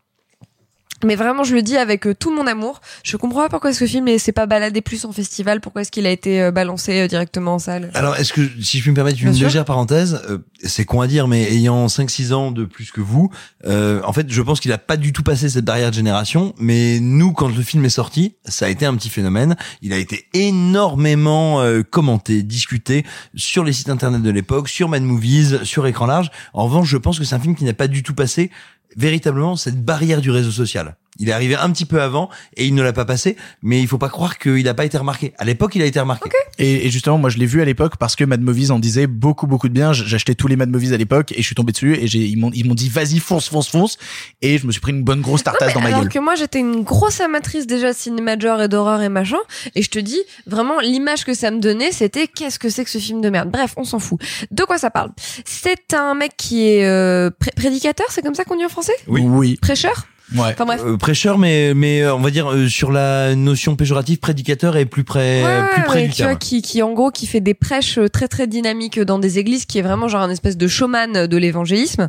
[1.04, 2.80] Mais vraiment, je le dis avec euh, tout mon amour.
[3.02, 5.60] Je comprends pas pourquoi ce film s'est pas baladé plus en festival.
[5.60, 7.90] Pourquoi est-ce qu'il a été euh, balancé euh, directement en salle?
[7.94, 9.46] Alors, est-ce que, si je puis me permettre une Bien sûr.
[9.48, 13.30] légère parenthèse, euh, c'est con à dire, mais ayant 5-6 ans de plus que vous,
[13.66, 16.54] euh, en fait, je pense qu'il a pas du tout passé cette barrière de génération,
[16.58, 19.56] mais nous, quand le film est sorti, ça a été un petit phénomène.
[19.82, 25.02] Il a été énormément euh, commenté, discuté sur les sites internet de l'époque, sur Mad
[25.02, 26.30] Movies, sur écran large.
[26.52, 28.50] En revanche, je pense que c'est un film qui n'a pas du tout passé
[28.96, 30.96] véritablement cette barrière du réseau social.
[31.18, 33.86] Il est arrivé un petit peu avant et il ne l'a pas passé, mais il
[33.86, 35.32] faut pas croire qu'il n'a pas été remarqué.
[35.38, 36.28] À l'époque, il a été remarqué.
[36.58, 39.06] Et, et justement, moi, je l'ai vu à l'époque parce que Mad Movies en disait
[39.06, 39.92] beaucoup, beaucoup de bien.
[39.92, 42.36] J'achetais tous les Mad Movies à l'époque et je suis tombé dessus et j'ai, ils
[42.36, 43.96] m'ont, ils m'ont dit, vas-y, fonce, fonce, fonce.
[44.42, 46.08] Et je me suis pris une bonne grosse tartasse dans ma Alors gueule.
[46.12, 49.38] que moi, j'étais une grosse amatrice déjà de cinéma de genre et d'horreur et machin.
[49.74, 52.90] Et je te dis, vraiment, l'image que ça me donnait, c'était qu'est-ce que c'est que
[52.90, 53.50] ce film de merde?
[53.50, 54.20] Bref, on s'en fout.
[54.50, 55.10] De quoi ça parle?
[55.44, 58.94] C'est un mec qui est euh, pré- prédicateur, c'est comme ça qu'on dit en français?
[59.06, 59.22] Oui.
[59.24, 59.56] Oui.
[59.62, 60.06] Prêcheur?
[60.34, 60.40] Ouais.
[60.54, 60.80] Enfin bref.
[60.84, 64.86] Euh, prêcheur, mais mais euh, on va dire euh, sur la notion péjorative, prédicateur est
[64.86, 66.38] plus près Ouais, plus près ouais, du tu vois, terme.
[66.38, 69.66] qui, qui en gros qui fait des prêches euh, très très dynamiques dans des églises,
[69.66, 72.08] qui est vraiment genre un espèce de showman de l'évangélisme,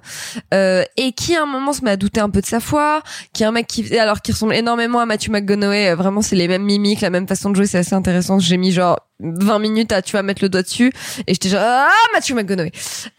[0.53, 3.01] euh, et qui à un moment se met à douter un peu de sa foi,
[3.33, 6.37] qui est un mec qui alors qui ressemble énormément à Matthew McConaughey, euh, vraiment c'est
[6.37, 8.39] les mêmes mimiques, la même façon de jouer, c'est assez intéressant.
[8.39, 10.91] J'ai mis genre 20 minutes à tu vas mettre le doigt dessus.
[11.27, 12.71] Et j'étais genre ah Matthew McConaughey.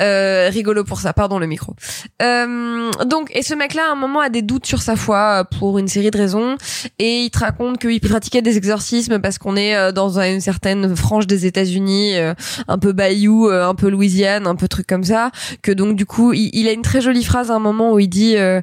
[0.03, 1.13] Euh, rigolo pour ça.
[1.13, 1.75] Pardon le micro.
[2.23, 5.17] Euh, donc et ce mec là à un moment a des doutes sur sa foi
[5.41, 6.57] euh, pour une série de raisons.
[6.99, 10.95] Et il te raconte qu'il pratiquait des exorcismes parce qu'on est euh, dans une certaine
[10.97, 12.35] frange des États-Unis euh,
[12.69, 15.31] un peu Bayou un peu Louisiane un peu truc comme ça.
[15.63, 17.99] Que donc du coup il, il a une très jolie phrase à un moment où
[17.99, 18.61] il dit euh,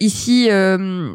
[0.00, 0.48] ici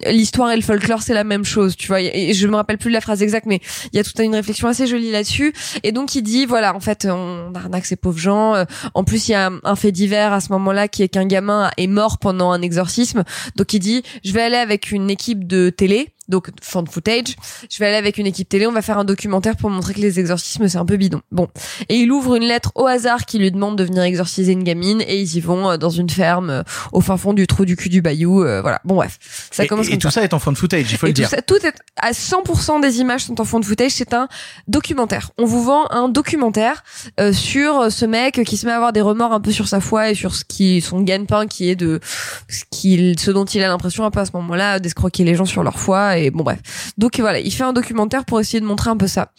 [0.05, 2.01] l'histoire et le folklore c'est la même chose tu vois.
[2.01, 3.59] Et je me rappelle plus de la phrase exacte mais
[3.91, 5.48] il y a toute une réflexion assez jolie là-dessus
[5.83, 8.55] et donc il dit voilà en fait on arnaque ces pauvres gens.
[8.55, 11.09] Euh, en plus il y a un, un fait divers à ce moment-là qui est
[11.09, 13.23] qu'un gamin est mort pendant un exorcisme.
[13.55, 17.35] Donc il dit je vais aller avec une équipe de télé donc fan footage.
[17.69, 19.99] Je vais aller avec une équipe télé, on va faire un documentaire pour montrer que
[19.99, 21.21] les exorcismes c'est un peu bidon.
[21.31, 21.47] Bon,
[21.89, 25.01] et il ouvre une lettre au hasard qui lui demande de venir exorciser une gamine
[25.01, 27.75] et ils y vont euh, dans une ferme euh, au fin fond du trou du
[27.75, 28.43] cul du bayou.
[28.43, 29.17] euh, voilà, bon bref,
[29.51, 31.09] ça et, commence et comme tout ça est en fond de footage, il faut et
[31.09, 31.29] le tout dire.
[31.29, 33.91] ça- tout est à 100% des images sont en fond de footage.
[33.91, 34.27] C'est un
[34.67, 35.31] documentaire.
[35.37, 36.83] On vous vend un documentaire
[37.19, 39.81] euh, sur ce mec qui se met à avoir des remords un peu sur sa
[39.81, 41.99] foi et sur ce qui son gagne-pain qui est de
[42.47, 45.45] ce qu'il ce dont il a l'impression un peu à ce moment-là d'escroquer les gens
[45.45, 46.93] sur leur foi et bon bref.
[46.97, 49.31] Donc voilà, il fait un documentaire pour essayer de montrer un peu ça.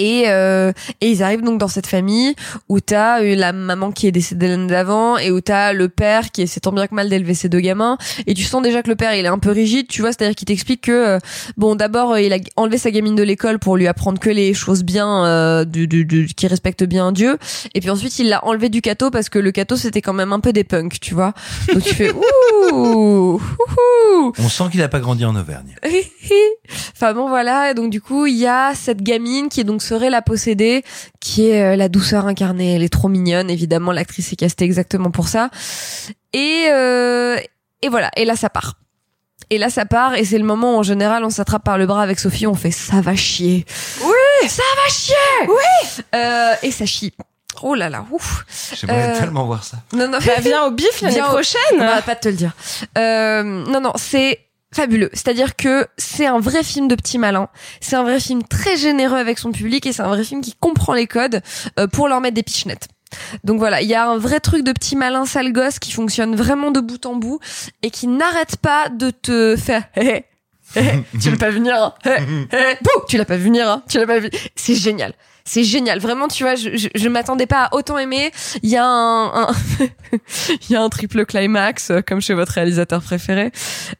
[0.00, 2.34] Et, euh, et ils arrivent donc dans cette famille
[2.68, 6.30] où t'as eu la maman qui est décédée l'année d'avant et où t'as le père
[6.30, 8.88] qui essaie tant bien que mal d'élever ses deux gamins et tu sens déjà que
[8.88, 10.92] le père il est un peu rigide tu vois c'est à dire qu'il t'explique que
[10.92, 11.18] euh,
[11.56, 14.54] bon d'abord euh, il a enlevé sa gamine de l'école pour lui apprendre que les
[14.54, 17.36] choses bien euh, du, du, du- qui respectent bien Dieu
[17.74, 20.32] et puis ensuite il l'a enlevé du cateau parce que le cateau c'était quand même
[20.32, 21.32] un peu des punks tu vois
[21.74, 22.12] donc tu fais
[22.72, 24.32] ouh, ouh.
[24.38, 25.74] On sent qu'il a pas grandi en Auvergne.
[26.94, 30.10] enfin bon voilà et donc du coup il y a cette gamine qui donc serait
[30.10, 30.84] la possédée
[31.20, 32.74] qui est euh, la douceur incarnée.
[32.74, 35.50] Elle est trop mignonne évidemment l'actrice est castée exactement pour ça.
[36.32, 37.36] Et euh,
[37.82, 38.10] et voilà.
[38.16, 38.74] Et là ça part.
[39.50, 41.86] Et là ça part et c'est le moment où en général on s'attrape par le
[41.86, 43.64] bras avec Sophie on fait ça va chier
[44.04, 44.48] oui!
[44.48, 45.48] Ça va chier!
[45.48, 46.02] Oui!
[46.14, 47.12] Euh, et ça chie.
[47.62, 48.44] Oh là là, ouf.
[48.74, 49.78] J'aimerais Euh, tellement voir ça.
[49.92, 51.60] Non, non, Bah, viens au bif l'année Viens au- prochaine.
[51.74, 52.52] On va pas te le dire.
[52.96, 54.38] Euh, non, non, c'est
[54.72, 55.10] fabuleux.
[55.12, 57.48] C'est-à-dire que c'est un vrai film de petit malin.
[57.80, 60.54] C'est un vrai film très généreux avec son public et c'est un vrai film qui
[60.54, 61.42] comprend les codes
[61.78, 62.88] euh, pour leur mettre des pichenettes.
[63.44, 66.36] Donc voilà, il y a un vrai truc de petit malin sale gosse qui fonctionne
[66.36, 67.40] vraiment de bout en bout
[67.82, 69.84] et qui n'arrête pas de te faire
[71.18, 71.94] tu l'as pas vu venir hein
[73.08, 75.14] tu l'as pas vu venir hein tu l'as pas vu c'est génial
[75.48, 78.30] c'est génial vraiment tu vois je, je, je m'attendais pas à autant aimer
[78.62, 79.48] il y a un,
[80.50, 83.50] il y a un triple climax euh, comme chez votre réalisateur préféré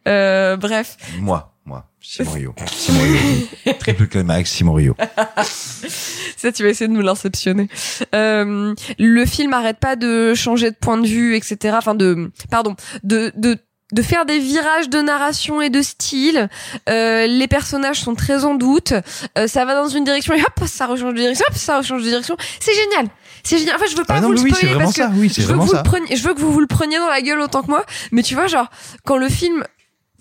[0.07, 2.55] euh, bref Moi, moi, Simon Rio.
[2.67, 3.75] Simon Rio.
[3.79, 4.95] Triple climax, Simon Rio.
[6.37, 7.69] ça tu vas essayer de nous l'inceptionner
[8.15, 12.77] euh, le film arrête pas de changer de point de vue etc enfin de pardon
[13.03, 13.59] de de
[13.93, 16.49] de faire des virages de narration et de style.
[16.89, 18.93] Euh, les personnages sont très en doute.
[19.37, 21.45] Euh, ça va dans une direction et hop, ça rechange de direction.
[21.49, 22.37] Hop, ça rechange de direction.
[22.61, 23.09] C'est génial.
[23.43, 23.77] C'est génial.
[23.77, 25.03] Enfin, je veux pas Ah non, vous le oui, spoiler parce que.
[25.15, 26.17] Oui, je veux que vous le preniez.
[26.17, 27.85] Je veux que vous vous le preniez dans la gueule autant que moi.
[28.13, 28.69] Mais tu vois, genre
[29.05, 29.65] quand le film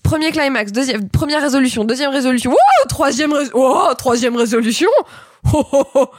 [0.03, 4.89] premier climax, deuxième première résolution, deuxième résolution, oh, troisième oh, troisième résolution.
[5.53, 6.09] Oh, oh, oh,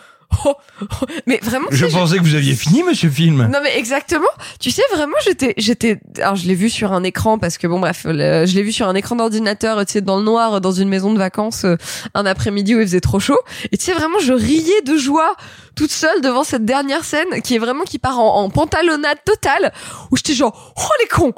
[0.44, 0.86] oh, oh.
[1.26, 3.48] Mais vraiment, Je sais, pensais que vous aviez fini, monsieur film.
[3.52, 4.28] non mais exactement.
[4.60, 7.80] Tu sais vraiment j'étais j'étais alors je l'ai vu sur un écran parce que bon
[7.80, 10.72] bref le- je l'ai vu sur un écran d'ordinateur tu sais dans le noir dans
[10.72, 11.76] une maison de vacances euh,
[12.14, 13.38] un après-midi où il faisait trop chaud
[13.72, 15.34] et tu sais vraiment je riais de joie
[15.76, 19.72] toute seule devant cette dernière scène qui est vraiment qui part en, en pantalonnade totale
[20.10, 21.32] où j'étais genre oh les cons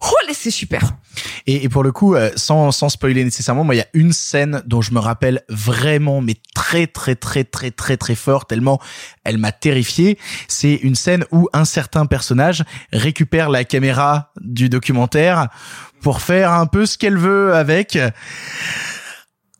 [0.00, 0.82] oh les c'est super
[1.46, 4.12] Et, et pour le coup, euh, sans, sans spoiler nécessairement, moi, il y a une
[4.12, 8.80] scène dont je me rappelle vraiment, mais très, très, très, très, très, très fort, tellement
[9.24, 10.18] elle m'a terrifié.
[10.48, 15.48] C'est une scène où un certain personnage récupère la caméra du documentaire
[16.00, 17.98] pour faire un peu ce qu'elle veut avec.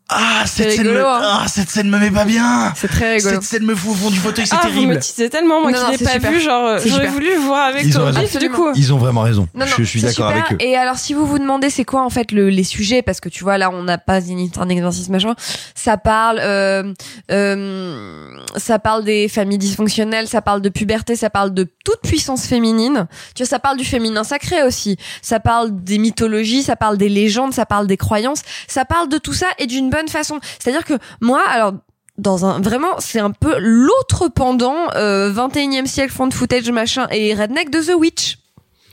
[0.09, 1.05] Ah, cette scène, me...
[1.05, 1.19] hein.
[1.21, 2.73] ah, cette scène me met pas bien.
[2.75, 4.93] c'est très rigolo Cette scène me fout au fond du fauteuil, c'est ah, vous terrible.
[4.93, 6.31] me teasez tellement, moi Non, qui non, l'ai pas super.
[6.31, 8.69] vu, genre, j'aurais voulu le voir avec toi du coup.
[8.75, 9.47] Ils ont vraiment raison.
[9.53, 10.45] Non, non, je suis d'accord super.
[10.45, 10.57] avec eux.
[10.65, 13.29] Et alors, si vous vous demandez c'est quoi en fait le, les sujets, parce que
[13.29, 15.35] tu vois là, on n'a pas un exercice machin,
[15.75, 16.93] ça parle, euh,
[17.31, 22.45] euh, ça parle des familles dysfonctionnelles, ça parle de puberté, ça parle de toute puissance
[22.45, 23.07] féminine.
[23.35, 24.97] Tu vois, ça parle du féminin sacré aussi.
[25.21, 29.17] Ça parle des mythologies, ça parle des légendes, ça parle des croyances, ça parle de
[29.17, 30.39] tout ça et d'une bonne façon.
[30.59, 31.73] C'est-à-dire que moi, alors
[32.17, 37.07] dans un vraiment c'est un peu l'autre pendant euh, 21e siècle fond de footage machin
[37.11, 38.37] et redneck de The Witch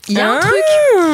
[0.09, 0.39] il y a un Ah.
[0.39, 0.53] truc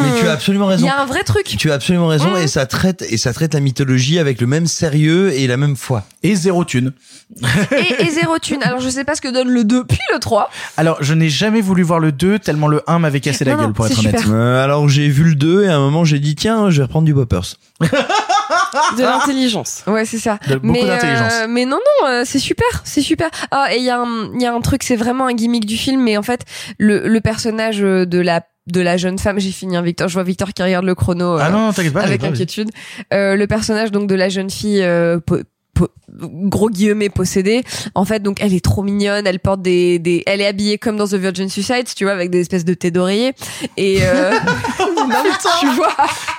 [0.03, 0.85] Mais tu as absolument il raison.
[0.85, 2.37] y a un vrai truc Tu as absolument raison Mmh.
[2.43, 5.75] et ça traite et ça traite la mythologie avec le même sérieux et la même
[5.75, 6.03] foi.
[6.21, 6.93] Et zéro thune.
[7.71, 10.19] et, et zéro thune alors je sais pas ce que donne le 2 puis le
[10.19, 13.55] 3 Alors, je n'ai jamais voulu voir le 2 tellement le 1 m'avait cassé la
[13.55, 14.23] Non, gueule, pour être honnête.
[14.29, 16.83] Euh, alors j'ai vu le 2 et à un moment j'ai dit tiens je vais
[16.83, 17.55] reprendre du Boppers.
[18.97, 19.83] De l'intelligence.
[19.87, 20.39] Ouais, c'est ça.
[20.47, 21.33] De- beaucoup mais, d'intelligence.
[21.33, 23.29] euh, mais non, non, euh, c'est super, c'est super.
[23.51, 25.65] Ah, et il y a un, il y a un truc, c'est vraiment un gimmick
[25.65, 26.41] du film, mais en fait,
[26.77, 30.07] le, le personnage euh, de la de la jeune femme, j'ai fini, hein, Victor.
[30.07, 32.69] Je vois Victor qui regarde le chrono Ah non, pas, avec inquiétude.
[33.13, 35.19] Euh, le personnage donc de la jeune fille euh,
[36.15, 37.63] gros guillemets possédée.
[37.95, 39.25] En fait, donc elle est trop mignonne.
[39.25, 42.29] Elle porte des, des, elle est habillée comme dans The Virgin Suicides, tu vois, avec
[42.29, 43.33] des espèces de thé d'oreiller.
[43.77, 44.31] Et euh...
[44.79, 45.07] non,
[45.59, 45.95] tu vois.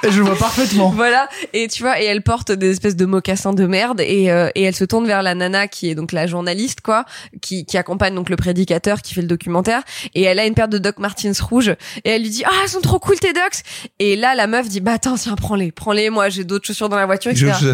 [0.09, 0.91] Je vois parfaitement.
[0.91, 1.29] Voilà.
[1.53, 4.01] Et tu vois, et elle porte des espèces de mocassins de merde.
[4.01, 7.05] Et, euh, et elle se tourne vers la nana qui est donc la journaliste, quoi,
[7.41, 9.83] qui, qui accompagne donc le prédicateur qui fait le documentaire.
[10.15, 11.75] Et elle a une paire de Doc Martens rouges.
[12.05, 13.63] Et elle lui dit, ah, elles sont trop cool tes Docs.
[13.99, 16.11] Et là, la meuf dit, bah attends, tiens, prends-les, prends-les.
[16.11, 17.53] Moi, j'ai d'autres chaussures dans la voiture, etc.
[17.61, 17.69] oui.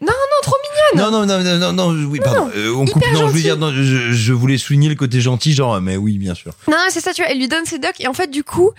[0.00, 0.52] Non, non, trop.
[0.94, 2.50] Non, non, non, non, non, non, oui, pardon.
[2.54, 3.02] Euh, on coupe.
[3.12, 6.34] Non, je veux dire, je, je voulais souligner le côté gentil, genre, mais oui, bien
[6.34, 6.52] sûr.
[6.68, 8.70] Non, c'est ça, tu vois, elle lui donne ses docs et en fait, du coup,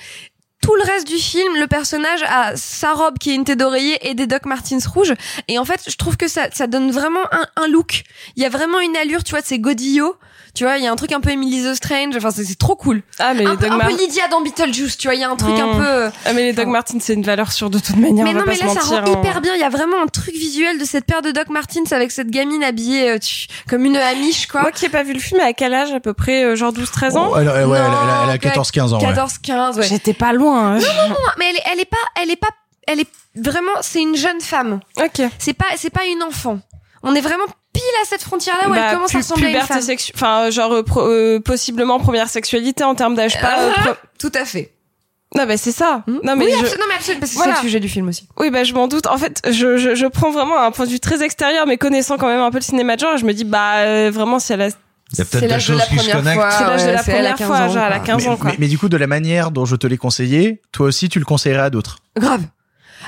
[0.61, 3.97] tout le reste du film, le personnage a sa robe qui est une tête d'oreiller
[4.07, 5.13] et des Doc Martens rouges.
[5.49, 8.03] Et en fait, je trouve que ça, ça donne vraiment un, un look.
[8.37, 10.15] Il y a vraiment une allure, tu vois, de ces godillots.
[10.55, 12.15] Tu vois, il y a un truc un peu Emily the Strange.
[12.15, 13.01] Enfin, c'est trop cool.
[13.17, 15.23] Ah, mais un, les Doc un Mar- peu Lydia dans Beetlejuice, tu vois, il y
[15.23, 15.77] a un truc un Mm.
[15.77, 16.11] peu...
[16.25, 18.23] Ah, mais les Doc Martens, c'est une valeur sûre de toute manière.
[18.23, 19.19] mais on va non, pas mais se là, ça rend hein.
[19.19, 19.55] hyper bien.
[19.55, 22.29] Il y a vraiment un truc visuel de cette paire de Doc Martens avec cette
[22.29, 24.61] gamine habillée euh, tu- comme une amiche, quoi.
[24.61, 26.71] Moi qui ai pas vu le film, à quel âge à peu près euh, Genre
[26.71, 27.29] 12-13 ans?
[27.31, 28.99] Oh, elle, elle- ouais, elle, elle a- elle a Non, 14-15 ans.
[28.99, 29.05] ouais.
[29.07, 29.83] 14, 15, ouais.
[29.87, 30.75] J'étais pas loin.
[30.75, 30.77] hein.
[30.77, 32.49] Non, non, non, mais elle est, elle est pas, elle est pas,
[32.87, 34.81] elle est vraiment, c'est une jeune femme.
[34.97, 35.19] Ok.
[35.39, 36.59] C'est pas, c'est pas une enfant.
[37.01, 37.45] On est vraiment
[38.01, 39.81] à cette frontière-là où Bah, elle commence pu- à ressembler à une femme.
[39.81, 43.39] sexu- Enfin, genre euh, pro- euh, possiblement première sexualité en termes d'âge.
[43.41, 43.59] Pas.
[43.59, 44.71] euh, Ah, pro- Tout à fait.
[45.35, 46.03] Non, mais c'est ça.
[46.07, 47.53] Non, mais oui, je- absolument, non, mais absolument, parce que Voilà.
[47.55, 48.27] c'est le sujet du film aussi.
[48.39, 49.07] Oui, bah je m'en doute.
[49.07, 52.17] En fait, je, je, je prends vraiment un point de vue très extérieur, mais connaissant
[52.17, 54.53] quand même un peu le cinéma de genre, je me dis bah euh, vraiment si
[54.53, 56.39] elle a Il y a C'est peut-être des choses la qui se première connectent.
[56.39, 56.51] fois.
[56.51, 58.05] c'est l'âge de la première 15 fois, ans, genre elle a quoi.
[58.05, 58.49] 15 mais, ans quoi.
[58.51, 61.17] mais- mais du coup, de la manière dont je te l'ai conseillé, toi aussi, tu
[61.19, 61.97] le conseillerais à d'autres?
[62.15, 62.41] Grave.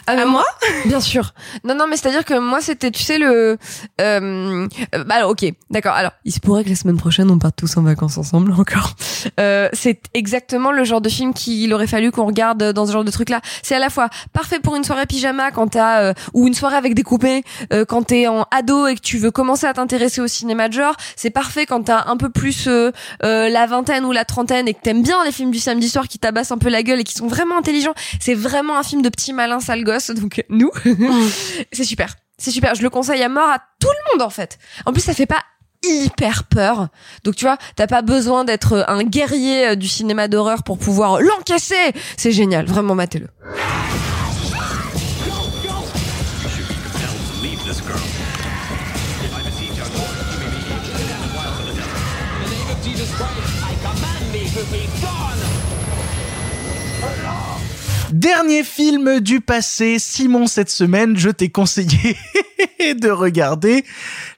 [0.08, 0.45] Ah, À moi
[0.85, 1.34] Bien sûr.
[1.64, 3.58] Non, non, mais c'est-à-dire que moi, c'était, tu sais, le...
[4.01, 5.93] Euh, euh, bah alors, ok, d'accord.
[5.93, 8.95] Alors, il se pourrait que la semaine prochaine, on parte tous en vacances ensemble, encore.
[9.40, 13.03] Euh, c'est exactement le genre de film qu'il aurait fallu qu'on regarde dans ce genre
[13.03, 13.42] de truc-là.
[13.64, 16.01] C'est à la fois parfait pour une soirée pyjama quand t'as...
[16.01, 17.43] Euh, ou une soirée avec des coupés,
[17.74, 20.74] euh, quand t'es en ado et que tu veux commencer à t'intéresser au cinéma de
[20.74, 20.95] genre.
[21.16, 22.92] C'est parfait quand t'as un peu plus euh,
[23.24, 26.08] euh, la vingtaine ou la trentaine et que t'aimes bien les films du samedi soir
[26.08, 27.93] qui tabassent un peu la gueule et qui sont vraiment intelligents.
[28.19, 30.72] C'est vraiment un film de petit malin sale gosse, donc nous,
[31.72, 32.16] c'est super.
[32.38, 34.58] C'est super, je le conseille à mort à tout le monde en fait.
[34.86, 35.42] En plus, ça fait pas
[35.84, 36.90] hyper peur.
[37.24, 41.22] Donc tu vois, t'as pas besoin d'être un guerrier euh, du cinéma d'horreur pour pouvoir
[41.22, 41.94] l'encaisser.
[42.18, 43.28] C'est génial, vraiment matez-le.
[58.11, 62.16] Dernier film du passé, Simon, cette semaine, je t'ai conseillé
[62.80, 63.84] de regarder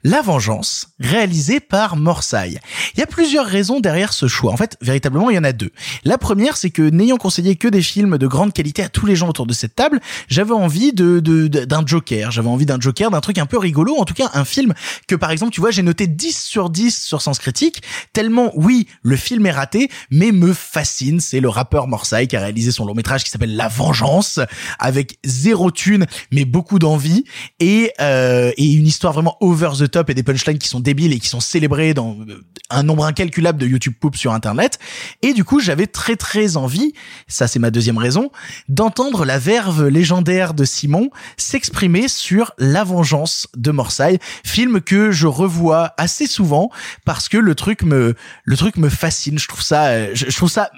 [0.04, 2.60] La Vengeance, réalisé par Morsay.
[2.96, 4.54] Il y a plusieurs raisons derrière ce choix.
[4.54, 5.72] En fait, véritablement, il y en a deux.
[6.06, 9.18] La première, c'est que n'ayant conseillé que des films de grande qualité à tous les
[9.18, 12.32] gens autour de cette table, j'avais envie de, d'un Joker.
[12.32, 13.98] J'avais envie d'un Joker, d'un truc un peu rigolo.
[13.98, 14.74] En tout cas, un film
[15.08, 17.82] que, par exemple, tu vois, j'ai noté 10 sur 10 sur Sens Critique.
[18.14, 21.20] Tellement, oui, le film est raté, mais me fascine.
[21.20, 24.40] C'est le rappeur Morsay qui a réalisé son long métrage qui s'appelle La Vengeance,
[24.78, 27.26] avec zéro thune, mais beaucoup d'envie
[27.60, 31.12] et euh, et une histoire vraiment over the top et des punchlines qui sont débiles
[31.12, 34.78] et qui sont célébrées dans euh, un nombre incalculable de YouTube poop sur Internet.
[35.24, 36.94] Et du coup, j'avais très très envie,
[37.28, 38.32] ça c'est ma deuxième raison,
[38.70, 45.26] d'entendre la verve légendaire de Simon s'exprimer sur La Vengeance de Morsay, film que je
[45.26, 46.70] revois assez souvent
[47.06, 48.14] parce que le truc me
[48.44, 49.40] le truc me fascine.
[49.40, 50.70] Je trouve ça, euh, je trouve ça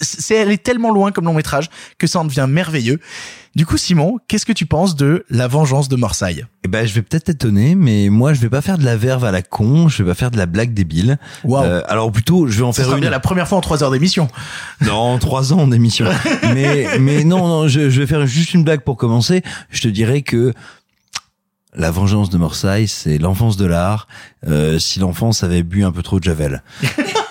[0.00, 3.00] c'est elle est tellement loin comme long métrage que ça en devient merveilleux.
[3.54, 6.92] Du coup, Simon, qu'est-ce que tu penses de La Vengeance de Morsay Eh ben, je
[6.92, 9.88] vais peut-être t'étonner, mais moi, je vais pas faire de la verve à la con,
[9.88, 11.18] je vais pas faire de la blague débile.
[11.42, 11.64] Waouh.
[11.64, 13.00] Euh, alors plutôt, je vais en Ça faire sera une.
[13.00, 14.28] bien la première fois en trois heures d'émission.
[14.84, 16.04] Non, trois ans d'émission.
[16.54, 19.42] mais, mais non, non, je, je vais faire juste une blague pour commencer.
[19.70, 20.52] Je te dirais que
[21.74, 24.06] la vengeance de Morsay, c'est l'enfance de l'art.
[24.46, 26.62] Euh, si l'enfance avait bu un peu trop de javel.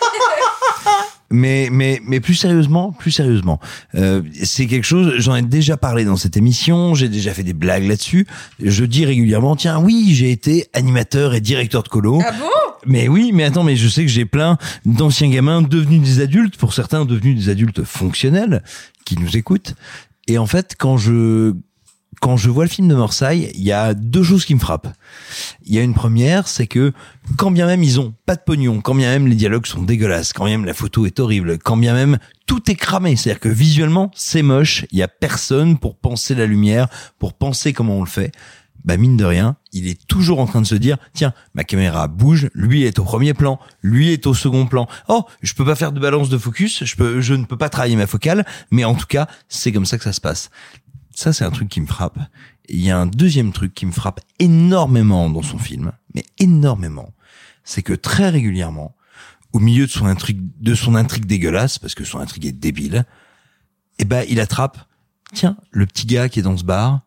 [1.35, 3.59] Mais mais mais plus sérieusement, plus sérieusement,
[3.95, 5.15] euh, c'est quelque chose.
[5.17, 6.95] J'en ai déjà parlé dans cette émission.
[6.95, 8.25] J'ai déjà fait des blagues là-dessus.
[8.63, 12.21] Je dis régulièrement, tiens, oui, j'ai été animateur et directeur de colo.
[12.25, 12.45] Ah bon?
[12.85, 16.55] Mais oui, mais attends, mais je sais que j'ai plein d'anciens gamins devenus des adultes,
[16.55, 18.63] pour certains devenus des adultes fonctionnels,
[19.03, 19.75] qui nous écoutent.
[20.27, 21.53] Et en fait, quand je
[22.25, 24.87] quand je vois le film de Morsay, il y a deux choses qui me frappent.
[25.63, 26.91] Il y a une première, c'est que
[27.37, 30.33] quand bien même ils ont pas de pognon, quand bien même les dialogues sont dégueulasses,
[30.33, 33.49] quand bien même la photo est horrible, quand bien même tout est cramé, c'est-à-dire que
[33.49, 36.87] visuellement c'est moche, il y a personne pour penser la lumière,
[37.19, 38.31] pour penser comment on le fait.
[38.85, 42.07] bah mine de rien, il est toujours en train de se dire tiens, ma caméra
[42.07, 44.87] bouge, lui est au premier plan, lui est au second plan.
[45.09, 47.69] Oh, je peux pas faire de balance de focus, je peux je ne peux pas
[47.69, 50.49] travailler ma focale, mais en tout cas, c'est comme ça que ça se passe.
[51.15, 52.19] Ça c'est un truc qui me frappe.
[52.69, 57.13] Il y a un deuxième truc qui me frappe énormément dans son film, mais énormément,
[57.63, 58.95] c'est que très régulièrement,
[59.53, 63.05] au milieu de son intrigue de son intrigue dégueulasse parce que son intrigue est débile,
[63.97, 64.87] eh ben il attrape
[65.33, 67.01] tiens, le petit gars qui est dans ce bar,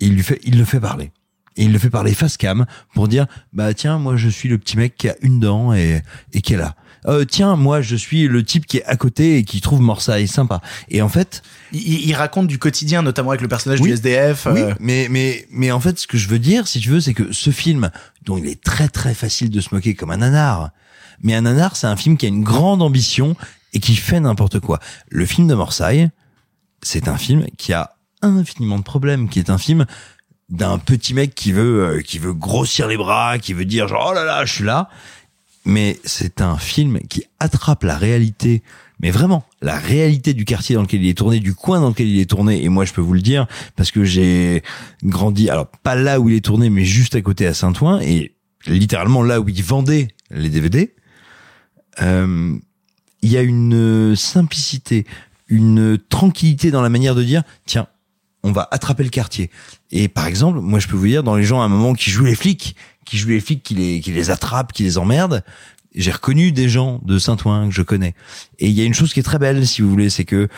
[0.00, 1.12] il lui fait, il le fait parler.
[1.56, 4.58] Et il le fait parler face cam pour dire, bah tiens, moi je suis le
[4.58, 6.76] petit mec qui a une dent et, et qui est là.
[7.06, 10.28] Euh, tiens, moi je suis le type qui est à côté et qui trouve Morsaille
[10.28, 10.60] sympa.
[10.88, 11.42] Et en fait,
[11.72, 14.46] il, il raconte du quotidien, notamment avec le personnage du SDF.
[14.50, 17.00] oui, euh, mais mais mais en fait, ce que je veux dire, si tu veux,
[17.00, 17.90] c'est que ce film,
[18.24, 20.70] dont il est très très facile de se moquer comme un nanar,
[21.22, 23.36] mais un nanar, c'est un film qui a une grande ambition
[23.72, 24.78] et qui fait n'importe quoi.
[25.10, 26.10] Le film de Morsaille,
[26.82, 29.84] c'est un film qui a infiniment de problèmes, qui est un film
[30.48, 34.08] d'un petit mec qui veut euh, qui veut grossir les bras, qui veut dire genre
[34.10, 34.88] oh là là, je suis là.
[35.64, 38.62] Mais c'est un film qui attrape la réalité,
[39.00, 42.08] mais vraiment la réalité du quartier dans lequel il est tourné, du coin dans lequel
[42.08, 42.62] il est tourné.
[42.62, 44.62] Et moi, je peux vous le dire parce que j'ai
[45.02, 48.34] grandi, alors pas là où il est tourné, mais juste à côté à Saint-Ouen et
[48.66, 50.94] littéralement là où il vendait les DVD.
[52.02, 52.56] Euh,
[53.22, 55.06] il y a une simplicité,
[55.48, 57.86] une tranquillité dans la manière de dire tiens
[58.42, 59.50] on va attraper le quartier
[59.90, 62.10] et par exemple moi je peux vous dire dans les gens à un moment qui
[62.10, 65.42] jouent les flics qui jouent les flics qui les qui les attrapent qui les emmerdent
[65.94, 68.14] j'ai reconnu des gens de Saint-Ouen que je connais.
[68.58, 70.48] Et il y a une chose qui est très belle si vous voulez c'est que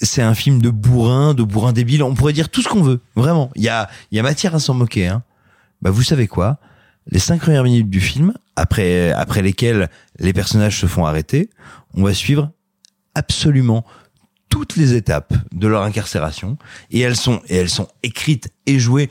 [0.00, 2.02] c'est un film de bourrin de bourrin débile.
[2.02, 3.50] On pourrait dire tout ce qu'on veut vraiment.
[3.54, 5.22] Il y a il y a matière à s'en moquer hein.
[5.80, 6.58] Bah vous savez quoi?
[7.06, 11.50] Les cinq premières minutes du film après après lesquelles les personnages se font arrêter
[11.94, 12.50] on va suivre
[13.14, 13.84] absolument
[14.48, 16.58] toutes les étapes de leur incarcération.
[16.90, 19.08] Et elles sont et elles sont écrites et jouées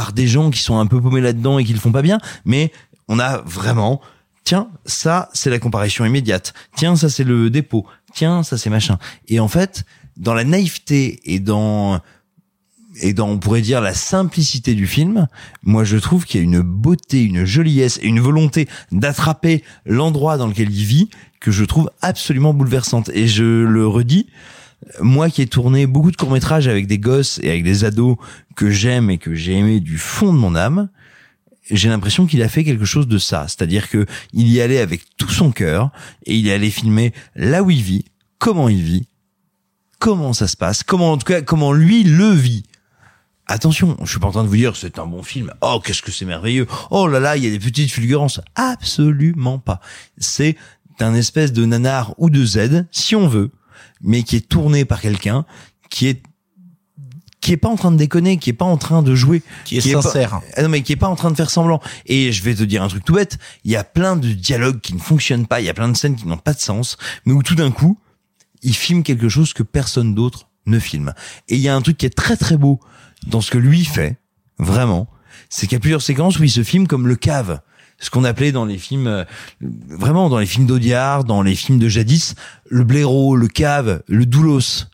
[0.00, 2.18] par des gens qui sont un peu paumés là-dedans et qui le font pas bien
[2.46, 2.72] mais
[3.06, 4.00] on a vraiment
[4.44, 6.54] tiens ça c'est la comparution immédiate.
[6.74, 7.84] Tiens ça c'est le dépôt.
[8.14, 8.96] Tiens ça c'est machin.
[9.28, 9.84] Et en fait
[10.16, 12.00] dans la naïveté et dans
[13.02, 15.28] et dans on pourrait dire la simplicité du film,
[15.64, 20.38] moi je trouve qu'il y a une beauté, une joliesse et une volonté d'attraper l'endroit
[20.38, 23.10] dans lequel il vit que je trouve absolument bouleversante.
[23.10, 24.28] Et je le redis,
[25.00, 28.16] moi qui ai tourné beaucoup de courts-métrages avec des gosses et avec des ados
[28.56, 30.88] que j'aime et que j'ai aimé du fond de mon âme,
[31.70, 33.46] j'ai l'impression qu'il a fait quelque chose de ça.
[33.46, 35.90] C'est-à-dire que il y allait avec tout son cœur
[36.26, 38.04] et il allait filmer là où il vit,
[38.38, 39.06] comment il vit,
[39.98, 42.64] comment ça se passe, comment en tout cas comment lui le vit.
[43.46, 45.52] Attention, je suis pas en train de vous dire c'est un bon film.
[45.60, 46.66] Oh, qu'est-ce que c'est merveilleux.
[46.90, 48.40] Oh là là, il y a des petites fulgurances.
[48.54, 49.80] Absolument pas.
[50.18, 50.56] C'est
[51.00, 53.50] un espèce de nanar ou de Z, si on veut,
[54.00, 55.44] mais qui est tourné par quelqu'un
[55.90, 56.22] qui est
[57.40, 59.78] qui est pas en train de déconner, qui est pas en train de jouer, Qui
[59.78, 60.30] est sincère.
[60.30, 61.80] pas- Ah non mais qui est pas en train de faire semblant.
[62.04, 64.80] Et je vais te dire un truc tout bête, il y a plein de dialogues
[64.80, 66.98] qui ne fonctionnent pas, il y a plein de scènes qui n'ont pas de sens,
[67.24, 67.98] mais où tout d'un coup,
[68.62, 71.14] il filme quelque chose que personne d'autre ne filme.
[71.48, 72.78] Et il y a un truc qui est très très beau
[73.26, 74.18] dans ce que lui fait,
[74.58, 75.08] vraiment,
[75.48, 77.60] c'est qu'il y a plusieurs séquences où il se filme comme le cave.
[78.00, 79.24] Ce qu'on appelait dans les films, euh,
[79.60, 82.34] vraiment dans les films d'Audiard, dans les films de jadis,
[82.68, 84.86] le blaireau, le cave, le doulos.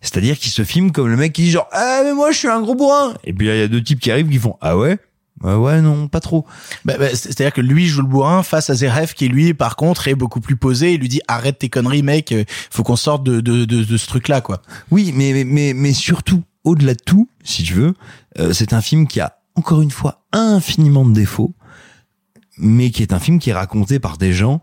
[0.00, 2.48] C'est-à-dire qu'il se filme comme le mec qui dit genre, ah, mais moi, je suis
[2.48, 3.14] un gros bourrin.
[3.24, 4.98] Et puis il y a deux types qui arrivent qui font, ah ouais?
[5.44, 6.46] Ah ouais, non, pas trop.
[6.84, 9.76] Bah, bah, c'est- C'est-à-dire que lui joue le bourrin face à Zeref qui lui, par
[9.76, 12.96] contre, est beaucoup plus posé et lui dit arrête tes conneries mec, euh, faut qu'on
[12.96, 14.62] sorte de, de, de, de ce truc-là quoi.
[14.90, 17.94] Oui, mais, mais, mais, mais surtout, au-delà de tout, si tu veux,
[18.40, 21.54] euh, c'est un film qui a, encore une fois, infiniment de défauts,
[22.58, 24.62] mais qui est un film qui est raconté par des gens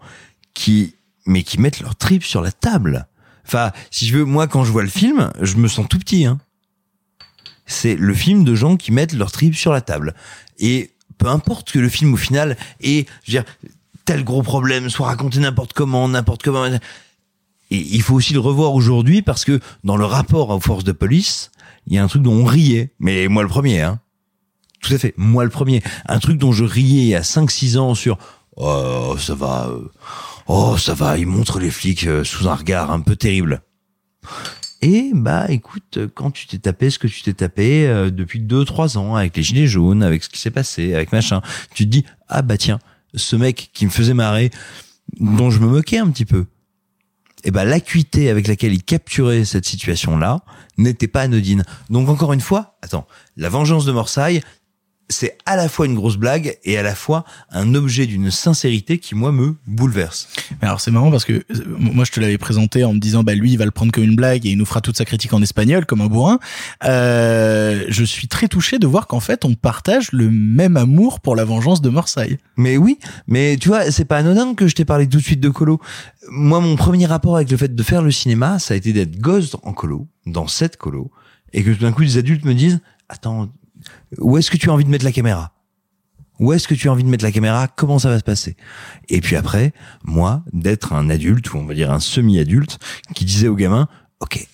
[0.54, 3.08] qui, mais qui mettent leur trip sur la table.
[3.46, 6.26] Enfin, si je veux, moi, quand je vois le film, je me sens tout petit,
[6.26, 6.40] hein.
[7.68, 10.14] C'est le film de gens qui mettent leur trip sur la table.
[10.60, 13.44] Et peu importe que le film, au final, ait, je veux dire,
[14.06, 16.66] tel gros problème, soit raconté n'importe comment, n'importe comment.
[16.68, 16.80] Et
[17.72, 21.50] il faut aussi le revoir aujourd'hui parce que dans le rapport aux forces de police,
[21.88, 22.94] il y a un truc dont on riait.
[23.00, 24.00] Mais moi le premier, hein.
[24.86, 25.14] Tout à fait.
[25.18, 25.82] Moi le premier.
[26.06, 28.18] Un truc dont je riais à 5-6 ans sur,
[28.56, 29.92] oh, ça va, euh,
[30.48, 33.62] oh, ça va, il montre les flics euh, sous un regard un peu terrible.
[34.82, 39.00] Et bah écoute, quand tu t'es tapé ce que tu t'es tapé euh, depuis 2-3
[39.00, 41.42] ans avec les gilets jaunes, avec ce qui s'est passé, avec machin,
[41.74, 42.78] tu te dis ah bah tiens,
[43.16, 44.52] ce mec qui me faisait marrer,
[45.20, 46.46] dont je me moquais un petit peu,
[47.44, 50.42] et ben l'acuité avec laquelle il capturait cette situation-là
[50.78, 51.64] n'était pas anodine.
[51.90, 53.08] Donc encore une fois, attends,
[53.38, 54.42] la vengeance de Morsaille,
[55.10, 58.98] c'est à la fois une grosse blague et à la fois un objet d'une sincérité
[58.98, 60.28] qui moi me bouleverse.
[60.62, 61.44] Mais alors c'est marrant parce que euh,
[61.78, 64.04] moi je te l'avais présenté en me disant bah lui il va le prendre comme
[64.04, 66.40] une blague et il nous fera toute sa critique en espagnol comme un bourrin.
[66.84, 71.36] Euh, je suis très touché de voir qu'en fait on partage le même amour pour
[71.36, 72.38] la vengeance de Marseille.
[72.58, 75.40] Mais oui, mais tu vois, c'est pas anodin que je t'ai parlé tout de suite
[75.40, 75.80] de colo.
[76.30, 79.20] Moi, mon premier rapport avec le fait de faire le cinéma, ça a été d'être
[79.20, 81.12] gosse en colo, dans cette colo,
[81.54, 83.50] et que tout d'un coup, des adultes me disent, attends,
[84.20, 85.52] où est-ce que tu as envie de mettre la caméra?
[86.40, 87.68] Où est-ce que tu as envie de mettre la caméra?
[87.68, 88.58] Comment ça va se passer?
[89.08, 92.78] Et puis après, moi, d'être un adulte, ou on va dire un semi-adulte,
[93.14, 93.88] qui disait aux gamins,
[94.20, 94.46] ok,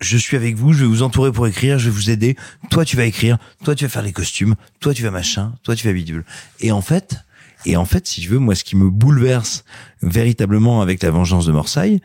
[0.00, 2.36] je suis avec vous, je vais vous entourer pour écrire, je vais vous aider.
[2.70, 5.76] Toi, tu vas écrire, toi, tu vas faire les costumes, toi, tu vas machin, toi,
[5.76, 6.24] tu vas bidule.
[6.60, 7.18] Et en fait,
[7.66, 9.64] et en fait, si tu veux, moi, ce qui me bouleverse
[10.02, 12.00] véritablement avec la vengeance de Marseille,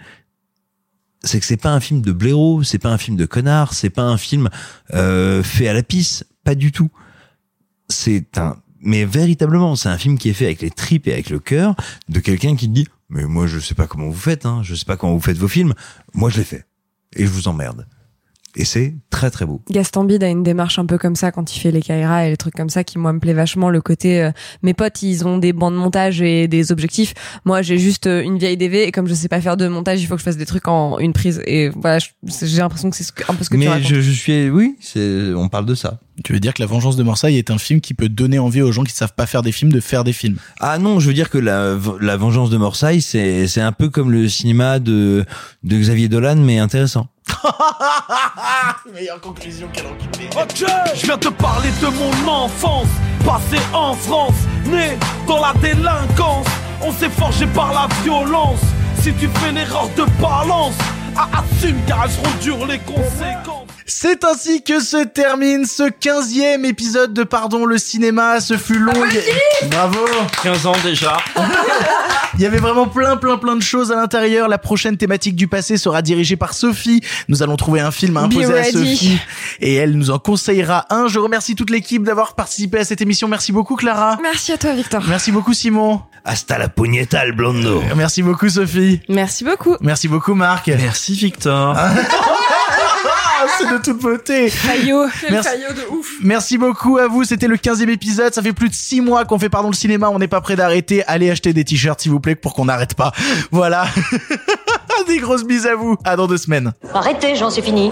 [1.24, 3.90] c'est que c'est pas un film de blaireau, c'est pas un film de connard, c'est
[3.90, 4.50] pas un film
[4.94, 6.90] euh, fait à la pisse, pas du tout.
[7.90, 11.30] C'est un, mais véritablement, c'est un film qui est fait avec les tripes et avec
[11.30, 11.76] le cœur
[12.08, 14.86] de quelqu'un qui dit, mais moi, je sais pas comment vous faites, hein, je sais
[14.86, 15.74] pas comment vous faites vos films,
[16.14, 16.66] moi, je l'ai fait
[17.16, 17.86] et je vous emmerde.
[18.58, 19.62] Et c'est très très beau.
[19.70, 22.30] Gaston Bide a une démarche un peu comme ça quand il fait les Kaira et
[22.30, 24.32] les trucs comme ça qui moi me plaît vachement le côté euh,
[24.64, 28.24] mes potes ils ont des bancs de montage et des objectifs moi j'ai juste euh,
[28.24, 30.24] une vieille DV et comme je sais pas faire de montage il faut que je
[30.24, 33.50] fasse des trucs en une prise et voilà j'ai l'impression que c'est un peu ce
[33.50, 36.00] que tu Mais racontes je, je suis, oui, c'est, on parle de ça.
[36.24, 38.62] Tu veux dire que La Vengeance de Marseille est un film qui peut donner envie
[38.62, 40.38] aux gens qui savent pas faire des films de faire des films?
[40.60, 43.90] Ah non, je veux dire que la, la vengeance de Marseille, c'est, c'est un peu
[43.90, 45.26] comme le cinéma de,
[45.64, 47.08] de Xavier Dolan, mais intéressant.
[48.94, 52.88] Meilleure conclusion qu'elle Ok, je viens te parler de mon enfance,
[53.26, 54.36] passé en France,
[54.66, 56.48] né dans la délinquance.
[56.82, 58.60] On s'est forgé par la violence.
[59.02, 60.76] Si tu fais l'erreur de balance,
[61.16, 63.55] assume car elles seront dures les conséquences.
[63.88, 68.42] C'est ainsi que se termine ce 15e épisode de Pardon le cinéma.
[68.42, 68.94] Ce fut long.
[69.70, 70.00] Bravo
[70.42, 71.18] 15 ans déjà.
[72.34, 74.48] Il y avait vraiment plein, plein, plein de choses à l'intérieur.
[74.48, 77.02] La prochaine thématique du passé sera dirigée par Sophie.
[77.30, 78.64] Nous allons trouver un film à imposer à.
[78.64, 79.20] Sophie.
[79.62, 81.08] Et elle nous en conseillera un.
[81.08, 83.28] Je remercie toute l'équipe d'avoir participé à cette émission.
[83.28, 84.18] Merci beaucoup, Clara.
[84.20, 86.02] merci à toi Victor Merci beaucoup, Simon.
[86.24, 87.84] Hasta la puñeta, el blondo.
[87.96, 89.00] Merci beaucoup, Sophie.
[89.10, 89.76] Merci beaucoup.
[89.80, 90.68] Merci beaucoup, Marc.
[90.70, 91.78] Merci Victor.
[93.58, 94.52] C'est de toute beauté.
[94.52, 95.50] Quel Merci.
[95.50, 96.12] Fayot de ouf.
[96.22, 99.40] Merci beaucoup à vous, c'était le 15e épisode, ça fait plus de 6 mois qu'on
[99.40, 102.20] fait pardon le cinéma, on n'est pas prêt d'arrêter, allez acheter des t-shirts s'il vous
[102.20, 103.12] plaît pour qu'on n'arrête pas.
[103.52, 103.86] Voilà.
[105.08, 106.74] des grosses bises à vous, à dans deux semaines.
[106.94, 107.92] Arrêtez, j'en suis fini.